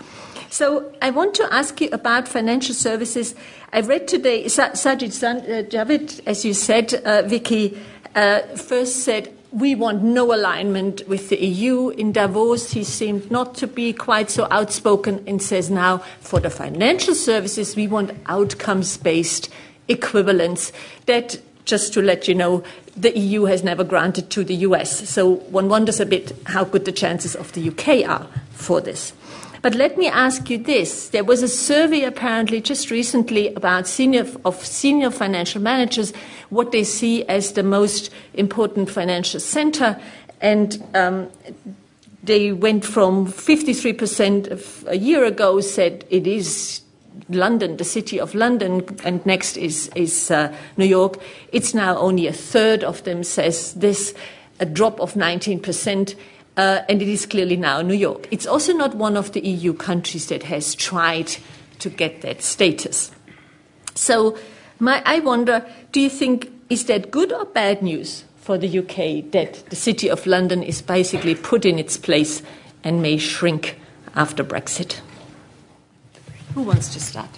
So 0.50 0.92
I 1.02 1.10
want 1.12 1.34
to 1.36 1.54
ask 1.54 1.80
you 1.82 1.90
about 1.92 2.28
financial 2.28 2.76
services. 2.76 3.34
I 3.72 3.82
read 3.82 4.08
today, 4.08 4.46
Sajid 4.46 5.24
uh, 5.24 5.64
Javid, 5.64 6.22
as 6.28 6.46
you 6.46 6.54
said, 6.54 6.94
uh, 6.94 7.24
Vicky, 7.24 7.80
uh, 8.16 8.42
first 8.56 8.98
said, 9.04 9.34
we 9.52 9.76
want 9.76 10.04
no 10.04 10.34
alignment 10.34 11.08
with 11.08 11.30
the 11.30 11.44
EU. 11.44 11.90
In 11.90 12.12
Davos, 12.12 12.72
he 12.72 12.84
seemed 12.84 13.30
not 13.30 13.54
to 13.56 13.68
be 13.68 13.94
quite 13.94 14.32
so 14.32 14.48
outspoken 14.50 15.24
and 15.28 15.42
says 15.42 15.70
now, 15.70 16.00
for 16.20 16.40
the 16.40 16.50
financial 16.50 17.14
services, 17.14 17.76
we 17.76 17.88
want 17.88 18.12
outcomes 18.26 18.98
based 18.98 19.50
equivalence. 19.88 20.72
That, 21.06 21.40
just 21.66 21.93
to 21.93 22.01
let 22.01 22.28
you 22.28 22.36
know, 22.36 22.64
the 22.95 23.18
EU 23.18 23.45
has 23.45 23.64
never 23.64 23.84
granted 23.84 24.30
to 24.32 24.43
the 24.43 24.55
US. 24.55 25.09
So 25.09 25.36
one 25.49 25.70
wonders 25.70 25.99
a 25.99 26.05
bit 26.05 26.36
how 26.45 26.64
good 26.64 26.86
the 26.86 26.91
chances 26.91 27.36
of 27.36 27.51
the 27.53 27.70
UK 27.70 28.07
are 28.07 28.28
for 28.51 28.82
this. 28.82 29.14
But 29.64 29.76
let 29.76 29.97
me 29.97 30.09
ask 30.09 30.49
you 30.49 30.57
this. 30.57 31.09
There 31.09 31.24
was 31.24 31.41
a 31.41 31.47
survey 31.47 32.03
apparently 32.03 32.59
just 32.59 32.91
recently 32.91 33.53
about 33.55 33.88
senior, 33.88 34.28
of 34.43 34.64
senior 34.66 35.09
financial 35.09 35.61
managers, 35.61 36.11
what 36.49 36.74
they 36.74 36.84
see 36.84 37.24
as 37.26 37.53
the 37.53 37.64
most 37.64 38.09
important 38.34 38.91
financial 38.91 39.39
center. 39.39 39.97
And 40.41 40.84
um, 40.93 41.30
they 42.24 42.51
went 42.51 42.84
from 42.84 43.28
53% 43.28 44.88
a 44.88 44.97
year 44.97 45.24
ago 45.24 45.61
said 45.61 46.03
it 46.09 46.28
is 46.28 46.83
London, 47.30 47.78
the 47.78 47.84
city 47.84 48.20
of 48.20 48.36
London, 48.36 48.86
and 49.03 49.26
next 49.26 49.57
is, 49.57 49.89
is 49.95 50.32
uh, 50.32 50.53
New 50.78 50.86
York. 50.86 51.20
It's 51.51 51.74
now 51.74 51.97
only 51.97 52.28
a 52.28 52.34
third 52.34 52.84
of 52.84 53.03
them 53.03 53.24
says 53.24 53.74
this, 53.74 54.14
a 54.59 54.66
drop 54.66 54.99
of 54.99 55.14
19%. 55.14 56.16
Uh, 56.55 56.82
and 56.88 57.01
it 57.01 57.07
is 57.07 57.26
clearly 57.26 57.57
now 57.57 57.82
New 57.82 57.95
York. 57.95 58.28
It's 58.30 58.45
also 58.45 58.74
not 58.74 58.95
one 58.95 59.18
of 59.18 59.32
the 59.32 59.41
EU 59.41 59.74
countries 59.74 60.28
that 60.28 60.43
has 60.43 60.76
tried 60.76 61.36
to 61.80 61.89
get 61.89 62.22
that 62.22 62.43
status. 62.43 63.11
So, 63.95 64.38
my, 64.80 65.01
I 65.05 65.20
wonder 65.20 65.66
do 65.91 65.99
you 65.99 66.09
think, 66.09 66.51
is 66.70 66.86
that 66.86 67.11
good 67.11 67.32
or 67.32 67.45
bad 67.45 67.82
news 67.82 68.26
for 68.38 68.57
the 68.57 68.80
UK 68.80 69.32
that 69.32 69.64
the 69.70 69.76
City 69.76 70.09
of 70.09 70.26
London 70.26 70.61
is 70.61 70.82
basically 70.82 71.34
put 71.34 71.66
in 71.66 71.80
its 71.80 71.97
place 71.97 72.41
and 72.84 73.01
may 73.01 73.18
shrink 73.18 73.80
after 74.16 74.43
Brexit? 74.43 74.99
Who 76.54 76.64
wants 76.64 76.93
to 76.93 76.99
start? 76.99 77.30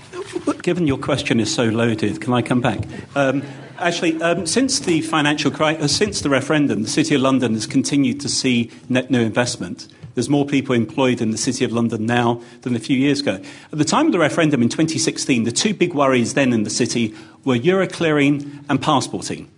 Given 0.61 0.87
your 0.87 0.97
question 0.97 1.39
is 1.39 1.53
so 1.53 1.65
loaded, 1.65 2.21
can 2.21 2.33
I 2.33 2.41
come 2.41 2.61
back? 2.61 2.79
Um, 3.15 3.43
Actually, 3.77 4.21
um, 4.21 4.45
since 4.45 4.79
the 4.79 5.01
financial 5.01 5.51
crisis, 5.51 5.83
uh, 5.83 5.87
since 5.87 6.21
the 6.21 6.29
referendum, 6.29 6.83
the 6.83 6.89
City 6.89 7.15
of 7.15 7.21
London 7.21 7.55
has 7.55 7.67
continued 7.67 8.21
to 8.21 8.29
see 8.29 8.71
net 8.87 9.11
new 9.11 9.19
investment. 9.19 9.89
There's 10.13 10.29
more 10.29 10.45
people 10.45 10.73
employed 10.73 11.19
in 11.19 11.31
the 11.31 11.37
City 11.37 11.65
of 11.65 11.73
London 11.73 12.05
now 12.05 12.41
than 12.61 12.73
a 12.73 12.79
few 12.79 12.97
years 12.97 13.19
ago. 13.19 13.33
At 13.73 13.77
the 13.77 13.83
time 13.83 14.05
of 14.05 14.11
the 14.13 14.19
referendum 14.19 14.61
in 14.61 14.69
2016, 14.69 15.43
the 15.43 15.51
two 15.51 15.73
big 15.73 15.93
worries 15.93 16.35
then 16.35 16.53
in 16.53 16.63
the 16.63 16.69
city 16.69 17.13
were 17.43 17.57
Euroclearing 17.57 18.63
and 18.69 18.81
passporting. 18.81 19.51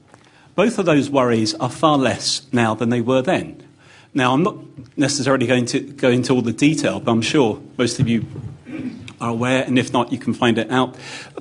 Both 0.56 0.80
of 0.80 0.88
those 0.88 1.12
worries 1.12 1.54
are 1.56 1.70
far 1.70 2.00
less 2.00 2.48
now 2.52 2.74
than 2.74 2.90
they 2.90 3.02
were 3.02 3.22
then. 3.22 3.62
Now, 4.16 4.34
I'm 4.34 4.42
not 4.42 4.58
necessarily 4.98 5.46
going 5.46 5.68
to 5.68 5.80
go 5.80 6.10
into 6.10 6.34
all 6.34 6.42
the 6.42 6.54
detail, 6.54 7.00
but 7.00 7.12
I'm 7.12 7.22
sure 7.22 7.62
most 7.78 8.00
of 8.00 8.08
you 8.08 8.26
are 9.20 9.30
aware, 9.30 9.64
and 9.64 9.78
if 9.80 9.94
not, 9.94 10.12
you 10.12 10.18
can 10.18 10.34
find 10.34 10.58
it 10.58 10.70
out. 10.72 10.96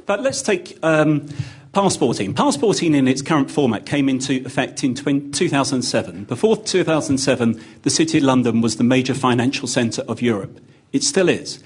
But 0.07 0.23
let's 0.23 0.43
take 0.43 0.79
um, 0.83 1.29
Passporting. 1.77 2.33
Passporting 2.33 2.95
in 2.95 3.07
its 3.07 3.21
current 3.21 3.51
format 3.51 3.85
came 3.85 4.09
into 4.09 4.43
effect 4.47 4.83
in 4.83 4.95
2007. 4.95 6.25
Before 6.25 6.57
2007, 6.57 7.63
the 7.83 7.91
City 7.91 8.17
of 8.17 8.25
London 8.25 8.63
was 8.63 8.77
the 8.77 8.83
major 8.83 9.13
financial 9.13 9.69
centre 9.69 10.01
of 10.09 10.23
Europe. 10.23 10.59
It 10.95 11.03
still 11.03 11.29
is. 11.29 11.63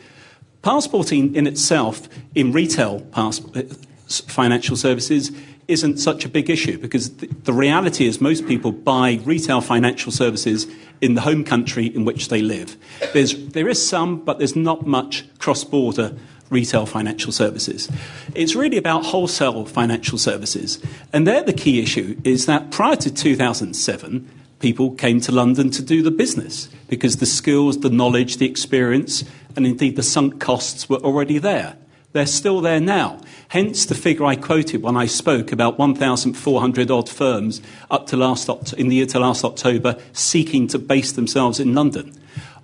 Passporting 0.63 1.33
in 1.37 1.47
itself, 1.47 2.09
in 2.35 2.51
retail 2.51 3.03
pass- 3.13 3.41
uh, 3.55 3.63
financial 4.09 4.77
services, 4.77 5.31
isn't 5.69 5.99
such 5.99 6.25
a 6.25 6.29
big 6.29 6.51
issue 6.51 6.77
because 6.77 7.17
the, 7.19 7.29
the 7.45 7.53
reality 7.53 8.09
is 8.09 8.21
most 8.21 8.49
people 8.49 8.73
buy 8.73 9.21
retail 9.25 9.61
financial 9.61 10.11
services 10.11 10.67
in 11.01 11.15
the 11.15 11.21
home 11.23 11.45
country 11.45 11.87
in 11.87 12.05
which 12.05 12.29
they 12.29 12.43
live. 12.43 12.77
There's, 13.13 13.49
there 13.49 13.69
is 13.69 13.87
some, 13.87 14.21
but 14.25 14.39
there's 14.39 14.57
not 14.57 14.87
much 14.87 15.25
cross 15.39 15.65
border 15.65 16.15
retail 16.51 16.85
financial 16.85 17.33
services. 17.33 17.89
It's 18.35 18.55
really 18.55 18.77
about 18.77 19.07
wholesale 19.07 19.65
financial 19.65 20.19
services. 20.19 20.83
And 21.13 21.27
there, 21.27 21.43
the 21.43 21.53
key 21.53 21.81
issue 21.81 22.21
is 22.25 22.47
that 22.47 22.71
prior 22.71 22.97
to 22.97 23.13
2007, 23.13 24.29
people 24.59 24.91
came 24.91 25.21
to 25.23 25.33
London 25.33 25.71
to 25.71 25.83
do 25.83 26.03
the 26.03 26.11
business 26.11 26.69
because 26.89 27.17
the 27.17 27.27
skills, 27.27 27.81
the 27.81 27.91
knowledge, 27.91 28.37
the 28.37 28.47
experience, 28.47 29.25
and 29.57 29.67
indeed 29.67 29.97
the 29.97 30.03
sunk 30.03 30.41
costs 30.41 30.89
were 30.89 30.99
already 30.99 31.39
there. 31.39 31.77
They're 32.13 32.27
still 32.27 32.61
there 32.61 32.81
now. 32.81 33.21
Hence 33.49 33.87
the 33.87 33.95
figure 33.95 34.25
I 34.25 34.35
quoted 34.35 34.83
when 34.83 34.97
I 34.97 35.07
spoke 35.07 35.53
about 35.53 35.79
1,400 35.79 36.91
odd 36.91 37.09
firms 37.09 37.63
up 37.91 38.09
to 38.09 38.17
last 38.17 38.49
in 38.75 38.89
the 38.89 38.97
year 38.97 39.07
to 39.07 39.21
last 39.21 39.45
October 39.45 39.97
seeking 40.13 40.67
to 40.69 40.79
base 40.79 41.13
themselves 41.13 41.61
in 41.61 41.75
London. 41.75 42.13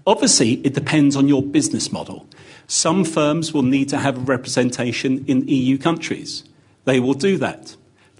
Obviously, 0.06 0.54
it 0.64 0.74
depends 0.74 1.14
on 1.14 1.28
your 1.28 1.42
business 1.42 1.92
model. 1.92 2.26
Some 2.66 3.04
firms 3.04 3.52
will 3.52 3.62
need 3.62 3.88
to 3.90 3.98
have 3.98 4.28
representation 4.28 5.24
in 5.28 5.46
EU 5.46 5.78
countries. 5.78 6.42
They 6.84 6.98
will 6.98 7.14
do 7.14 7.38
that. 7.38 7.76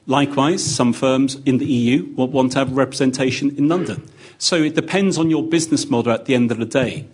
Likewise, 0.07 0.65
some 0.65 0.93
firms 0.93 1.37
in 1.45 1.59
the 1.59 1.67
EU 1.67 2.13
will 2.15 2.29
want 2.29 2.53
to 2.53 2.59
have 2.59 2.77
representation 2.77 3.51
in 3.57 3.69
London. 3.69 4.09
So 4.39 4.63
it 4.63 4.77
depends 4.77 5.19
on 5.19 5.31
your 5.31 5.43
business 5.43 5.91
model 5.91 6.13
at 6.13 6.27
the 6.27 6.37
end 6.37 6.53
of 6.53 6.59
the 6.59 6.67
day. 6.67 7.07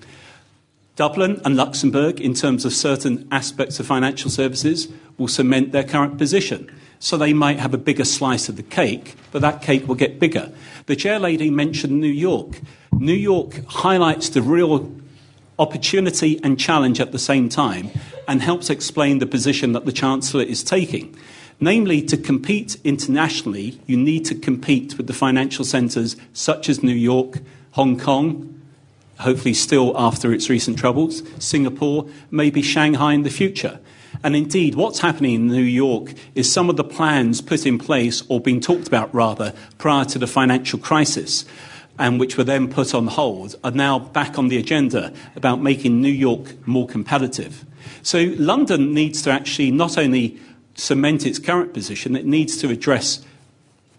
Dublin 0.94 1.40
and 1.44 1.56
Luxembourg, 1.56 2.20
in 2.20 2.34
terms 2.34 2.64
of 2.66 2.72
certain 2.72 3.26
aspects 3.30 3.80
of 3.80 3.86
financial 3.86 4.30
services, 4.30 4.88
will 5.16 5.28
cement 5.28 5.72
their 5.72 5.84
current 5.84 6.18
position. 6.18 6.70
So 6.98 7.16
they 7.16 7.32
might 7.32 7.58
have 7.58 7.72
a 7.72 7.78
bigger 7.78 8.04
slice 8.04 8.48
of 8.48 8.56
the 8.56 8.62
cake, 8.62 9.14
but 9.32 9.40
that 9.42 9.62
cake 9.62 9.88
will 9.88 9.94
get 9.94 10.20
bigger. 10.20 10.52
The 10.86 10.94
chair 10.94 11.18
lady 11.18 11.50
mentioned 11.50 11.98
New 11.98 12.06
York. 12.06 12.60
New 12.92 13.14
York 13.14 13.64
highlights 13.66 14.28
the 14.28 14.42
real 14.42 14.94
opportunity 15.58 16.38
and 16.44 16.60
challenge 16.60 17.00
at 17.00 17.12
the 17.12 17.18
same 17.18 17.48
time 17.48 17.90
and 18.28 18.42
helps 18.42 18.68
explain 18.68 19.18
the 19.18 19.26
position 19.26 19.72
that 19.72 19.86
the 19.86 19.92
Chancellor 19.92 20.42
is 20.42 20.62
taking. 20.62 21.16
Namely, 21.58 22.02
to 22.02 22.16
compete 22.16 22.76
internationally, 22.84 23.80
you 23.86 23.96
need 23.96 24.24
to 24.26 24.34
compete 24.34 24.96
with 24.96 25.06
the 25.06 25.12
financial 25.12 25.64
centres 25.64 26.16
such 26.32 26.68
as 26.68 26.82
New 26.82 26.94
York, 26.94 27.38
Hong 27.72 27.98
Kong, 27.98 28.61
hopefully 29.22 29.54
still 29.54 29.92
after 29.96 30.32
its 30.32 30.48
recent 30.48 30.78
troubles, 30.78 31.22
Singapore, 31.38 32.06
maybe 32.30 32.62
Shanghai 32.62 33.14
in 33.14 33.22
the 33.22 33.30
future. 33.30 33.80
And 34.22 34.36
indeed, 34.36 34.74
what's 34.74 35.00
happening 35.00 35.34
in 35.34 35.48
New 35.48 35.62
York 35.62 36.12
is 36.34 36.52
some 36.52 36.70
of 36.70 36.76
the 36.76 36.84
plans 36.84 37.40
put 37.40 37.66
in 37.66 37.78
place, 37.78 38.22
or 38.28 38.40
being 38.40 38.60
talked 38.60 38.86
about 38.86 39.12
rather, 39.14 39.54
prior 39.78 40.04
to 40.06 40.18
the 40.18 40.26
financial 40.26 40.78
crisis 40.78 41.44
and 41.98 42.18
which 42.18 42.36
were 42.36 42.44
then 42.44 42.68
put 42.68 42.94
on 42.94 43.06
hold, 43.06 43.54
are 43.62 43.70
now 43.70 43.98
back 43.98 44.38
on 44.38 44.48
the 44.48 44.56
agenda 44.56 45.12
about 45.36 45.60
making 45.60 46.00
New 46.00 46.08
York 46.08 46.66
more 46.66 46.86
competitive. 46.86 47.64
So 48.02 48.34
London 48.38 48.94
needs 48.94 49.22
to 49.22 49.30
actually 49.30 49.70
not 49.70 49.98
only 49.98 50.38
cement 50.74 51.26
its 51.26 51.38
current 51.38 51.74
position, 51.74 52.16
it 52.16 52.24
needs 52.24 52.56
to 52.58 52.70
address 52.70 53.24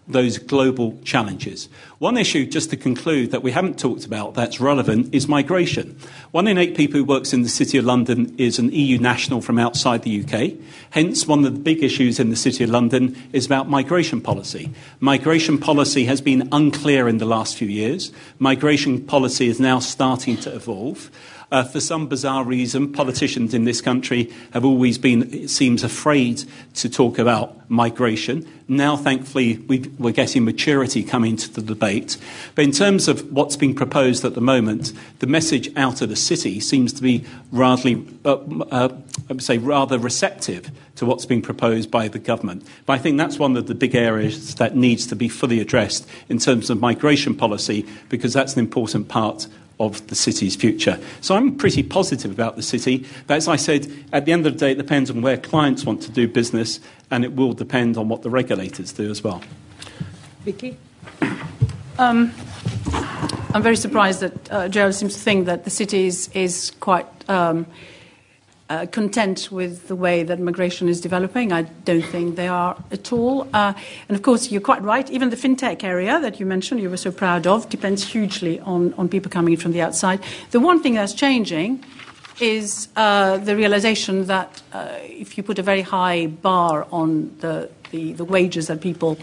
those 0.08 0.38
global 0.38 1.00
challenges. 1.04 1.70
One 2.00 2.18
issue, 2.18 2.46
just 2.46 2.70
to 2.72 2.78
conclude, 2.78 3.32
that 3.32 3.44
we 3.44 3.52
haven't 3.52 3.80
talked 3.80 4.06
about 4.06 4.34
that's 4.34 4.60
relevant 4.60 5.14
is 5.14 5.28
migration. 5.28 5.98
One 6.32 6.48
in 6.48 6.58
eight 6.58 6.76
people 6.76 6.98
who 6.98 7.06
works 7.06 7.32
in 7.32 7.44
the 7.44 7.50
City 7.50 7.78
of 7.78 7.86
London 7.86 8.36
is 8.38 8.60
an 8.60 8.72
EU 8.72 8.98
national 8.98 9.42
from 9.42 9.58
outside 9.58 10.04
the 10.04 10.24
UK. 10.24 10.58
Hence, 10.90 11.26
one 11.26 11.46
of 11.46 11.54
the 11.54 11.60
big 11.60 11.84
issues 11.84 12.20
in 12.20 12.30
the 12.30 12.36
City 12.36 12.64
of 12.66 12.70
London 12.70 13.16
is 13.32 13.46
about 13.46 13.70
migration 13.70 14.20
policy. 14.20 14.72
Migration 15.00 15.58
policy 15.58 16.06
has 16.06 16.20
been 16.20 16.50
unclear 16.52 17.08
in 17.08 17.20
the 17.20 17.26
last 17.26 17.56
few 17.56 17.68
years. 17.68 18.12
Migration 18.40 19.06
policy 19.06 19.48
is 19.48 19.60
now 19.60 19.80
starting 19.80 20.38
to 20.38 20.54
evolve. 20.54 21.10
Uh, 21.54 21.64
for 21.64 21.80
some 21.80 22.08
bizarre 22.08 22.44
reason, 22.44 22.92
politicians 22.92 23.54
in 23.54 23.64
this 23.64 23.80
country 23.80 24.34
have 24.54 24.66
always 24.66 24.98
been, 24.98 25.32
it 25.32 25.52
seems, 25.52 25.84
afraid 25.84 26.44
to 26.74 26.90
talk 26.90 27.20
about 27.20 27.70
migration. 27.70 28.44
Now, 28.68 28.98
thankfully, 28.98 29.58
we 29.68 29.86
are 30.04 30.12
getting 30.12 30.46
maturity 30.46 31.04
coming 31.04 31.38
to 31.38 31.54
the 31.54 31.62
debate. 31.62 32.18
But 32.56 32.64
in 32.64 32.72
terms 32.72 33.08
of 33.08 33.32
what's 33.32 33.56
being 33.56 33.76
proposed 33.76 34.26
at 34.26 34.34
the 34.34 34.42
moment, 34.42 34.94
the 35.20 35.28
message 35.28 35.70
out 35.78 36.02
of 36.02 36.10
the 36.10 36.16
city 36.16 36.60
seems 36.60 36.92
to 36.94 37.04
be 37.04 37.24
rather, 37.52 37.98
uh, 38.26 38.34
uh, 38.72 38.90
I 39.30 39.34
would 39.34 39.44
say, 39.44 39.60
rather 39.60 40.00
receptive 40.00 40.72
to 40.96 41.06
what's 41.06 41.28
being 41.28 41.44
proposed 41.44 41.92
by 41.92 42.08
the 42.08 42.18
government. 42.18 42.66
But 42.88 42.94
I 42.94 42.98
think 42.98 43.20
that's 43.20 43.38
one 43.38 43.58
of 43.58 43.68
the 43.68 43.76
big 43.76 43.94
areas 43.94 44.56
that 44.56 44.76
needs 44.76 45.06
to 45.06 45.16
be 45.16 45.30
fully 45.30 45.60
addressed 45.60 46.10
in 46.30 46.40
terms 46.40 46.72
of 46.72 46.80
migration 46.80 47.36
policy, 47.36 47.86
because 48.10 48.34
that's 48.34 48.54
an 48.54 48.60
important 48.60 49.08
part 49.08 49.46
of 49.80 50.06
the 50.08 50.16
city's 50.16 50.56
future. 50.56 51.00
So 51.22 51.36
I'm 51.36 51.56
pretty 51.56 51.84
positive 51.84 52.32
about 52.32 52.56
the 52.56 52.64
city. 52.64 53.06
But 53.28 53.38
as 53.38 53.48
I 53.48 53.56
said, 53.56 53.92
at 54.12 54.26
the 54.26 54.32
end 54.32 54.46
of 54.46 54.54
the 54.54 54.60
day, 54.60 54.72
it 54.72 54.78
depends 54.78 55.10
on 55.10 55.22
where 55.22 55.38
clients 55.38 55.86
want 55.86 56.02
to 56.04 56.12
do 56.12 56.28
business, 56.28 56.80
and 57.12 57.24
it 57.24 57.34
will 57.34 57.54
depend 57.54 57.98
on 57.98 58.08
what 58.10 58.22
the 58.22 58.30
regulators 58.30 58.94
do 58.94 59.10
as 59.10 59.24
well. 59.24 59.42
Vicky? 60.46 60.78
Um, 61.98 62.34
I'm 63.54 63.62
very 63.62 63.76
surprised 63.76 64.22
that 64.22 64.52
uh, 64.52 64.68
Gerard 64.68 64.96
seems 64.96 65.14
to 65.14 65.20
think 65.20 65.46
that 65.46 65.64
the 65.64 65.70
city 65.70 66.08
is, 66.08 66.30
is 66.34 66.72
quite 66.80 67.06
um, 67.30 67.66
uh, 68.74 68.86
content 68.88 69.52
with 69.52 69.88
the 69.88 69.96
way 69.96 70.24
that 70.24 70.40
migration 70.40 70.90
is 70.90 71.00
developing. 71.00 71.52
I 71.52 71.64
don't 71.86 72.06
think 72.14 72.36
they 72.36 72.48
are 72.48 72.76
at 72.92 73.14
all. 73.14 73.48
Uh, 73.54 73.74
and 74.08 74.16
of 74.18 74.22
course, 74.24 74.52
you're 74.52 74.68
quite 74.72 74.82
right. 74.82 75.08
Even 75.12 75.30
the 75.30 75.36
fintech 75.36 75.84
area 75.84 76.20
that 76.20 76.40
you 76.40 76.46
mentioned, 76.46 76.82
you 76.82 76.90
were 76.90 76.98
so 76.98 77.12
proud 77.12 77.46
of, 77.46 77.70
depends 77.70 78.04
hugely 78.04 78.60
on, 78.62 78.94
on 78.96 79.10
people 79.10 79.30
coming 79.30 79.54
in 79.54 79.60
from 79.60 79.74
the 79.74 79.82
outside. 79.82 80.20
The 80.52 80.60
one 80.60 80.82
thing 80.82 80.96
that's 80.96 81.14
changing 81.14 81.84
is 82.42 82.88
uh, 82.96 83.38
the 83.38 83.56
realization 83.56 84.26
that 84.26 84.62
uh, 84.74 84.98
if 85.02 85.38
you 85.38 85.44
put 85.44 85.60
a 85.60 85.64
very 85.64 85.82
high 85.82 86.28
bar 86.28 86.88
on 86.92 87.36
the, 87.40 87.70
the, 87.92 88.14
the 88.14 88.26
wages 88.26 88.68
that 88.68 88.82
people 88.82 89.18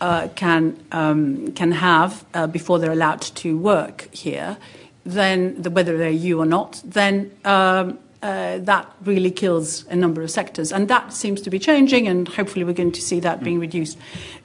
uh, 0.00 0.28
can, 0.36 0.78
um, 0.92 1.50
can 1.52 1.72
have 1.72 2.24
before 2.52 2.78
they're 2.78 2.92
allowed 2.92 3.22
to 3.22 3.58
work 3.58 4.08
here, 4.12 4.56
then 5.04 5.60
the, 5.60 5.70
whether 5.70 5.98
they're 5.98 6.10
you 6.10 6.40
or 6.40 6.46
not, 6.46 6.80
then 6.84 7.30
um, 7.44 7.98
uh, 8.24 8.56
that 8.56 8.90
really 9.04 9.30
kills 9.30 9.86
a 9.88 9.94
number 9.94 10.22
of 10.22 10.30
sectors. 10.30 10.72
And 10.72 10.88
that 10.88 11.12
seems 11.12 11.42
to 11.42 11.50
be 11.50 11.58
changing, 11.58 12.08
and 12.08 12.26
hopefully 12.26 12.64
we're 12.64 12.72
going 12.72 12.92
to 12.92 13.02
see 13.02 13.20
that 13.20 13.44
being 13.44 13.60
reduced. 13.60 13.98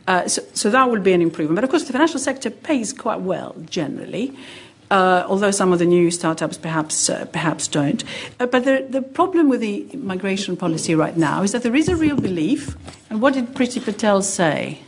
Uh, 0.06 0.28
so, 0.28 0.44
so, 0.54 0.70
that 0.70 0.92
will 0.92 1.00
be 1.00 1.14
an 1.14 1.22
improvement. 1.22 1.56
But 1.56 1.64
of 1.64 1.70
course, 1.70 1.86
the 1.86 1.94
financial 1.94 2.20
sector 2.20 2.50
pays 2.50 2.92
quite 2.92 3.22
well 3.22 3.56
generally. 3.70 4.36
Uh, 4.92 5.24
although 5.28 5.52
some 5.52 5.72
of 5.72 5.80
the 5.80 5.86
new 5.86 6.10
startups 6.10 6.58
perhaps 6.58 7.10
uh, 7.10 7.24
perhaps 7.26 7.68
don't, 7.68 8.04
uh, 8.40 8.48
but 8.48 8.66
the, 8.66 8.86
the 8.90 9.04
problem 9.04 9.48
with 9.48 9.62
the 9.62 9.88
migration 9.94 10.58
policy 10.58 10.96
right 10.96 11.16
now 11.16 11.44
is 11.44 11.52
that 11.52 11.62
there 11.62 11.76
is 11.76 11.88
a 11.88 11.96
real 11.96 12.16
belief. 12.16 12.76
And 13.10 13.22
what 13.22 13.36
did 13.36 13.54
Priti 13.54 13.82
Patel 13.82 14.24
say? 14.24 14.80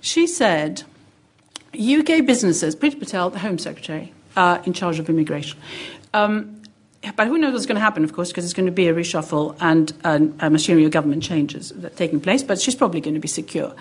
She 0.00 0.26
said, 0.26 0.84
"UK 1.74 2.24
businesses." 2.24 2.74
Priti 2.76 2.98
Patel, 2.98 3.28
the 3.28 3.40
Home 3.40 3.58
Secretary, 3.58 4.12
uh, 4.36 4.62
in 4.64 4.72
charge 4.72 5.00
of 5.00 5.10
immigration. 5.10 5.58
Um, 6.14 6.61
but 7.16 7.26
who 7.26 7.38
knows 7.38 7.52
what's 7.52 7.66
going 7.66 7.76
to 7.76 7.80
happen, 7.80 8.04
of 8.04 8.12
course, 8.12 8.28
because 8.28 8.44
there's 8.44 8.54
going 8.54 8.66
to 8.66 8.72
be 8.72 8.88
a 8.88 8.94
reshuffle 8.94 9.56
and 9.60 9.92
a 10.40 10.48
machinery 10.50 10.84
of 10.84 10.90
government 10.90 11.22
changes 11.22 11.72
taking 11.96 12.20
place. 12.20 12.42
But 12.42 12.60
she's 12.60 12.74
probably 12.74 13.00
going 13.00 13.14
to 13.14 13.20
be 13.20 13.28
secure 13.28 13.74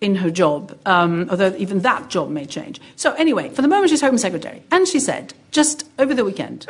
in 0.00 0.16
her 0.16 0.30
job, 0.30 0.76
um, 0.84 1.26
although 1.30 1.54
even 1.56 1.80
that 1.80 2.10
job 2.10 2.28
may 2.28 2.44
change. 2.44 2.80
So 2.96 3.14
anyway, 3.14 3.48
for 3.50 3.62
the 3.62 3.68
moment, 3.68 3.90
she's 3.90 4.02
Home 4.02 4.18
Secretary, 4.18 4.62
and 4.70 4.86
she 4.86 5.00
said 5.00 5.32
just 5.52 5.88
over 5.98 6.12
the 6.12 6.24
weekend 6.24 6.66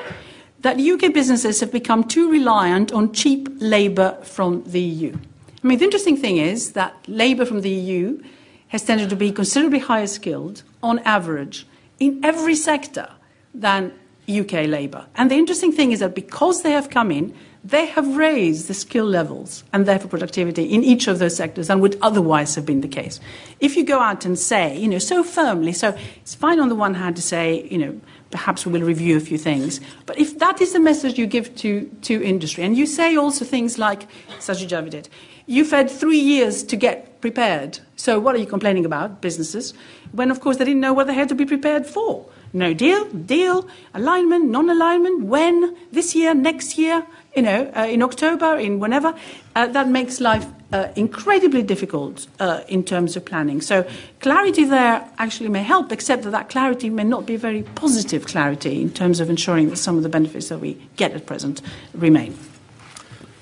that 0.61 0.81
UK 0.81 1.13
businesses 1.13 1.61
have 1.61 1.73
become 1.73 2.05
too 2.05 2.31
reliant 2.31 2.93
on 2.93 3.13
cheap 3.13 3.49
labour 3.59 4.17
from 4.23 4.65
the 4.65 4.81
EU. 4.81 5.17
I 5.63 5.67
mean, 5.67 5.79
the 5.79 5.85
interesting 5.85 6.17
thing 6.17 6.39
is 6.39 6.73
that 6.73 6.95
labour 7.09 7.45
from 7.45 7.61
the 7.61 7.71
EU 7.71 8.23
has 8.69 8.83
tended 8.83 9.11
to 9.11 9.17
be 9.17 9.33
considerably 9.33 9.79
higher 9.79 10.07
skilled 10.07 10.63
on 10.83 10.99
average 11.01 11.67
in 11.99 12.25
every 12.25 12.55
sector 12.55 13.09
than 13.55 13.93
UK 14.29 14.67
labour. 14.67 15.07
And 15.15 15.31
the 15.31 15.37
interesting 15.37 15.73
thing 15.73 15.93
is 15.93 16.01
that 16.01 16.15
because 16.15 16.63
they 16.63 16.73
have 16.73 16.91
come 16.91 17.11
in, 17.11 17.35
they 17.67 17.87
have 17.87 18.17
raised 18.17 18.69
the 18.69 18.75
skill 18.75 19.07
levels 19.07 19.65
and 19.73 19.87
therefore 19.87 20.09
productivity 20.09 20.65
in 20.65 20.85
each 20.85 21.09
of 21.09 21.19
those 21.19 21.35
sectors 21.35 21.67
than 21.67 21.81
would 21.81 21.99
otherwise 22.01 22.55
have 22.55 22.65
been 22.65 22.81
the 22.81 22.89
case. 22.89 23.19
If 23.59 23.77
you 23.77 23.85
go 23.85 23.99
out 23.99 24.25
and 24.25 24.39
say, 24.39 24.79
you 24.79 24.87
know, 24.87 24.99
so 24.99 25.25
firmly, 25.25 25.73
so 25.73 25.97
it's 26.17 26.35
fine 26.35 26.61
on 26.61 26.69
the 26.69 26.77
one 26.77 26.95
hand 26.95 27.17
to 27.17 27.23
say, 27.23 27.67
you 27.69 27.79
know, 27.79 28.01
perhaps 28.31 28.67
we 28.67 28.73
will 28.73 28.87
review 28.87 29.17
a 29.17 29.21
few 29.21 29.39
things, 29.39 29.81
but 30.05 30.17
if 30.19 30.39
that 30.39 30.61
is 30.61 30.75
the 30.75 30.81
message 30.81 31.19
you 31.19 31.27
give 31.27 31.55
to, 31.57 31.91
to 32.03 32.23
industry, 32.23 32.63
and 32.63 32.77
you 32.77 32.87
say 32.87 33.17
also 33.17 33.45
things 33.45 33.79
like, 33.79 34.07
Sajid 34.39 34.69
Javid 34.69 34.91
did, 34.91 35.09
you've 35.47 35.71
had 35.71 35.91
three 35.91 36.19
years 36.19 36.63
to 36.65 36.77
get 36.77 37.21
prepared, 37.21 37.81
so 37.97 38.21
what 38.21 38.35
are 38.35 38.39
you 38.39 38.47
complaining 38.47 38.85
about, 38.85 39.21
businesses, 39.21 39.75
when 40.13 40.31
of 40.31 40.41
course 40.41 40.59
they 40.59 40.65
didn't 40.65 40.81
know 40.81 40.93
what 40.93 41.07
they 41.07 41.15
had 41.15 41.29
to 41.29 41.35
be 41.35 41.47
prepared 41.47 41.87
for. 41.87 42.27
No 42.57 42.73
deal, 42.73 43.05
deal, 43.05 43.69
alignment, 43.93 44.49
non 44.49 44.71
alignment, 44.71 45.25
when, 45.25 45.77
this 45.93 46.15
year, 46.15 46.33
next 46.33 46.79
year, 46.79 47.07
you 47.37 47.43
know, 47.43 47.71
uh, 47.77 47.87
in 47.87 48.03
October, 48.03 48.57
in 48.57 48.81
whenever. 48.81 49.15
Uh, 49.55 49.67
that 49.67 49.91
makes 49.91 50.23
life 50.23 50.47
uh, 50.73 50.89
incredibly 50.97 51.63
difficult 51.63 52.27
uh, 52.41 52.63
in 52.67 52.83
terms 52.83 53.15
of 53.15 53.27
planning. 53.27 53.61
So, 53.61 53.87
clarity 54.21 54.65
there 54.65 55.07
actually 55.19 55.51
may 55.51 55.63
help, 55.63 55.93
except 55.93 56.23
that 56.23 56.31
that 56.31 56.49
clarity 56.49 56.89
may 56.89 57.05
not 57.05 57.27
be 57.27 57.37
very 57.37 57.63
positive 57.75 58.25
clarity 58.25 58.81
in 58.81 58.89
terms 58.89 59.21
of 59.21 59.29
ensuring 59.29 59.69
that 59.69 59.77
some 59.77 59.99
of 59.99 60.03
the 60.03 60.09
benefits 60.09 60.49
that 60.49 60.59
we 60.59 60.79
get 60.97 61.13
at 61.13 61.27
present 61.27 61.61
remain. 61.93 62.39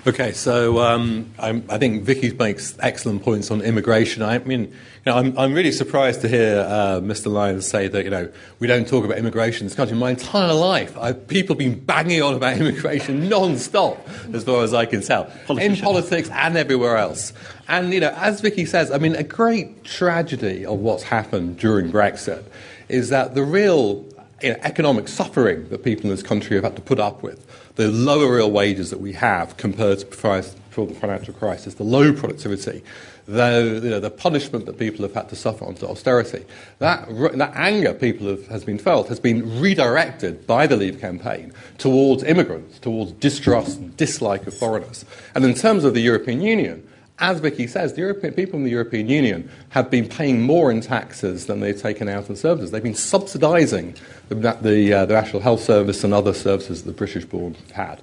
Okay, 0.07 0.33
so 0.33 0.81
um, 0.81 1.33
i 1.39 1.79
think 1.79 2.03
Vicky 2.03 2.31
makes 2.35 2.77
excellent 2.81 3.23
points 3.23 3.51
on 3.51 3.63
immigration. 3.63 4.23
I 4.23 4.39
mean, 4.39 4.65
you 4.65 4.71
know, 5.07 5.17
I'm, 5.17 5.39
I'm, 5.39 5.55
really 5.55 5.73
surprised 5.73 6.21
to 6.21 6.29
hear 6.29 6.61
uh, 6.61 7.01
Mr. 7.01 7.33
Lyons 7.33 7.67
say 7.67 7.89
that 7.89 8.05
you 8.05 8.11
know 8.11 8.31
we 8.59 8.67
don't 8.67 8.87
talk 8.87 9.07
about 9.07 9.17
immigration 9.17 9.63
in 9.63 9.69
this 9.69 9.75
country. 9.75 9.97
My 9.97 10.11
entire 10.11 10.53
life, 10.53 10.95
I've, 10.99 11.27
people 11.27 11.55
have 11.55 11.59
been 11.59 11.81
banging 11.83 12.21
on 12.21 12.35
about 12.35 12.59
immigration 12.61 13.31
non-stop, 13.31 14.07
as 14.35 14.45
far 14.45 14.63
as 14.63 14.75
I 14.75 14.85
can 14.85 15.01
tell, 15.01 15.33
in 15.49 15.75
politics 15.75 16.29
and 16.29 16.59
everywhere 16.59 16.99
else. 16.99 17.33
And 17.67 17.91
you 17.95 18.01
know, 18.01 18.13
as 18.19 18.43
Vicky 18.43 18.67
says, 18.67 18.91
I 18.91 18.99
mean, 18.99 19.17
a 19.17 19.23
great 19.23 19.85
tragedy 19.85 20.67
of 20.67 20.81
what's 20.81 21.05
happened 21.05 21.59
during 21.59 21.91
Brexit 21.91 22.45
is 22.91 23.09
that 23.09 23.35
the 23.35 23.43
real 23.43 24.05
you 24.43 24.51
know, 24.51 24.59
economic 24.61 25.09
suffering 25.09 25.67
that 25.71 25.83
people 25.83 26.05
in 26.05 26.11
this 26.11 26.23
country 26.23 26.57
have 26.57 26.65
had 26.65 26.77
to 26.77 26.83
put 26.83 27.01
up 27.01 27.23
with 27.23 27.47
the 27.77 27.91
lower 27.91 28.37
real 28.37 28.51
wages 28.51 28.91
that 28.91 29.01
we 29.01 29.13
have 29.13 29.57
compared 29.57 29.99
to 29.99 30.07
before 30.07 30.87
the 30.87 30.95
financial 30.95 31.35
crisis, 31.35 31.75
the 31.75 31.85
low 31.85 32.13
productivity, 32.13 32.83
the, 33.27 33.81
you 33.83 33.91
know, 33.91 34.01
the 34.01 34.11
punishment 34.11 34.67
that 34.67 34.79
people 34.79 35.03
have 35.03 35.15
had 35.15 35.29
to 35.29 35.37
suffer 35.37 35.65
under 35.65 35.87
austerity, 35.87 36.45
that, 36.79 37.09
that 37.37 37.53
anger 37.55 37.95
people 37.95 38.29
have, 38.29 38.47
has 38.49 38.65
been 38.65 38.79
felt 38.79 39.09
has 39.09 39.19
been 39.19 39.61
redirected 39.61 40.47
by 40.47 40.67
the 40.67 40.77
Leave 40.77 41.01
campaign 41.01 41.53
towards 41.79 42.23
immigrants, 42.23 42.79
towards 42.79 43.13
distrust 43.13 43.79
and 43.79 43.97
dislike 43.97 44.47
of 44.47 44.55
foreigners. 44.55 45.05
And 45.35 45.45
in 45.45 45.55
terms 45.55 45.85
of 45.85 45.95
the 45.95 46.01
European 46.01 46.43
Union, 46.43 46.87
as 47.19 47.39
Vicky 47.39 47.67
says, 47.67 47.93
the 47.93 48.01
European, 48.01 48.35
people 48.35 48.59
in 48.59 48.65
the 48.65 48.71
European 48.71 49.09
Union 49.09 49.49
have 49.69 49.89
been 49.91 50.09
paying 50.09 50.43
more 50.43 50.71
in 50.71 50.81
taxes 50.81 51.47
than 51.47 51.61
they've 51.61 51.81
taken 51.81 52.09
out 52.09 52.29
in 52.29 52.35
services. 52.35 52.73
They've 52.73 52.83
been 52.83 52.93
subsidising 52.93 53.97
the, 54.29 54.35
the, 54.35 54.93
uh, 54.93 55.07
the, 55.07 55.15
National 55.15 55.41
Health 55.41 55.63
Service 55.63 56.03
and 56.03 56.13
other 56.13 56.35
services 56.35 56.83
the 56.83 56.93
British 56.93 57.23
have 57.23 57.71
had. 57.71 58.03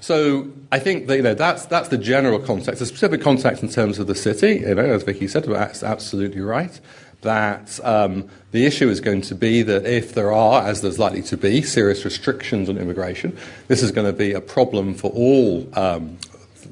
So 0.00 0.48
I 0.72 0.80
think 0.80 1.06
that, 1.06 1.16
you 1.16 1.22
know, 1.22 1.34
that's, 1.34 1.66
that's 1.66 1.88
the 1.88 1.98
general 1.98 2.40
context. 2.40 2.80
The 2.80 2.86
specific 2.86 3.20
context 3.20 3.62
in 3.62 3.68
terms 3.68 3.98
of 3.98 4.08
the 4.08 4.14
city, 4.14 4.60
you 4.60 4.74
know, 4.74 4.84
as 4.84 5.04
Vicky 5.04 5.28
said, 5.28 5.44
that's 5.44 5.82
absolutely 5.82 6.40
right. 6.40 6.80
That 7.22 7.80
um, 7.84 8.28
the 8.52 8.64
issue 8.64 8.88
is 8.88 9.00
going 9.00 9.22
to 9.22 9.34
be 9.34 9.62
that 9.62 9.86
if 9.86 10.14
there 10.14 10.32
are, 10.32 10.66
as 10.66 10.82
there's 10.82 11.00
likely 11.00 11.22
to 11.22 11.36
be, 11.36 11.62
serious 11.62 12.04
restrictions 12.04 12.68
on 12.68 12.78
immigration, 12.78 13.36
this 13.66 13.82
is 13.82 13.90
going 13.90 14.06
to 14.06 14.12
be 14.12 14.32
a 14.32 14.40
problem 14.40 14.94
for 14.94 15.10
all 15.10 15.68
um, 15.76 16.16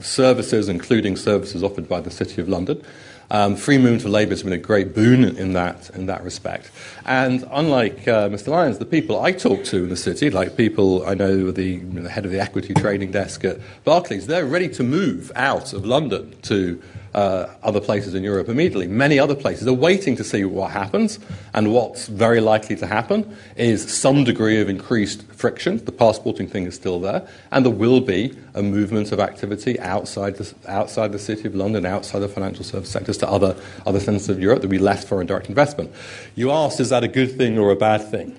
services, 0.01 0.68
including 0.68 1.16
services 1.16 1.62
offered 1.62 1.88
by 1.88 2.01
the 2.01 2.11
City 2.11 2.40
of 2.40 2.49
London. 2.49 2.82
Um, 3.30 3.57
free 3.57 3.78
movement 3.78 4.05
of 4.05 4.11
labour 4.11 4.30
has 4.30 4.44
been 4.44 4.53
a 4.53 4.59
great 4.59 4.94
boon 4.94 5.24
in 5.24 5.53
that, 5.55 5.90
in 5.90 6.07
that 6.07 6.22
respect. 6.22 6.70
And 7.05 7.44
unlike 7.51 8.07
uh, 8.07 8.28
Mr. 8.28 8.49
Lyons, 8.49 8.78
the 8.78 8.84
people 8.84 9.20
I 9.20 9.32
talk 9.32 9.64
to 9.64 9.84
in 9.84 9.88
the 9.88 9.97
city, 9.97 10.30
like 10.30 10.57
people 10.57 11.05
I 11.05 11.14
know, 11.14 11.51
the, 11.51 11.64
you 11.64 11.80
know, 11.80 12.03
the 12.03 12.11
head 12.11 12.24
of 12.24 12.30
the 12.30 12.40
equity 12.40 12.72
trading 12.74 13.11
desk 13.11 13.44
at 13.44 13.59
Barclays, 13.84 14.28
they're 14.28 14.47
ready 14.47 14.68
to 14.70 14.84
move 14.84 15.32
out 15.34 15.72
of 15.72 15.84
London 15.84 16.36
to 16.42 16.80
uh, 17.16 17.48
other 17.62 17.80
places 17.80 18.14
in 18.14 18.22
Europe 18.22 18.48
immediately. 18.48 18.86
Many 18.86 19.18
other 19.18 19.34
places 19.34 19.66
are 19.66 19.72
waiting 19.72 20.16
to 20.16 20.22
see 20.22 20.44
what 20.44 20.70
happens, 20.70 21.18
and 21.54 21.72
what's 21.72 22.08
very 22.08 22.40
likely 22.40 22.76
to 22.76 22.86
happen 22.86 23.36
is 23.56 23.90
some 23.92 24.22
degree 24.22 24.60
of 24.60 24.68
increased 24.68 25.22
friction. 25.32 25.82
The 25.82 25.92
passporting 25.92 26.46
thing 26.46 26.66
is 26.66 26.74
still 26.74 27.00
there, 27.00 27.26
and 27.50 27.64
there 27.64 27.72
will 27.72 28.00
be 28.00 28.36
a 28.54 28.62
movement 28.62 29.12
of 29.12 29.18
activity 29.18 29.80
outside 29.80 30.36
the, 30.36 30.54
outside 30.68 31.12
the 31.12 31.18
City 31.18 31.48
of 31.48 31.54
London, 31.54 31.86
outside 31.86 32.18
the 32.18 32.28
financial 32.28 32.64
service 32.64 32.90
sectors 32.90 33.16
to 33.18 33.28
other, 33.28 33.56
other 33.86 33.98
centres 33.98 34.28
of 34.28 34.38
Europe. 34.38 34.60
There 34.60 34.68
will 34.68 34.78
be 34.78 34.84
less 34.84 35.02
foreign 35.02 35.26
direct 35.26 35.48
investment. 35.48 35.90
You 36.34 36.50
asked, 36.50 36.80
is 36.80 36.90
that 36.90 37.02
a 37.02 37.08
good 37.08 37.36
thing 37.38 37.58
or 37.58 37.70
a 37.70 37.76
bad 37.76 38.06
thing? 38.10 38.36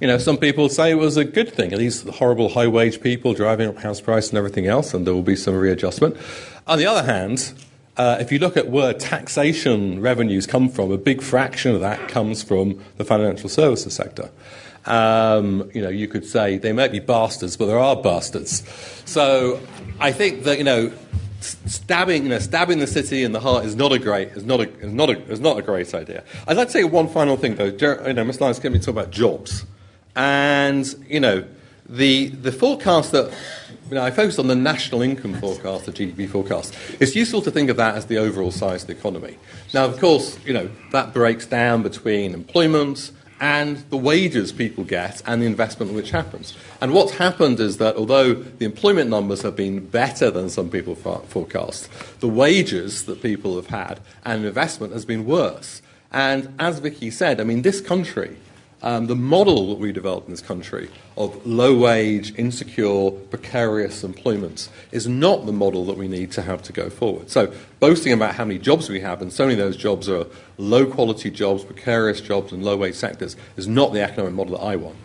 You 0.00 0.08
know, 0.08 0.18
some 0.18 0.36
people 0.36 0.68
say 0.68 0.90
it 0.90 0.96
was 0.96 1.16
a 1.16 1.24
good 1.24 1.52
thing. 1.52 1.70
These 1.70 2.02
horrible 2.02 2.50
high 2.50 2.66
wage 2.66 3.00
people 3.00 3.32
driving 3.32 3.68
up 3.68 3.78
house 3.78 4.02
price 4.02 4.28
and 4.28 4.36
everything 4.36 4.66
else, 4.66 4.92
and 4.92 5.06
there 5.06 5.14
will 5.14 5.22
be 5.22 5.36
some 5.36 5.54
readjustment. 5.54 6.16
On 6.66 6.78
the 6.78 6.86
other 6.86 7.02
hand, 7.02 7.52
uh, 7.98 8.16
if 8.20 8.32
you 8.32 8.38
look 8.38 8.56
at 8.56 8.68
where 8.68 8.94
taxation 8.94 10.00
revenues 10.00 10.46
come 10.46 10.70
from, 10.70 10.90
a 10.90 10.96
big 10.96 11.20
fraction 11.20 11.74
of 11.74 11.82
that 11.82 12.08
comes 12.08 12.42
from 12.42 12.82
the 12.96 13.04
financial 13.04 13.50
services 13.50 13.94
sector. 13.94 14.30
Um, 14.86 15.70
you 15.74 15.82
know, 15.82 15.90
you 15.90 16.08
could 16.08 16.24
say 16.24 16.56
they 16.56 16.72
might 16.72 16.90
be 16.90 17.00
bastards, 17.00 17.56
but 17.56 17.66
there 17.66 17.78
are 17.78 17.96
bastards. 17.96 18.62
So 19.04 19.60
I 20.00 20.10
think 20.10 20.44
that 20.44 20.56
you 20.56 20.64
know, 20.64 20.90
stabbing, 21.40 22.22
you 22.22 22.30
know, 22.30 22.38
stabbing 22.38 22.78
the 22.78 22.86
city 22.86 23.24
in 23.24 23.32
the 23.32 23.40
heart 23.40 23.66
is 23.66 23.76
not 23.76 23.92
a 23.92 23.98
great, 23.98 24.28
is 24.28 24.44
not 24.44 24.60
a, 24.60 24.68
is 24.80 24.92
not 24.92 25.10
a, 25.10 25.18
is 25.30 25.40
not 25.40 25.58
a 25.58 25.62
great 25.62 25.92
idea. 25.94 26.24
I'd 26.48 26.56
like 26.56 26.68
to 26.68 26.72
say 26.72 26.84
one 26.84 27.08
final 27.08 27.36
thing 27.36 27.56
though. 27.56 27.66
You 27.66 28.14
know, 28.14 28.24
Mr. 28.24 28.40
Lyons, 28.40 28.58
going 28.58 28.72
to 28.72 28.78
talk 28.78 28.88
about 28.88 29.10
jobs, 29.10 29.66
and 30.16 30.86
you 31.08 31.20
know, 31.20 31.44
the 31.88 32.28
the 32.28 32.52
forecast 32.52 33.12
that 33.12 33.34
I 33.92 34.10
focused 34.10 34.38
on 34.38 34.48
the 34.48 34.56
national 34.56 35.02
income 35.02 35.34
forecast, 35.34 35.86
the 35.86 35.92
GDP 35.92 36.28
forecast. 36.28 36.74
It's 37.00 37.14
useful 37.14 37.42
to 37.42 37.50
think 37.50 37.70
of 37.70 37.76
that 37.76 37.94
as 37.94 38.06
the 38.06 38.18
overall 38.18 38.50
size 38.50 38.82
of 38.82 38.88
the 38.88 38.94
economy. 38.94 39.36
Now, 39.72 39.84
of 39.84 40.00
course, 40.00 40.38
you 40.44 40.52
know, 40.52 40.68
that 40.90 41.12
breaks 41.12 41.46
down 41.46 41.82
between 41.82 42.34
employment 42.34 43.12
and 43.40 43.78
the 43.90 43.96
wages 43.96 44.52
people 44.52 44.84
get 44.84 45.22
and 45.26 45.42
the 45.42 45.46
investment 45.46 45.92
which 45.92 46.10
happens. 46.10 46.56
And 46.80 46.92
what's 46.92 47.12
happened 47.12 47.60
is 47.60 47.76
that 47.76 47.96
although 47.96 48.34
the 48.34 48.64
employment 48.64 49.10
numbers 49.10 49.42
have 49.42 49.54
been 49.54 49.86
better 49.86 50.30
than 50.30 50.48
some 50.48 50.70
people 50.70 50.94
forecast, 50.94 51.88
the 52.20 52.28
wages 52.28 53.04
that 53.04 53.22
people 53.22 53.56
have 53.56 53.66
had 53.66 54.00
and 54.24 54.44
investment 54.44 54.92
has 54.92 55.04
been 55.04 55.26
worse. 55.26 55.82
And 56.10 56.54
as 56.58 56.78
Vicky 56.78 57.10
said, 57.10 57.40
I 57.40 57.44
mean, 57.44 57.62
this 57.62 57.80
country 57.80 58.36
um, 58.84 59.06
the 59.06 59.16
model 59.16 59.70
that 59.70 59.78
we 59.78 59.92
developed 59.92 60.26
in 60.26 60.32
this 60.32 60.42
country 60.42 60.90
of 61.16 61.44
low 61.46 61.76
wage, 61.76 62.38
insecure, 62.38 63.10
precarious 63.10 64.04
employment 64.04 64.68
is 64.92 65.08
not 65.08 65.46
the 65.46 65.52
model 65.52 65.86
that 65.86 65.96
we 65.96 66.06
need 66.06 66.30
to 66.32 66.42
have 66.42 66.62
to 66.64 66.72
go 66.72 66.90
forward. 66.90 67.30
So, 67.30 67.52
boasting 67.80 68.12
about 68.12 68.34
how 68.34 68.44
many 68.44 68.58
jobs 68.58 68.90
we 68.90 69.00
have, 69.00 69.22
and 69.22 69.32
so 69.32 69.46
many 69.46 69.58
of 69.58 69.66
those 69.66 69.78
jobs 69.78 70.06
are 70.08 70.26
low 70.58 70.84
quality 70.84 71.30
jobs, 71.30 71.64
precarious 71.64 72.20
jobs, 72.20 72.52
and 72.52 72.62
low 72.62 72.76
wage 72.76 72.94
sectors, 72.94 73.36
is 73.56 73.66
not 73.66 73.94
the 73.94 74.02
economic 74.02 74.34
model 74.34 74.58
that 74.58 74.64
I 74.64 74.76
want. 74.76 74.96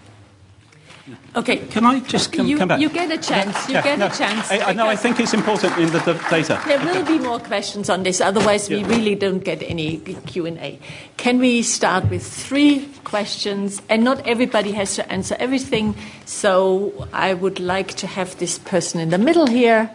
Okay. 1.35 1.57
Can 1.57 1.85
I 1.85 1.99
just 2.01 2.31
come, 2.31 2.47
you, 2.47 2.57
come 2.57 2.67
back? 2.67 2.79
You 2.79 2.89
get 2.89 3.11
a 3.11 3.17
chance. 3.17 3.67
You 3.67 3.75
yeah, 3.75 3.83
get 3.83 3.99
no, 3.99 4.07
a 4.07 4.09
chance. 4.09 4.51
I, 4.51 4.73
no, 4.73 4.87
I 4.87 4.95
think 4.95 5.19
it's 5.19 5.33
important 5.33 5.77
in 5.77 5.91
the, 5.91 5.99
the 5.99 6.13
data. 6.29 6.61
There 6.65 6.79
will 6.79 7.05
be 7.05 7.19
more 7.19 7.39
questions 7.39 7.89
on 7.89 8.03
this. 8.03 8.21
Otherwise, 8.21 8.69
we 8.69 8.83
really 8.83 9.15
don't 9.15 9.43
get 9.43 9.61
any 9.63 9.97
Q 9.97 10.45
and 10.45 10.57
A. 10.59 10.79
Can 11.17 11.39
we 11.39 11.61
start 11.63 12.09
with 12.09 12.25
three 12.25 12.89
questions? 13.03 13.81
And 13.89 14.03
not 14.03 14.27
everybody 14.27 14.71
has 14.73 14.95
to 14.95 15.11
answer 15.11 15.35
everything. 15.39 15.95
So 16.25 17.07
I 17.13 17.33
would 17.33 17.59
like 17.59 17.95
to 17.95 18.07
have 18.07 18.37
this 18.37 18.59
person 18.59 18.99
in 18.99 19.09
the 19.09 19.17
middle 19.17 19.47
here, 19.47 19.89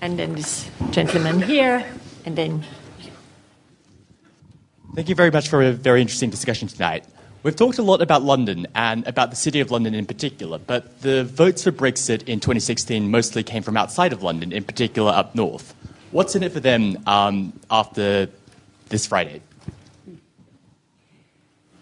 and 0.00 0.18
then 0.18 0.34
this 0.34 0.68
gentleman 0.90 1.42
here, 1.42 1.84
and 2.24 2.36
then. 2.36 2.64
Thank 4.94 5.08
you 5.08 5.14
very 5.14 5.30
much 5.30 5.48
for 5.48 5.62
a 5.62 5.72
very 5.72 6.02
interesting 6.02 6.28
discussion 6.28 6.68
tonight. 6.68 7.06
We've 7.42 7.56
talked 7.56 7.78
a 7.78 7.82
lot 7.82 8.00
about 8.00 8.22
London 8.22 8.68
and 8.72 9.04
about 9.06 9.30
the 9.30 9.36
City 9.36 9.58
of 9.58 9.72
London 9.72 9.94
in 9.94 10.06
particular, 10.06 10.58
but 10.58 11.02
the 11.02 11.24
votes 11.24 11.64
for 11.64 11.72
Brexit 11.72 12.28
in 12.28 12.38
2016 12.38 13.10
mostly 13.10 13.42
came 13.42 13.64
from 13.64 13.76
outside 13.76 14.12
of 14.12 14.22
London, 14.22 14.52
in 14.52 14.62
particular 14.62 15.10
up 15.10 15.34
north. 15.34 15.74
What's 16.12 16.36
in 16.36 16.44
it 16.44 16.52
for 16.52 16.60
them 16.60 16.98
um, 17.04 17.52
after 17.68 18.28
this 18.90 19.06
Friday? 19.06 19.42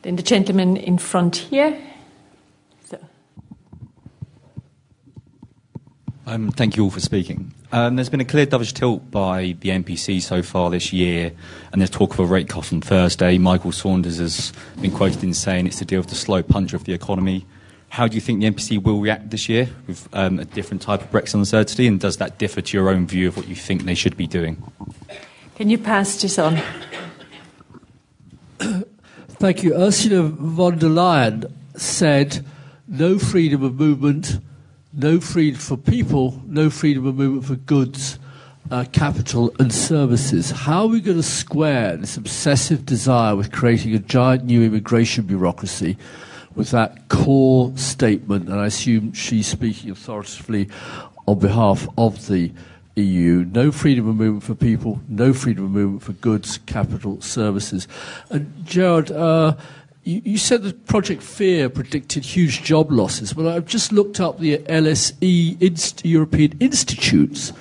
Then 0.00 0.16
the 0.16 0.22
gentleman 0.22 0.78
in 0.78 0.96
front 0.96 1.36
here. 1.36 1.78
Um, 6.26 6.52
thank 6.52 6.76
you 6.76 6.84
all 6.84 6.90
for 6.90 7.00
speaking. 7.00 7.52
Um, 7.72 7.94
there's 7.94 8.08
been 8.08 8.20
a 8.20 8.24
clear 8.24 8.46
dovish 8.46 8.72
tilt 8.72 9.12
by 9.12 9.54
the 9.60 9.68
MPC 9.68 10.20
so 10.20 10.42
far 10.42 10.70
this 10.70 10.92
year, 10.92 11.32
and 11.72 11.80
there's 11.80 11.90
talk 11.90 12.12
of 12.14 12.18
a 12.18 12.24
rate 12.24 12.48
cut 12.48 12.72
on 12.72 12.80
Thursday. 12.80 13.38
Michael 13.38 13.70
Saunders 13.70 14.18
has 14.18 14.52
been 14.80 14.90
quoted 14.90 15.22
in 15.22 15.34
saying 15.34 15.68
it's 15.68 15.78
to 15.78 15.84
deal 15.84 16.00
with 16.00 16.08
the 16.08 16.16
slow 16.16 16.42
punch 16.42 16.72
of 16.72 16.82
the 16.84 16.92
economy. 16.92 17.46
How 17.90 18.08
do 18.08 18.16
you 18.16 18.20
think 18.20 18.40
the 18.40 18.50
MPC 18.50 18.82
will 18.82 19.00
react 19.00 19.30
this 19.30 19.48
year 19.48 19.68
with 19.86 20.08
um, 20.12 20.40
a 20.40 20.44
different 20.44 20.82
type 20.82 21.00
of 21.00 21.12
Brexit 21.12 21.34
uncertainty, 21.34 21.86
and 21.86 22.00
does 22.00 22.16
that 22.16 22.38
differ 22.38 22.60
to 22.60 22.76
your 22.76 22.88
own 22.88 23.06
view 23.06 23.28
of 23.28 23.36
what 23.36 23.46
you 23.46 23.54
think 23.54 23.84
they 23.84 23.94
should 23.94 24.16
be 24.16 24.26
doing? 24.26 24.60
Can 25.54 25.70
you 25.70 25.78
pass 25.78 26.20
this 26.20 26.40
on? 26.40 26.60
Thank 28.58 29.62
you. 29.62 29.74
Ursula 29.74 30.22
von 30.22 30.76
der 30.78 30.88
Leyen 30.88 31.50
said 31.76 32.44
no 32.88 33.18
freedom 33.18 33.62
of 33.62 33.78
movement 33.78 34.40
no 34.92 35.20
freedom 35.20 35.60
for 35.60 35.76
people, 35.76 36.42
no 36.46 36.70
freedom 36.70 37.06
of 37.06 37.14
movement 37.14 37.44
for 37.44 37.56
goods, 37.56 38.18
uh, 38.70 38.84
capital, 38.92 39.54
and 39.58 39.72
services. 39.72 40.50
How 40.50 40.82
are 40.82 40.88
we 40.88 41.00
going 41.00 41.16
to 41.16 41.22
square 41.22 41.96
this 41.96 42.16
obsessive 42.16 42.84
desire 42.86 43.36
with 43.36 43.52
creating 43.52 43.94
a 43.94 43.98
giant 43.98 44.44
new 44.44 44.62
immigration 44.62 45.24
bureaucracy 45.24 45.96
with 46.54 46.70
that 46.72 47.08
core 47.08 47.76
statement? 47.76 48.48
And 48.48 48.58
I 48.58 48.66
assume 48.66 49.12
she's 49.12 49.46
speaking 49.46 49.90
authoritatively 49.90 50.68
on 51.26 51.38
behalf 51.38 51.86
of 51.96 52.26
the 52.26 52.52
EU. 52.96 53.44
No 53.52 53.70
freedom 53.70 54.08
of 54.08 54.16
movement 54.16 54.42
for 54.42 54.54
people, 54.54 55.00
no 55.08 55.32
freedom 55.32 55.64
of 55.64 55.70
movement 55.70 56.02
for 56.02 56.12
goods, 56.14 56.58
capital, 56.66 57.20
services. 57.20 57.86
And 58.28 58.52
Gerard, 58.64 59.10
uh, 59.12 59.56
you, 60.18 60.38
said 60.38 60.62
that 60.62 60.86
Project 60.86 61.22
Fear 61.22 61.70
predicted 61.70 62.24
huge 62.24 62.62
job 62.62 62.90
losses. 62.90 63.34
Well, 63.34 63.48
I've 63.48 63.66
just 63.66 63.92
looked 63.92 64.20
up 64.20 64.38
the 64.38 64.58
LSE 64.58 65.60
Inst- 65.60 66.04
European 66.04 66.56
Institute's 66.60 67.52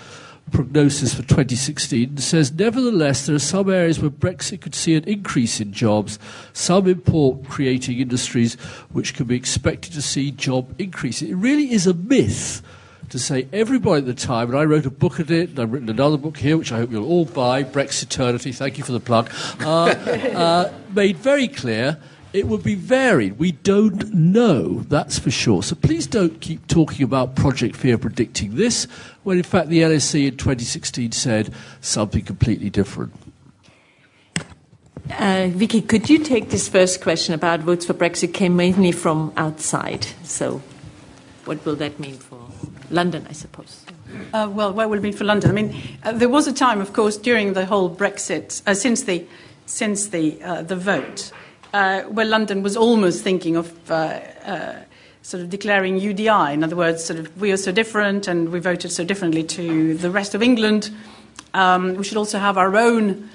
prognosis 0.52 1.14
for 1.14 1.22
2016 1.22 2.10
and 2.10 2.20
says, 2.22 2.52
nevertheless, 2.52 3.26
there 3.26 3.36
are 3.36 3.40
some 3.40 3.70
areas 3.70 4.00
where 4.00 4.10
Brexit 4.10 4.62
could 4.62 4.76
see 4.76 4.96
an 4.96 5.04
increase 5.04 5.60
in 5.62 5.72
jobs, 5.72 6.18
some 6.54 6.88
import 6.88 7.48
creating 7.48 8.00
industries 8.00 8.56
which 8.92 9.14
can 9.14 9.28
be 9.28 9.36
expected 9.36 9.94
to 9.94 10.02
see 10.02 10.32
job 10.32 10.74
increases. 10.80 11.30
It 11.30 11.36
really 11.36 11.72
is 11.72 11.88
a 11.88 11.94
myth 11.94 12.62
to 13.10 13.20
say 13.20 13.48
everybody 13.52 14.00
at 14.00 14.06
the 14.06 14.14
time, 14.14 14.50
and 14.50 14.58
I 14.58 14.66
wrote 14.66 14.86
a 14.86 14.92
book 14.92 15.20
on 15.20 15.32
it, 15.32 15.50
and 15.50 15.60
I've 15.60 15.72
written 15.72 15.90
another 15.90 16.18
book 16.18 16.38
here, 16.38 16.58
which 16.58 16.72
I 16.72 16.78
hope 16.78 16.92
you'll 16.92 17.08
all 17.08 17.26
buy, 17.26 17.64
Brexit 17.64 18.04
Eternity, 18.04 18.52
thank 18.52 18.78
you 18.78 18.84
for 18.84 18.92
the 18.92 19.00
plug, 19.00 19.32
uh, 19.62 19.66
uh, 19.66 20.74
made 20.94 21.18
very 21.18 21.48
clear 21.48 21.98
it 22.34 22.48
would 22.48 22.64
be 22.64 22.76
varied. 22.76 23.40
We 23.40 23.54
don't 23.54 24.14
know, 24.14 24.82
that's 24.82 25.18
for 25.18 25.32
sure. 25.32 25.64
So 25.64 25.76
please 25.76 26.08
don't 26.08 26.40
keep 26.42 26.68
talking 26.68 27.04
about 27.04 27.36
Project 27.36 27.76
Fear 27.76 27.98
predicting 27.98 28.56
this, 28.56 28.86
when 29.24 29.38
in 29.38 29.44
fact 29.44 29.70
the 29.70 29.82
LSE 29.82 30.28
in 30.28 30.38
2016 30.38 31.12
said 31.12 31.54
something 31.82 32.24
completely 32.24 32.70
different. 32.70 33.14
Uh, 35.18 35.48
Vicky, 35.52 35.82
could 35.82 36.08
you 36.10 36.20
take 36.20 36.50
this 36.50 36.70
first 36.70 37.02
question 37.02 37.34
about 37.34 37.62
votes 37.62 37.86
for 37.86 37.96
Brexit 37.96 38.34
came 38.34 38.56
mainly 38.56 38.92
from 38.92 39.34
outside? 39.38 40.06
So, 40.24 40.62
what 41.46 41.66
will 41.66 41.76
that 41.78 42.00
mean 42.00 42.16
for 42.16 42.40
London, 42.92 43.26
I 43.28 43.34
suppose? 43.34 43.86
Uh, 44.34 44.48
well, 44.52 44.72
what 44.72 44.88
will 44.88 45.00
it 45.00 45.02
mean 45.02 45.14
for 45.14 45.24
London? 45.24 45.50
I 45.50 45.54
mean, 45.54 45.76
uh, 46.04 46.12
there 46.12 46.30
was 46.30 46.48
a 46.48 46.54
time, 46.54 46.80
of 46.80 46.94
course, 46.94 47.18
during 47.18 47.54
the 47.54 47.66
whole 47.66 47.90
Brexit, 47.90 48.62
uh, 48.68 48.76
since 48.76 49.04
the 49.04 49.26
since 49.66 50.08
the 50.08 50.42
uh, 50.44 50.62
the 50.62 50.76
vote, 50.76 51.32
uh, 51.74 52.02
where 52.04 52.26
London 52.26 52.64
was 52.64 52.76
almost 52.76 53.24
thinking 53.24 53.56
of 53.56 53.92
uh, 53.92 54.20
uh, 54.46 54.76
sort 55.22 55.44
of 55.44 55.50
declaring 55.50 56.00
UDI. 56.00 56.54
In 56.54 56.64
other 56.64 56.76
words, 56.76 57.04
sort 57.04 57.20
of 57.20 57.42
we 57.42 57.52
are 57.52 57.58
so 57.58 57.72
different 57.72 58.28
and 58.28 58.50
we 58.50 58.60
voted 58.60 58.92
so 58.92 59.04
differently 59.04 59.44
to 59.44 59.96
the 59.96 60.10
rest 60.10 60.36
of 60.36 60.42
England. 60.42 60.90
Um, 61.54 61.96
we 61.96 62.04
should 62.04 62.18
also 62.18 62.40
have 62.40 62.58
our 62.58 62.76
own 62.76 63.30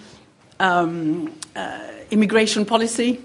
um, 0.60 1.32
uh, 1.56 1.80
immigration 2.10 2.64
policy 2.64 3.20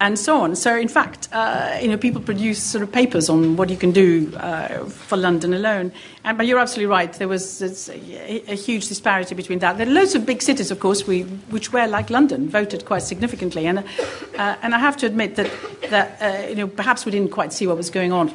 and 0.00 0.18
so 0.18 0.40
on. 0.40 0.56
So, 0.56 0.76
in 0.76 0.88
fact, 0.88 1.28
uh, 1.30 1.78
you 1.80 1.88
know, 1.88 1.98
people 1.98 2.22
produce 2.22 2.62
sort 2.62 2.82
of 2.82 2.90
papers 2.90 3.28
on 3.28 3.56
what 3.56 3.68
you 3.68 3.76
can 3.76 3.92
do 3.92 4.34
uh, 4.36 4.84
for 4.86 5.18
London 5.18 5.52
alone. 5.52 5.92
And, 6.24 6.38
but 6.38 6.46
you're 6.46 6.58
absolutely 6.58 6.90
right. 6.90 7.12
There 7.12 7.28
was 7.28 7.60
a, 7.88 8.50
a, 8.50 8.56
huge 8.56 8.88
disparity 8.88 9.34
between 9.34 9.58
that. 9.58 9.76
There 9.76 9.86
are 9.86 9.90
loads 9.90 10.14
of 10.14 10.24
big 10.24 10.40
cities, 10.40 10.70
of 10.70 10.80
course, 10.80 11.06
we, 11.06 11.22
which 11.50 11.72
were 11.72 11.86
like 11.86 12.08
London, 12.08 12.48
voted 12.48 12.86
quite 12.86 13.02
significantly. 13.02 13.66
And, 13.66 13.80
uh, 13.80 14.56
and 14.62 14.74
I 14.74 14.78
have 14.78 14.96
to 14.98 15.06
admit 15.06 15.36
that, 15.36 15.50
that 15.90 16.22
uh, 16.22 16.48
you 16.48 16.54
know, 16.54 16.66
perhaps 16.66 17.04
we 17.04 17.12
didn't 17.12 17.30
quite 17.30 17.52
see 17.52 17.66
what 17.66 17.76
was 17.76 17.90
going 17.90 18.10
on 18.10 18.34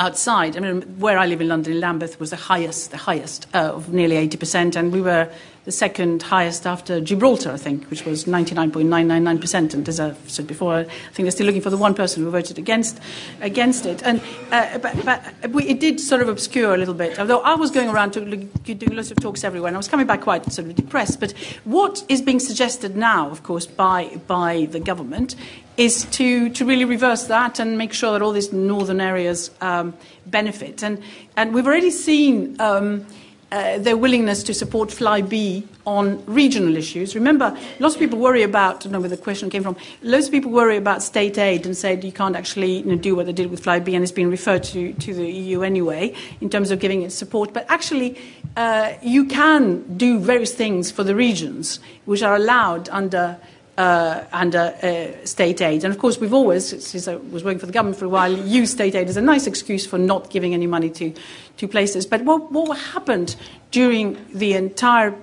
outside. 0.00 0.56
I 0.56 0.60
mean, 0.60 0.82
where 0.98 1.18
I 1.18 1.26
live 1.26 1.40
in 1.40 1.48
London, 1.48 1.78
Lambeth 1.78 2.18
was 2.18 2.30
the 2.30 2.36
highest, 2.36 2.90
the 2.90 2.96
highest 2.96 3.46
uh, 3.54 3.74
of 3.74 3.92
nearly 3.92 4.16
80%, 4.28 4.74
and 4.74 4.92
we 4.92 5.00
were 5.02 5.30
the 5.64 5.72
second 5.72 6.22
highest 6.22 6.66
after 6.66 7.00
Gibraltar, 7.00 7.50
I 7.50 7.56
think, 7.56 7.84
which 7.90 8.04
was 8.04 8.24
99.999%. 8.24 9.74
And 9.74 9.88
as 9.88 10.00
I 10.00 10.14
said 10.26 10.46
before, 10.46 10.74
I 10.74 10.84
think 10.84 11.24
they're 11.24 11.30
still 11.30 11.46
looking 11.46 11.60
for 11.60 11.70
the 11.70 11.76
one 11.76 11.94
person 11.94 12.22
who 12.22 12.30
voted 12.30 12.58
against 12.58 12.98
against 13.40 13.84
it. 13.84 14.02
And 14.02 14.22
uh, 14.50 14.78
but, 14.78 15.04
but 15.04 15.50
we, 15.50 15.64
it 15.64 15.80
did 15.80 16.00
sort 16.00 16.22
of 16.22 16.28
obscure 16.28 16.74
a 16.74 16.78
little 16.78 16.94
bit. 16.94 17.18
Although 17.18 17.40
I 17.40 17.54
was 17.54 17.70
going 17.70 17.90
around 17.90 18.12
to, 18.12 18.24
doing 18.24 18.96
lots 18.96 19.10
of 19.10 19.18
talks 19.18 19.44
everywhere, 19.44 19.68
and 19.68 19.76
I 19.76 19.78
was 19.78 19.88
coming 19.88 20.06
back 20.06 20.22
quite 20.22 20.50
sort 20.50 20.68
of 20.68 20.74
depressed. 20.74 21.20
But 21.20 21.32
what 21.64 22.04
is 22.08 22.22
being 22.22 22.40
suggested 22.40 22.96
now, 22.96 23.28
of 23.30 23.42
course, 23.42 23.66
by 23.66 24.18
by 24.26 24.66
the 24.70 24.80
government 24.80 25.36
is 25.76 26.04
to, 26.04 26.50
to 26.50 26.64
really 26.66 26.84
reverse 26.84 27.24
that 27.24 27.58
and 27.58 27.78
make 27.78 27.94
sure 27.94 28.12
that 28.12 28.20
all 28.20 28.32
these 28.32 28.52
northern 28.52 29.00
areas 29.00 29.50
um, 29.62 29.94
benefit. 30.26 30.82
And, 30.82 31.02
and 31.36 31.54
we've 31.54 31.66
already 31.66 31.90
seen 31.90 32.60
um, 32.60 33.06
uh, 33.52 33.78
their 33.78 33.96
willingness 33.96 34.42
to 34.44 34.54
support 34.54 34.90
Flybe 34.90 35.66
on 35.86 36.24
regional 36.26 36.76
issues. 36.76 37.14
Remember, 37.14 37.56
lots 37.80 37.94
of 37.94 38.00
people 38.00 38.18
worry 38.18 38.42
about, 38.42 38.76
I 38.76 38.78
don't 38.84 38.92
know 38.92 39.00
where 39.00 39.08
the 39.08 39.16
question 39.16 39.50
came 39.50 39.62
from, 39.62 39.76
lots 40.02 40.26
of 40.26 40.32
people 40.32 40.50
worry 40.52 40.76
about 40.76 41.02
state 41.02 41.36
aid 41.36 41.66
and 41.66 41.76
say 41.76 42.00
you 42.00 42.12
can't 42.12 42.36
actually 42.36 42.78
you 42.78 42.84
know, 42.84 42.96
do 42.96 43.16
what 43.16 43.26
they 43.26 43.32
did 43.32 43.50
with 43.50 43.62
Flybe 43.64 43.92
and 43.92 44.02
it's 44.02 44.12
been 44.12 44.30
referred 44.30 44.62
to, 44.64 44.92
to 44.92 45.14
the 45.14 45.28
EU 45.28 45.62
anyway 45.62 46.14
in 46.40 46.48
terms 46.48 46.70
of 46.70 46.78
giving 46.78 47.02
it 47.02 47.10
support. 47.10 47.52
But 47.52 47.66
actually, 47.68 48.18
uh, 48.56 48.94
you 49.02 49.24
can 49.24 49.96
do 49.96 50.18
various 50.18 50.54
things 50.54 50.90
for 50.90 51.02
the 51.02 51.14
regions 51.14 51.80
which 52.04 52.22
are 52.22 52.36
allowed 52.36 52.88
under 52.90 53.38
uh, 53.80 54.26
under 54.30 54.74
uh, 54.82 55.24
state 55.24 55.62
aid. 55.62 55.84
And 55.84 55.94
of 55.94 55.98
course, 55.98 56.20
we've 56.20 56.34
always, 56.34 56.68
since 56.84 57.08
I 57.08 57.16
was 57.16 57.42
working 57.42 57.58
for 57.58 57.64
the 57.64 57.72
government 57.72 57.96
for 57.98 58.04
a 58.04 58.10
while, 58.10 58.30
used 58.30 58.72
state 58.72 58.94
aid 58.94 59.08
as 59.08 59.16
a 59.16 59.22
nice 59.22 59.46
excuse 59.46 59.86
for 59.86 59.96
not 59.96 60.28
giving 60.28 60.52
any 60.52 60.66
money 60.66 60.90
to, 60.90 61.14
to 61.56 61.66
places. 61.66 62.04
But 62.04 62.20
what, 62.24 62.52
what 62.52 62.76
happened 62.76 63.36
during 63.70 64.18
the 64.34 64.52
entire, 64.52 65.14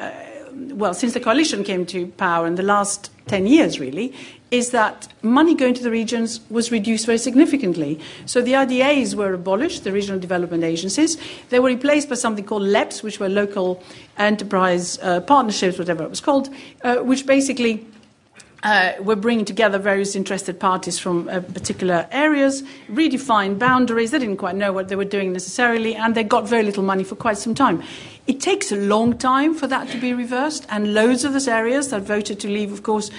uh, 0.00 0.10
well, 0.72 0.92
since 0.92 1.14
the 1.14 1.20
coalition 1.20 1.62
came 1.62 1.86
to 1.86 2.08
power 2.08 2.48
in 2.48 2.56
the 2.56 2.64
last 2.64 3.12
10 3.28 3.46
years, 3.46 3.78
really, 3.78 4.12
is 4.50 4.72
that 4.72 5.06
money 5.22 5.54
going 5.54 5.74
to 5.74 5.82
the 5.84 5.92
regions 5.92 6.40
was 6.50 6.72
reduced 6.72 7.06
very 7.06 7.18
significantly. 7.18 8.00
So 8.26 8.42
the 8.42 8.54
RDAs 8.54 9.14
were 9.14 9.34
abolished, 9.34 9.84
the 9.84 9.92
regional 9.92 10.18
development 10.18 10.64
agencies. 10.64 11.16
They 11.50 11.60
were 11.60 11.68
replaced 11.68 12.08
by 12.08 12.16
something 12.16 12.44
called 12.44 12.62
LEPs, 12.62 13.04
which 13.04 13.20
were 13.20 13.28
local 13.28 13.80
enterprise 14.18 14.98
uh, 14.98 15.20
partnerships, 15.20 15.78
whatever 15.78 16.02
it 16.02 16.10
was 16.10 16.20
called, 16.20 16.48
uh, 16.82 16.96
which 16.96 17.24
basically 17.24 17.86
uh, 18.62 18.92
were 19.00 19.16
bringing 19.16 19.44
together 19.44 19.78
various 19.78 20.14
interested 20.14 20.60
parties 20.60 20.98
from 20.98 21.28
uh, 21.28 21.40
particular 21.40 22.06
areas, 22.10 22.62
redefined 22.90 23.58
boundaries. 23.58 24.10
They 24.10 24.18
didn't 24.18 24.36
quite 24.36 24.56
know 24.56 24.72
what 24.72 24.88
they 24.88 24.96
were 24.96 25.04
doing 25.04 25.32
necessarily, 25.32 25.94
and 25.94 26.14
they 26.14 26.24
got 26.24 26.48
very 26.48 26.62
little 26.62 26.82
money 26.82 27.04
for 27.04 27.16
quite 27.16 27.38
some 27.38 27.54
time. 27.54 27.82
It 28.26 28.40
takes 28.40 28.70
a 28.70 28.76
long 28.76 29.16
time 29.16 29.54
for 29.54 29.66
that 29.66 29.88
to 29.88 29.98
be 29.98 30.12
reversed, 30.12 30.66
and 30.68 30.94
loads 30.94 31.24
of 31.24 31.32
those 31.32 31.48
areas 31.48 31.88
that 31.88 32.02
voted 32.02 32.38
to 32.40 32.48
leave, 32.48 32.72
of 32.72 32.82
course, 32.82 33.10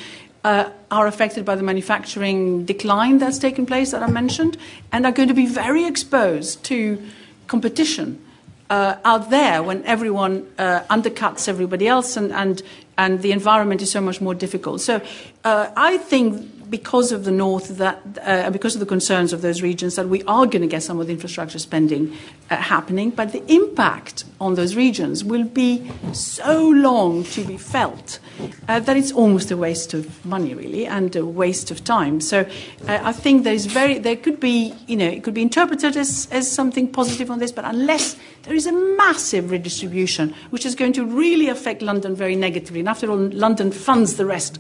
uh, 0.44 0.70
are 0.90 1.08
affected 1.08 1.46
by 1.46 1.56
the 1.56 1.64
manufacturing 1.64 2.66
decline 2.66 3.20
that's 3.20 3.38
taken 3.38 3.66
place 3.66 3.92
that 3.92 4.02
I 4.02 4.08
mentioned 4.08 4.58
and 4.92 5.06
are 5.06 5.12
going 5.12 5.28
to 5.28 5.36
be 5.36 5.46
very 5.46 5.86
exposed 5.86 6.64
to 6.66 7.02
competition 7.48 8.24
uh, 8.72 8.96
out 9.04 9.30
there 9.30 9.62
when 9.62 9.84
everyone 9.84 10.48
uh, 10.58 10.80
undercuts 10.90 11.50
everybody 11.50 11.88
else 11.88 12.16
and, 12.16 12.32
and, 12.32 12.64
and 12.98 13.22
the 13.22 13.34
environment 13.34 13.82
is 13.82 13.92
so 13.92 14.00
much 14.00 14.22
more 14.22 14.34
difficult. 14.34 14.80
So 14.80 15.02
uh, 15.44 15.70
I 15.76 15.98
think 15.98 16.50
because 16.72 17.12
of 17.12 17.26
the 17.26 17.32
north 17.32 17.78
that 17.78 18.02
uh, 18.24 18.50
because 18.50 18.74
of 18.76 18.80
the 18.80 18.86
concerns 18.86 19.34
of 19.34 19.42
those 19.42 19.62
regions 19.62 19.96
that 19.96 20.08
we 20.08 20.24
are 20.24 20.46
going 20.48 20.62
to 20.62 20.68
get 20.68 20.82
some 20.82 21.00
of 21.00 21.06
the 21.06 21.14
infrastructure 21.14 21.60
spending 21.60 22.18
uh, 22.50 22.56
happening 22.56 23.12
but 23.12 23.34
the 23.34 23.44
impact 23.54 24.24
on 24.40 24.56
those 24.56 24.76
regions 24.76 25.24
will 25.24 25.44
be 25.44 25.92
so 26.14 26.70
long 26.70 27.24
to 27.26 27.44
be 27.44 27.58
felt 27.58 28.20
uh, 28.68 28.80
that 28.80 28.96
it's 28.98 29.12
almost 29.12 29.52
a 29.52 29.58
waste 29.58 29.94
of 29.94 30.26
money 30.26 30.54
really 30.56 30.86
and 30.88 31.16
a 31.16 31.26
waste 31.26 31.72
of 31.72 31.84
time. 31.84 32.22
So 32.22 32.40
uh, 32.88 33.00
I 33.04 33.12
think 33.12 33.44
there's 33.44 33.66
very 33.66 34.00
there 34.00 34.16
could 34.16 34.40
be 34.40 34.74
you 34.88 34.96
know 34.96 35.08
it 35.08 35.24
could 35.24 35.34
be 35.34 35.42
interpreted 35.42 35.98
as, 35.98 36.28
as 36.32 36.50
something 36.50 36.88
positive 36.88 37.30
on 37.30 37.40
this 37.40 37.52
but 37.52 37.66
unless 37.66 38.16
there 38.44 38.56
is 38.56 38.66
a 38.66 38.72
massive 38.72 39.52
redistribution 39.52 40.34
which 40.52 40.66
is 40.66 40.74
going 40.76 40.94
to 40.94 41.06
really 41.06 41.50
affect 41.50 41.82
London 41.82 42.16
very 42.16 42.36
negatively 42.36 42.80
and 42.80 42.90
after 42.90 43.12
all 43.12 43.18
London 43.18 43.72
funds 43.72 44.16
the 44.16 44.26
rest 44.26 44.58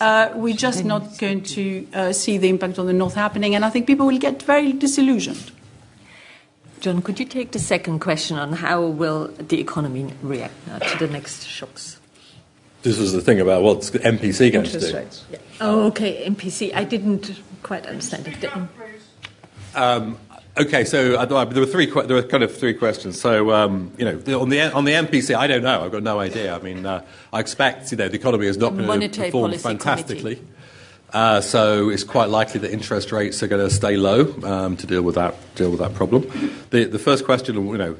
uh, 0.00 0.30
we're 0.34 0.56
just 0.56 0.84
not 0.84 1.18
going 1.18 1.40
to 1.42 1.51
uh, 1.94 2.12
see 2.12 2.38
the 2.38 2.48
impact 2.48 2.78
on 2.78 2.86
the 2.86 2.92
north 2.92 3.14
happening, 3.14 3.54
and 3.54 3.64
I 3.64 3.70
think 3.70 3.86
people 3.86 4.06
will 4.06 4.18
get 4.18 4.42
very 4.42 4.72
disillusioned. 4.72 5.50
John, 6.80 7.00
could 7.02 7.20
you 7.20 7.26
take 7.26 7.52
the 7.52 7.58
second 7.58 8.00
question 8.00 8.38
on 8.38 8.54
how 8.54 8.82
will 8.82 9.28
the 9.38 9.60
economy 9.60 10.12
react 10.22 10.54
now 10.66 10.78
to 10.78 10.98
the 10.98 11.12
next 11.12 11.46
shocks? 11.46 12.00
This 12.82 12.98
was 12.98 13.12
the 13.12 13.20
thing 13.20 13.40
about 13.40 13.62
what's 13.62 13.90
MPC 13.90 14.52
going 14.52 14.64
Interest 14.64 14.86
to 14.86 14.92
do. 14.92 14.98
Rates. 14.98 15.24
Yeah. 15.30 15.38
Oh, 15.60 15.86
okay, 15.86 16.26
MPC. 16.28 16.74
I 16.74 16.82
didn't 16.82 17.40
quite 17.62 17.86
understand 17.86 18.26
it. 18.26 18.50
Um, 19.76 20.18
Okay, 20.54 20.84
so 20.84 21.14
uh, 21.14 21.24
there 21.24 21.62
were 21.62 21.66
three. 21.66 21.86
There 21.86 22.14
were 22.14 22.22
kind 22.22 22.42
of 22.42 22.54
three 22.54 22.74
questions. 22.74 23.18
So 23.18 23.52
um, 23.52 23.90
you 23.96 24.04
know, 24.04 24.38
on 24.38 24.50
the 24.50 24.60
on 24.74 24.84
the 24.84 24.92
MPC, 24.92 25.34
I 25.34 25.46
don't 25.46 25.62
know. 25.62 25.82
I've 25.82 25.92
got 25.92 26.02
no 26.02 26.20
idea. 26.20 26.54
I 26.54 26.58
mean, 26.58 26.84
uh, 26.84 27.02
I 27.32 27.40
expect 27.40 27.90
you 27.90 27.96
know 27.96 28.08
the 28.08 28.16
economy 28.16 28.46
is 28.46 28.58
not 28.58 28.76
going 28.76 29.00
to 29.00 29.22
perform 29.22 29.54
fantastically. 29.54 30.42
Uh, 31.12 31.40
so 31.40 31.90
it's 31.90 32.04
quite 32.04 32.30
likely 32.30 32.60
that 32.60 32.72
interest 32.72 33.12
rates 33.12 33.42
are 33.42 33.48
going 33.48 33.62
to 33.62 33.74
stay 33.74 33.96
low 33.96 34.34
um, 34.44 34.76
to 34.78 34.86
deal 34.86 35.02
with 35.02 35.16
that 35.16 35.34
deal 35.54 35.70
with 35.70 35.80
that 35.80 35.94
problem. 35.94 36.22
The 36.70 36.84
the 36.84 36.98
first 36.98 37.24
question, 37.24 37.54
you 37.54 37.76
know, 37.76 37.96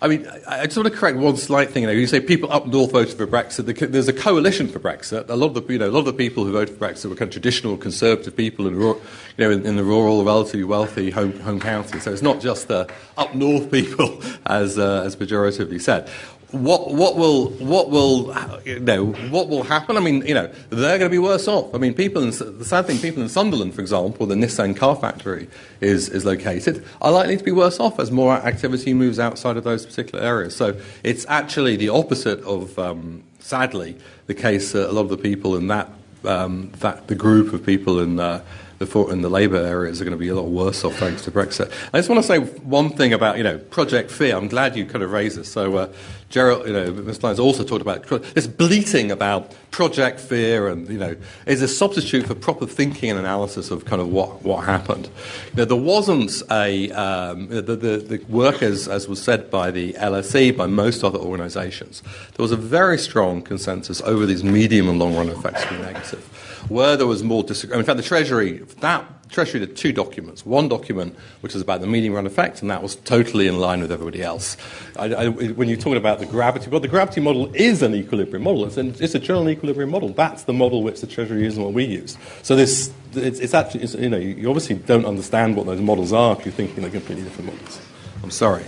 I 0.00 0.08
mean, 0.08 0.26
I, 0.46 0.60
I 0.60 0.64
just 0.64 0.76
want 0.76 0.90
to 0.90 0.98
correct 0.98 1.16
one 1.18 1.36
slight 1.36 1.70
thing. 1.70 1.82
You, 1.82 1.86
know, 1.88 1.94
you 1.94 2.06
say 2.06 2.20
people 2.20 2.52
up 2.52 2.66
north 2.66 2.92
voted 2.92 3.16
for 3.16 3.26
Brexit. 3.26 3.66
The, 3.66 3.86
there's 3.86 4.08
a 4.08 4.12
coalition 4.12 4.68
for 4.68 4.78
Brexit. 4.78 5.28
A 5.30 5.34
lot 5.34 5.48
of 5.48 5.54
the, 5.54 5.72
you 5.72 5.78
know, 5.78 5.88
a 5.88 5.90
lot 5.90 6.00
of 6.00 6.06
the 6.06 6.12
people 6.12 6.44
who 6.44 6.52
voted 6.52 6.76
for 6.76 6.86
Brexit 6.86 7.06
were 7.08 7.16
kind 7.16 7.28
of 7.28 7.32
traditional 7.32 7.76
conservative 7.76 8.36
people 8.36 8.66
in, 8.66 8.74
you 8.78 9.00
know, 9.38 9.50
in, 9.50 9.64
in 9.64 9.76
the 9.76 9.84
rural, 9.84 10.24
relatively 10.24 10.64
wealthy 10.64 11.10
home, 11.10 11.38
home 11.40 11.60
counties. 11.60 12.02
So 12.02 12.12
it's 12.12 12.22
not 12.22 12.40
just 12.40 12.68
the 12.68 12.90
up 13.16 13.34
north 13.34 13.70
people, 13.70 14.22
as, 14.46 14.78
uh, 14.78 15.02
as 15.04 15.16
pejoratively 15.16 15.80
said 15.80 16.10
what 16.50 16.94
what 16.94 17.16
will 17.16 17.50
what 17.50 17.90
will 17.90 18.34
you 18.64 18.80
know 18.80 19.06
what 19.30 19.48
will 19.48 19.62
happen? 19.64 19.96
I 19.96 20.00
mean, 20.00 20.24
you 20.26 20.34
know, 20.34 20.46
they're 20.70 20.98
going 20.98 21.10
to 21.10 21.14
be 21.14 21.18
worse 21.18 21.48
off. 21.48 21.74
I 21.74 21.78
mean, 21.78 21.94
people 21.94 22.22
in, 22.22 22.30
the 22.30 22.64
sad 22.64 22.86
thing, 22.86 22.98
people 22.98 23.22
in 23.22 23.28
Sunderland, 23.28 23.74
for 23.74 23.80
example, 23.80 24.26
the 24.26 24.34
Nissan 24.34 24.76
car 24.76 24.96
factory 24.96 25.48
is 25.80 26.08
is 26.08 26.24
located, 26.24 26.84
are 27.00 27.12
likely 27.12 27.36
to 27.36 27.44
be 27.44 27.52
worse 27.52 27.80
off 27.80 27.98
as 27.98 28.10
more 28.10 28.34
activity 28.34 28.94
moves 28.94 29.18
outside 29.18 29.56
of 29.56 29.64
those 29.64 29.84
particular 29.84 30.22
areas. 30.24 30.54
So 30.54 30.78
it's 31.02 31.26
actually 31.28 31.76
the 31.76 31.88
opposite 31.88 32.40
of, 32.42 32.78
um, 32.78 33.22
sadly, 33.40 33.96
the 34.26 34.34
case 34.34 34.72
that 34.72 34.90
a 34.90 34.92
lot 34.92 35.02
of 35.02 35.10
the 35.10 35.16
people 35.16 35.56
in 35.56 35.66
that 35.68 35.90
um, 36.24 36.70
that 36.80 37.08
the 37.08 37.14
group 37.14 37.52
of 37.52 37.64
people 37.64 38.00
in. 38.00 38.20
Uh, 38.20 38.42
the, 38.84 39.06
in 39.06 39.22
the 39.22 39.28
Labour 39.28 39.56
areas 39.56 40.00
are 40.00 40.04
going 40.04 40.16
to 40.16 40.18
be 40.18 40.28
a 40.28 40.34
lot 40.34 40.46
worse 40.46 40.84
off 40.84 40.94
thanks 40.96 41.22
to 41.22 41.30
Brexit. 41.30 41.72
I 41.92 41.98
just 41.98 42.08
want 42.08 42.22
to 42.22 42.26
say 42.26 42.38
one 42.38 42.90
thing 42.90 43.12
about, 43.12 43.36
you 43.36 43.42
know, 43.42 43.58
Project 43.58 44.10
Fear. 44.10 44.36
I'm 44.36 44.48
glad 44.48 44.76
you 44.76 44.86
kind 44.86 45.02
of 45.02 45.10
raised 45.10 45.38
this. 45.38 45.50
So, 45.50 45.76
uh, 45.76 45.92
Gerard, 46.30 46.66
you 46.66 46.72
know, 46.72 46.90
Mr. 46.90 47.22
Lyons 47.22 47.38
also 47.38 47.62
talked 47.62 47.82
about 47.82 48.06
this 48.34 48.46
bleating 48.46 49.10
about 49.10 49.54
Project 49.70 50.18
Fear 50.18 50.68
and, 50.68 50.88
you 50.88 50.98
know, 50.98 51.16
is 51.46 51.62
a 51.62 51.68
substitute 51.68 52.26
for 52.26 52.34
proper 52.34 52.66
thinking 52.66 53.10
and 53.10 53.18
analysis 53.18 53.70
of 53.70 53.84
kind 53.84 54.02
of 54.02 54.08
what, 54.08 54.42
what 54.42 54.64
happened. 54.64 55.08
You 55.52 55.58
know, 55.58 55.64
there 55.64 55.76
wasn't 55.76 56.42
a, 56.50 56.90
um, 56.90 57.48
the, 57.48 57.62
the, 57.62 57.96
the 57.98 58.24
work, 58.28 58.62
as, 58.62 58.88
as 58.88 59.06
was 59.06 59.22
said 59.22 59.50
by 59.50 59.70
the 59.70 59.92
LSE, 59.92 60.56
by 60.56 60.66
most 60.66 61.04
other 61.04 61.18
organisations, 61.18 62.02
there 62.36 62.42
was 62.42 62.52
a 62.52 62.56
very 62.56 62.98
strong 62.98 63.40
consensus 63.40 64.00
over 64.02 64.26
these 64.26 64.42
medium 64.42 64.88
and 64.88 64.98
long 64.98 65.14
run 65.14 65.28
effects 65.28 65.64
being 65.66 65.82
negative 65.82 66.43
where 66.68 66.96
there 66.96 67.06
was 67.06 67.22
more 67.22 67.42
disagreement. 67.42 67.80
In 67.80 67.86
fact, 67.86 67.96
the 67.96 68.08
Treasury, 68.08 68.58
that 68.80 69.04
Treasury 69.30 69.60
did 69.60 69.76
two 69.76 69.92
documents. 69.92 70.46
One 70.46 70.68
document, 70.68 71.16
which 71.40 71.54
was 71.54 71.62
about 71.62 71.80
the 71.80 71.86
medium 71.86 72.14
run 72.14 72.26
effect, 72.26 72.62
and 72.62 72.70
that 72.70 72.82
was 72.82 72.96
totally 72.96 73.48
in 73.48 73.58
line 73.58 73.80
with 73.80 73.90
everybody 73.90 74.22
else. 74.22 74.56
I, 74.96 75.06
I, 75.06 75.28
when 75.28 75.68
you're 75.68 75.78
talking 75.78 75.96
about 75.96 76.20
the 76.20 76.26
gravity, 76.26 76.70
well, 76.70 76.80
the 76.80 76.88
gravity 76.88 77.20
model 77.20 77.52
is 77.54 77.82
an 77.82 77.94
equilibrium 77.94 78.44
model. 78.44 78.64
It's, 78.64 78.76
an, 78.76 78.94
it's 79.00 79.14
a 79.14 79.18
general 79.18 79.48
equilibrium 79.48 79.90
model. 79.90 80.10
That's 80.10 80.44
the 80.44 80.52
model 80.52 80.82
which 80.82 81.00
the 81.00 81.06
Treasury 81.06 81.42
uses 81.42 81.58
and 81.58 81.66
what 81.66 81.74
we 81.74 81.84
use. 81.84 82.16
So 82.42 82.54
this, 82.54 82.92
it's, 83.12 83.40
it's 83.40 83.54
actually, 83.54 83.82
it's, 83.82 83.94
you 83.94 84.08
know, 84.08 84.18
you 84.18 84.48
obviously 84.48 84.76
don't 84.76 85.04
understand 85.04 85.56
what 85.56 85.66
those 85.66 85.80
models 85.80 86.12
are 86.12 86.36
if 86.36 86.44
you're 86.44 86.54
thinking 86.54 86.82
they're 86.82 86.90
completely 86.90 87.24
different 87.24 87.52
models. 87.52 87.80
I'm 88.22 88.30
sorry. 88.30 88.64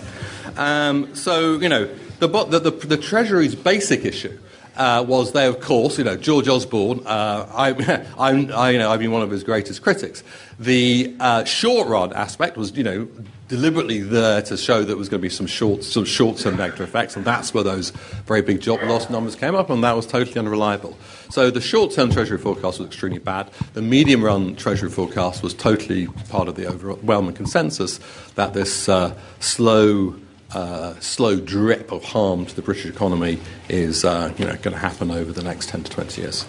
Um, 0.57 1.15
so, 1.15 1.59
you 1.59 1.69
know, 1.69 1.87
the, 2.19 2.29
the, 2.29 2.59
the, 2.59 2.71
the 2.71 2.97
Treasury's 2.97 3.55
basic 3.55 4.05
issue 4.05 4.39
uh, 4.77 5.05
was 5.07 5.33
there, 5.33 5.49
of 5.49 5.61
course, 5.61 5.99
you 5.99 6.05
know, 6.05 6.17
George 6.17 6.49
Osborne. 6.49 7.01
Uh, 7.07 7.49
I, 7.53 7.71
I'm, 8.19 8.53
I, 8.53 8.71
you 8.71 8.79
know, 8.79 8.91
I've 8.91 9.01
been 9.01 9.13
one 9.13 9.23
of 9.23 9.31
his 9.31 9.45
greatest 9.45 9.83
critics. 9.83 10.23
The 10.59 11.15
uh, 11.21 11.45
short 11.45 11.89
run 11.89 12.13
aspect 12.13 12.57
was, 12.57 12.77
you 12.77 12.85
know, 12.85 13.09
deliberately 13.49 14.01
there 14.01 14.43
to 14.43 14.57
show 14.57 14.81
that 14.81 14.87
there 14.87 14.97
was 14.97 15.09
going 15.09 15.21
to 15.21 15.23
be 15.23 15.29
some 15.29 15.47
short, 15.47 15.85
some 15.85 16.05
short-term 16.05 16.57
negative 16.57 16.89
effects, 16.89 17.17
and 17.17 17.25
that's 17.25 17.55
where 17.55 17.63
those 17.63 17.91
very 18.27 18.43
big 18.43 18.61
job 18.61 18.83
loss 18.83 19.09
numbers 19.09 19.37
came 19.37 19.55
up, 19.55 19.71
and 19.71 19.85
that 19.85 19.95
was 19.95 20.07
totally 20.07 20.39
unreliable. 20.39 20.97
So 21.31 21.51
the 21.51 21.61
short-term 21.61 22.11
Treasury 22.11 22.39
forecast 22.39 22.79
was 22.79 22.89
extremely 22.89 23.19
bad. 23.19 23.51
The 23.75 23.83
medium-run 23.83 24.57
Treasury 24.57 24.91
forecast 24.91 25.43
was 25.43 25.55
totally 25.55 26.09
part 26.29 26.49
of 26.49 26.57
the 26.57 26.67
overwhelming 26.67 27.35
consensus 27.35 28.01
that 28.35 28.53
this 28.55 28.89
uh, 28.89 29.17
slow 29.41 30.17
uh, 30.53 30.95
slow 31.01 31.41
drip 31.41 31.93
of 31.93 32.05
harm 32.05 32.47
to 32.47 32.55
the 32.55 32.63
British 32.63 32.87
economy 32.87 33.39
is 33.69 34.05
uh, 34.05 34.33
you 34.39 34.45
know, 34.45 34.57
going 34.57 34.75
to 34.75 34.79
happen 34.79 35.11
over 35.11 35.33
the 35.33 35.43
next 35.43 35.69
10 35.69 35.85
to 35.85 35.91
20 35.91 36.21
years. 36.21 36.47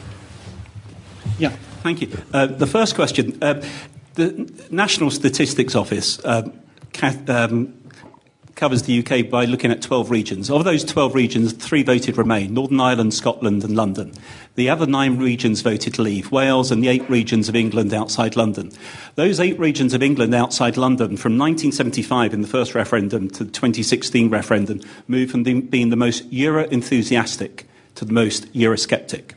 Yeah, 1.39 1.49
thank 1.83 2.01
you. 2.01 2.09
Uh, 2.33 2.47
the 2.47 2.67
first 2.67 2.95
question 2.95 3.37
uh, 3.41 3.61
the 4.15 4.51
National 4.71 5.11
Statistics 5.11 5.75
Office 5.75 6.23
um, 6.25 6.53
um, 7.27 7.73
covers 8.57 8.83
the 8.83 8.99
UK 8.99 9.29
by 9.29 9.45
looking 9.45 9.71
at 9.71 9.83
12 9.83 10.11
regions. 10.11 10.49
Of 10.49 10.65
those 10.65 10.83
12 10.83 11.13
regions, 11.15 11.53
three 11.53 11.83
voted 11.83 12.17
Remain 12.17 12.55
Northern 12.55 12.81
Ireland, 12.81 13.13
Scotland, 13.13 13.63
and 13.63 13.75
London. 13.75 14.13
The 14.55 14.69
other 14.69 14.87
nine 14.87 15.17
regions 15.17 15.61
voted 15.61 15.99
leave 15.99 16.31
Wales 16.31 16.71
and 16.71 16.83
the 16.83 16.87
eight 16.87 17.07
regions 17.07 17.47
of 17.47 17.55
England 17.55 17.93
outside 17.93 18.35
London. 18.35 18.71
Those 19.15 19.39
eight 19.39 19.57
regions 19.59 19.93
of 19.93 20.01
England 20.01 20.33
outside 20.33 20.75
London, 20.75 21.17
from 21.17 21.37
1975 21.37 22.33
in 22.33 22.41
the 22.41 22.47
first 22.47 22.73
referendum 22.73 23.29
to 23.29 23.43
the 23.43 23.51
2016 23.51 24.29
referendum, 24.29 24.81
moved 25.07 25.31
from 25.31 25.43
being 25.43 25.89
the 25.89 25.95
most 25.95 26.25
Euro 26.33 26.65
enthusiastic 26.65 27.67
to 27.93 28.05
the 28.05 28.13
most 28.13 28.51
Eurosceptic. 28.53 29.33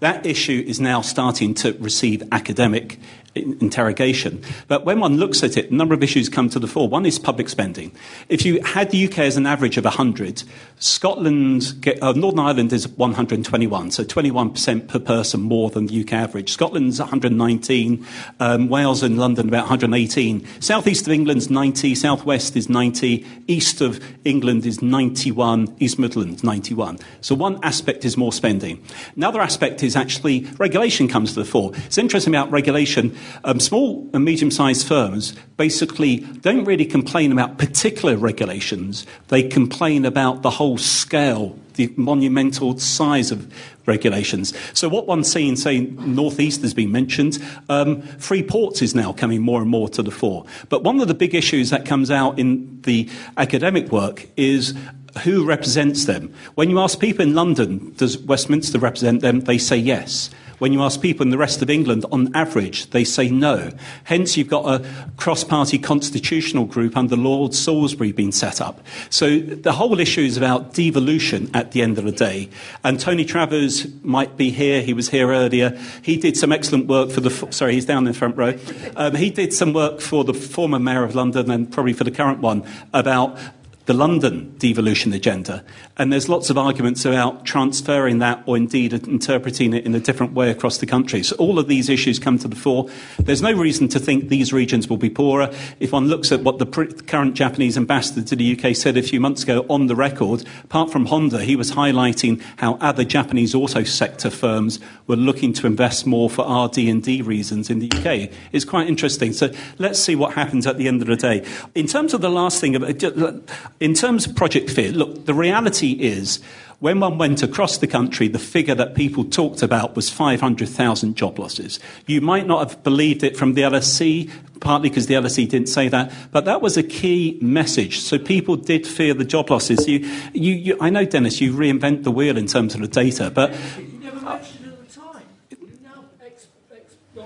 That 0.00 0.24
issue 0.26 0.64
is 0.66 0.80
now 0.80 1.02
starting 1.02 1.54
to 1.54 1.72
receive 1.74 2.22
academic 2.32 2.98
interrogation. 3.34 4.42
But 4.68 4.84
when 4.84 5.00
one 5.00 5.16
looks 5.16 5.42
at 5.42 5.56
it, 5.56 5.70
a 5.70 5.74
number 5.74 5.94
of 5.94 6.02
issues 6.02 6.28
come 6.28 6.48
to 6.50 6.58
the 6.58 6.66
fore. 6.66 6.88
One 6.88 7.06
is 7.06 7.18
public 7.18 7.48
spending. 7.48 7.92
If 8.28 8.44
you 8.44 8.62
had 8.62 8.90
the 8.90 9.06
UK 9.06 9.20
as 9.20 9.36
an 9.36 9.46
average 9.46 9.76
of 9.76 9.84
100, 9.84 10.44
Scotland, 10.78 11.86
uh, 12.00 12.12
Northern 12.12 12.40
Ireland 12.40 12.72
is 12.72 12.86
121, 12.88 13.90
so 13.90 14.04
21% 14.04 14.88
per 14.88 14.98
person 14.98 15.42
more 15.42 15.70
than 15.70 15.86
the 15.86 16.02
UK 16.02 16.12
average. 16.12 16.52
Scotland's 16.52 17.00
119, 17.00 18.06
um, 18.40 18.68
Wales 18.68 19.02
and 19.02 19.18
London 19.18 19.48
about 19.48 19.62
118. 19.62 20.46
Southeast 20.60 21.06
of 21.06 21.12
England's 21.12 21.50
90, 21.50 21.94
Southwest 21.94 22.56
is 22.56 22.68
90, 22.68 23.26
East 23.46 23.80
of 23.80 24.00
England 24.24 24.66
is 24.66 24.82
91, 24.82 25.74
East 25.80 25.98
Midlands 25.98 26.44
91. 26.44 26.98
So 27.20 27.34
one 27.34 27.58
aspect 27.62 28.04
is 28.04 28.16
more 28.16 28.32
spending. 28.32 28.84
Another 29.16 29.40
aspect 29.40 29.82
is 29.82 29.96
actually 29.96 30.44
regulation 30.58 31.08
comes 31.08 31.34
to 31.34 31.40
the 31.40 31.44
fore. 31.44 31.72
It's 31.86 31.98
interesting 31.98 32.34
about 32.34 32.50
regulation. 32.50 33.16
Um, 33.44 33.60
small 33.60 34.08
and 34.12 34.24
medium 34.24 34.50
sized 34.50 34.86
firms 34.86 35.34
basically 35.56 36.18
don't 36.18 36.64
really 36.64 36.86
complain 36.86 37.32
about 37.32 37.58
particular 37.58 38.16
regulations, 38.16 39.06
they 39.28 39.42
complain 39.42 40.04
about 40.04 40.42
the 40.42 40.50
whole 40.50 40.78
scale, 40.78 41.58
the 41.74 41.92
monumental 41.96 42.78
size 42.78 43.30
of 43.30 43.52
regulations. 43.86 44.54
So, 44.72 44.88
what 44.88 45.06
one's 45.06 45.30
seeing, 45.30 45.56
say, 45.56 45.80
Northeast 45.80 46.62
has 46.62 46.74
been 46.74 46.92
mentioned, 46.92 47.38
um, 47.68 48.02
free 48.02 48.42
ports 48.42 48.82
is 48.82 48.94
now 48.94 49.12
coming 49.12 49.42
more 49.42 49.60
and 49.60 49.70
more 49.70 49.88
to 49.90 50.02
the 50.02 50.10
fore. 50.10 50.44
But 50.68 50.82
one 50.82 51.00
of 51.00 51.08
the 51.08 51.14
big 51.14 51.34
issues 51.34 51.70
that 51.70 51.84
comes 51.84 52.10
out 52.10 52.38
in 52.38 52.80
the 52.82 53.08
academic 53.36 53.90
work 53.90 54.26
is 54.36 54.74
who 55.22 55.44
represents 55.44 56.06
them. 56.06 56.34
When 56.54 56.70
you 56.70 56.80
ask 56.80 56.98
people 56.98 57.22
in 57.22 57.34
London, 57.34 57.94
does 57.96 58.18
Westminster 58.18 58.78
represent 58.78 59.20
them? 59.20 59.40
They 59.40 59.58
say 59.58 59.76
yes. 59.76 60.30
When 60.58 60.72
you 60.72 60.82
ask 60.82 61.00
people 61.00 61.22
in 61.22 61.30
the 61.30 61.38
rest 61.38 61.62
of 61.62 61.70
England, 61.70 62.04
on 62.12 62.34
average, 62.34 62.90
they 62.90 63.04
say 63.04 63.28
no. 63.28 63.70
Hence, 64.04 64.36
you've 64.36 64.48
got 64.48 64.66
a 64.66 64.86
cross 65.16 65.44
party 65.44 65.78
constitutional 65.78 66.64
group 66.64 66.96
under 66.96 67.16
Lord 67.16 67.54
Salisbury 67.54 68.12
being 68.12 68.32
set 68.32 68.60
up. 68.60 68.80
So 69.10 69.38
the 69.38 69.72
whole 69.72 69.98
issue 70.00 70.22
is 70.22 70.36
about 70.36 70.74
devolution 70.74 71.50
at 71.54 71.72
the 71.72 71.82
end 71.82 71.98
of 71.98 72.04
the 72.04 72.12
day. 72.12 72.48
And 72.82 73.00
Tony 73.00 73.24
Travers 73.24 73.86
might 74.02 74.36
be 74.36 74.50
here. 74.50 74.82
He 74.82 74.94
was 74.94 75.08
here 75.08 75.30
earlier. 75.30 75.78
He 76.02 76.16
did 76.16 76.36
some 76.36 76.52
excellent 76.52 76.86
work 76.86 77.10
for 77.10 77.20
the, 77.20 77.30
sorry, 77.52 77.74
he's 77.74 77.86
down 77.86 78.06
in 78.06 78.12
the 78.12 78.18
front 78.18 78.36
row. 78.36 78.58
Um, 78.96 79.14
he 79.14 79.30
did 79.30 79.52
some 79.52 79.72
work 79.72 80.00
for 80.00 80.24
the 80.24 80.34
former 80.34 80.78
mayor 80.78 81.04
of 81.04 81.14
London 81.14 81.50
and 81.50 81.70
probably 81.70 81.92
for 81.92 82.04
the 82.04 82.10
current 82.10 82.40
one 82.40 82.64
about 82.92 83.38
the 83.86 83.94
London 83.94 84.54
devolution 84.58 85.12
agenda. 85.12 85.62
And 85.96 86.12
there's 86.12 86.28
lots 86.28 86.48
of 86.48 86.56
arguments 86.56 87.04
about 87.04 87.44
transferring 87.44 88.18
that 88.18 88.42
or 88.46 88.56
indeed 88.56 88.92
interpreting 88.92 89.74
it 89.74 89.84
in 89.84 89.94
a 89.94 90.00
different 90.00 90.32
way 90.32 90.50
across 90.50 90.78
the 90.78 90.86
country. 90.86 91.22
So 91.22 91.36
all 91.36 91.58
of 91.58 91.68
these 91.68 91.88
issues 91.88 92.18
come 92.18 92.38
to 92.38 92.48
the 92.48 92.56
fore. 92.56 92.88
There's 93.18 93.42
no 93.42 93.52
reason 93.52 93.88
to 93.88 93.98
think 93.98 94.28
these 94.28 94.52
regions 94.52 94.88
will 94.88 94.96
be 94.96 95.10
poorer. 95.10 95.52
If 95.80 95.92
one 95.92 96.08
looks 96.08 96.32
at 96.32 96.40
what 96.40 96.58
the 96.58 96.66
current 97.06 97.34
Japanese 97.34 97.76
ambassador 97.76 98.22
to 98.22 98.36
the 98.36 98.58
UK 98.58 98.74
said 98.74 98.96
a 98.96 99.02
few 99.02 99.20
months 99.20 99.42
ago 99.42 99.66
on 99.68 99.86
the 99.86 99.96
record, 99.96 100.44
apart 100.64 100.90
from 100.90 101.06
Honda, 101.06 101.42
he 101.42 101.56
was 101.56 101.72
highlighting 101.72 102.42
how 102.56 102.74
other 102.74 103.04
Japanese 103.04 103.54
auto 103.54 103.84
sector 103.84 104.30
firms 104.30 104.80
were 105.06 105.16
looking 105.16 105.52
to 105.52 105.66
invest 105.66 106.06
more 106.06 106.30
for 106.30 106.44
RD&D 106.66 107.22
reasons 107.22 107.68
in 107.68 107.80
the 107.80 107.90
UK. 107.92 108.30
It's 108.52 108.64
quite 108.64 108.88
interesting. 108.88 109.32
So 109.32 109.50
let's 109.78 109.98
see 109.98 110.16
what 110.16 110.34
happens 110.34 110.66
at 110.66 110.78
the 110.78 110.88
end 110.88 111.02
of 111.02 111.08
the 111.08 111.16
day. 111.16 111.46
In 111.74 111.86
terms 111.86 112.14
of 112.14 112.22
the 112.22 112.30
last 112.30 112.60
thing, 112.60 112.76
uh, 112.82 113.32
in 113.80 113.94
terms 113.94 114.26
of 114.26 114.34
Project 114.34 114.70
Fear, 114.70 114.92
look, 114.92 115.26
the 115.26 115.34
reality 115.34 115.92
is 115.92 116.40
when 116.80 117.00
one 117.00 117.18
went 117.18 117.42
across 117.42 117.78
the 117.78 117.86
country, 117.86 118.28
the 118.28 118.38
figure 118.38 118.74
that 118.74 118.94
people 118.94 119.24
talked 119.24 119.62
about 119.62 119.96
was 119.96 120.10
500,000 120.10 121.16
job 121.16 121.38
losses. 121.38 121.80
You 122.06 122.20
might 122.20 122.46
not 122.46 122.68
have 122.68 122.82
believed 122.82 123.22
it 123.22 123.36
from 123.36 123.54
the 123.54 123.62
LSE, 123.62 124.30
partly 124.60 124.90
because 124.90 125.06
the 125.06 125.14
LSE 125.14 125.48
didn't 125.48 125.68
say 125.68 125.88
that, 125.88 126.12
but 126.30 126.44
that 126.44 126.60
was 126.60 126.76
a 126.76 126.82
key 126.82 127.38
message. 127.40 128.00
So 128.00 128.18
people 128.18 128.56
did 128.56 128.86
fear 128.86 129.14
the 129.14 129.24
job 129.24 129.50
losses. 129.50 129.88
You, 129.88 130.00
you, 130.32 130.52
you, 130.52 130.76
I 130.80 130.90
know, 130.90 131.04
Dennis, 131.04 131.40
you 131.40 131.54
reinvent 131.54 132.02
the 132.02 132.10
wheel 132.10 132.36
in 132.36 132.46
terms 132.46 132.74
of 132.74 132.80
the 132.80 132.88
data, 132.88 133.30
but. 133.30 133.54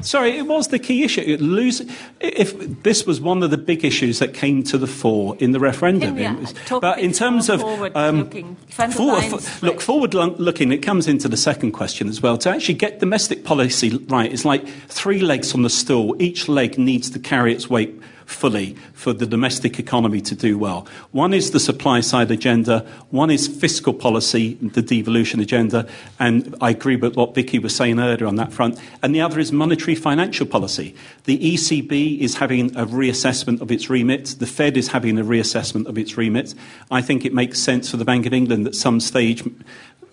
Sorry, 0.00 0.38
it 0.38 0.46
was 0.46 0.68
the 0.68 0.78
key 0.78 1.04
issue. 1.04 1.36
Lose, 1.40 1.82
if 2.20 2.82
this 2.82 3.06
was 3.06 3.20
one 3.20 3.42
of 3.42 3.50
the 3.50 3.58
big 3.58 3.84
issues 3.84 4.18
that 4.18 4.34
came 4.34 4.62
to 4.64 4.78
the 4.78 4.86
fore 4.86 5.36
in 5.38 5.52
the 5.52 5.60
referendum, 5.60 6.18
yeah, 6.18 6.34
was, 6.34 6.54
but 6.68 6.98
in 6.98 7.12
terms 7.12 7.48
of 7.48 7.60
forward 7.60 7.92
um, 7.94 8.18
looking, 8.18 8.56
forward, 8.66 9.30
lines, 9.30 9.62
look 9.62 9.80
forward 9.80 10.14
looking, 10.14 10.72
it 10.72 10.78
comes 10.78 11.08
into 11.08 11.28
the 11.28 11.36
second 11.36 11.72
question 11.72 12.08
as 12.08 12.22
well. 12.22 12.38
To 12.38 12.50
actually 12.50 12.74
get 12.74 13.00
domestic 13.00 13.44
policy 13.44 13.96
right, 14.08 14.32
it's 14.32 14.44
like 14.44 14.66
three 14.88 15.20
legs 15.20 15.54
on 15.54 15.62
the 15.62 15.70
stool. 15.70 16.20
Each 16.20 16.48
leg 16.48 16.78
needs 16.78 17.10
to 17.10 17.18
carry 17.18 17.52
its 17.52 17.68
weight 17.68 18.00
fully 18.28 18.74
for 18.92 19.14
the 19.14 19.26
domestic 19.26 19.78
economy 19.78 20.20
to 20.20 20.34
do 20.34 20.58
well. 20.58 20.86
One 21.12 21.32
is 21.32 21.50
the 21.50 21.58
supply 21.58 22.00
side 22.00 22.30
agenda, 22.30 22.80
one 23.10 23.30
is 23.30 23.48
fiscal 23.48 23.94
policy, 23.94 24.54
the 24.60 24.82
devolution 24.82 25.40
agenda, 25.40 25.88
and 26.18 26.54
I 26.60 26.70
agree 26.70 26.96
with 26.96 27.16
what 27.16 27.34
Vicky 27.34 27.58
was 27.58 27.74
saying 27.74 27.98
earlier 27.98 28.26
on 28.26 28.36
that 28.36 28.52
front, 28.52 28.78
and 29.02 29.14
the 29.14 29.22
other 29.22 29.40
is 29.40 29.50
monetary 29.50 29.94
financial 29.94 30.46
policy. 30.46 30.94
The 31.24 31.38
ECB 31.38 32.20
is 32.20 32.36
having 32.36 32.76
a 32.76 32.84
reassessment 32.84 33.62
of 33.62 33.72
its 33.72 33.88
remit, 33.88 34.36
the 34.38 34.46
Fed 34.46 34.76
is 34.76 34.88
having 34.88 35.18
a 35.18 35.24
reassessment 35.24 35.86
of 35.86 35.96
its 35.96 36.18
remit. 36.18 36.54
I 36.90 37.00
think 37.00 37.24
it 37.24 37.32
makes 37.32 37.58
sense 37.58 37.90
for 37.90 37.96
the 37.96 38.04
Bank 38.04 38.26
of 38.26 38.34
England 38.34 38.66
at 38.66 38.74
some 38.74 39.00
stage 39.00 39.42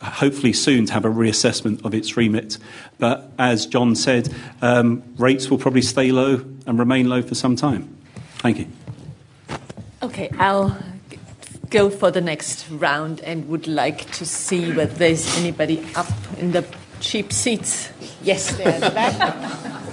hopefully 0.01 0.53
soon 0.53 0.85
to 0.85 0.93
have 0.93 1.05
a 1.05 1.09
reassessment 1.09 1.83
of 1.83 1.93
its 1.93 2.15
remit. 2.15 2.57
But 2.99 3.31
as 3.39 3.65
John 3.65 3.95
said, 3.95 4.33
um, 4.61 5.03
rates 5.17 5.49
will 5.49 5.57
probably 5.57 5.81
stay 5.81 6.11
low 6.11 6.43
and 6.67 6.79
remain 6.79 7.09
low 7.09 7.21
for 7.21 7.35
some 7.35 7.55
time. 7.55 7.94
Thank 8.45 8.59
you. 8.59 8.67
Okay, 10.03 10.29
I'll 10.37 10.77
go 11.71 11.89
for 11.89 12.11
the 12.11 12.21
next 12.21 12.69
round 12.69 13.19
and 13.21 13.49
would 13.49 13.65
like 13.65 14.11
to 14.11 14.23
see 14.23 14.71
whether 14.71 14.93
there's 14.93 15.35
anybody 15.39 15.83
up 15.95 16.05
in 16.37 16.51
the 16.51 16.63
cheap 16.99 17.33
seats. 17.33 17.89
Yes, 18.21 18.55
there 18.55 18.79
the 18.79 18.91
back. 18.91 19.15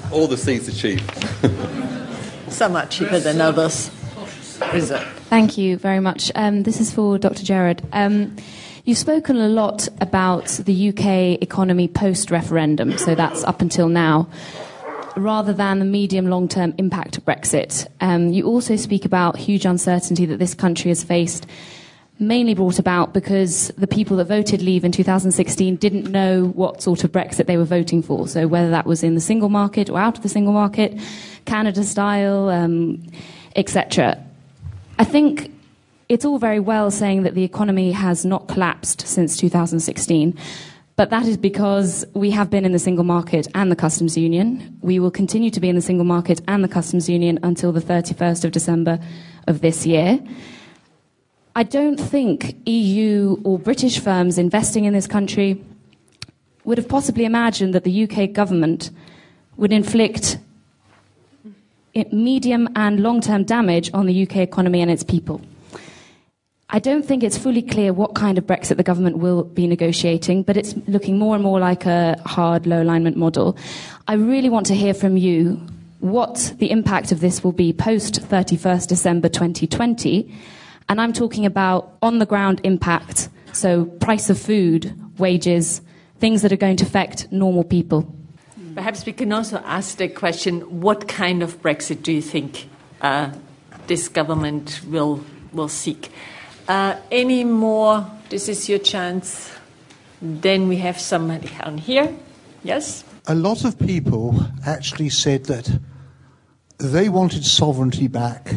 All 0.12 0.26
the 0.26 0.36
seats 0.36 0.68
are 0.68 0.72
cheap. 0.72 1.00
Some 2.48 2.76
are 2.76 2.84
cheaper 2.84 3.20
than 3.20 3.40
others. 3.40 3.88
Thank 3.88 5.56
you 5.56 5.78
very 5.78 6.00
much. 6.00 6.30
Um, 6.34 6.64
this 6.64 6.78
is 6.78 6.92
for 6.92 7.16
Dr. 7.16 7.42
Gerard. 7.42 7.80
Um, 7.94 8.36
You've 8.84 8.98
spoken 8.98 9.36
a 9.36 9.48
lot 9.48 9.88
about 10.00 10.48
the 10.48 10.88
UK 10.88 11.40
economy 11.40 11.86
post 11.86 12.32
referendum, 12.32 12.98
so 12.98 13.14
that's 13.14 13.44
up 13.44 13.62
until 13.62 13.88
now 13.88 14.28
rather 15.16 15.52
than 15.52 15.78
the 15.78 15.84
medium 15.84 16.26
long 16.26 16.48
term 16.48 16.74
impact 16.78 17.18
of 17.18 17.24
Brexit. 17.24 17.86
Um, 18.00 18.32
you 18.32 18.46
also 18.46 18.76
speak 18.76 19.04
about 19.04 19.36
huge 19.36 19.64
uncertainty 19.64 20.26
that 20.26 20.38
this 20.38 20.54
country 20.54 20.90
has 20.90 21.04
faced, 21.04 21.46
mainly 22.18 22.54
brought 22.54 22.78
about 22.78 23.12
because 23.12 23.68
the 23.78 23.86
people 23.86 24.16
that 24.18 24.26
voted 24.26 24.62
leave 24.62 24.84
in 24.84 24.92
2016 24.92 25.76
didn't 25.76 26.10
know 26.10 26.46
what 26.54 26.82
sort 26.82 27.04
of 27.04 27.12
Brexit 27.12 27.46
they 27.46 27.56
were 27.56 27.64
voting 27.64 28.02
for. 28.02 28.28
So, 28.28 28.46
whether 28.46 28.70
that 28.70 28.86
was 28.86 29.02
in 29.02 29.14
the 29.14 29.20
single 29.20 29.48
market 29.48 29.90
or 29.90 29.98
out 29.98 30.16
of 30.16 30.22
the 30.22 30.28
single 30.28 30.52
market, 30.52 30.98
Canada 31.44 31.84
style, 31.84 32.48
um, 32.48 33.02
etc. 33.56 34.22
I 34.98 35.04
think 35.04 35.50
it's 36.08 36.24
all 36.24 36.38
very 36.38 36.60
well 36.60 36.90
saying 36.90 37.22
that 37.22 37.34
the 37.34 37.44
economy 37.44 37.92
has 37.92 38.24
not 38.24 38.46
collapsed 38.46 39.06
since 39.06 39.36
2016. 39.36 40.38
But 40.96 41.10
that 41.10 41.26
is 41.26 41.36
because 41.36 42.04
we 42.14 42.30
have 42.32 42.50
been 42.50 42.64
in 42.64 42.72
the 42.72 42.78
single 42.78 43.04
market 43.04 43.48
and 43.54 43.72
the 43.72 43.76
customs 43.76 44.16
union. 44.16 44.78
We 44.82 44.98
will 44.98 45.10
continue 45.10 45.50
to 45.50 45.60
be 45.60 45.68
in 45.68 45.74
the 45.74 45.82
single 45.82 46.04
market 46.04 46.42
and 46.46 46.62
the 46.62 46.68
customs 46.68 47.08
union 47.08 47.38
until 47.42 47.72
the 47.72 47.80
31st 47.80 48.44
of 48.44 48.52
December 48.52 48.98
of 49.46 49.62
this 49.62 49.86
year. 49.86 50.20
I 51.56 51.62
don't 51.62 51.98
think 51.98 52.56
EU 52.66 53.36
or 53.44 53.58
British 53.58 53.98
firms 53.98 54.38
investing 54.38 54.84
in 54.84 54.92
this 54.92 55.06
country 55.06 55.62
would 56.64 56.78
have 56.78 56.88
possibly 56.88 57.24
imagined 57.24 57.74
that 57.74 57.84
the 57.84 58.04
UK 58.04 58.32
government 58.32 58.90
would 59.56 59.72
inflict 59.72 60.38
medium 62.10 62.68
and 62.76 63.00
long 63.00 63.20
term 63.20 63.44
damage 63.44 63.90
on 63.92 64.06
the 64.06 64.22
UK 64.22 64.36
economy 64.36 64.80
and 64.80 64.90
its 64.90 65.02
people. 65.02 65.40
I 66.74 66.78
don't 66.78 67.04
think 67.04 67.22
it's 67.22 67.36
fully 67.36 67.60
clear 67.60 67.92
what 67.92 68.14
kind 68.14 68.38
of 68.38 68.46
Brexit 68.46 68.78
the 68.78 68.82
government 68.82 69.18
will 69.18 69.44
be 69.44 69.66
negotiating, 69.66 70.42
but 70.42 70.56
it's 70.56 70.74
looking 70.88 71.18
more 71.18 71.34
and 71.34 71.44
more 71.44 71.60
like 71.60 71.84
a 71.84 72.18
hard 72.24 72.66
low 72.66 72.82
alignment 72.82 73.14
model. 73.14 73.58
I 74.08 74.14
really 74.14 74.48
want 74.48 74.64
to 74.68 74.74
hear 74.74 74.94
from 74.94 75.18
you 75.18 75.60
what 76.00 76.54
the 76.56 76.70
impact 76.70 77.12
of 77.12 77.20
this 77.20 77.44
will 77.44 77.52
be 77.52 77.74
post 77.74 78.22
31st 78.22 78.88
December 78.88 79.28
2020. 79.28 80.34
And 80.88 80.98
I'm 80.98 81.12
talking 81.12 81.44
about 81.44 81.92
on 82.00 82.20
the 82.20 82.26
ground 82.26 82.62
impact, 82.64 83.28
so 83.52 83.84
price 83.84 84.30
of 84.30 84.38
food, 84.38 84.98
wages, 85.18 85.82
things 86.20 86.40
that 86.40 86.52
are 86.52 86.56
going 86.56 86.78
to 86.78 86.86
affect 86.86 87.30
normal 87.30 87.64
people. 87.64 88.10
Perhaps 88.74 89.04
we 89.04 89.12
can 89.12 89.30
also 89.30 89.58
ask 89.66 89.98
the 89.98 90.08
question 90.08 90.80
what 90.80 91.06
kind 91.06 91.42
of 91.42 91.60
Brexit 91.60 92.02
do 92.02 92.12
you 92.12 92.22
think 92.22 92.66
uh, 93.02 93.30
this 93.88 94.08
government 94.08 94.80
will, 94.88 95.22
will 95.52 95.68
seek? 95.68 96.10
Uh, 96.72 96.96
any 97.10 97.44
more? 97.44 98.10
This 98.30 98.48
is 98.48 98.66
your 98.66 98.78
chance. 98.78 99.52
Then 100.22 100.68
we 100.68 100.78
have 100.78 100.98
somebody 100.98 101.50
on 101.62 101.76
here. 101.76 102.16
Yes? 102.64 103.04
A 103.26 103.34
lot 103.34 103.66
of 103.66 103.78
people 103.78 104.40
actually 104.64 105.10
said 105.10 105.44
that 105.52 105.68
they 106.78 107.10
wanted 107.10 107.44
sovereignty 107.44 108.08
back, 108.08 108.54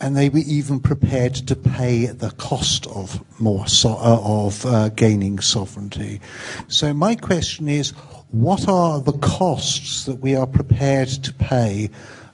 and 0.00 0.16
they 0.16 0.28
were 0.28 0.42
even 0.44 0.80
prepared 0.80 1.34
to 1.34 1.54
pay 1.54 2.06
the 2.06 2.32
cost 2.32 2.88
of 2.88 3.22
more 3.40 3.68
so, 3.68 3.90
uh, 3.90 4.20
of 4.24 4.66
uh, 4.66 4.88
gaining 4.88 5.38
sovereignty. 5.38 6.20
So 6.66 6.92
my 6.92 7.14
question 7.14 7.68
is, 7.68 7.90
what 8.32 8.66
are 8.66 9.00
the 9.00 9.16
costs 9.18 10.04
that 10.06 10.16
we 10.16 10.34
are 10.34 10.48
prepared 10.48 11.10
to 11.10 11.32
pay 11.32 11.90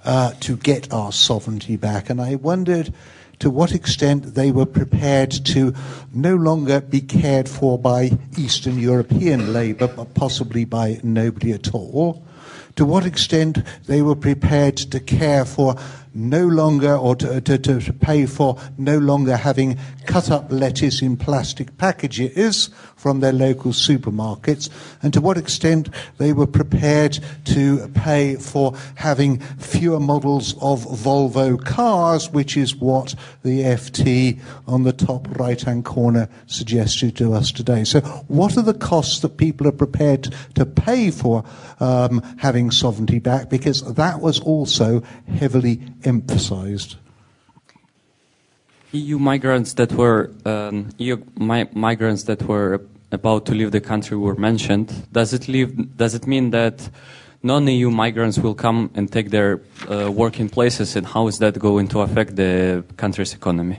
uh, 0.06 0.32
to 0.40 0.56
get 0.56 0.90
our 0.90 1.12
sovereignty 1.12 1.76
back? 1.76 2.08
And 2.08 2.18
I 2.18 2.36
wondered 2.36 2.94
to 3.38 3.50
what 3.50 3.72
extent 3.72 4.34
they 4.34 4.50
were 4.50 4.66
prepared 4.66 5.30
to 5.30 5.74
no 6.12 6.34
longer 6.34 6.80
be 6.80 7.00
cared 7.00 7.48
for 7.48 7.78
by 7.78 8.10
Eastern 8.36 8.78
European 8.78 9.52
labour, 9.52 9.88
but 9.88 10.14
possibly 10.14 10.64
by 10.64 11.00
nobody 11.02 11.52
at 11.52 11.74
all. 11.74 12.24
To 12.76 12.84
what 12.84 13.06
extent 13.06 13.58
they 13.86 14.02
were 14.02 14.14
prepared 14.14 14.76
to 14.76 15.00
care 15.00 15.44
for 15.44 15.76
no 16.18 16.46
longer, 16.46 16.94
or 16.94 17.14
to, 17.16 17.40
to, 17.40 17.58
to 17.58 17.92
pay 17.92 18.26
for 18.26 18.58
no 18.76 18.98
longer 18.98 19.36
having 19.36 19.78
cut 20.04 20.30
up 20.30 20.50
lettuce 20.50 21.00
in 21.00 21.16
plastic 21.16 21.76
packages 21.78 22.70
from 22.96 23.20
their 23.20 23.32
local 23.32 23.70
supermarkets, 23.70 24.68
and 25.02 25.12
to 25.12 25.20
what 25.20 25.38
extent 25.38 25.88
they 26.18 26.32
were 26.32 26.46
prepared 26.46 27.18
to 27.44 27.86
pay 27.94 28.34
for 28.34 28.74
having 28.96 29.38
fewer 29.38 30.00
models 30.00 30.54
of 30.60 30.84
Volvo 30.84 31.62
cars, 31.64 32.30
which 32.30 32.56
is 32.56 32.74
what 32.74 33.14
the 33.42 33.60
FT 33.60 34.40
on 34.66 34.82
the 34.82 34.92
top 34.92 35.28
right 35.38 35.60
hand 35.60 35.84
corner 35.84 36.28
suggested 36.46 37.16
to 37.16 37.32
us 37.34 37.52
today. 37.52 37.84
So, 37.84 38.00
what 38.26 38.56
are 38.56 38.62
the 38.62 38.74
costs 38.74 39.20
that 39.20 39.36
people 39.36 39.68
are 39.68 39.72
prepared 39.72 40.34
to 40.56 40.66
pay 40.66 41.10
for 41.10 41.44
um, 41.78 42.22
having 42.38 42.70
sovereignty 42.72 43.20
back? 43.20 43.48
Because 43.48 43.94
that 43.94 44.20
was 44.20 44.40
also 44.40 45.02
heavily 45.38 45.80
emphasized. 46.08 46.96
EU 48.92 49.18
migrants 49.18 49.74
that 49.74 49.92
were 49.92 50.30
um, 50.46 50.88
EU 50.98 51.16
mi- 51.36 51.68
migrants 51.74 52.22
that 52.24 52.42
were 52.42 52.80
about 53.12 53.44
to 53.46 53.52
leave 53.54 53.70
the 53.70 53.80
country 53.80 54.16
were 54.16 54.34
mentioned. 54.34 54.88
Does 55.12 55.32
it 55.34 55.46
leave? 55.48 55.96
Does 55.96 56.14
it 56.14 56.26
mean 56.26 56.50
that 56.50 56.88
non-EU 57.42 57.90
migrants 57.90 58.38
will 58.38 58.54
come 58.54 58.90
and 58.94 59.12
take 59.12 59.30
their 59.30 59.60
uh, 59.90 60.10
working 60.10 60.48
places, 60.48 60.96
and 60.96 61.06
how 61.06 61.26
is 61.28 61.38
that 61.38 61.58
going 61.58 61.88
to 61.88 62.00
affect 62.00 62.36
the 62.36 62.82
country's 62.96 63.34
economy? 63.34 63.78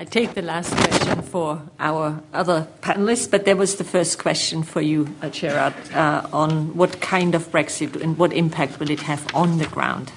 I 0.00 0.04
take 0.04 0.32
the 0.32 0.40
last 0.40 0.74
question 0.74 1.20
for 1.20 1.60
our 1.78 2.22
other 2.32 2.66
panelists, 2.80 3.30
but 3.30 3.44
there 3.44 3.54
was 3.54 3.76
the 3.76 3.84
first 3.84 4.18
question 4.18 4.62
for 4.62 4.80
you, 4.80 5.14
uh, 5.20 5.28
Gerard, 5.28 5.74
uh, 5.92 6.26
on 6.32 6.74
what 6.74 7.02
kind 7.02 7.34
of 7.34 7.52
Brexit 7.52 8.00
and 8.00 8.16
what 8.16 8.32
impact 8.32 8.80
will 8.80 8.88
it 8.88 9.00
have 9.00 9.26
on 9.34 9.58
the 9.58 9.66
ground? 9.66 10.10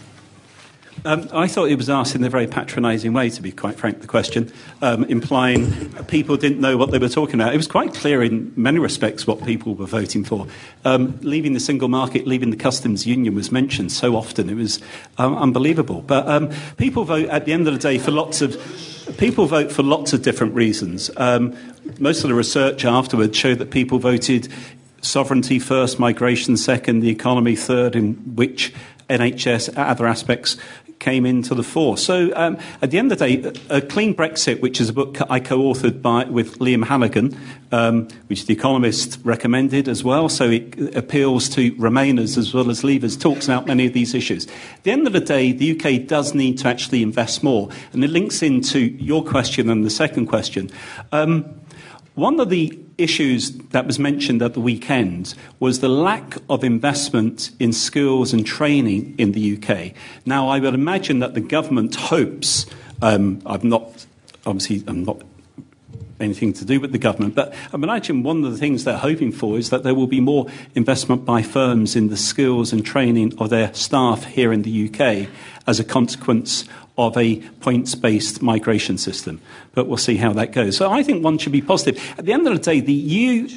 Um, 1.03 1.27
I 1.33 1.49
thought 1.49 1.65
it 1.65 1.75
was 1.75 1.89
asked 1.89 2.15
in 2.15 2.23
a 2.23 2.29
very 2.29 2.47
patronising 2.47 3.11
way, 3.11 3.29
to 3.31 3.41
be 3.41 3.51
quite 3.51 3.75
frank, 3.75 3.99
the 3.99 4.07
question, 4.07 4.53
um, 4.81 5.03
implying 5.03 5.91
people 6.05 6.37
didn't 6.37 6.61
know 6.61 6.77
what 6.77 6.91
they 6.91 6.97
were 6.97 7.09
talking 7.09 7.35
about. 7.35 7.53
It 7.53 7.57
was 7.57 7.67
quite 7.67 7.93
clear 7.93 8.23
in 8.23 8.53
many 8.55 8.79
respects 8.79 9.27
what 9.27 9.43
people 9.43 9.75
were 9.75 9.85
voting 9.85 10.23
for. 10.23 10.47
Um, 10.85 11.19
leaving 11.23 11.51
the 11.51 11.59
single 11.59 11.89
market, 11.89 12.25
leaving 12.25 12.51
the 12.51 12.55
customs 12.55 13.05
union 13.05 13.35
was 13.35 13.51
mentioned 13.51 13.91
so 13.91 14.15
often, 14.15 14.49
it 14.49 14.55
was 14.55 14.79
um, 15.17 15.35
unbelievable. 15.35 16.03
But 16.03 16.25
um, 16.29 16.51
people 16.77 17.03
vote 17.03 17.27
at 17.27 17.43
the 17.43 17.51
end 17.51 17.67
of 17.67 17.73
the 17.73 17.81
day 17.81 17.97
for 17.97 18.11
lots 18.11 18.41
of. 18.41 18.55
People 19.17 19.45
vote 19.45 19.71
for 19.71 19.83
lots 19.83 20.13
of 20.13 20.21
different 20.21 20.55
reasons. 20.55 21.11
Um, 21.17 21.55
most 21.99 22.23
of 22.23 22.29
the 22.29 22.35
research 22.35 22.85
afterwards 22.85 23.37
showed 23.37 23.59
that 23.59 23.71
people 23.71 23.99
voted 23.99 24.47
sovereignty 25.01 25.59
first, 25.59 25.99
migration 25.99 26.57
second, 26.57 27.01
the 27.01 27.09
economy 27.09 27.55
third, 27.55 27.95
in 27.95 28.13
which 28.35 28.73
NHS, 29.09 29.77
other 29.77 30.07
aspects 30.07 30.57
came 31.03 31.25
into 31.25 31.53
the 31.53 31.63
fore. 31.63 31.97
So 31.97 32.31
um, 32.35 32.57
at 32.81 32.89
the 32.91 32.97
end 32.97 33.11
of 33.11 33.19
the 33.19 33.27
day, 33.27 33.53
a 33.69 33.81
Clean 33.81 34.15
Brexit, 34.15 34.61
which 34.61 34.79
is 34.79 34.89
a 34.89 34.93
book 34.93 35.17
I 35.29 35.41
co-authored 35.41 36.29
with 36.29 36.59
Liam 36.59 36.85
Halligan, 36.85 37.37
um, 37.73 38.07
which 38.27 38.45
The 38.45 38.53
Economist 38.53 39.19
recommended 39.23 39.89
as 39.89 40.03
well, 40.03 40.29
so 40.29 40.49
it 40.49 40.95
appeals 40.95 41.49
to 41.49 41.73
Remainers 41.73 42.37
as 42.37 42.53
well 42.53 42.69
as 42.69 42.83
Leavers, 42.83 43.19
talks 43.19 43.45
about 43.45 43.67
many 43.67 43.85
of 43.85 43.93
these 43.93 44.13
issues. 44.13 44.47
At 44.47 44.83
the 44.83 44.91
end 44.91 45.05
of 45.05 45.13
the 45.13 45.19
day, 45.19 45.51
the 45.51 45.77
UK 45.77 46.07
does 46.07 46.33
need 46.33 46.57
to 46.59 46.69
actually 46.69 47.03
invest 47.03 47.43
more, 47.43 47.69
and 47.91 48.03
it 48.03 48.09
links 48.09 48.41
into 48.41 48.79
your 48.79 49.23
question 49.25 49.69
and 49.69 49.83
the 49.83 49.89
second 49.89 50.27
question. 50.27 50.71
Um, 51.11 51.59
one 52.15 52.39
of 52.39 52.49
the 52.49 52.79
issues 52.97 53.51
that 53.51 53.85
was 53.85 53.99
mentioned 53.99 54.41
at 54.41 54.53
the 54.53 54.59
weekend 54.59 55.35
was 55.59 55.79
the 55.79 55.89
lack 55.89 56.37
of 56.49 56.63
investment 56.63 57.51
in 57.59 57.73
skills 57.73 58.33
and 58.33 58.45
training 58.45 59.15
in 59.17 59.31
the 59.31 59.57
UK. 59.57 59.93
Now, 60.25 60.49
I 60.49 60.59
would 60.59 60.73
imagine 60.73 61.19
that 61.19 61.33
the 61.33 61.41
government 61.41 61.95
hopes, 61.95 62.65
um, 63.01 63.41
I've 63.45 63.63
not, 63.63 64.05
obviously, 64.45 64.83
I'm 64.87 65.03
not 65.03 65.21
anything 66.19 66.53
to 66.53 66.65
do 66.65 66.79
with 66.79 66.91
the 66.91 66.97
government. 66.97 67.35
But 67.35 67.53
I 67.53 67.75
imagine 67.75 68.23
one 68.23 68.43
of 68.43 68.51
the 68.51 68.57
things 68.57 68.83
they're 68.83 68.97
hoping 68.97 69.31
for 69.31 69.57
is 69.57 69.69
that 69.69 69.83
there 69.83 69.93
will 69.93 70.07
be 70.07 70.21
more 70.21 70.47
investment 70.73 71.25
by 71.25 71.41
firms 71.41 71.95
in 71.95 72.09
the 72.09 72.17
skills 72.17 72.73
and 72.73 72.85
training 72.85 73.37
of 73.37 73.49
their 73.49 73.73
staff 73.73 74.25
here 74.25 74.53
in 74.53 74.63
the 74.63 74.89
UK 74.89 75.27
as 75.67 75.79
a 75.79 75.83
consequence 75.83 76.65
of 76.97 77.17
a 77.17 77.37
points 77.61 77.95
based 77.95 78.41
migration 78.41 78.97
system. 78.97 79.41
But 79.73 79.87
we'll 79.87 79.97
see 79.97 80.17
how 80.17 80.33
that 80.33 80.51
goes. 80.51 80.77
So 80.77 80.91
I 80.91 81.03
think 81.03 81.23
one 81.23 81.37
should 81.37 81.51
be 81.51 81.61
positive. 81.61 82.01
At 82.17 82.25
the 82.25 82.33
end 82.33 82.47
of 82.47 82.53
the 82.53 82.59
day, 82.59 82.79
the 82.79 83.49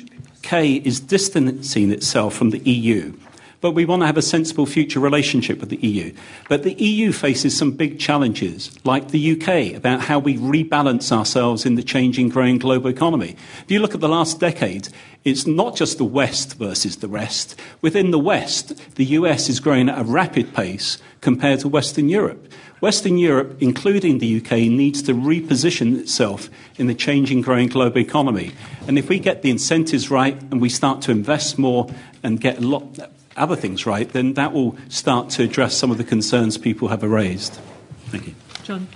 UK 0.44 0.86
is 0.86 1.00
distancing 1.00 1.90
itself 1.90 2.34
from 2.34 2.50
the 2.50 2.58
EU. 2.60 3.12
But 3.60 3.72
we 3.72 3.84
want 3.84 4.02
to 4.02 4.06
have 4.06 4.18
a 4.18 4.22
sensible 4.22 4.66
future 4.66 5.00
relationship 5.00 5.60
with 5.60 5.70
the 5.70 5.78
EU. 5.78 6.12
But 6.48 6.62
the 6.62 6.74
EU 6.74 7.10
faces 7.10 7.56
some 7.56 7.72
big 7.72 7.98
challenges, 7.98 8.70
like 8.84 9.08
the 9.08 9.32
UK, 9.32 9.74
about 9.74 10.02
how 10.02 10.18
we 10.18 10.36
rebalance 10.36 11.10
ourselves 11.10 11.64
in 11.64 11.74
the 11.74 11.82
changing, 11.82 12.28
growing 12.28 12.58
global 12.58 12.90
economy. 12.90 13.34
If 13.62 13.70
you 13.70 13.80
look 13.80 13.94
at 13.94 14.00
the 14.00 14.08
last 14.08 14.38
decade, 14.38 14.88
it's 15.24 15.46
not 15.46 15.74
just 15.74 15.98
the 15.98 16.04
West 16.04 16.58
versus 16.58 16.96
the 16.96 17.08
rest. 17.08 17.58
Within 17.80 18.10
the 18.10 18.18
West, 18.18 18.94
the 18.94 19.06
US 19.06 19.48
is 19.48 19.58
growing 19.58 19.88
at 19.88 19.98
a 19.98 20.04
rapid 20.04 20.54
pace 20.54 20.98
compared 21.20 21.60
to 21.60 21.68
Western 21.68 22.08
Europe. 22.08 22.52
Western 22.80 23.16
Europe, 23.16 23.56
including 23.60 24.18
the 24.18 24.36
UK, 24.36 24.52
needs 24.68 25.02
to 25.02 25.14
reposition 25.14 25.98
itself 25.98 26.50
in 26.76 26.86
the 26.86 26.94
changing, 26.94 27.40
growing 27.40 27.68
global 27.68 27.98
economy. 27.98 28.52
And 28.86 28.98
if 28.98 29.08
we 29.08 29.18
get 29.18 29.42
the 29.42 29.50
incentives 29.50 30.10
right 30.10 30.40
and 30.50 30.60
we 30.60 30.68
start 30.68 31.00
to 31.02 31.10
invest 31.10 31.58
more 31.58 31.88
and 32.22 32.40
get 32.40 32.58
a 32.58 32.60
lot 32.62 32.98
other 33.36 33.56
things 33.56 33.86
right, 33.86 34.08
then 34.08 34.34
that 34.34 34.52
will 34.52 34.76
start 34.88 35.30
to 35.30 35.42
address 35.42 35.76
some 35.76 35.90
of 35.90 35.98
the 35.98 36.04
concerns 36.04 36.58
people 36.58 36.88
have 36.88 37.02
raised. 37.02 37.58
Thank 38.06 38.28
you. 38.28 38.34
John. 38.62 38.88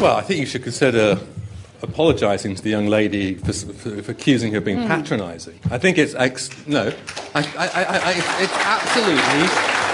Well, 0.00 0.16
I 0.16 0.22
think 0.22 0.40
you 0.40 0.46
should 0.46 0.62
consider 0.62 1.18
apologising 1.82 2.54
to 2.54 2.62
the 2.62 2.70
young 2.70 2.86
lady 2.86 3.34
for, 3.34 3.52
for, 3.52 4.02
for 4.02 4.12
accusing 4.12 4.52
her 4.52 4.58
of 4.58 4.64
being 4.64 4.78
mm. 4.78 4.86
patronising. 4.86 5.58
I 5.70 5.78
think 5.78 5.98
it's 5.98 6.14
ex- 6.14 6.66
no, 6.66 6.92
I, 7.34 7.40
I, 7.40 7.84
I, 7.84 8.12
it's 8.40 8.52
absolutely 8.52 9.91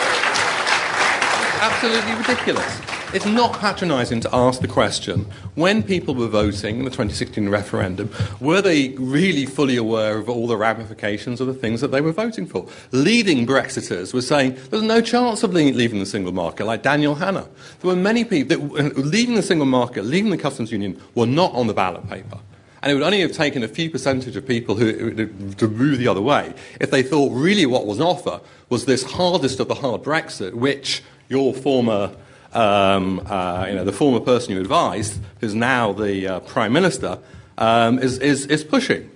absolutely 1.60 2.14
ridiculous. 2.14 2.80
It's 3.14 3.24
not 3.24 3.58
patronising 3.58 4.20
to 4.20 4.34
ask 4.34 4.60
the 4.60 4.68
question 4.68 5.24
when 5.54 5.82
people 5.82 6.14
were 6.14 6.28
voting 6.28 6.78
in 6.78 6.84
the 6.84 6.90
2016 6.90 7.48
referendum, 7.48 8.12
were 8.38 8.60
they 8.60 8.90
really 8.98 9.46
fully 9.46 9.76
aware 9.76 10.18
of 10.18 10.28
all 10.28 10.46
the 10.46 10.58
ramifications 10.58 11.40
of 11.40 11.46
the 11.46 11.54
things 11.54 11.80
that 11.80 11.88
they 11.88 12.02
were 12.02 12.12
voting 12.12 12.46
for? 12.46 12.66
Leading 12.92 13.46
Brexiters 13.46 14.12
were 14.12 14.20
saying 14.20 14.58
there's 14.70 14.82
no 14.82 15.00
chance 15.00 15.42
of 15.42 15.54
leaving 15.54 15.98
the 15.98 16.06
single 16.06 16.32
market, 16.32 16.66
like 16.66 16.82
Daniel 16.82 17.14
Hannan. 17.14 17.48
There 17.80 17.90
were 17.90 17.96
many 17.96 18.24
people 18.24 18.56
that 18.56 18.78
uh, 18.78 19.00
leaving 19.00 19.34
the 19.34 19.42
single 19.42 19.66
market, 19.66 20.04
leaving 20.04 20.30
the 20.30 20.38
customs 20.38 20.70
union, 20.70 21.00
were 21.14 21.26
not 21.26 21.54
on 21.54 21.66
the 21.66 21.74
ballot 21.74 22.08
paper. 22.10 22.38
And 22.82 22.92
it 22.92 22.94
would 22.94 23.02
only 23.02 23.20
have 23.20 23.32
taken 23.32 23.62
a 23.64 23.68
few 23.68 23.90
percentage 23.90 24.36
of 24.36 24.46
people 24.46 24.76
who, 24.76 25.26
to 25.54 25.68
move 25.68 25.98
the 25.98 26.08
other 26.08 26.22
way 26.22 26.54
if 26.78 26.90
they 26.90 27.02
thought 27.02 27.32
really 27.32 27.66
what 27.66 27.86
was 27.86 28.00
on 28.00 28.06
offer 28.06 28.40
was 28.68 28.84
this 28.84 29.02
hardest 29.02 29.60
of 29.60 29.68
the 29.68 29.74
hard 29.74 30.02
Brexit, 30.02 30.54
which 30.54 31.02
your 31.28 31.54
former, 31.54 32.14
um, 32.52 33.20
uh, 33.26 33.66
you 33.68 33.74
know, 33.74 33.84
the 33.84 33.92
former 33.92 34.20
person 34.20 34.54
you 34.54 34.60
advised, 34.60 35.20
who's 35.40 35.54
now 35.54 35.92
the 35.92 36.26
uh, 36.26 36.40
prime 36.40 36.72
minister, 36.72 37.18
um, 37.58 37.98
is, 37.98 38.18
is, 38.18 38.46
is 38.46 38.64
pushing. 38.64 39.10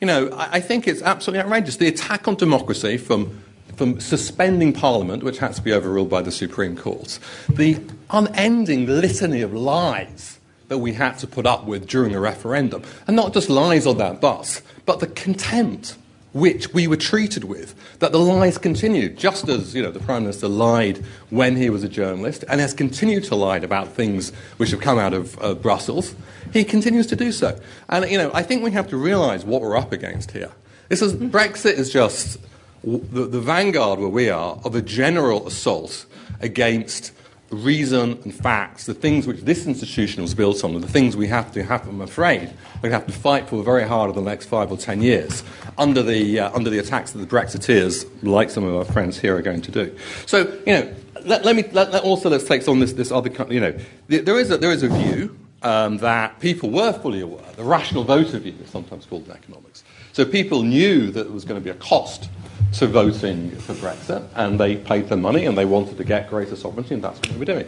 You 0.00 0.06
know, 0.06 0.28
I, 0.30 0.56
I 0.56 0.60
think 0.60 0.86
it's 0.86 1.02
absolutely 1.02 1.44
outrageous. 1.44 1.76
The 1.76 1.88
attack 1.88 2.28
on 2.28 2.36
democracy 2.36 2.96
from 2.96 3.42
from 3.76 4.00
suspending 4.00 4.72
Parliament, 4.72 5.22
which 5.22 5.38
had 5.38 5.52
to 5.52 5.62
be 5.62 5.72
overruled 5.72 6.08
by 6.08 6.22
the 6.22 6.32
Supreme 6.32 6.76
Court, 6.76 7.18
the 7.48 7.78
unending 8.10 8.86
litany 8.86 9.42
of 9.42 9.52
lies 9.52 10.40
that 10.68 10.78
we 10.78 10.94
had 10.94 11.18
to 11.18 11.26
put 11.26 11.46
up 11.46 11.66
with 11.66 11.86
during 11.86 12.12
the 12.12 12.20
referendum, 12.20 12.82
and 13.06 13.14
not 13.14 13.32
just 13.32 13.48
lies 13.48 13.86
on 13.86 13.98
that 13.98 14.20
bus, 14.20 14.62
but 14.84 15.00
the 15.00 15.06
contempt 15.08 15.96
which 16.36 16.74
we 16.74 16.86
were 16.86 16.98
treated 16.98 17.44
with, 17.44 17.74
that 18.00 18.12
the 18.12 18.18
lies 18.18 18.58
continued, 18.58 19.16
just 19.16 19.48
as 19.48 19.74
you 19.74 19.82
know, 19.82 19.90
the 19.90 20.00
Prime 20.00 20.24
Minister 20.24 20.48
lied 20.48 21.02
when 21.30 21.56
he 21.56 21.70
was 21.70 21.82
a 21.82 21.88
journalist 21.88 22.44
and 22.46 22.60
has 22.60 22.74
continued 22.74 23.24
to 23.24 23.34
lie 23.34 23.56
about 23.56 23.88
things 23.88 24.32
which 24.58 24.70
have 24.70 24.80
come 24.80 24.98
out 24.98 25.14
of 25.14 25.42
uh, 25.42 25.54
Brussels, 25.54 26.14
he 26.52 26.62
continues 26.62 27.06
to 27.06 27.16
do 27.16 27.32
so. 27.32 27.58
And 27.88 28.10
you 28.10 28.18
know, 28.18 28.30
I 28.34 28.42
think 28.42 28.62
we 28.62 28.70
have 28.72 28.86
to 28.88 28.98
realise 28.98 29.44
what 29.44 29.62
we're 29.62 29.78
up 29.78 29.92
against 29.92 30.32
here. 30.32 30.52
This 30.90 31.00
is, 31.00 31.14
Brexit 31.14 31.78
is 31.78 31.90
just 31.90 32.38
the, 32.84 33.24
the 33.24 33.40
vanguard 33.40 33.98
where 33.98 34.08
we 34.08 34.28
are 34.28 34.60
of 34.62 34.74
a 34.74 34.82
general 34.82 35.46
assault 35.46 36.04
against 36.42 37.12
reason 37.50 38.18
and 38.24 38.34
facts, 38.34 38.86
the 38.86 38.94
things 38.94 39.26
which 39.26 39.40
this 39.42 39.66
institution 39.66 40.22
was 40.22 40.34
built 40.34 40.64
on, 40.64 40.74
and 40.74 40.82
the 40.82 40.88
things 40.88 41.16
we 41.16 41.28
have 41.28 41.52
to 41.52 41.62
have, 41.62 41.86
I'm 41.86 42.00
afraid, 42.00 42.48
we're 42.76 42.90
going 42.90 42.92
to 42.92 42.98
have 42.98 43.06
to 43.06 43.12
fight 43.12 43.48
for 43.48 43.62
very 43.62 43.86
hard 43.86 44.10
over 44.10 44.20
the 44.20 44.28
next 44.28 44.46
five 44.46 44.72
or 44.72 44.76
ten 44.76 45.00
years 45.00 45.44
under 45.78 46.02
the, 46.02 46.40
uh, 46.40 46.56
under 46.56 46.70
the 46.70 46.78
attacks 46.78 47.12
that 47.12 47.18
the 47.18 47.26
Brexiteers, 47.26 48.04
like 48.22 48.50
some 48.50 48.64
of 48.64 48.74
our 48.74 48.84
friends 48.84 49.18
here, 49.18 49.36
are 49.36 49.42
going 49.42 49.62
to 49.62 49.70
do. 49.70 49.96
So, 50.26 50.38
you 50.66 50.72
know, 50.72 50.94
let, 51.24 51.44
let 51.44 51.56
me 51.56 51.64
let, 51.72 51.92
let 51.92 52.02
also 52.02 52.28
let's 52.30 52.44
take 52.44 52.66
on 52.68 52.80
this, 52.80 52.92
this 52.94 53.12
other, 53.12 53.30
you 53.48 53.60
know, 53.60 53.78
there 54.08 54.38
is 54.38 54.50
a, 54.50 54.58
there 54.58 54.72
is 54.72 54.82
a 54.82 54.88
view 54.88 55.38
um, 55.62 55.98
that 55.98 56.38
people 56.40 56.70
were 56.70 56.92
fully 56.92 57.20
aware, 57.20 57.44
the 57.56 57.64
rational 57.64 58.04
voter 58.04 58.38
view 58.38 58.54
is 58.62 58.70
sometimes 58.70 59.06
called 59.06 59.26
in 59.26 59.32
economics. 59.32 59.84
So 60.12 60.24
people 60.24 60.62
knew 60.62 61.10
that 61.10 61.24
there 61.24 61.32
was 61.32 61.44
going 61.44 61.60
to 61.60 61.64
be 61.64 61.70
a 61.70 61.74
cost 61.74 62.28
to 62.74 62.86
voting 62.86 63.50
for 63.52 63.74
Brexit, 63.74 64.26
and 64.34 64.60
they 64.60 64.76
paid 64.76 65.08
their 65.08 65.18
money 65.18 65.46
and 65.46 65.56
they 65.56 65.64
wanted 65.64 65.96
to 65.98 66.04
get 66.04 66.28
greater 66.28 66.56
sovereignty, 66.56 66.94
and 66.94 67.02
that's 67.02 67.18
what 67.18 67.30
they 67.30 67.38
were 67.38 67.44
doing. 67.44 67.66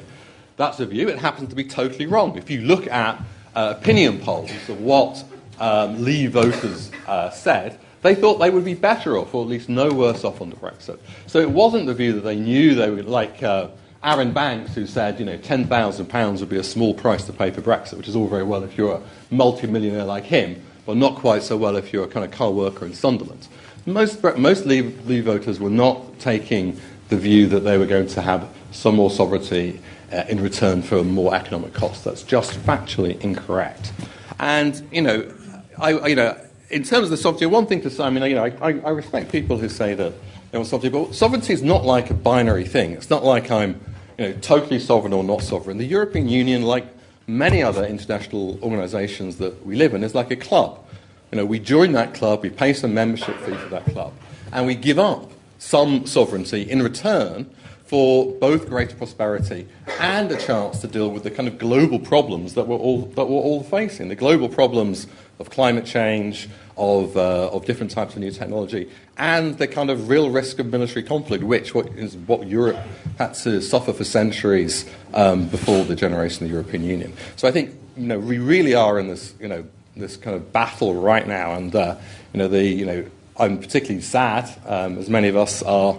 That's 0.57 0.81
a 0.81 0.87
view. 0.87 1.09
It 1.09 1.19
happens 1.19 1.49
to 1.51 1.55
be 1.55 1.65
totally 1.65 2.07
wrong. 2.07 2.37
If 2.37 2.51
you 2.51 2.63
look 2.63 2.87
at 2.89 3.21
uh, 3.55 3.75
opinion 3.79 4.19
polls 4.19 4.51
of 4.69 4.81
what 4.81 5.25
um, 5.61 6.05
Leave 6.05 6.33
voters 6.33 6.91
uh, 7.07 7.31
said, 7.31 7.79
they 8.03 8.15
thought 8.15 8.39
they 8.39 8.51
would 8.51 8.65
be 8.65 8.75
better 8.75 9.17
off, 9.17 9.35
or 9.35 9.43
at 9.43 9.49
least 9.49 9.69
no 9.69 9.91
worse 9.91 10.25
off 10.25 10.41
under 10.41 10.57
Brexit. 10.57 10.99
So 11.27 11.41
it 11.41 11.51
wasn't 11.51 11.87
the 11.87 11.95
view 11.95 12.13
that 12.15 12.21
they 12.21 12.37
knew 12.37 12.75
they 12.75 12.91
would, 12.91 13.07
like 13.07 13.43
uh, 13.43 13.69
Arron 14.03 14.33
Banks, 14.33 14.75
who 14.75 14.87
said, 14.87 15.19
you 15.19 15.27
know, 15.27 15.37
£10,000 15.39 16.41
would 16.41 16.49
be 16.49 16.57
a 16.57 16.65
small 16.65 16.95
price 16.95 17.25
to 17.25 17.33
pay 17.33 17.51
for 17.51 17.61
Brexit, 17.61 17.95
which 17.95 18.09
is 18.09 18.15
all 18.15 18.29
very 18.29 18.45
well 18.45 18.63
if 18.63 18.79
you're 18.79 18.95
a 18.95 19.03
multimillionaire 19.35 20.05
like 20.05 20.25
him, 20.25 20.63
but 20.87 20.97
not 20.97 21.17
quite 21.17 21.43
so 21.43 21.57
well 21.57 21.77
if 21.77 21.93
you're 21.93 22.05
a 22.05 22.09
kind 22.09 22.25
of 22.25 22.31
car 22.31 22.51
worker 22.51 22.87
in 22.87 22.95
Sunderland. 22.95 23.49
Most, 23.89 24.23
most 24.37 24.67
Leave, 24.67 25.25
voters 25.25 25.59
were 25.59 25.71
not 25.71 26.19
taking 26.19 26.79
the 27.09 27.17
view 27.17 27.47
that 27.47 27.61
they 27.61 27.79
were 27.79 27.87
going 27.87 28.07
to 28.09 28.21
have 28.21 28.47
some 28.71 28.97
more 28.97 29.11
sovereignty 29.11 29.81
uh, 30.13 30.25
in 30.29 30.43
return 30.43 30.83
for 30.83 31.03
more 31.03 31.35
economic 31.35 31.73
costs. 31.73 32.05
That's 32.05 32.23
just 32.23 32.53
factually 32.67 33.19
incorrect. 33.23 33.93
And, 34.39 34.87
you 34.93 35.01
know, 35.01 35.33
I, 35.79 36.07
you 36.07 36.17
know, 36.17 36.39
in 36.69 36.83
terms 36.83 37.05
of 37.05 37.11
the 37.11 37.17
sovereignty, 37.17 37.47
one 37.47 37.67
thing 37.67 37.81
to 37.81 37.89
say, 37.89 38.05
I 38.05 38.11
mean, 38.11 38.23
you 38.25 38.35
know, 38.35 38.45
I, 38.45 38.79
I 38.81 38.91
respect 38.91 39.33
people 39.33 39.57
who 39.57 39.71
say 39.71 39.95
that 39.95 40.13
they 40.51 40.59
want 40.59 40.69
sovereignty, 40.69 40.91
but 40.91 41.15
sovereignty 41.15 41.55
is 41.55 41.63
not 41.63 41.87
like 41.87 42.11
a 42.11 42.15
binary 42.15 42.67
thing. 42.67 42.93
It's 42.93 43.09
not 43.09 43.25
like 43.25 43.51
I'm, 43.51 43.81
you 44.19 44.29
know, 44.29 44.33
totally 44.41 44.81
sovereign 44.81 45.15
or 45.15 45.25
not 45.25 45.41
sovereign. 45.43 45.79
The 45.79 45.87
European 45.87 46.29
Union, 46.29 46.63
like 46.63 46.87
many 47.27 47.63
other 47.63 47.87
international 47.87 48.63
organisations 48.63 49.39
that 49.39 49.65
we 49.65 49.77
live 49.77 49.95
in, 49.95 50.05
is 50.05 50.15
like 50.15 50.31
a 50.31 50.37
club. 50.37 50.85
You 51.31 51.37
know, 51.37 51.45
we 51.45 51.59
join 51.59 51.93
that 51.93 52.15
club, 52.15 52.43
we 52.43 52.51
pay 52.51 52.73
some 52.73 52.95
membership 52.95 53.37
fee 53.41 53.55
for 53.55 53.69
that 53.69 53.85
club, 53.87 54.13
and 54.53 54.67
we 54.67 54.75
give 54.75 54.99
up 54.99 55.31
some 55.59 56.07
sovereignty 56.07 56.63
in 56.63 56.83
return 56.83 57.51
for 57.89 58.33
both 58.35 58.69
greater 58.69 58.95
prosperity 58.95 59.67
and 59.99 60.31
a 60.31 60.37
chance 60.37 60.81
to 60.81 60.87
deal 60.87 61.11
with 61.11 61.23
the 61.23 61.31
kind 61.31 61.49
of 61.49 61.59
global 61.59 61.99
problems 61.99 62.53
that 62.53 62.69
we're 62.69 62.77
all, 62.77 63.07
that 63.17 63.25
we're 63.25 63.41
all 63.41 63.63
facing. 63.63 64.09
The 64.09 64.15
global 64.15 64.49
problems 64.49 65.07
of 65.39 65.49
climate 65.49 65.87
change, 65.87 66.51
of, 66.77 67.17
uh, 67.17 67.49
of 67.49 67.65
different 67.65 67.91
types 67.91 68.15
of 68.15 68.21
new 68.21 68.31
technology, 68.31 68.91
and 69.17 69.57
the 69.57 69.67
kind 69.67 69.89
of 69.89 70.09
real 70.09 70.31
risk 70.31 70.59
of 70.59 70.67
military 70.67 71.03
conflict, 71.03 71.43
which 71.43 71.75
what 71.75 71.87
is 71.89 72.17
what 72.17 72.47
Europe 72.47 72.77
had 73.17 73.33
to 73.35 73.63
suffer 73.63 73.93
for 73.95 74.05
centuries 74.05 74.85
um, 75.15 75.47
before 75.49 75.85
the 75.85 75.97
generation 75.97 76.45
of 76.45 76.51
the 76.51 76.55
European 76.55 76.85
Union. 76.85 77.15
So 77.37 77.49
I 77.49 77.53
think 77.53 77.75
you 77.97 78.07
know, 78.07 78.19
we 78.19 78.39
really 78.39 78.75
are 78.75 78.99
in 78.99 79.09
this, 79.09 79.35
you 79.41 79.49
know, 79.49 79.65
this 79.99 80.17
kind 80.17 80.37
of 80.37 80.53
battle 80.53 80.95
right 80.95 81.27
now, 81.27 81.55
and 81.55 81.75
uh, 81.75 81.97
you 82.33 82.39
know, 82.39 82.49
the, 82.49 82.65
you 82.65 82.87
know, 82.87 83.07
I'm 83.37 83.59
particularly 83.59 84.01
sad, 84.01 84.51
um, 84.67 84.99
as 84.99 85.09
many 85.09 85.29
of 85.29 85.37
us 85.37 85.63
are, 85.63 85.99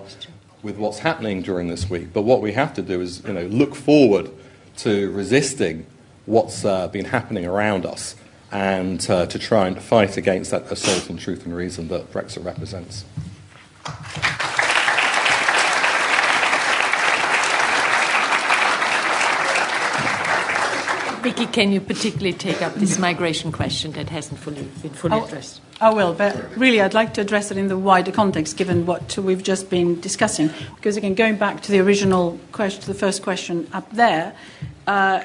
with 0.62 0.78
what's 0.78 1.00
happening 1.00 1.42
during 1.42 1.68
this 1.68 1.90
week. 1.90 2.12
But 2.14 2.24
what 2.24 2.42
we 2.42 2.54
have 2.54 2.74
to 2.76 2.82
do 2.82 3.02
is, 3.02 3.24
you 3.26 3.34
know, 3.34 3.46
look 3.46 3.76
forward 3.76 4.30
to 4.78 5.12
resisting 5.12 5.86
what's 6.26 6.66
uh, 6.66 6.88
been 6.90 7.06
happening 7.06 7.46
around 7.46 7.86
us, 7.86 8.16
and 8.52 9.06
uh, 9.10 9.26
to 9.28 9.40
try 9.40 9.68
and 9.68 9.82
fight 9.82 10.18
against 10.18 10.52
that 10.52 10.72
assault 10.72 11.10
on 11.10 11.18
truth 11.18 11.46
and 11.46 11.56
reason 11.56 11.88
that 11.90 12.12
Brexit 12.12 12.44
represents. 12.44 13.06
Vicky, 21.22 21.48
can 21.48 21.72
you 21.72 21.82
particularly 21.82 22.32
take 22.32 22.62
up 22.62 22.76
this 22.76 22.98
migration 22.98 23.52
question 23.52 23.92
that 23.92 24.10
hasn't 24.10 24.40
fully 24.40 24.64
been 24.82 24.92
fully 24.92 25.16
oh, 25.16 25.26
addressed? 25.26 25.60
I 25.82 25.94
will, 25.94 26.14
but 26.14 26.56
really 26.58 26.82
I'd 26.82 26.94
like 26.94 27.14
to 27.16 27.22
address 27.22 27.52
it 27.52 27.58
in 27.58 27.68
the 27.68 27.78
wider 27.78 28.12
context, 28.12 28.56
given 28.56 28.86
what 28.86 29.18
we've 29.18 29.44
just 29.44 29.70
been 29.70 30.00
discussing. 30.00 30.50
Because 30.76 30.96
again, 30.96 31.16
going 31.16 31.36
back 31.36 31.62
to 31.64 31.72
the 31.72 31.80
original 31.80 32.40
question, 32.54 32.82
to 32.82 32.88
the 32.88 32.94
first 32.94 33.22
question 33.22 33.68
up 33.74 33.92
there, 33.92 34.34
uh, 34.88 35.24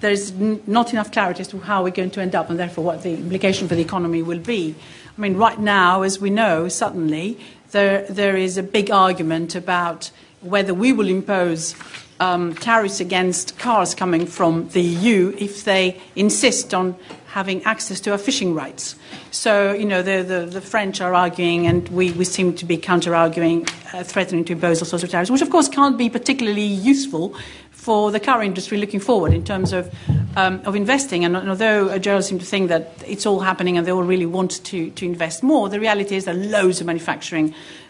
there's 0.00 0.32
n- 0.32 0.62
not 0.66 0.92
enough 0.92 1.12
clarity 1.12 1.42
as 1.42 1.48
to 1.48 1.58
how 1.60 1.84
we're 1.84 1.90
going 1.90 2.10
to 2.12 2.20
end 2.22 2.34
up, 2.34 2.48
and 2.48 2.58
therefore 2.58 2.84
what 2.84 3.02
the 3.02 3.14
implication 3.14 3.68
for 3.68 3.74
the 3.74 3.82
economy 3.82 4.22
will 4.22 4.38
be. 4.38 4.74
I 5.16 5.20
mean, 5.20 5.36
right 5.36 5.58
now, 5.58 6.02
as 6.02 6.20
we 6.20 6.30
know, 6.30 6.68
suddenly 6.68 7.38
there 7.72 8.06
there 8.08 8.36
is 8.36 8.56
a 8.56 8.62
big 8.62 8.90
argument 8.90 9.54
about 9.54 10.10
whether 10.40 10.72
we 10.72 10.92
will 10.92 11.08
impose 11.08 11.74
um, 12.20 12.54
tariffs 12.54 13.00
against 13.00 13.58
cars 13.58 13.94
coming 13.94 14.26
from 14.26 14.68
the 14.70 14.80
EU 14.80 15.34
if 15.38 15.64
they 15.64 16.00
insist 16.14 16.72
on 16.72 16.96
having 17.28 17.62
access 17.64 18.00
to 18.00 18.12
our 18.12 18.18
fishing 18.18 18.54
rights. 18.54 18.96
So, 19.30 19.74
you 19.74 19.84
know, 19.84 20.00
the, 20.02 20.22
the, 20.22 20.46
the 20.46 20.60
French 20.62 21.02
are 21.02 21.14
arguing, 21.14 21.66
and 21.66 21.86
we, 21.90 22.12
we 22.12 22.24
seem 22.24 22.54
to 22.54 22.64
be 22.64 22.78
counter 22.78 23.14
arguing, 23.14 23.66
uh, 23.92 24.02
threatening 24.02 24.44
to 24.46 24.54
impose 24.54 24.80
all 24.80 24.86
sorts 24.86 25.04
of 25.04 25.10
tariffs, 25.10 25.30
which 25.30 25.42
of 25.42 25.50
course 25.50 25.68
can't 25.68 25.98
be 25.98 26.08
particularly 26.08 26.64
useful 26.64 27.34
for 27.70 28.10
the 28.10 28.18
car 28.18 28.42
industry 28.42 28.78
looking 28.78 28.98
forward 28.98 29.34
in 29.34 29.44
terms 29.44 29.72
of, 29.74 29.94
um, 30.36 30.60
of 30.64 30.74
investing. 30.74 31.26
And 31.26 31.36
although 31.36 31.90
uh, 31.90 31.98
Gerald 31.98 32.24
seemed 32.24 32.40
to 32.40 32.46
think 32.46 32.68
that 32.68 32.90
it's 33.06 33.26
all 33.26 33.40
happening 33.40 33.76
and 33.76 33.86
they 33.86 33.92
all 33.92 34.02
really 34.02 34.26
want 34.26 34.64
to, 34.64 34.90
to 34.90 35.04
invest 35.04 35.42
more, 35.42 35.68
the 35.68 35.78
reality 35.78 36.16
is 36.16 36.24
that 36.24 36.36
loads 36.36 36.80
of 36.80 36.86
manufacturing 36.86 37.52
uh, 37.52 37.54
uh, 37.54 37.85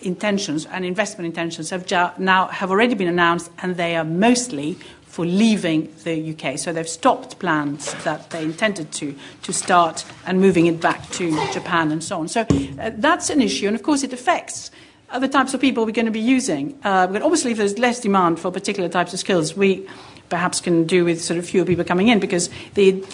intentions 0.00 0.66
and 0.66 0.84
investment 0.84 1.26
intentions 1.26 1.70
have 1.70 1.90
now 2.18 2.48
have 2.48 2.70
already 2.70 2.94
been 2.94 3.08
announced, 3.08 3.50
and 3.58 3.76
they 3.76 3.96
are 3.96 4.04
mostly 4.04 4.76
for 5.12 5.26
leaving 5.26 5.92
the 6.04 6.32
UK. 6.32 6.58
So 6.58 6.72
they've 6.72 6.88
stopped 6.88 7.38
plans 7.38 7.92
that 8.04 8.30
they 8.30 8.42
intended 8.42 8.92
to 8.92 9.14
to 9.42 9.52
start 9.52 10.04
and 10.26 10.40
moving 10.40 10.66
it 10.66 10.80
back 10.80 11.10
to 11.10 11.30
Japan 11.52 11.92
and 11.92 12.02
so 12.02 12.20
on. 12.20 12.28
So 12.28 12.40
uh, 12.42 12.90
that's 12.94 13.30
an 13.30 13.42
issue, 13.42 13.66
and 13.66 13.76
of 13.76 13.82
course 13.82 14.02
it 14.02 14.12
affects 14.12 14.70
other 15.10 15.28
types 15.28 15.52
of 15.52 15.60
people 15.60 15.84
we're 15.84 15.92
going 15.92 16.06
to 16.06 16.12
be 16.12 16.20
using. 16.20 16.78
Uh, 16.82 17.06
but 17.06 17.22
obviously, 17.22 17.52
if 17.52 17.58
there's 17.58 17.78
less 17.78 18.00
demand 18.00 18.40
for 18.40 18.50
particular 18.50 18.88
types 18.88 19.12
of 19.12 19.20
skills, 19.20 19.54
we 19.54 19.86
perhaps 20.30 20.62
can 20.62 20.86
do 20.86 21.04
with 21.04 21.20
sort 21.20 21.38
of 21.38 21.46
fewer 21.46 21.66
people 21.66 21.84
coming 21.84 22.08
in 22.08 22.18
because 22.18 22.48
the 22.74 23.04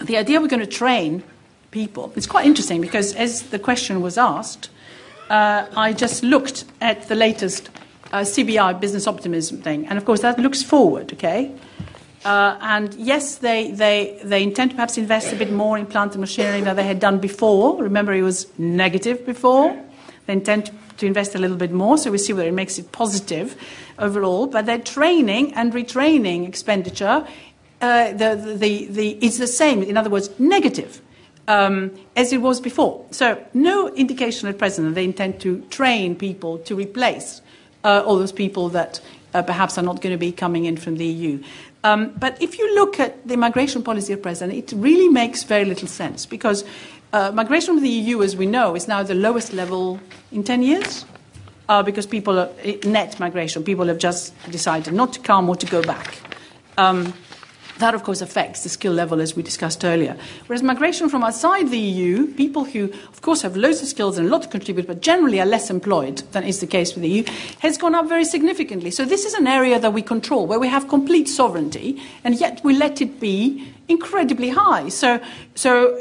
the 0.00 0.16
idea 0.16 0.40
we're 0.40 0.48
going 0.48 0.60
to 0.60 0.66
train 0.66 1.22
people. 1.70 2.12
It's 2.16 2.26
quite 2.26 2.46
interesting 2.46 2.80
because 2.80 3.14
as 3.14 3.42
the 3.50 3.58
question 3.58 4.00
was 4.00 4.16
asked 4.16 4.70
uh, 5.30 5.66
I 5.76 5.92
just 5.92 6.22
looked 6.22 6.64
at 6.80 7.08
the 7.08 7.14
latest 7.14 7.70
uh, 8.12 8.20
CBI 8.20 8.80
business 8.80 9.06
optimism 9.06 9.62
thing, 9.62 9.86
and 9.88 9.98
of 9.98 10.04
course 10.04 10.20
that 10.20 10.38
looks 10.38 10.62
forward, 10.62 11.12
okay? 11.12 11.52
Uh, 12.24 12.58
and 12.60 12.92
yes, 12.94 13.36
they, 13.36 13.70
they, 13.70 14.20
they 14.24 14.42
intend 14.42 14.72
to 14.72 14.74
perhaps 14.74 14.98
invest 14.98 15.32
a 15.32 15.36
bit 15.36 15.52
more 15.52 15.78
in 15.78 15.86
plant 15.86 16.12
and 16.12 16.20
machinery 16.20 16.60
than 16.60 16.74
they 16.74 16.82
had 16.84 16.98
done 16.98 17.20
before. 17.20 17.80
Remember, 17.80 18.12
it 18.12 18.22
was 18.22 18.46
negative 18.58 19.24
before. 19.24 19.80
They 20.26 20.32
intend 20.32 20.72
to, 20.96 21.06
invest 21.06 21.36
a 21.36 21.38
little 21.38 21.56
bit 21.56 21.70
more, 21.70 21.98
so 21.98 22.10
we 22.10 22.18
see 22.18 22.32
whether 22.32 22.48
it 22.48 22.54
makes 22.54 22.78
it 22.78 22.90
positive 22.90 23.54
overall. 23.98 24.48
But 24.48 24.66
their 24.66 24.78
training 24.78 25.54
and 25.54 25.72
retraining 25.72 26.48
expenditure, 26.48 27.24
uh, 27.80 28.12
the, 28.12 28.56
the, 28.58 28.86
the, 28.86 29.10
it's 29.24 29.38
the 29.38 29.46
same. 29.46 29.82
In 29.82 29.96
other 29.96 30.10
words, 30.10 30.30
negative 30.40 31.00
um, 31.48 31.92
as 32.16 32.32
it 32.32 32.40
was 32.42 32.60
before. 32.60 33.04
So, 33.10 33.42
no 33.54 33.88
indication 33.94 34.48
at 34.48 34.58
present 34.58 34.88
that 34.88 34.94
they 34.94 35.04
intend 35.04 35.40
to 35.40 35.60
train 35.70 36.16
people 36.16 36.58
to 36.58 36.74
replace 36.74 37.40
uh, 37.84 38.02
all 38.04 38.18
those 38.18 38.32
people 38.32 38.68
that 38.70 39.00
uh, 39.34 39.42
perhaps 39.42 39.78
are 39.78 39.82
not 39.82 40.00
going 40.00 40.12
to 40.12 40.18
be 40.18 40.32
coming 40.32 40.64
in 40.64 40.76
from 40.76 40.96
the 40.96 41.06
EU. 41.06 41.42
Um, 41.84 42.12
but 42.18 42.40
if 42.42 42.58
you 42.58 42.74
look 42.74 42.98
at 42.98 43.28
the 43.28 43.36
migration 43.36 43.82
policy 43.82 44.12
at 44.12 44.22
present, 44.22 44.52
it 44.52 44.72
really 44.74 45.08
makes 45.08 45.44
very 45.44 45.64
little 45.64 45.86
sense 45.86 46.26
because 46.26 46.64
uh, 47.12 47.30
migration 47.32 47.74
from 47.74 47.82
the 47.82 47.88
EU, 47.88 48.22
as 48.22 48.36
we 48.36 48.46
know, 48.46 48.74
is 48.74 48.88
now 48.88 49.02
the 49.02 49.14
lowest 49.14 49.52
level 49.52 50.00
in 50.32 50.42
10 50.42 50.62
years. 50.62 51.04
Uh, 51.68 51.82
because 51.82 52.06
people 52.06 52.38
are 52.38 52.48
net 52.84 53.18
migration, 53.18 53.64
people 53.64 53.86
have 53.86 53.98
just 53.98 54.32
decided 54.52 54.94
not 54.94 55.12
to 55.12 55.18
come 55.18 55.48
or 55.48 55.56
to 55.56 55.66
go 55.66 55.82
back. 55.82 56.16
Um, 56.78 57.12
that, 57.78 57.94
of 57.94 58.02
course, 58.04 58.20
affects 58.20 58.62
the 58.62 58.68
skill 58.68 58.92
level, 58.92 59.20
as 59.20 59.36
we 59.36 59.42
discussed 59.42 59.84
earlier. 59.84 60.16
Whereas 60.46 60.62
migration 60.62 61.08
from 61.08 61.22
outside 61.22 61.68
the 61.70 61.78
EU, 61.78 62.32
people 62.34 62.64
who, 62.64 62.84
of 63.08 63.20
course, 63.20 63.42
have 63.42 63.56
loads 63.56 63.82
of 63.82 63.88
skills 63.88 64.18
and 64.18 64.26
a 64.26 64.30
lot 64.30 64.42
to 64.42 64.48
contribute, 64.48 64.86
but 64.86 65.00
generally 65.00 65.40
are 65.40 65.46
less 65.46 65.70
employed 65.70 66.18
than 66.32 66.44
is 66.44 66.60
the 66.60 66.66
case 66.66 66.94
with 66.94 67.02
the 67.02 67.08
EU, 67.08 67.24
has 67.60 67.76
gone 67.76 67.94
up 67.94 68.08
very 68.08 68.24
significantly. 68.24 68.90
So 68.90 69.04
this 69.04 69.24
is 69.24 69.34
an 69.34 69.46
area 69.46 69.78
that 69.78 69.92
we 69.92 70.02
control, 70.02 70.46
where 70.46 70.58
we 70.58 70.68
have 70.68 70.88
complete 70.88 71.28
sovereignty, 71.28 72.00
and 72.24 72.34
yet 72.40 72.62
we 72.64 72.76
let 72.76 73.00
it 73.00 73.20
be 73.20 73.72
incredibly 73.88 74.48
high. 74.48 74.88
So, 74.88 75.20
so 75.54 75.96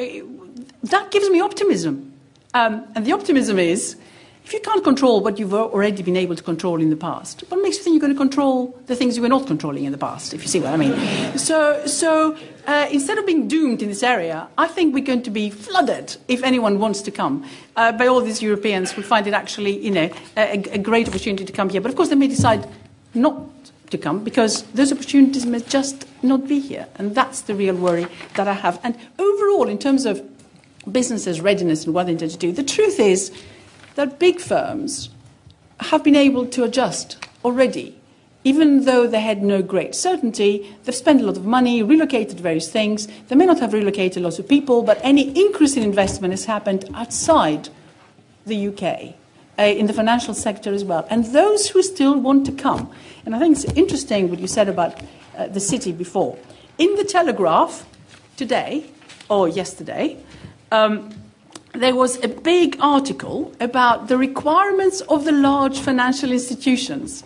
that 0.83 1.11
gives 1.11 1.29
me 1.29 1.41
optimism. 1.41 2.13
Um, 2.53 2.85
and 2.95 3.05
the 3.05 3.11
optimism 3.11 3.59
is 3.59 3.97
if 4.45 4.53
you 4.53 4.59
can't 4.59 4.83
control 4.83 5.21
what 5.21 5.39
you've 5.39 5.55
already 5.55 6.03
been 6.03 6.15
able 6.15 6.35
to 6.35 6.43
control 6.43 6.79
in 6.79 6.91
the 6.91 6.95
past, 6.95 7.43
what 7.49 7.63
makes 7.63 7.77
you 7.77 7.83
think 7.83 7.95
you're 7.95 8.01
going 8.01 8.13
to 8.13 8.17
control 8.17 8.79
the 8.85 8.95
things 8.95 9.15
you 9.15 9.23
were 9.23 9.29
not 9.29 9.47
controlling 9.47 9.85
in 9.85 9.91
the 9.91 9.97
past, 9.97 10.35
if 10.35 10.43
you 10.43 10.47
see 10.47 10.59
what 10.59 10.71
I 10.71 10.77
mean? 10.77 10.93
So, 11.35 11.85
so 11.85 12.37
uh, 12.65 12.87
instead 12.91 13.17
of 13.17 13.25
being 13.25 13.47
doomed 13.47 13.81
in 13.81 13.89
this 13.89 14.03
area, 14.03 14.47
I 14.57 14.67
think 14.67 14.93
we're 14.93 15.03
going 15.03 15.23
to 15.23 15.31
be 15.31 15.49
flooded 15.49 16.15
if 16.27 16.43
anyone 16.43 16.79
wants 16.79 17.01
to 17.03 17.11
come 17.11 17.43
uh, 17.75 17.91
by 17.91 18.07
all 18.07 18.21
these 18.21 18.41
Europeans 18.41 18.91
who 18.91 19.01
find 19.01 19.25
it 19.25 19.33
actually, 19.33 19.79
you 19.79 19.91
know, 19.91 20.09
a, 20.37 20.63
a 20.71 20.77
great 20.77 21.07
opportunity 21.07 21.43
to 21.43 21.51
come 21.51 21.69
here. 21.69 21.81
But 21.81 21.89
of 21.89 21.97
course, 21.97 22.09
they 22.09 22.15
may 22.15 22.27
decide 22.27 22.67
not 23.15 23.41
to 23.89 23.97
come 23.97 24.23
because 24.23 24.63
those 24.73 24.91
opportunities 24.91 25.45
may 25.45 25.59
just 25.61 26.07
not 26.21 26.47
be 26.47 26.59
here. 26.59 26.87
And 26.95 27.15
that's 27.15 27.41
the 27.41 27.55
real 27.55 27.75
worry 27.75 28.07
that 28.35 28.47
I 28.47 28.53
have. 28.53 28.79
And 28.83 28.95
overall, 29.17 29.67
in 29.67 29.79
terms 29.79 30.05
of 30.05 30.21
businesses' 30.91 31.41
readiness 31.41 31.85
and 31.85 31.93
what 31.93 32.05
they 32.05 32.13
intend 32.13 32.31
to 32.31 32.37
do, 32.37 32.51
the 32.51 32.63
truth 32.63 32.99
is 32.99 33.31
that 33.95 34.19
big 34.19 34.39
firms 34.39 35.09
have 35.79 36.03
been 36.03 36.15
able 36.15 36.45
to 36.47 36.63
adjust 36.63 37.17
already. 37.43 37.97
Even 38.43 38.85
though 38.85 39.07
they 39.07 39.21
had 39.21 39.41
no 39.41 39.61
great 39.61 39.95
certainty, 39.95 40.75
they've 40.83 40.93
spent 40.93 41.19
a 41.19 41.25
lot 41.25 41.35
of 41.35 41.45
money, 41.45 41.81
relocated 41.81 42.39
various 42.39 42.71
things. 42.71 43.07
They 43.27 43.35
may 43.35 43.45
not 43.45 43.59
have 43.59 43.73
relocated 43.73 44.21
lots 44.21 44.37
of 44.37 44.47
people, 44.47 44.83
but 44.83 44.99
any 45.01 45.29
increase 45.29 45.75
in 45.75 45.81
investment 45.81 46.31
has 46.31 46.45
happened 46.45 46.87
outside 46.93 47.69
the 48.45 48.67
UK, 48.67 49.15
uh, 49.57 49.63
in 49.63 49.87
the 49.87 49.93
financial 49.93 50.35
sector 50.35 50.71
as 50.73 50.83
well. 50.83 51.07
And 51.09 51.25
those 51.25 51.69
who 51.69 51.81
still 51.81 52.19
want 52.19 52.45
to 52.45 52.51
come, 52.51 52.91
and 53.25 53.35
I 53.35 53.39
think 53.39 53.57
it's 53.57 53.65
interesting 53.73 54.29
what 54.29 54.39
you 54.39 54.47
said 54.47 54.69
about 54.69 55.01
uh, 55.35 55.47
the 55.47 55.59
city 55.59 55.91
before. 55.91 56.37
In 56.77 56.93
the 56.95 57.03
Telegraph 57.03 57.83
today, 58.37 58.85
or 59.27 59.47
yesterday, 59.47 60.17
um, 60.71 61.09
there 61.77 61.95
was 61.95 62.23
a 62.23 62.27
big 62.27 62.77
article 62.79 63.53
about 63.59 64.07
the 64.07 64.17
requirements 64.17 65.01
of 65.01 65.25
the 65.25 65.31
large 65.31 65.79
financial 65.79 66.31
institutions 66.31 67.23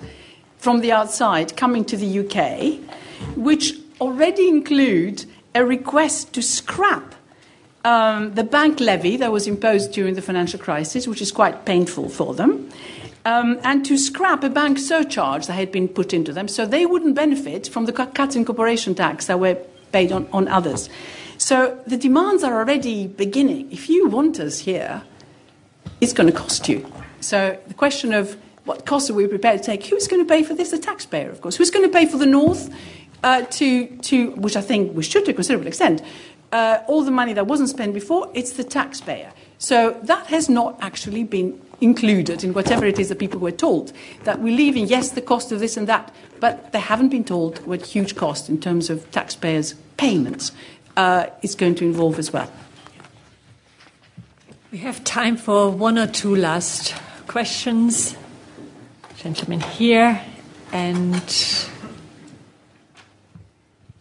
from 0.58 0.82
the 0.82 0.92
outside 0.92 1.56
coming 1.56 1.86
to 1.86 1.96
the 1.96 2.20
UK, 2.20 2.80
which 3.36 3.74
already 4.02 4.48
include 4.48 5.26
a 5.56 5.66
request 5.66 6.34
to 6.34 6.42
scrap 6.42 7.16
um, 7.86 8.34
the 8.34 8.44
bank 8.44 8.80
levy 8.80 9.18
that 9.18 9.32
was 9.32 9.48
imposed 9.48 9.94
during 9.94 10.16
the 10.16 10.22
financial 10.22 10.60
crisis, 10.60 11.08
which 11.08 11.22
is 11.22 11.32
quite 11.32 11.66
painful 11.66 12.10
for 12.10 12.34
them, 12.34 12.70
um, 13.26 13.60
and 13.64 13.86
to 13.86 13.98
scrap 13.98 14.44
a 14.44 14.50
bank 14.50 14.78
surcharge 14.78 15.48
that 15.48 15.54
had 15.54 15.72
been 15.72 15.88
put 15.88 16.14
into 16.14 16.34
them 16.34 16.48
so 16.48 16.66
they 16.66 16.86
wouldn't 16.86 17.16
benefit 17.16 17.68
from 17.68 17.86
the 17.86 17.94
cuts 17.94 18.36
in 18.36 18.46
corporation 18.46 18.96
tax 18.96 19.28
that 19.28 19.40
were 19.40 19.56
paid 19.92 20.12
on, 20.12 20.28
on 20.34 20.48
others. 20.48 20.90
So 21.40 21.82
the 21.88 21.96
demands 21.96 22.44
are 22.44 22.54
already 22.54 23.08
beginning. 23.08 23.72
If 23.72 23.90
you 23.90 24.08
want 24.08 24.42
us 24.42 24.60
here, 24.60 25.04
it's 26.02 26.12
going 26.12 26.28
to 26.28 26.38
cost 26.38 26.68
you. 26.68 26.86
So 27.22 27.58
the 27.66 27.74
question 27.74 28.14
of 28.14 28.38
what 28.66 28.86
costs 28.86 29.10
are 29.10 29.14
we 29.14 29.26
prepared 29.26 29.64
to 29.64 29.66
take? 29.66 29.86
Who's 29.86 30.08
going 30.08 30.22
to 30.22 30.28
pay 30.28 30.44
for 30.44 30.54
this? 30.54 30.72
The 30.72 30.78
taxpayer, 30.78 31.30
of 31.30 31.40
course. 31.40 31.56
Who's 31.56 31.72
going 31.72 31.90
to 31.90 31.92
pay 31.92 32.06
for 32.06 32.18
the 32.18 32.26
North? 32.26 32.70
Uh, 33.24 33.44
to, 33.44 33.88
to, 33.98 34.32
which 34.32 34.56
I 34.56 34.62
think 34.62 34.96
we 34.96 35.04
should 35.04 35.26
to 35.26 35.32
a 35.32 35.34
considerable 35.34 35.68
extent, 35.68 36.02
uh, 36.52 36.80
all 36.88 37.04
the 37.04 37.12
money 37.12 37.34
that 37.34 37.48
wasn't 37.48 37.70
spent 37.70 37.94
before, 37.94 38.30
it's 38.34 38.54
the 38.54 38.64
taxpayer. 38.64 39.32
So 39.58 39.98
that 40.04 40.28
has 40.28 40.50
not 40.50 40.78
actually 40.82 41.24
been 41.24 41.60
included 41.82 42.44
in 42.44 42.54
whatever 42.54 42.86
it 42.86 42.98
is 42.98 43.10
that 43.10 43.20
people 43.20 43.40
were 43.40 43.52
told. 43.52 43.92
That 44.24 44.40
we're 44.40 44.56
leaving, 44.56 44.88
yes, 44.88 45.12
the 45.12 45.22
cost 45.22 45.52
of 45.52 45.60
this 45.60 45.78
and 45.78 45.88
that, 45.88 46.14
but 46.40 46.72
they 46.72 46.80
haven't 46.80 47.10
been 47.10 47.26
told 47.26 47.66
what 47.66 47.86
huge 47.86 48.16
cost 48.16 48.50
in 48.50 48.60
terms 48.60 48.90
of 48.90 49.10
taxpayers' 49.12 49.74
payments 49.98 50.54
uh, 51.00 51.30
is 51.42 51.56
going 51.56 51.76
to 51.76 51.86
involve 51.86 52.20
as 52.20 52.34
well. 52.34 52.52
We 54.70 54.80
have 54.80 55.02
time 55.06 55.38
for 55.38 55.70
one 55.70 55.98
or 55.98 56.08
two 56.08 56.36
last 56.36 56.94
questions. 57.26 58.18
Gentlemen 59.16 59.62
here 59.62 60.22
and 60.74 61.24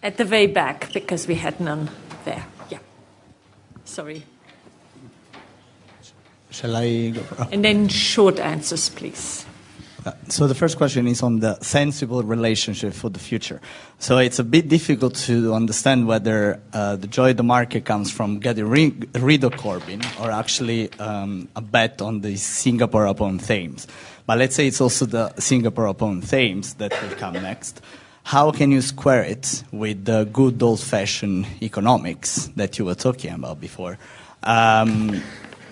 at 0.03 0.17
the 0.17 0.27
way 0.27 0.49
back 0.49 0.93
because 0.93 1.29
we 1.29 1.37
had 1.37 1.61
none 1.61 1.89
there. 2.25 2.45
Yeah. 2.69 2.79
Sorry. 3.85 4.25
Shall 6.51 6.75
I 6.75 7.11
go? 7.11 7.23
Oh. 7.39 7.49
And 7.53 7.65
then 7.65 7.89
short 7.89 8.41
answers, 8.41 8.89
please. 8.89 9.47
So 10.29 10.47
the 10.47 10.55
first 10.55 10.77
question 10.77 11.07
is 11.07 11.23
on 11.23 11.41
the 11.41 11.59
sensible 11.63 12.23
relationship 12.23 12.93
for 12.93 13.11
the 13.11 13.19
future. 13.19 13.61
So 13.99 14.19
it's 14.19 14.39
a 14.39 14.45
bit 14.45 14.69
difficult 14.69 15.15
to 15.27 15.55
understand 15.55 16.07
whether 16.07 16.61
uh, 16.73 16.97
the 16.97 17.07
joy 17.07 17.31
of 17.31 17.37
the 17.37 17.43
market 17.43 17.85
comes 17.85 18.11
from 18.11 18.39
getting 18.39 18.69
rid 18.69 19.45
of 19.45 19.53
Corbyn 19.53 20.05
or 20.21 20.31
actually 20.31 20.93
um, 20.99 21.49
a 21.57 21.61
bet 21.61 22.03
on 22.03 22.21
the 22.21 22.37
Singapore 22.37 23.07
upon 23.07 23.39
Thames. 23.39 23.87
But 24.27 24.39
let's 24.39 24.55
say 24.55 24.67
it's 24.67 24.81
also 24.81 25.07
the 25.07 25.35
Singapore 25.41 25.87
upon 25.87 26.21
Thames 26.21 26.75
that 26.75 26.93
will 27.03 27.17
come 27.17 27.35
next. 27.35 27.81
How 28.25 28.51
can 28.51 28.71
you 28.71 28.83
square 28.83 29.23
it 29.23 29.65
with 29.73 30.05
the 30.05 30.25
good 30.25 30.63
old-fashioned 30.63 31.47
economics 31.63 32.51
that 32.57 32.79
you 32.79 32.85
were 32.85 32.95
talking 32.95 33.33
about 33.33 33.59
before? 33.59 33.97
Um, 34.43 35.23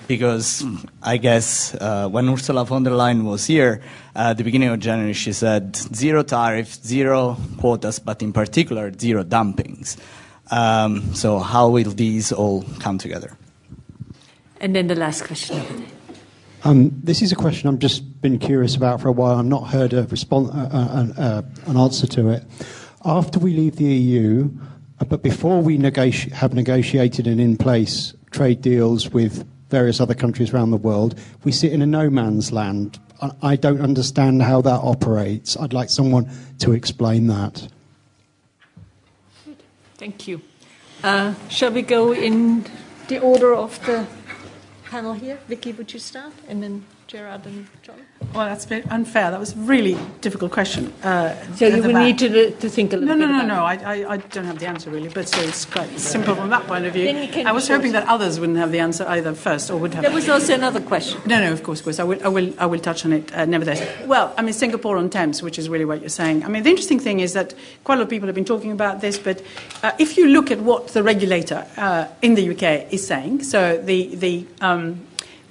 because 0.07 0.65
I 1.03 1.17
guess 1.17 1.75
uh, 1.75 2.09
when 2.09 2.29
Ursula 2.29 2.65
von 2.65 2.83
der 2.83 2.93
Leyen 2.93 3.25
was 3.25 3.47
here 3.47 3.83
uh, 4.15 4.31
at 4.31 4.39
the 4.39 4.45
beginning 4.45 4.69
of 4.69 4.81
January, 4.81 5.13
she 5.13 5.33
said 5.33 5.77
zero 5.77 6.23
tariffs, 6.23 6.81
zero 6.83 7.37
quotas, 7.59 7.99
but 7.99 8.23
in 8.23 8.33
particular, 8.33 8.93
zero 8.93 9.25
dumpings. 9.25 9.97
Um, 10.51 11.15
so, 11.15 11.39
how 11.39 11.69
will 11.69 11.91
these 11.91 12.33
all 12.33 12.63
come 12.79 12.99
together? 12.99 13.37
And 14.61 14.75
then 14.75 14.87
the 14.87 14.95
last 14.95 15.25
question. 15.25 15.87
Um, 16.65 16.91
this 17.03 17.23
is 17.23 17.33
a 17.33 17.37
question 17.37 17.69
I've 17.69 17.79
just 17.79 18.21
been 18.21 18.39
curious 18.39 18.75
about 18.77 19.01
for 19.01 19.09
a 19.09 19.13
while. 19.13 19.39
I've 19.39 19.45
not 19.45 19.69
heard 19.69 19.93
a 19.93 20.05
response, 20.05 20.51
uh, 20.51 21.13
uh, 21.17 21.21
uh, 21.21 21.43
an 21.67 21.77
answer 21.77 22.07
to 22.07 22.31
it. 22.31 22.45
After 23.05 23.39
we 23.39 23.53
leave 23.53 23.77
the 23.77 23.85
EU, 23.85 24.51
uh, 25.01 25.05
but 25.05 25.23
before 25.23 25.61
we 25.61 25.79
negoti- 25.79 26.33
have 26.33 26.55
negotiated 26.55 27.27
and 27.27 27.41
in 27.41 27.57
place 27.57 28.15
trade 28.31 28.63
deals 28.63 29.11
with 29.11 29.47
various 29.71 30.01
other 30.01 30.15
countries 30.15 30.53
around 30.53 30.71
the 30.71 30.77
world, 30.77 31.19
we 31.45 31.53
sit 31.53 31.73
in 31.73 31.83
a 31.83 31.87
no 31.87 32.11
man's 32.11 32.53
land. 32.53 32.99
I 33.43 33.57
don't 33.57 33.81
understand 33.81 34.43
how 34.43 34.61
that 34.61 34.81
operates. 34.83 35.57
I'd 35.57 35.73
like 35.73 35.89
someone 35.89 36.31
to 36.59 36.73
explain 36.73 37.29
that. 37.29 37.69
Thank 39.97 40.29
you. 40.29 40.43
Uh, 41.03 41.35
shall 41.49 41.73
we 41.73 41.83
go 41.83 42.13
in 42.13 42.67
the 43.09 43.19
order 43.19 43.55
of 43.55 43.85
the 43.87 44.07
panel 44.85 45.15
here? 45.15 45.39
Vicky, 45.49 45.73
would 45.73 45.93
you 45.93 45.99
start? 45.99 46.33
And 46.49 46.63
then 46.63 46.85
Gerard 47.07 47.47
and 47.47 47.69
John? 47.83 48.05
Well, 48.35 48.47
that's 48.47 48.65
a 48.65 48.69
bit 48.69 48.91
unfair. 48.91 49.31
That 49.31 49.39
was 49.39 49.53
a 49.53 49.59
really 49.59 49.97
difficult 50.23 50.51
question. 50.51 50.93
Uh, 51.05 51.37
so 51.55 51.69
you 51.69 51.81
would 51.81 51.95
need 51.95 52.19
to, 52.19 52.51
to 52.51 52.69
think 52.69 52.93
a 52.93 52.97
little 52.97 53.15
no, 53.15 53.27
bit 53.27 53.33
No, 53.33 53.43
no, 53.47 53.65
about 53.65 53.81
no, 53.81 53.89
I, 53.89 53.95
I, 53.95 54.13
I, 54.15 54.17
don't 54.17 54.45
have 54.45 54.59
the 54.59 54.67
answer 54.67 54.91
really, 54.91 55.09
but 55.09 55.29
so 55.29 55.41
it's 55.43 55.65
quite 55.65 55.89
simple 56.01 56.35
from 56.35 56.51
that 56.51 56.67
point 56.67 56.85
of 56.85 56.95
view. 56.95 57.09
I 57.47 57.53
was 57.53 57.69
hoping 57.69 57.93
that 57.93 58.09
others 58.09 58.41
wouldn't 58.41 58.59
have 58.59 58.73
the 58.73 58.81
answer 58.81 59.07
either 59.07 59.35
first 59.35 59.71
or 59.71 59.77
would 59.77 59.95
have. 59.95 60.03
There 60.03 60.13
was 60.13 60.29
also 60.29 60.55
another 60.55 60.81
question. 60.81 61.21
No, 61.27 61.39
no, 61.39 61.53
of 61.53 61.63
course, 61.63 61.79
of 61.79 61.85
course. 61.85 62.01
I 62.01 62.05
will, 62.05 62.19
I 62.25 62.29
will, 62.29 62.53
I 62.59 62.67
will 62.67 62.81
touch 62.81 63.05
on 63.05 63.13
it 63.13 63.33
uh, 63.33 63.45
nevertheless. 63.45 63.87
Well, 64.07 64.35
I 64.37 64.43
mean, 64.43 64.53
Singapore 64.53 64.97
on 64.97 65.09
Thames, 65.09 65.43
which 65.45 65.61
is 65.61 65.69
really 65.69 65.85
what 65.85 66.01
you're 66.01 66.09
saying. 66.09 66.45
I 66.45 66.49
mean, 66.49 66.65
the 66.65 66.71
interesting 66.71 66.99
thing 66.99 67.21
is 67.21 67.35
that 67.35 67.55
quite 67.85 67.97
a 67.97 67.99
lot 67.99 68.05
of 68.05 68.11
people 68.11 68.27
have 68.27 68.35
been 68.35 68.45
talking 68.45 68.73
about 68.73 69.01
this, 69.01 69.17
but 69.17 69.43
uh, 69.85 69.93
if 70.01 70.17
you 70.17 70.27
look 70.27 70.51
at 70.51 70.61
what 70.61 70.89
the 70.89 71.05
regulator 71.05 71.65
uh, 71.77 72.09
in 72.21 72.35
the 72.35 72.51
UK 72.51 72.93
is 72.93 73.07
saying, 73.07 73.45
so 73.45 73.79
the, 73.79 74.17
the 74.17 74.45
um, 74.61 75.06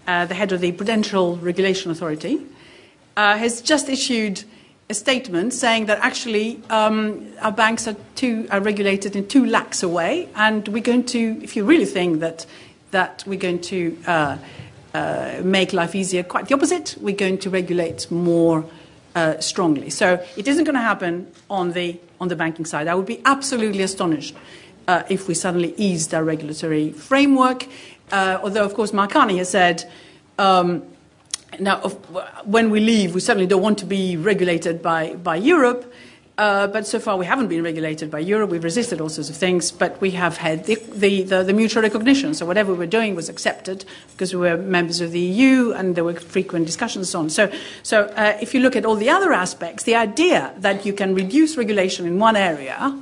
uh, 0.07 0.26
the 0.26 0.36
head 0.36 0.52
of 0.52 0.61
the 0.61 0.72
Prudential 0.72 1.38
Regulation 1.38 1.91
Authority, 1.91 2.41
uh, 3.18 3.38
has 3.38 3.61
just 3.61 3.90
issued 3.90 4.44
a 4.90 4.94
statement 4.94 5.53
saying 5.53 5.88
that 5.88 5.98
actually 5.99 6.61
um, 6.69 7.27
our 7.41 7.52
banks 7.52 7.88
are, 7.88 7.95
too, 8.15 8.48
are 8.52 8.60
regulated 8.60 9.15
in 9.15 9.27
too 9.27 9.45
lax 9.45 9.82
a 9.82 9.90
way, 9.90 10.30
and 10.36 10.68
we're 10.68 10.84
going 10.84 11.06
to, 11.06 11.40
if 11.41 11.56
you 11.56 11.65
really 11.65 11.86
think 11.86 12.19
that, 12.19 12.45
that 12.91 13.23
we're 13.26 13.40
going 13.40 13.61
to 13.61 13.98
uh, 14.06 14.38
uh 14.94 15.41
make 15.44 15.73
life 15.73 15.95
easier, 15.95 16.23
quite 16.23 16.48
the 16.48 16.53
opposite, 16.53 16.95
we're 17.02 17.15
going 17.15 17.38
to 17.38 17.49
regulate 17.49 18.10
more 18.11 18.64
uh, 19.15 19.40
strongly. 19.40 19.90
So 19.90 20.23
it 20.38 20.48
isn't 20.48 20.65
going 20.65 20.76
to 20.76 20.82
happen 20.82 21.32
on 21.49 21.72
the, 21.72 21.99
on 22.22 22.27
the 22.27 22.36
banking 22.36 22.65
side. 22.65 22.88
I 22.88 22.95
would 22.95 23.07
be 23.07 23.22
absolutely 23.26 23.82
astonished 23.82 24.36
if 25.10 25.27
we 25.27 25.34
suddenly 25.34 25.73
eased 25.77 26.14
our 26.14 26.23
regulatory 26.23 26.91
framework. 26.91 27.65
Uh, 28.11 28.40
although, 28.44 28.64
of 28.64 28.73
course, 28.73 28.94
Mark 28.94 29.11
Carney 29.11 29.38
has 29.38 29.49
said, 29.49 29.91
um, 30.38 30.84
now, 31.60 31.80
when 32.44 32.69
we 32.69 32.80
leave, 32.80 33.14
we 33.14 33.22
certainly 33.22 33.48
don't 33.48 33.61
want 33.61 33.77
to 33.80 33.86
be 33.86 34.18
regulated 34.18 34.82
by, 34.82 35.15
by 35.15 35.38
Europe. 35.38 35.94
Uh, 36.38 36.68
but 36.68 36.86
so 36.86 36.99
far, 36.99 37.15
we 37.15 37.26
haven't 37.26 37.48
been 37.48 37.64
regulated 37.64 38.11
by 38.11 38.19
Europe. 38.19 38.49
We've 38.49 38.64
resisted 38.64 38.99
all 38.99 39.07
sorts 39.07 39.30
of 39.30 39.38
things, 39.38 39.72
but 39.72 40.02
we 40.02 40.11
have 40.11 40.36
had 40.36 40.65
the, 40.65 40.76
the, 40.91 41.23
the, 41.23 41.44
the 41.44 41.53
mutual 41.53 41.82
recognition. 41.82 42.34
So 42.34 42.45
whatever 42.45 42.73
we 42.73 42.80
were 42.80 42.86
doing 42.86 43.15
was 43.15 43.30
accepted 43.30 43.86
because 44.11 44.34
we 44.34 44.41
were 44.41 44.57
members 44.57 44.99
of 44.99 45.14
the 45.14 45.19
EU 45.19 45.72
and 45.72 45.95
there 45.95 46.03
were 46.03 46.15
frequent 46.15 46.65
discussions 46.65 47.15
on. 47.15 47.30
So, 47.30 47.49
so 47.84 48.03
uh, 48.18 48.38
if 48.41 48.53
you 48.53 48.60
look 48.60 48.76
at 48.76 48.86
all 48.86 48.95
the 48.95 49.10
other 49.10 49.32
aspects, 49.32 49.84
the 49.84 49.95
idea 49.95 50.53
that 50.57 50.86
you 50.86 50.91
can 50.91 51.15
reduce 51.15 51.56
regulation 51.56 52.06
in 52.06 52.19
one 52.19 52.36
area 52.36 53.02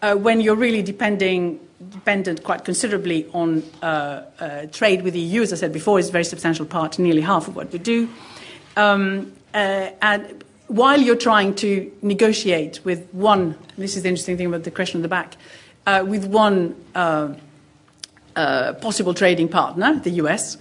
uh, 0.00 0.14
when 0.14 0.40
you're 0.40 0.56
really 0.56 0.82
depending 0.82 1.60
dependent 1.90 2.44
quite 2.44 2.64
considerably 2.64 3.26
on 3.32 3.62
uh, 3.82 4.22
uh, 4.40 4.66
trade 4.66 5.02
with 5.02 5.14
the 5.14 5.20
EU, 5.20 5.42
as 5.42 5.52
I 5.52 5.56
said 5.56 5.72
before, 5.72 5.98
is 5.98 6.08
a 6.08 6.12
very 6.12 6.24
substantial 6.24 6.66
part, 6.66 6.98
nearly 6.98 7.20
half 7.22 7.48
of 7.48 7.56
what 7.56 7.72
we 7.72 7.78
do. 7.78 8.08
Um, 8.76 9.32
uh, 9.54 9.90
and 10.00 10.44
while 10.68 11.00
you're 11.00 11.16
trying 11.16 11.54
to 11.56 11.92
negotiate 12.02 12.80
with 12.84 13.06
one, 13.12 13.58
this 13.76 13.96
is 13.96 14.02
the 14.02 14.08
interesting 14.08 14.36
thing 14.36 14.46
about 14.46 14.64
the 14.64 14.70
question 14.70 15.00
at 15.00 15.02
the 15.02 15.08
back, 15.08 15.36
uh, 15.86 16.04
with 16.06 16.24
one 16.24 16.74
uh, 16.94 17.34
uh, 18.36 18.72
possible 18.74 19.14
trading 19.14 19.48
partner, 19.48 19.98
the 20.00 20.10
US, 20.22 20.56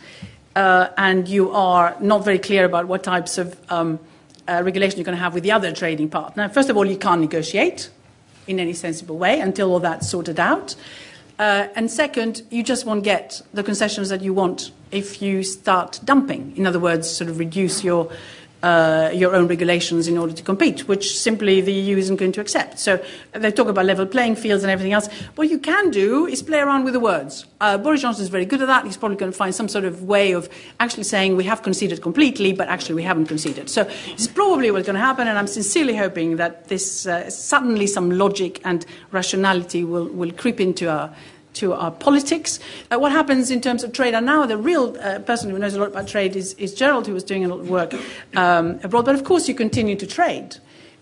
and 0.56 1.28
you 1.28 1.52
are 1.52 1.96
not 2.02 2.26
very 2.26 2.40
clear 2.40 2.66
about 2.66 2.88
what 2.88 3.04
types 3.04 3.38
of 3.38 3.58
um, 3.72 4.00
regulation 4.48 4.98
you're 4.98 5.06
going 5.06 5.18
to 5.18 5.24
have 5.24 5.34
with 5.34 5.44
the 5.44 5.52
other 5.52 5.72
trading 5.72 6.10
partner. 6.10 6.50
First 6.50 6.70
of 6.70 6.76
all, 6.76 6.86
you 6.86 6.98
can't 6.98 7.22
negotiate 7.22 7.90
in 8.48 8.60
any 8.60 8.74
sensible 8.74 9.18
way 9.18 9.40
until 9.40 9.72
all 9.72 9.80
that's 9.80 10.10
sorted 10.10 10.40
out. 10.40 10.76
Uh, 11.40 11.68
and 11.76 11.90
second, 11.90 12.44
you 12.50 12.64
just 12.64 12.86
won't 12.86 13.04
get 13.04 13.42
the 13.54 13.64
concessions 13.64 14.10
that 14.10 14.22
you 14.22 14.34
want 14.34 14.72
if 14.92 15.22
you 15.22 15.44
start 15.44 16.00
dumping. 16.04 16.56
In 16.56 16.68
other 16.68 16.80
words, 16.80 17.10
sort 17.10 17.30
of 17.30 17.40
reduce 17.40 17.84
your 17.84 18.12
uh, 18.64 19.10
your 19.14 19.36
own 19.36 19.48
regulations 19.48 20.08
in 20.08 20.18
order 20.18 20.34
to 20.34 20.44
compete, 20.44 20.88
which 20.88 21.18
simply 21.18 21.62
the 21.62 21.74
EU 21.74 21.98
isn't 21.98 22.18
going 22.18 22.32
to 22.32 22.42
accept. 22.42 22.80
So 22.80 23.04
they 23.34 23.52
talk 23.52 23.68
about 23.68 23.86
level 23.86 24.06
playing 24.06 24.36
fields 24.36 24.64
and 24.64 24.72
everything 24.72 24.94
else. 24.94 25.08
What 25.36 25.50
you 25.50 25.58
can 25.58 25.90
do 25.90 26.28
is 26.28 26.44
play 26.44 26.60
around 26.60 26.84
with 26.84 26.94
the 26.94 27.00
words. 27.00 27.46
Uh, 27.60 27.78
Boris 27.78 28.02
Johnson 28.02 28.24
is 28.24 28.30
very 28.30 28.46
good 28.46 28.62
at 28.62 28.68
that. 28.68 28.86
He's 28.86 28.98
probably 28.98 29.18
going 29.18 29.32
to 29.32 29.38
find 29.38 29.54
some 29.54 29.68
sort 29.68 29.86
of 29.86 30.04
way 30.04 30.34
of 30.34 30.50
actually 30.80 31.04
saying 31.04 31.38
we 31.38 31.44
have 31.46 31.64
conceded 31.64 32.02
completely, 32.02 32.54
but 32.54 32.68
actually 32.68 32.96
we 32.96 33.04
haven't 33.04 33.26
conceded. 33.26 33.70
So 33.70 33.90
it's 34.08 34.28
probably 34.28 34.72
what's 34.72 34.86
going 34.86 34.96
to 34.96 35.02
happen, 35.02 35.28
and 35.28 35.38
I'm 35.38 35.48
sincerely 35.48 35.96
hoping 35.96 36.36
that 36.38 36.68
this 36.68 37.08
uh, 37.08 37.30
suddenly 37.30 37.88
some 37.88 38.12
logic 38.12 38.62
and 38.64 38.86
rationality 39.12 39.84
will, 39.84 40.08
will 40.08 40.32
creep 40.32 40.60
into 40.60 40.90
our 40.90 41.14
to 41.54 41.74
our 41.74 41.92
politics. 41.92 42.60
Uh, 42.92 43.00
what 43.00 43.12
happens 43.12 43.52
in 43.52 43.62
terms 43.62 43.84
of 43.84 43.94
trade? 43.94 44.14
And 44.14 44.26
now 44.26 44.46
the 44.46 44.58
real 44.58 44.98
uh, 45.00 45.20
person 45.20 45.50
who 45.50 45.60
knows 45.60 45.74
a 45.74 45.80
lot 45.80 45.90
about 45.90 46.08
trade 46.08 46.36
is, 46.36 46.54
is, 46.54 46.74
Gerald, 46.74 47.08
who 47.08 47.14
was 47.14 47.24
doing 47.24 47.46
a 47.46 47.48
lot 47.48 47.60
of 47.60 47.70
work 47.70 47.94
um, 48.36 48.80
abroad. 48.84 49.06
But 49.06 49.16
of 49.16 49.24
course, 49.24 49.48
you 49.48 49.56
continue 49.56 49.96
to 49.96 50.08
trade. 50.08 50.58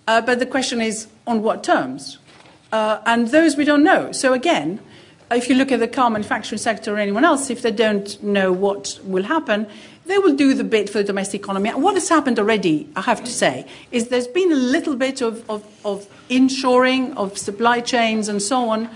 Uh, 0.08 0.22
but 0.22 0.40
the 0.40 0.46
question 0.46 0.82
is, 0.82 1.08
on 1.28 1.44
what 1.44 1.64
terms? 1.64 2.18
Uh, 2.72 3.00
and 3.06 3.28
those 3.30 3.56
we 3.56 3.66
don't 3.66 3.84
know. 3.84 4.12
So 4.12 4.34
again, 4.34 4.80
if 5.32 5.50
you 5.50 5.56
look 5.56 5.72
at 5.72 5.80
the 5.80 5.88
car 5.88 6.10
manufacturing 6.10 6.58
sector 6.58 6.96
or 6.96 6.98
anyone 6.98 7.24
else, 7.24 7.50
if 7.50 7.62
they 7.62 7.72
don't 7.72 8.22
know 8.24 8.52
what 8.52 9.00
will 9.04 9.24
happen, 9.24 9.68
they 10.06 10.18
will 10.18 10.36
do 10.36 10.56
the 10.56 10.64
bit 10.64 10.90
for 10.90 10.98
the 10.98 11.04
domestic 11.04 11.42
economy. 11.42 11.70
And 11.70 11.84
what 11.84 11.94
has 11.94 12.10
happened 12.10 12.40
already, 12.40 12.90
I 12.96 13.02
have 13.02 13.24
to 13.24 13.32
say, 13.32 13.68
is 13.92 14.08
there's 14.08 14.28
been 14.28 14.52
a 14.52 14.56
little 14.56 14.96
bit 14.96 15.22
of, 15.22 15.48
of, 15.50 15.64
of 15.86 16.08
inshoring 16.30 17.16
of 17.16 17.38
supply 17.38 17.80
chains 17.80 18.28
and 18.28 18.42
so 18.42 18.70
on 18.70 18.90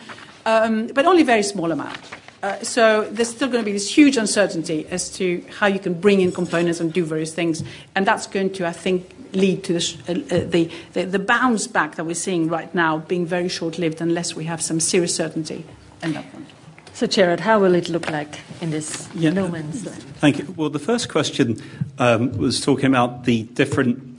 um, 0.45 0.87
but 0.87 1.05
only 1.05 1.21
a 1.21 1.25
very 1.25 1.43
small 1.43 1.71
amount. 1.71 1.99
Uh, 2.43 2.61
so 2.61 3.07
there's 3.09 3.29
still 3.29 3.47
going 3.47 3.61
to 3.61 3.65
be 3.65 3.71
this 3.71 3.89
huge 3.89 4.17
uncertainty 4.17 4.85
as 4.91 5.09
to 5.09 5.45
how 5.59 5.65
you 5.65 5.79
can 5.79 5.93
bring 5.93 6.19
in 6.19 6.29
components 6.29 6.81
and 6.81 6.91
do 6.91 7.05
various 7.05 7.33
things, 7.33 7.63
and 7.95 8.05
that's 8.05 8.27
going 8.27 8.51
to, 8.51 8.67
I 8.67 8.73
think, 8.73 9.09
lead 9.31 9.63
to 9.63 9.73
this, 9.73 9.97
uh, 10.09 10.11
uh, 10.11 10.39
the, 10.45 10.69
the, 10.91 11.05
the 11.05 11.19
bounce 11.19 11.67
back 11.67 11.95
that 11.95 12.05
we're 12.05 12.15
seeing 12.15 12.49
right 12.49 12.73
now 12.75 12.97
being 12.97 13.25
very 13.25 13.47
short-lived 13.47 14.01
unless 14.01 14.35
we 14.35 14.43
have 14.43 14.61
some 14.61 14.79
serious 14.79 15.15
certainty 15.15 15.63
in 16.01 16.13
that 16.13 16.29
front. 16.31 16.47
So, 16.93 17.07
Gerard, 17.07 17.39
how 17.39 17.59
will 17.59 17.73
it 17.73 17.89
look 17.89 18.09
like 18.11 18.39
in 18.61 18.69
this 18.69 19.09
yeah. 19.15 19.31
no 19.31 19.47
man's 19.47 19.85
land? 19.85 20.03
Thank 20.19 20.37
you. 20.37 20.53
Well, 20.55 20.69
the 20.69 20.79
first 20.79 21.09
question 21.09 21.61
um, 21.97 22.37
was 22.37 22.61
talking 22.61 22.85
about 22.85 23.23
the 23.23 23.43
different 23.43 24.15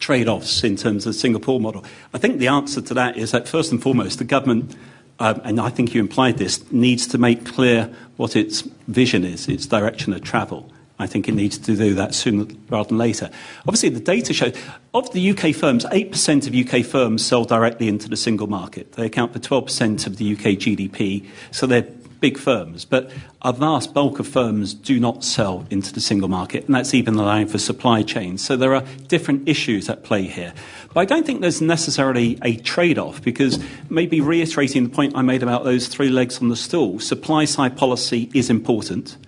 trade 0.00 0.28
offs 0.28 0.64
in 0.64 0.76
terms 0.76 1.06
of 1.06 1.12
the 1.12 1.18
Singapore 1.18 1.60
model. 1.60 1.84
I 2.12 2.18
think 2.18 2.38
the 2.38 2.48
answer 2.48 2.80
to 2.80 2.94
that 2.94 3.16
is 3.16 3.30
that, 3.30 3.46
first 3.46 3.70
and 3.70 3.80
foremost, 3.80 4.18
the 4.18 4.24
government 4.24 4.74
um, 5.18 5.40
and 5.44 5.60
I 5.60 5.70
think 5.70 5.94
you 5.94 6.00
implied 6.00 6.38
this, 6.38 6.70
needs 6.70 7.06
to 7.08 7.18
make 7.18 7.46
clear 7.46 7.90
what 8.16 8.36
its 8.36 8.62
vision 8.88 9.24
is, 9.24 9.48
its 9.48 9.66
direction 9.66 10.12
of 10.12 10.22
travel. 10.22 10.70
I 10.98 11.06
think 11.06 11.28
it 11.28 11.34
needs 11.34 11.58
to 11.58 11.76
do 11.76 11.94
that 11.94 12.14
sooner 12.14 12.46
rather 12.70 12.88
than 12.88 12.98
later. 12.98 13.30
Obviously, 13.66 13.90
the 13.90 14.00
data 14.00 14.32
shows 14.32 14.54
of 14.94 15.12
the 15.12 15.30
UK 15.30 15.54
firms, 15.54 15.84
8% 15.84 16.46
of 16.46 16.54
UK 16.54 16.86
firms 16.86 17.24
sell 17.24 17.44
directly 17.44 17.88
into 17.88 18.08
the 18.08 18.16
single 18.16 18.46
market. 18.46 18.92
They 18.92 19.06
account 19.06 19.34
for 19.34 19.38
12% 19.38 20.06
of 20.06 20.16
the 20.16 20.32
UK 20.32 20.56
GDP, 20.56 21.26
so 21.50 21.66
they're 21.66 21.86
big 22.20 22.38
firms, 22.38 22.84
but 22.84 23.10
a 23.42 23.52
vast 23.52 23.92
bulk 23.92 24.18
of 24.18 24.26
firms 24.26 24.72
do 24.72 24.98
not 24.98 25.22
sell 25.22 25.66
into 25.70 25.92
the 25.92 26.00
single 26.00 26.28
market, 26.28 26.64
and 26.64 26.74
that's 26.74 26.94
even 26.94 27.14
allowing 27.16 27.46
for 27.46 27.58
supply 27.58 28.02
chains. 28.02 28.44
So 28.44 28.56
there 28.56 28.74
are 28.74 28.82
different 29.08 29.48
issues 29.48 29.88
at 29.90 30.02
play 30.02 30.22
here. 30.22 30.54
But 30.96 31.02
I 31.02 31.04
don't 31.04 31.26
think 31.26 31.42
there's 31.42 31.60
necessarily 31.60 32.38
a 32.40 32.56
trade 32.56 32.98
off 32.98 33.20
because 33.20 33.62
maybe 33.90 34.22
reiterating 34.22 34.84
the 34.84 34.88
point 34.88 35.14
I 35.14 35.20
made 35.20 35.42
about 35.42 35.62
those 35.62 35.88
three 35.88 36.08
legs 36.08 36.40
on 36.40 36.48
the 36.48 36.56
stool, 36.56 37.00
supply 37.00 37.44
side 37.44 37.76
policy 37.76 38.30
is 38.32 38.48
important. 38.48 39.18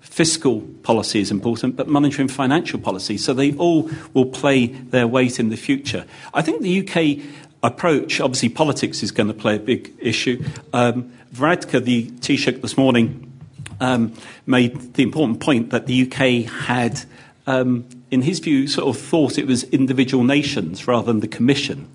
Fiscal 0.00 0.60
policy 0.82 1.20
is 1.20 1.30
important, 1.30 1.74
but 1.74 1.88
monetary 1.88 2.24
and 2.24 2.30
financial 2.30 2.78
policy. 2.78 3.16
So 3.16 3.32
they 3.32 3.54
all 3.54 3.90
will 4.12 4.26
play 4.26 4.66
their 4.66 5.06
weight 5.06 5.40
in 5.40 5.48
the 5.48 5.56
future. 5.56 6.04
I 6.34 6.42
think 6.42 6.60
the 6.60 6.86
UK 6.86 7.24
approach, 7.62 8.20
obviously, 8.20 8.50
politics 8.50 9.02
is 9.02 9.10
going 9.10 9.28
to 9.28 9.34
play 9.34 9.56
a 9.56 9.58
big 9.58 9.94
issue. 9.98 10.44
Um, 10.74 11.10
Varadkar, 11.32 11.82
the 11.82 12.10
Taoiseach 12.10 12.60
this 12.60 12.76
morning, 12.76 13.32
um, 13.80 14.12
made 14.44 14.92
the 14.92 15.02
important 15.02 15.40
point 15.40 15.70
that 15.70 15.86
the 15.86 16.02
UK 16.02 16.44
had, 16.44 17.00
um, 17.46 17.86
in 18.10 18.22
his 18.22 18.38
view, 18.38 18.66
sort 18.68 18.88
of 18.88 19.00
thought 19.00 19.38
it 19.38 19.46
was 19.46 19.64
individual 19.64 20.24
nations 20.24 20.86
rather 20.86 21.06
than 21.06 21.20
the 21.20 21.28
Commission. 21.28 21.88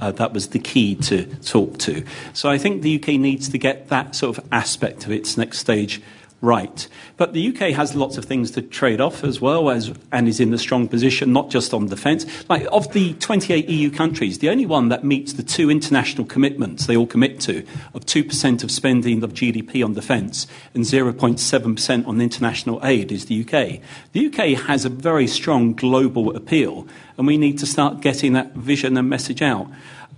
Uh, 0.00 0.10
that 0.12 0.32
was 0.32 0.48
the 0.48 0.58
key 0.58 0.94
to 0.94 1.26
talk 1.36 1.78
to. 1.78 2.04
So 2.32 2.48
I 2.48 2.58
think 2.58 2.82
the 2.82 2.96
UK 2.96 3.20
needs 3.20 3.48
to 3.50 3.58
get 3.58 3.88
that 3.88 4.14
sort 4.14 4.38
of 4.38 4.44
aspect 4.50 5.04
of 5.04 5.12
its 5.12 5.36
next 5.36 5.58
stage 5.58 6.00
right. 6.42 6.88
But 7.16 7.32
the 7.32 7.48
UK 7.48 7.74
has 7.74 7.94
lots 7.94 8.18
of 8.18 8.26
things 8.26 8.50
to 8.50 8.62
trade 8.62 9.00
off 9.00 9.24
as 9.24 9.40
well 9.40 9.70
as 9.70 9.92
and 10.10 10.28
is 10.28 10.40
in 10.40 10.52
a 10.52 10.58
strong 10.58 10.88
position, 10.88 11.32
not 11.32 11.48
just 11.48 11.72
on 11.72 11.86
defence. 11.86 12.26
Like 12.50 12.66
of 12.70 12.92
the 12.92 13.14
28 13.14 13.68
EU 13.68 13.90
countries, 13.90 14.40
the 14.40 14.50
only 14.50 14.66
one 14.66 14.88
that 14.90 15.04
meets 15.04 15.32
the 15.32 15.44
two 15.44 15.70
international 15.70 16.26
commitments 16.26 16.86
they 16.86 16.96
all 16.96 17.06
commit 17.06 17.40
to 17.42 17.64
of 17.94 18.04
2% 18.04 18.64
of 18.64 18.70
spending 18.70 19.22
of 19.22 19.32
GDP 19.32 19.84
on 19.84 19.94
defence 19.94 20.48
and 20.74 20.84
0.7% 20.84 22.06
on 22.06 22.20
international 22.20 22.84
aid 22.84 23.12
is 23.12 23.26
the 23.26 23.40
UK. 23.42 23.80
The 24.12 24.26
UK 24.26 24.66
has 24.66 24.84
a 24.84 24.88
very 24.88 25.28
strong 25.28 25.72
global 25.74 26.34
appeal, 26.36 26.88
and 27.16 27.26
we 27.26 27.38
need 27.38 27.58
to 27.60 27.66
start 27.66 28.00
getting 28.00 28.32
that 28.32 28.52
vision 28.54 28.96
and 28.96 29.08
message 29.08 29.42
out. 29.42 29.68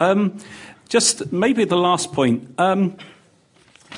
Um, 0.00 0.38
just 0.88 1.32
maybe 1.32 1.64
the 1.64 1.76
last 1.76 2.12
point. 2.12 2.48
Um, 2.58 2.96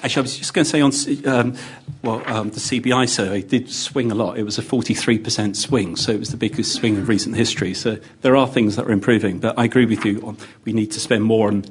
Actually, 0.03 0.21
I 0.21 0.23
was 0.23 0.37
just 0.37 0.55
going 0.55 0.65
to 0.65 0.71
say 0.71 0.81
on 0.81 0.93
um, 1.27 1.57
well, 2.03 2.23
um, 2.27 2.51
the 2.51 2.61
CBI 2.61 3.09
survey 3.09 3.43
did 3.43 3.71
swing 3.71 4.13
a 4.13 4.15
lot. 4.15 4.39
It 4.39 4.45
was 4.45 4.59
a 4.59 4.63
43% 4.63 5.57
swing, 5.57 5.97
so 5.97 6.13
it 6.13 6.21
was 6.21 6.31
the 6.31 6.37
biggest 6.37 6.75
swing 6.75 6.97
in 6.97 7.07
recent 7.07 7.35
history. 7.35 7.75
So 7.75 7.99
there 8.21 8.37
are 8.37 8.47
things 8.47 8.77
that 8.77 8.87
are 8.87 8.93
improving, 8.93 9.39
but 9.39 9.59
I 9.59 9.65
agree 9.65 9.87
with 9.87 10.05
you. 10.05 10.21
On, 10.23 10.37
we 10.65 10.73
need 10.73 10.93
to 10.93 11.01
spend 11.01 11.25
more 11.25 11.49
on 11.49 11.65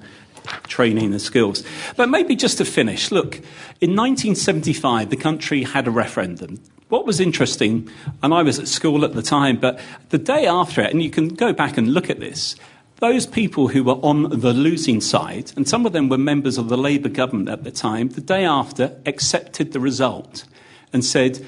training 0.68 1.12
and 1.12 1.22
skills. 1.22 1.64
But 1.96 2.10
maybe 2.10 2.36
just 2.36 2.58
to 2.58 2.66
finish, 2.66 3.12
look, 3.12 3.36
in 3.82 3.96
1975, 3.96 5.10
the 5.10 5.18
country 5.18 5.64
had 5.64 5.88
a 5.88 5.92
referendum. 5.92 6.62
What 6.90 7.06
was 7.06 7.20
interesting, 7.20 7.90
and 8.22 8.34
I 8.34 8.44
was 8.44 8.60
at 8.60 8.68
school 8.68 9.06
at 9.06 9.14
the 9.14 9.24
time, 9.24 9.58
but 9.58 9.80
the 10.10 10.18
day 10.18 10.46
after 10.46 10.82
it, 10.82 10.92
and 10.92 11.02
you 11.02 11.10
can 11.10 11.30
go 11.30 11.54
back 11.54 11.78
and 11.78 11.94
look 11.94 12.10
at 12.10 12.20
this, 12.20 12.56
those 12.98 13.26
people 13.26 13.68
who 13.68 13.84
were 13.84 13.96
on 13.96 14.40
the 14.40 14.54
losing 14.54 15.02
side, 15.02 15.52
and 15.56 15.68
some 15.68 15.86
of 15.86 15.92
them 15.92 16.08
were 16.08 16.18
members 16.18 16.58
of 16.58 16.70
the 16.70 16.78
Labour 16.78 17.10
government 17.10 17.50
at 17.50 17.64
the 17.64 17.72
time, 17.72 18.10
the 18.10 18.22
day 18.22 18.46
after 18.46 18.98
accepted 19.06 19.74
the 19.74 19.80
result 19.80 20.46
and 20.94 21.04
said, 21.04 21.46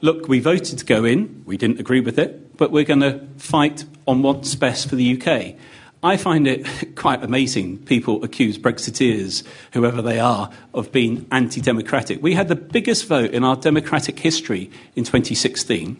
Look, 0.00 0.28
we 0.28 0.38
voted 0.38 0.78
to 0.78 0.84
go 0.84 1.04
in, 1.04 1.42
we 1.46 1.56
didn't 1.56 1.80
agree 1.80 2.00
with 2.00 2.18
it, 2.18 2.56
but 2.56 2.70
we're 2.70 2.84
going 2.84 3.00
to 3.00 3.26
fight 3.38 3.84
on 4.06 4.22
what's 4.22 4.54
best 4.54 4.88
for 4.88 4.96
the 4.96 5.20
UK. 5.20 5.56
I 6.02 6.18
find 6.18 6.46
it 6.46 6.94
quite 6.96 7.24
amazing 7.24 7.78
people 7.78 8.22
accuse 8.22 8.58
Brexiteers, 8.58 9.42
whoever 9.72 10.02
they 10.02 10.20
are, 10.20 10.50
of 10.74 10.92
being 10.92 11.26
anti 11.32 11.60
democratic. 11.60 12.22
We 12.22 12.34
had 12.34 12.48
the 12.48 12.56
biggest 12.56 13.06
vote 13.06 13.32
in 13.32 13.42
our 13.42 13.56
democratic 13.56 14.18
history 14.20 14.70
in 14.94 15.04
2016. 15.04 15.96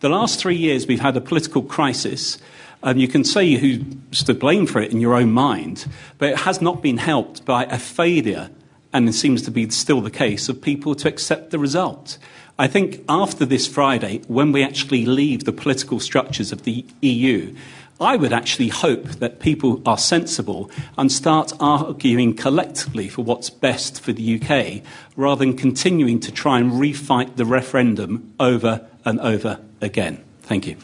The 0.00 0.08
last 0.08 0.38
three 0.38 0.56
years, 0.56 0.86
we've 0.86 1.00
had 1.00 1.16
a 1.16 1.20
political 1.20 1.62
crisis 1.62 2.38
and 2.82 3.00
you 3.00 3.08
can 3.08 3.24
say 3.24 3.54
who's 3.54 4.24
to 4.24 4.34
blame 4.34 4.66
for 4.66 4.80
it 4.80 4.92
in 4.92 5.00
your 5.00 5.14
own 5.14 5.32
mind, 5.32 5.86
but 6.18 6.30
it 6.30 6.38
has 6.40 6.60
not 6.60 6.82
been 6.82 6.98
helped 6.98 7.44
by 7.44 7.64
a 7.64 7.78
failure, 7.78 8.50
and 8.92 9.08
it 9.08 9.14
seems 9.14 9.42
to 9.42 9.50
be 9.50 9.68
still 9.70 10.00
the 10.00 10.10
case, 10.10 10.48
of 10.48 10.60
people 10.60 10.94
to 10.94 11.08
accept 11.08 11.50
the 11.50 11.58
result. 11.58 12.18
I 12.58 12.66
think 12.66 13.04
after 13.08 13.44
this 13.44 13.66
Friday, 13.66 14.22
when 14.26 14.50
we 14.50 14.64
actually 14.64 15.06
leave 15.06 15.44
the 15.44 15.52
political 15.52 16.00
structures 16.00 16.50
of 16.50 16.64
the 16.64 16.84
EU, 17.02 17.54
I 18.00 18.16
would 18.16 18.32
actually 18.32 18.68
hope 18.68 19.04
that 19.04 19.40
people 19.40 19.82
are 19.84 19.98
sensible 19.98 20.70
and 20.96 21.10
start 21.10 21.52
arguing 21.58 22.34
collectively 22.34 23.08
for 23.08 23.22
what's 23.22 23.50
best 23.50 24.00
for 24.00 24.12
the 24.12 24.40
UK 24.40 24.82
rather 25.16 25.44
than 25.44 25.56
continuing 25.56 26.20
to 26.20 26.30
try 26.30 26.60
and 26.60 26.72
refight 26.72 27.36
the 27.36 27.44
referendum 27.44 28.32
over 28.38 28.86
and 29.04 29.18
over 29.20 29.58
again. 29.80 30.22
Thank 30.42 30.66
you. 30.68 30.76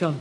John. 0.00 0.18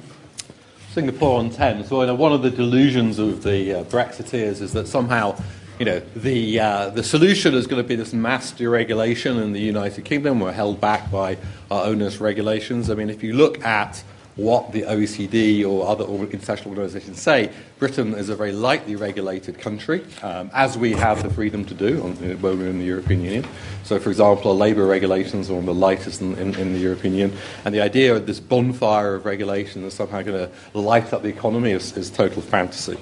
Singapore 0.91 1.39
on 1.39 1.51
Thames. 1.51 1.89
Well, 1.89 2.01
you 2.01 2.07
know, 2.07 2.15
one 2.15 2.33
of 2.33 2.41
the 2.41 2.49
delusions 2.49 3.17
of 3.17 3.43
the 3.43 3.75
uh, 3.75 3.83
Brexiteers 3.85 4.59
is 4.59 4.73
that 4.73 4.89
somehow, 4.89 5.41
you 5.79 5.85
know, 5.85 6.01
the 6.17 6.59
uh, 6.59 6.89
the 6.89 7.01
solution 7.01 7.53
is 7.53 7.65
going 7.65 7.81
to 7.81 7.87
be 7.87 7.95
this 7.95 8.11
mass 8.11 8.51
deregulation 8.51 9.41
in 9.41 9.53
the 9.53 9.61
United 9.61 10.03
Kingdom. 10.03 10.41
We're 10.41 10.51
held 10.51 10.81
back 10.81 11.09
by 11.09 11.37
our 11.71 11.85
onerous 11.85 12.19
regulations. 12.19 12.89
I 12.89 12.95
mean, 12.95 13.09
if 13.09 13.23
you 13.23 13.31
look 13.31 13.63
at 13.63 14.03
what 14.39 14.71
the 14.71 14.83
OECD 14.83 15.65
or 15.65 15.87
other 15.87 16.05
international 16.05 16.69
organizations 16.69 17.21
say, 17.21 17.51
Britain 17.77 18.13
is 18.13 18.29
a 18.29 18.35
very 18.35 18.51
lightly 18.51 18.95
regulated 18.95 19.59
country, 19.59 20.05
um, 20.23 20.49
as 20.53 20.77
we 20.77 20.93
have 20.93 21.21
the 21.23 21.29
freedom 21.29 21.65
to 21.65 21.73
do 21.73 22.01
on, 22.03 22.15
when 22.41 22.59
we're 22.59 22.69
in 22.69 22.79
the 22.79 22.85
European 22.85 23.21
Union. 23.21 23.45
So, 23.83 23.99
for 23.99 24.09
example, 24.09 24.51
our 24.51 24.57
labour 24.57 24.85
regulations 24.85 25.49
are 25.49 25.53
one 25.53 25.61
of 25.61 25.65
the 25.65 25.73
lightest 25.73 26.21
in, 26.21 26.37
in, 26.37 26.55
in, 26.55 26.73
the 26.73 26.79
European 26.79 27.13
Union. 27.15 27.37
And 27.65 27.75
the 27.75 27.81
idea 27.81 28.15
of 28.15 28.25
this 28.25 28.39
bonfire 28.39 29.15
of 29.15 29.25
regulation 29.25 29.83
is 29.83 29.93
somehow 29.93 30.21
going 30.21 30.49
to 30.49 30.79
light 30.79 31.11
up 31.13 31.21
the 31.21 31.29
economy 31.29 31.71
is, 31.71 31.95
is 31.97 32.09
total 32.09 32.41
fantasy. 32.41 32.97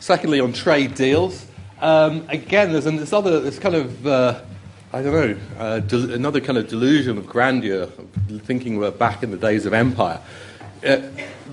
Secondly, 0.00 0.40
on 0.40 0.52
trade 0.52 0.94
deals, 0.94 1.46
um, 1.80 2.24
again, 2.28 2.72
there's 2.72 2.84
this 2.84 3.12
other, 3.12 3.40
this 3.40 3.58
kind 3.58 3.74
of, 3.74 4.06
uh, 4.06 4.40
I 4.92 5.02
don't 5.02 5.12
know, 5.12 5.36
uh, 5.58 5.80
del- 5.80 6.12
another 6.12 6.40
kind 6.40 6.58
of 6.58 6.68
delusion 6.68 7.18
of 7.18 7.26
grandeur, 7.26 7.86
thinking 8.44 8.78
we're 8.78 8.90
back 8.90 9.22
in 9.22 9.30
the 9.30 9.36
days 9.36 9.66
of 9.66 9.72
empire. 9.72 10.20
Uh, 10.84 10.96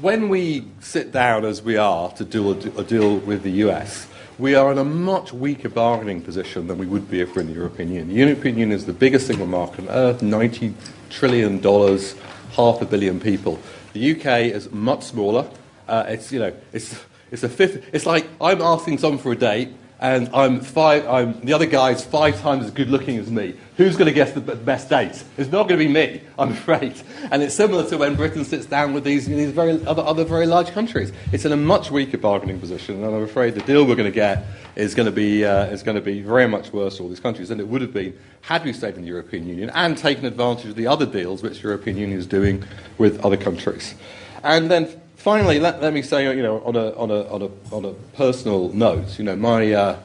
when 0.02 0.28
we 0.28 0.66
sit 0.80 1.12
down 1.12 1.46
as 1.46 1.62
we 1.62 1.78
are 1.78 2.12
to 2.14 2.26
do 2.26 2.50
a, 2.50 2.80
a, 2.80 2.84
deal 2.84 3.18
with 3.18 3.44
the 3.44 3.52
US, 3.68 4.08
we 4.40 4.56
are 4.56 4.72
in 4.72 4.80
a 4.80 4.84
much 4.84 5.32
weaker 5.32 5.70
bargaining 5.70 6.20
position 6.20 6.66
than 6.66 6.80
we 6.80 6.88
would 6.88 7.12
be 7.12 7.22
if 7.22 7.36
we're 7.36 7.42
in 7.42 7.48
the 7.48 7.54
European 7.54 7.90
Union. 7.90 8.08
The 8.08 8.16
European 8.16 8.58
Union 8.58 8.72
is 8.72 8.88
the 8.88 8.94
biggest 8.94 9.28
single 9.28 9.46
market 9.46 9.82
on 9.82 9.90
earth, 9.90 10.22
$90 10.22 10.74
trillion, 11.12 11.62
half 11.62 12.82
a 12.82 12.86
billion 12.86 13.20
people. 13.20 13.60
The 13.94 14.16
UK 14.16 14.52
is 14.52 14.72
much 14.72 15.04
smaller. 15.04 15.48
Uh, 15.88 16.06
it's, 16.08 16.32
you 16.32 16.40
know, 16.40 16.54
it's, 16.74 17.00
it's, 17.30 17.44
a 17.44 17.50
fifth, 17.50 17.88
it's 17.94 18.08
like 18.08 18.26
I'm 18.42 18.64
asking 18.64 18.98
someone 18.98 19.22
for 19.22 19.32
a 19.32 19.38
date, 19.38 19.70
and 20.02 20.30
I'm 20.34 20.62
five, 20.62 21.06
I'm, 21.08 21.40
the 21.42 21.52
other 21.52 21.66
guy's 21.66 22.06
five 22.06 22.40
times 22.40 22.66
as 22.66 22.72
good 22.72 22.90
looking 22.90 23.18
as 23.18 23.30
me. 23.30 23.56
Who's 23.76 23.98
going 23.98 24.08
to 24.08 24.14
guess 24.14 24.32
the 24.32 24.42
best 24.42 24.90
date? 24.90 25.24
It's 25.38 25.52
not 25.52 25.68
going 25.68 25.80
to 25.80 25.86
be 25.86 25.92
me, 25.92 26.22
I'm 26.38 26.52
afraid. 26.54 27.02
And 27.32 27.44
it's 27.44 27.54
similar 27.54 27.88
to 27.90 27.98
when 27.98 28.16
Britain 28.16 28.46
sits 28.46 28.66
down 28.66 28.94
with 28.94 29.04
these, 29.04 29.28
these 29.28 29.52
very, 29.52 29.84
other, 29.86 30.02
other 30.02 30.24
very 30.24 30.46
large 30.46 30.72
countries. 30.72 31.12
It's 31.34 31.44
in 31.44 31.52
a 31.52 31.58
much 31.58 31.92
weaker 31.92 32.18
bargaining 32.18 32.60
position, 32.60 33.04
and 33.04 33.14
I'm 33.14 33.24
afraid 33.24 33.56
the 33.56 33.62
deal 33.62 33.86
we're 33.86 33.96
going 33.96 34.10
to 34.10 34.16
get 34.16 34.46
is 34.76 34.96
going 34.96 35.06
to 35.06 35.12
be, 35.12 35.44
uh, 35.44 35.66
is 35.66 35.84
going 35.84 35.96
to 35.96 36.02
be 36.02 36.22
very 36.22 36.48
much 36.48 36.72
worse 36.72 36.98
for 36.98 37.04
all 37.04 37.10
these 37.10 37.20
countries 37.20 37.50
than 37.50 37.60
it 37.60 37.68
would 37.68 37.82
have 37.82 37.94
been 37.94 38.18
had 38.42 38.64
we 38.64 38.72
stayed 38.72 38.96
in 38.96 39.02
the 39.02 39.08
European 39.08 39.48
Union 39.48 39.70
and 39.72 39.98
taken 39.98 40.24
advantage 40.24 40.68
of 40.68 40.76
the 40.76 40.88
other 40.88 41.06
deals 41.06 41.44
which 41.44 41.62
the 41.62 41.68
European 41.68 41.98
Union 41.98 42.18
is 42.18 42.26
doing 42.26 42.64
with 42.98 43.24
other 43.26 43.38
countries. 43.38 43.96
And 44.44 44.72
then 44.72 44.99
finally, 45.20 45.60
let, 45.60 45.82
let 45.82 45.94
me 45.94 46.02
say, 46.02 46.34
you 46.36 46.42
know, 46.42 46.62
on 46.62 46.76
a, 46.76 46.92
on 46.96 47.12
a, 47.12 47.28
on 47.28 47.42
a, 47.42 47.76
on 47.76 47.86
a 47.86 47.94
personal 48.16 48.70
note, 48.70 49.20
you 49.20 49.26
know, 49.26 49.36
my, 49.36 49.72
uh, 49.72 50.00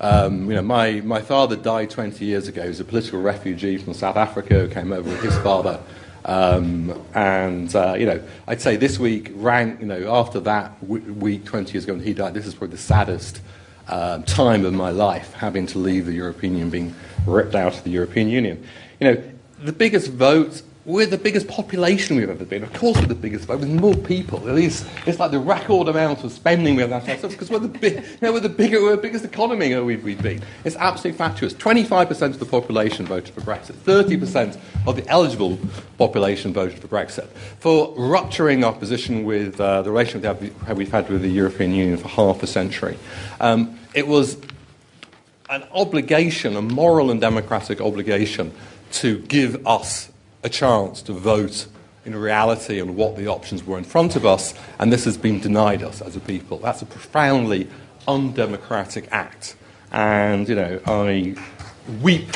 um, 0.00 0.50
you 0.50 0.56
know, 0.56 0.62
my, 0.62 1.00
my 1.00 1.22
father 1.22 1.56
died 1.56 1.90
20 1.90 2.24
years 2.24 2.48
ago. 2.48 2.62
He 2.62 2.68
was 2.68 2.80
a 2.80 2.84
political 2.84 3.20
refugee 3.20 3.78
from 3.78 3.94
South 3.94 4.16
Africa 4.16 4.60
who 4.60 4.68
came 4.68 4.92
over 4.92 5.08
with 5.08 5.22
his 5.22 5.36
father. 5.38 5.80
Um, 6.24 7.00
and, 7.14 7.74
uh, 7.74 7.94
you 7.96 8.04
know, 8.04 8.20
I'd 8.48 8.60
say 8.60 8.76
this 8.76 8.98
week, 8.98 9.30
rank, 9.36 9.80
you 9.80 9.86
know, 9.86 10.12
after 10.12 10.40
that 10.40 10.82
week 10.84 11.44
20 11.44 11.72
years 11.72 11.84
ago 11.84 11.94
when 11.94 12.02
he 12.02 12.12
died, 12.12 12.34
this 12.34 12.46
is 12.46 12.54
probably 12.54 12.76
the 12.76 12.82
saddest 12.82 13.40
uh, 13.86 14.18
time 14.22 14.64
of 14.64 14.74
my 14.74 14.90
life, 14.90 15.32
having 15.34 15.66
to 15.68 15.78
leave 15.78 16.06
the 16.06 16.12
European 16.12 16.54
Union, 16.54 16.70
being 16.70 16.94
ripped 17.26 17.54
out 17.54 17.76
of 17.76 17.84
the 17.84 17.90
European 17.90 18.28
Union. 18.28 18.66
You 19.00 19.12
know, 19.12 19.22
the 19.62 19.72
biggest 19.72 20.10
vote 20.10 20.62
we're 20.84 21.06
the 21.06 21.18
biggest 21.18 21.48
population 21.48 22.16
we've 22.16 22.30
ever 22.30 22.44
been. 22.44 22.62
Of 22.62 22.72
course, 22.72 22.98
we're 22.98 23.06
the 23.06 23.14
biggest, 23.14 23.46
but 23.46 23.60
with 23.60 23.68
more 23.68 23.94
people. 23.94 24.48
At 24.48 24.54
least 24.54 24.86
it's 25.06 25.18
like 25.18 25.30
the 25.30 25.38
record 25.38 25.88
amount 25.88 26.24
of 26.24 26.32
spending 26.32 26.76
we 26.76 26.82
have 26.82 26.92
ourselves 26.92 27.34
because 27.34 27.50
we're 27.50 27.58
the 27.58 27.68
big, 27.68 27.96
you 27.96 28.02
know, 28.22 28.32
we're 28.32 28.40
the 28.40 28.48
bigger, 28.48 28.80
we're 28.82 28.96
the 28.96 29.02
biggest 29.02 29.24
economy 29.24 29.78
we've, 29.80 30.02
we've 30.02 30.22
been. 30.22 30.42
It's 30.64 30.76
absolutely 30.76 31.18
fatuous. 31.18 31.52
25% 31.54 32.22
of 32.22 32.38
the 32.38 32.46
population 32.46 33.06
voted 33.06 33.34
for 33.34 33.40
Brexit. 33.42 33.72
30% 33.72 34.58
of 34.86 34.96
the 34.96 35.06
eligible 35.08 35.58
population 35.98 36.52
voted 36.52 36.78
for 36.78 36.88
Brexit. 36.88 37.26
For 37.58 37.94
rupturing 37.96 38.64
our 38.64 38.72
position 38.72 39.24
with 39.24 39.60
uh, 39.60 39.82
the 39.82 39.90
relationship 39.90 40.40
we've 40.74 40.90
had 40.90 41.10
with 41.10 41.22
the 41.22 41.28
European 41.28 41.72
Union 41.72 41.98
for 41.98 42.08
half 42.08 42.42
a 42.42 42.46
century. 42.46 42.96
Um, 43.40 43.78
it 43.94 44.06
was 44.06 44.38
an 45.50 45.64
obligation, 45.72 46.56
a 46.56 46.62
moral 46.62 47.10
and 47.10 47.20
democratic 47.20 47.80
obligation, 47.80 48.52
to 48.90 49.18
give 49.20 49.66
us 49.66 50.10
a 50.48 50.50
chance 50.50 51.02
to 51.02 51.12
vote 51.12 51.66
in 52.06 52.16
reality 52.16 52.80
on 52.80 52.96
what 52.96 53.16
the 53.18 53.26
options 53.26 53.62
were 53.64 53.76
in 53.76 53.84
front 53.84 54.16
of 54.16 54.24
us, 54.24 54.54
and 54.78 54.90
this 54.90 55.04
has 55.04 55.18
been 55.18 55.38
denied 55.40 55.82
us 55.82 56.00
as 56.00 56.16
a 56.16 56.20
people. 56.20 56.56
That's 56.56 56.80
a 56.80 56.86
profoundly 56.86 57.68
undemocratic 58.06 59.08
act. 59.12 59.56
And, 59.92 60.48
you 60.48 60.54
know, 60.54 60.80
I 60.86 61.36
weep 62.00 62.30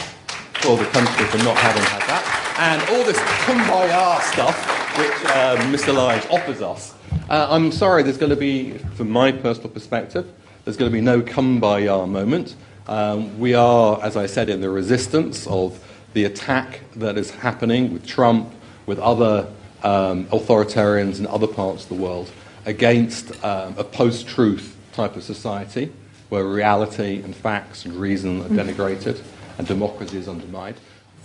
for 0.60 0.76
the 0.76 0.84
country 0.96 1.24
for 1.24 1.38
not 1.38 1.56
having 1.56 1.82
had 1.84 2.02
that. 2.12 2.24
And 2.58 2.82
all 2.90 3.04
this 3.04 3.18
kumbaya 3.46 4.20
stuff 4.30 4.56
which 4.98 5.30
uh, 5.30 5.56
Mr. 5.72 5.94
Lyons 5.94 6.26
offers 6.30 6.60
us, 6.60 6.94
uh, 7.30 7.46
I'm 7.48 7.72
sorry, 7.72 8.02
there's 8.02 8.18
going 8.18 8.28
to 8.28 8.36
be, 8.36 8.76
from 8.96 9.10
my 9.10 9.32
personal 9.32 9.70
perspective, 9.70 10.30
there's 10.64 10.76
going 10.76 10.90
to 10.90 10.94
be 10.94 11.00
no 11.00 11.22
kumbaya 11.22 12.06
moment. 12.06 12.56
Um, 12.86 13.38
we 13.38 13.54
are, 13.54 14.02
as 14.02 14.18
I 14.18 14.26
said, 14.26 14.50
in 14.50 14.60
the 14.60 14.68
resistance 14.68 15.46
of 15.46 15.82
the 16.12 16.24
attack 16.24 16.80
that 16.96 17.16
is 17.16 17.30
happening 17.30 17.92
with 17.92 18.06
Trump, 18.06 18.52
with 18.86 18.98
other 18.98 19.48
um, 19.82 20.26
authoritarians 20.26 21.18
in 21.18 21.26
other 21.26 21.46
parts 21.46 21.84
of 21.84 21.88
the 21.88 22.02
world 22.02 22.30
against 22.66 23.32
um, 23.44 23.74
a 23.76 23.84
post 23.84 24.28
truth 24.28 24.76
type 24.92 25.16
of 25.16 25.22
society 25.22 25.92
where 26.28 26.44
reality 26.44 27.20
and 27.22 27.34
facts 27.34 27.84
and 27.84 27.94
reason 27.94 28.40
are 28.42 28.48
denigrated 28.48 29.20
and 29.58 29.66
democracy 29.66 30.18
is 30.18 30.28
undermined. 30.28 30.76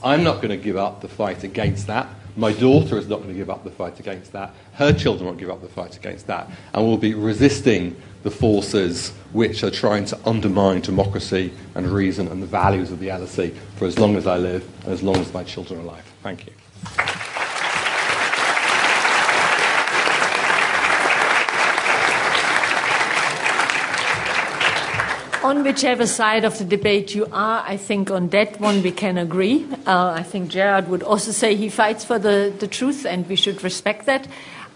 I'm 0.03 0.23
not 0.23 0.37
going 0.37 0.49
to 0.49 0.57
give 0.57 0.77
up 0.77 1.01
the 1.01 1.07
fight 1.07 1.43
against 1.43 1.87
that. 1.87 2.07
My 2.37 2.53
daughter 2.53 2.99
is 2.99 3.07
not 3.07 3.17
going 3.17 3.29
to 3.29 3.33
give 3.33 3.49
up 3.49 3.63
the 3.63 3.71
fight 3.71 3.99
against 3.99 4.31
that. 4.33 4.53
Her 4.73 4.93
children 4.93 5.25
won't 5.25 5.39
give 5.39 5.49
up 5.49 5.61
the 5.61 5.67
fight 5.67 5.97
against 5.97 6.27
that. 6.27 6.49
And 6.73 6.85
we'll 6.85 6.97
be 6.97 7.15
resisting 7.15 7.95
the 8.21 8.29
forces 8.29 9.09
which 9.33 9.63
are 9.63 9.71
trying 9.71 10.05
to 10.05 10.19
undermine 10.23 10.81
democracy 10.81 11.51
and 11.73 11.87
reason 11.87 12.27
and 12.27 12.41
the 12.41 12.47
values 12.47 12.91
of 12.91 12.99
the 12.99 13.07
LSE 13.07 13.55
for 13.75 13.85
as 13.85 13.97
long 13.97 14.15
as 14.15 14.27
I 14.27 14.37
live 14.37 14.63
and 14.83 14.93
as 14.93 15.01
long 15.01 15.17
as 15.17 15.33
my 15.33 15.43
children 15.43 15.79
are 15.79 15.83
alive. 15.83 16.05
Thank 16.21 16.45
you. 16.45 16.53
On 25.47 25.63
whichever 25.63 26.05
side 26.05 26.43
of 26.43 26.57
the 26.57 26.65
debate 26.65 27.15
you 27.15 27.25
are, 27.31 27.63
I 27.65 27.77
think 27.77 28.11
on 28.11 28.27
that 28.29 28.59
one 28.59 28.83
we 28.83 28.91
can 28.91 29.17
agree. 29.17 29.65
Uh, 29.85 30.09
I 30.09 30.21
think 30.21 30.49
Gerard 30.49 30.89
would 30.89 31.03
also 31.03 31.31
say 31.31 31.55
he 31.55 31.69
fights 31.69 32.03
for 32.03 32.19
the, 32.19 32.53
the 32.59 32.67
truth, 32.67 33.05
and 33.05 33.25
we 33.29 33.37
should 33.37 33.63
respect 33.63 34.07
that. 34.07 34.27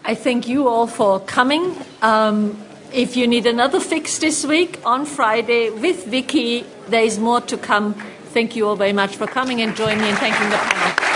I 0.06 0.15
thank 0.15 0.48
you 0.48 0.69
all 0.69 0.88
for 0.88 1.19
coming. 1.19 1.76
Um, 2.02 2.57
if 2.93 3.18
you 3.18 3.27
need 3.27 3.48
another 3.48 3.81
fix 3.81 4.19
this 4.19 4.45
week, 4.45 4.80
on 4.85 5.06
Friday 5.06 5.72
with 5.72 6.06
Vicky, 6.06 6.65
there 6.88 7.03
is 7.03 7.19
more 7.19 7.41
to 7.41 7.57
come. 7.57 7.93
Thank 8.31 8.56
you 8.56 8.65
all 8.69 8.77
very 8.77 8.93
much 8.93 9.18
for 9.18 9.27
coming 9.27 9.61
and 9.61 9.76
joining 9.76 9.99
me 9.99 10.10
in 10.10 10.15
thanking 10.15 10.49
the 10.49 10.56
panel. 10.56 11.10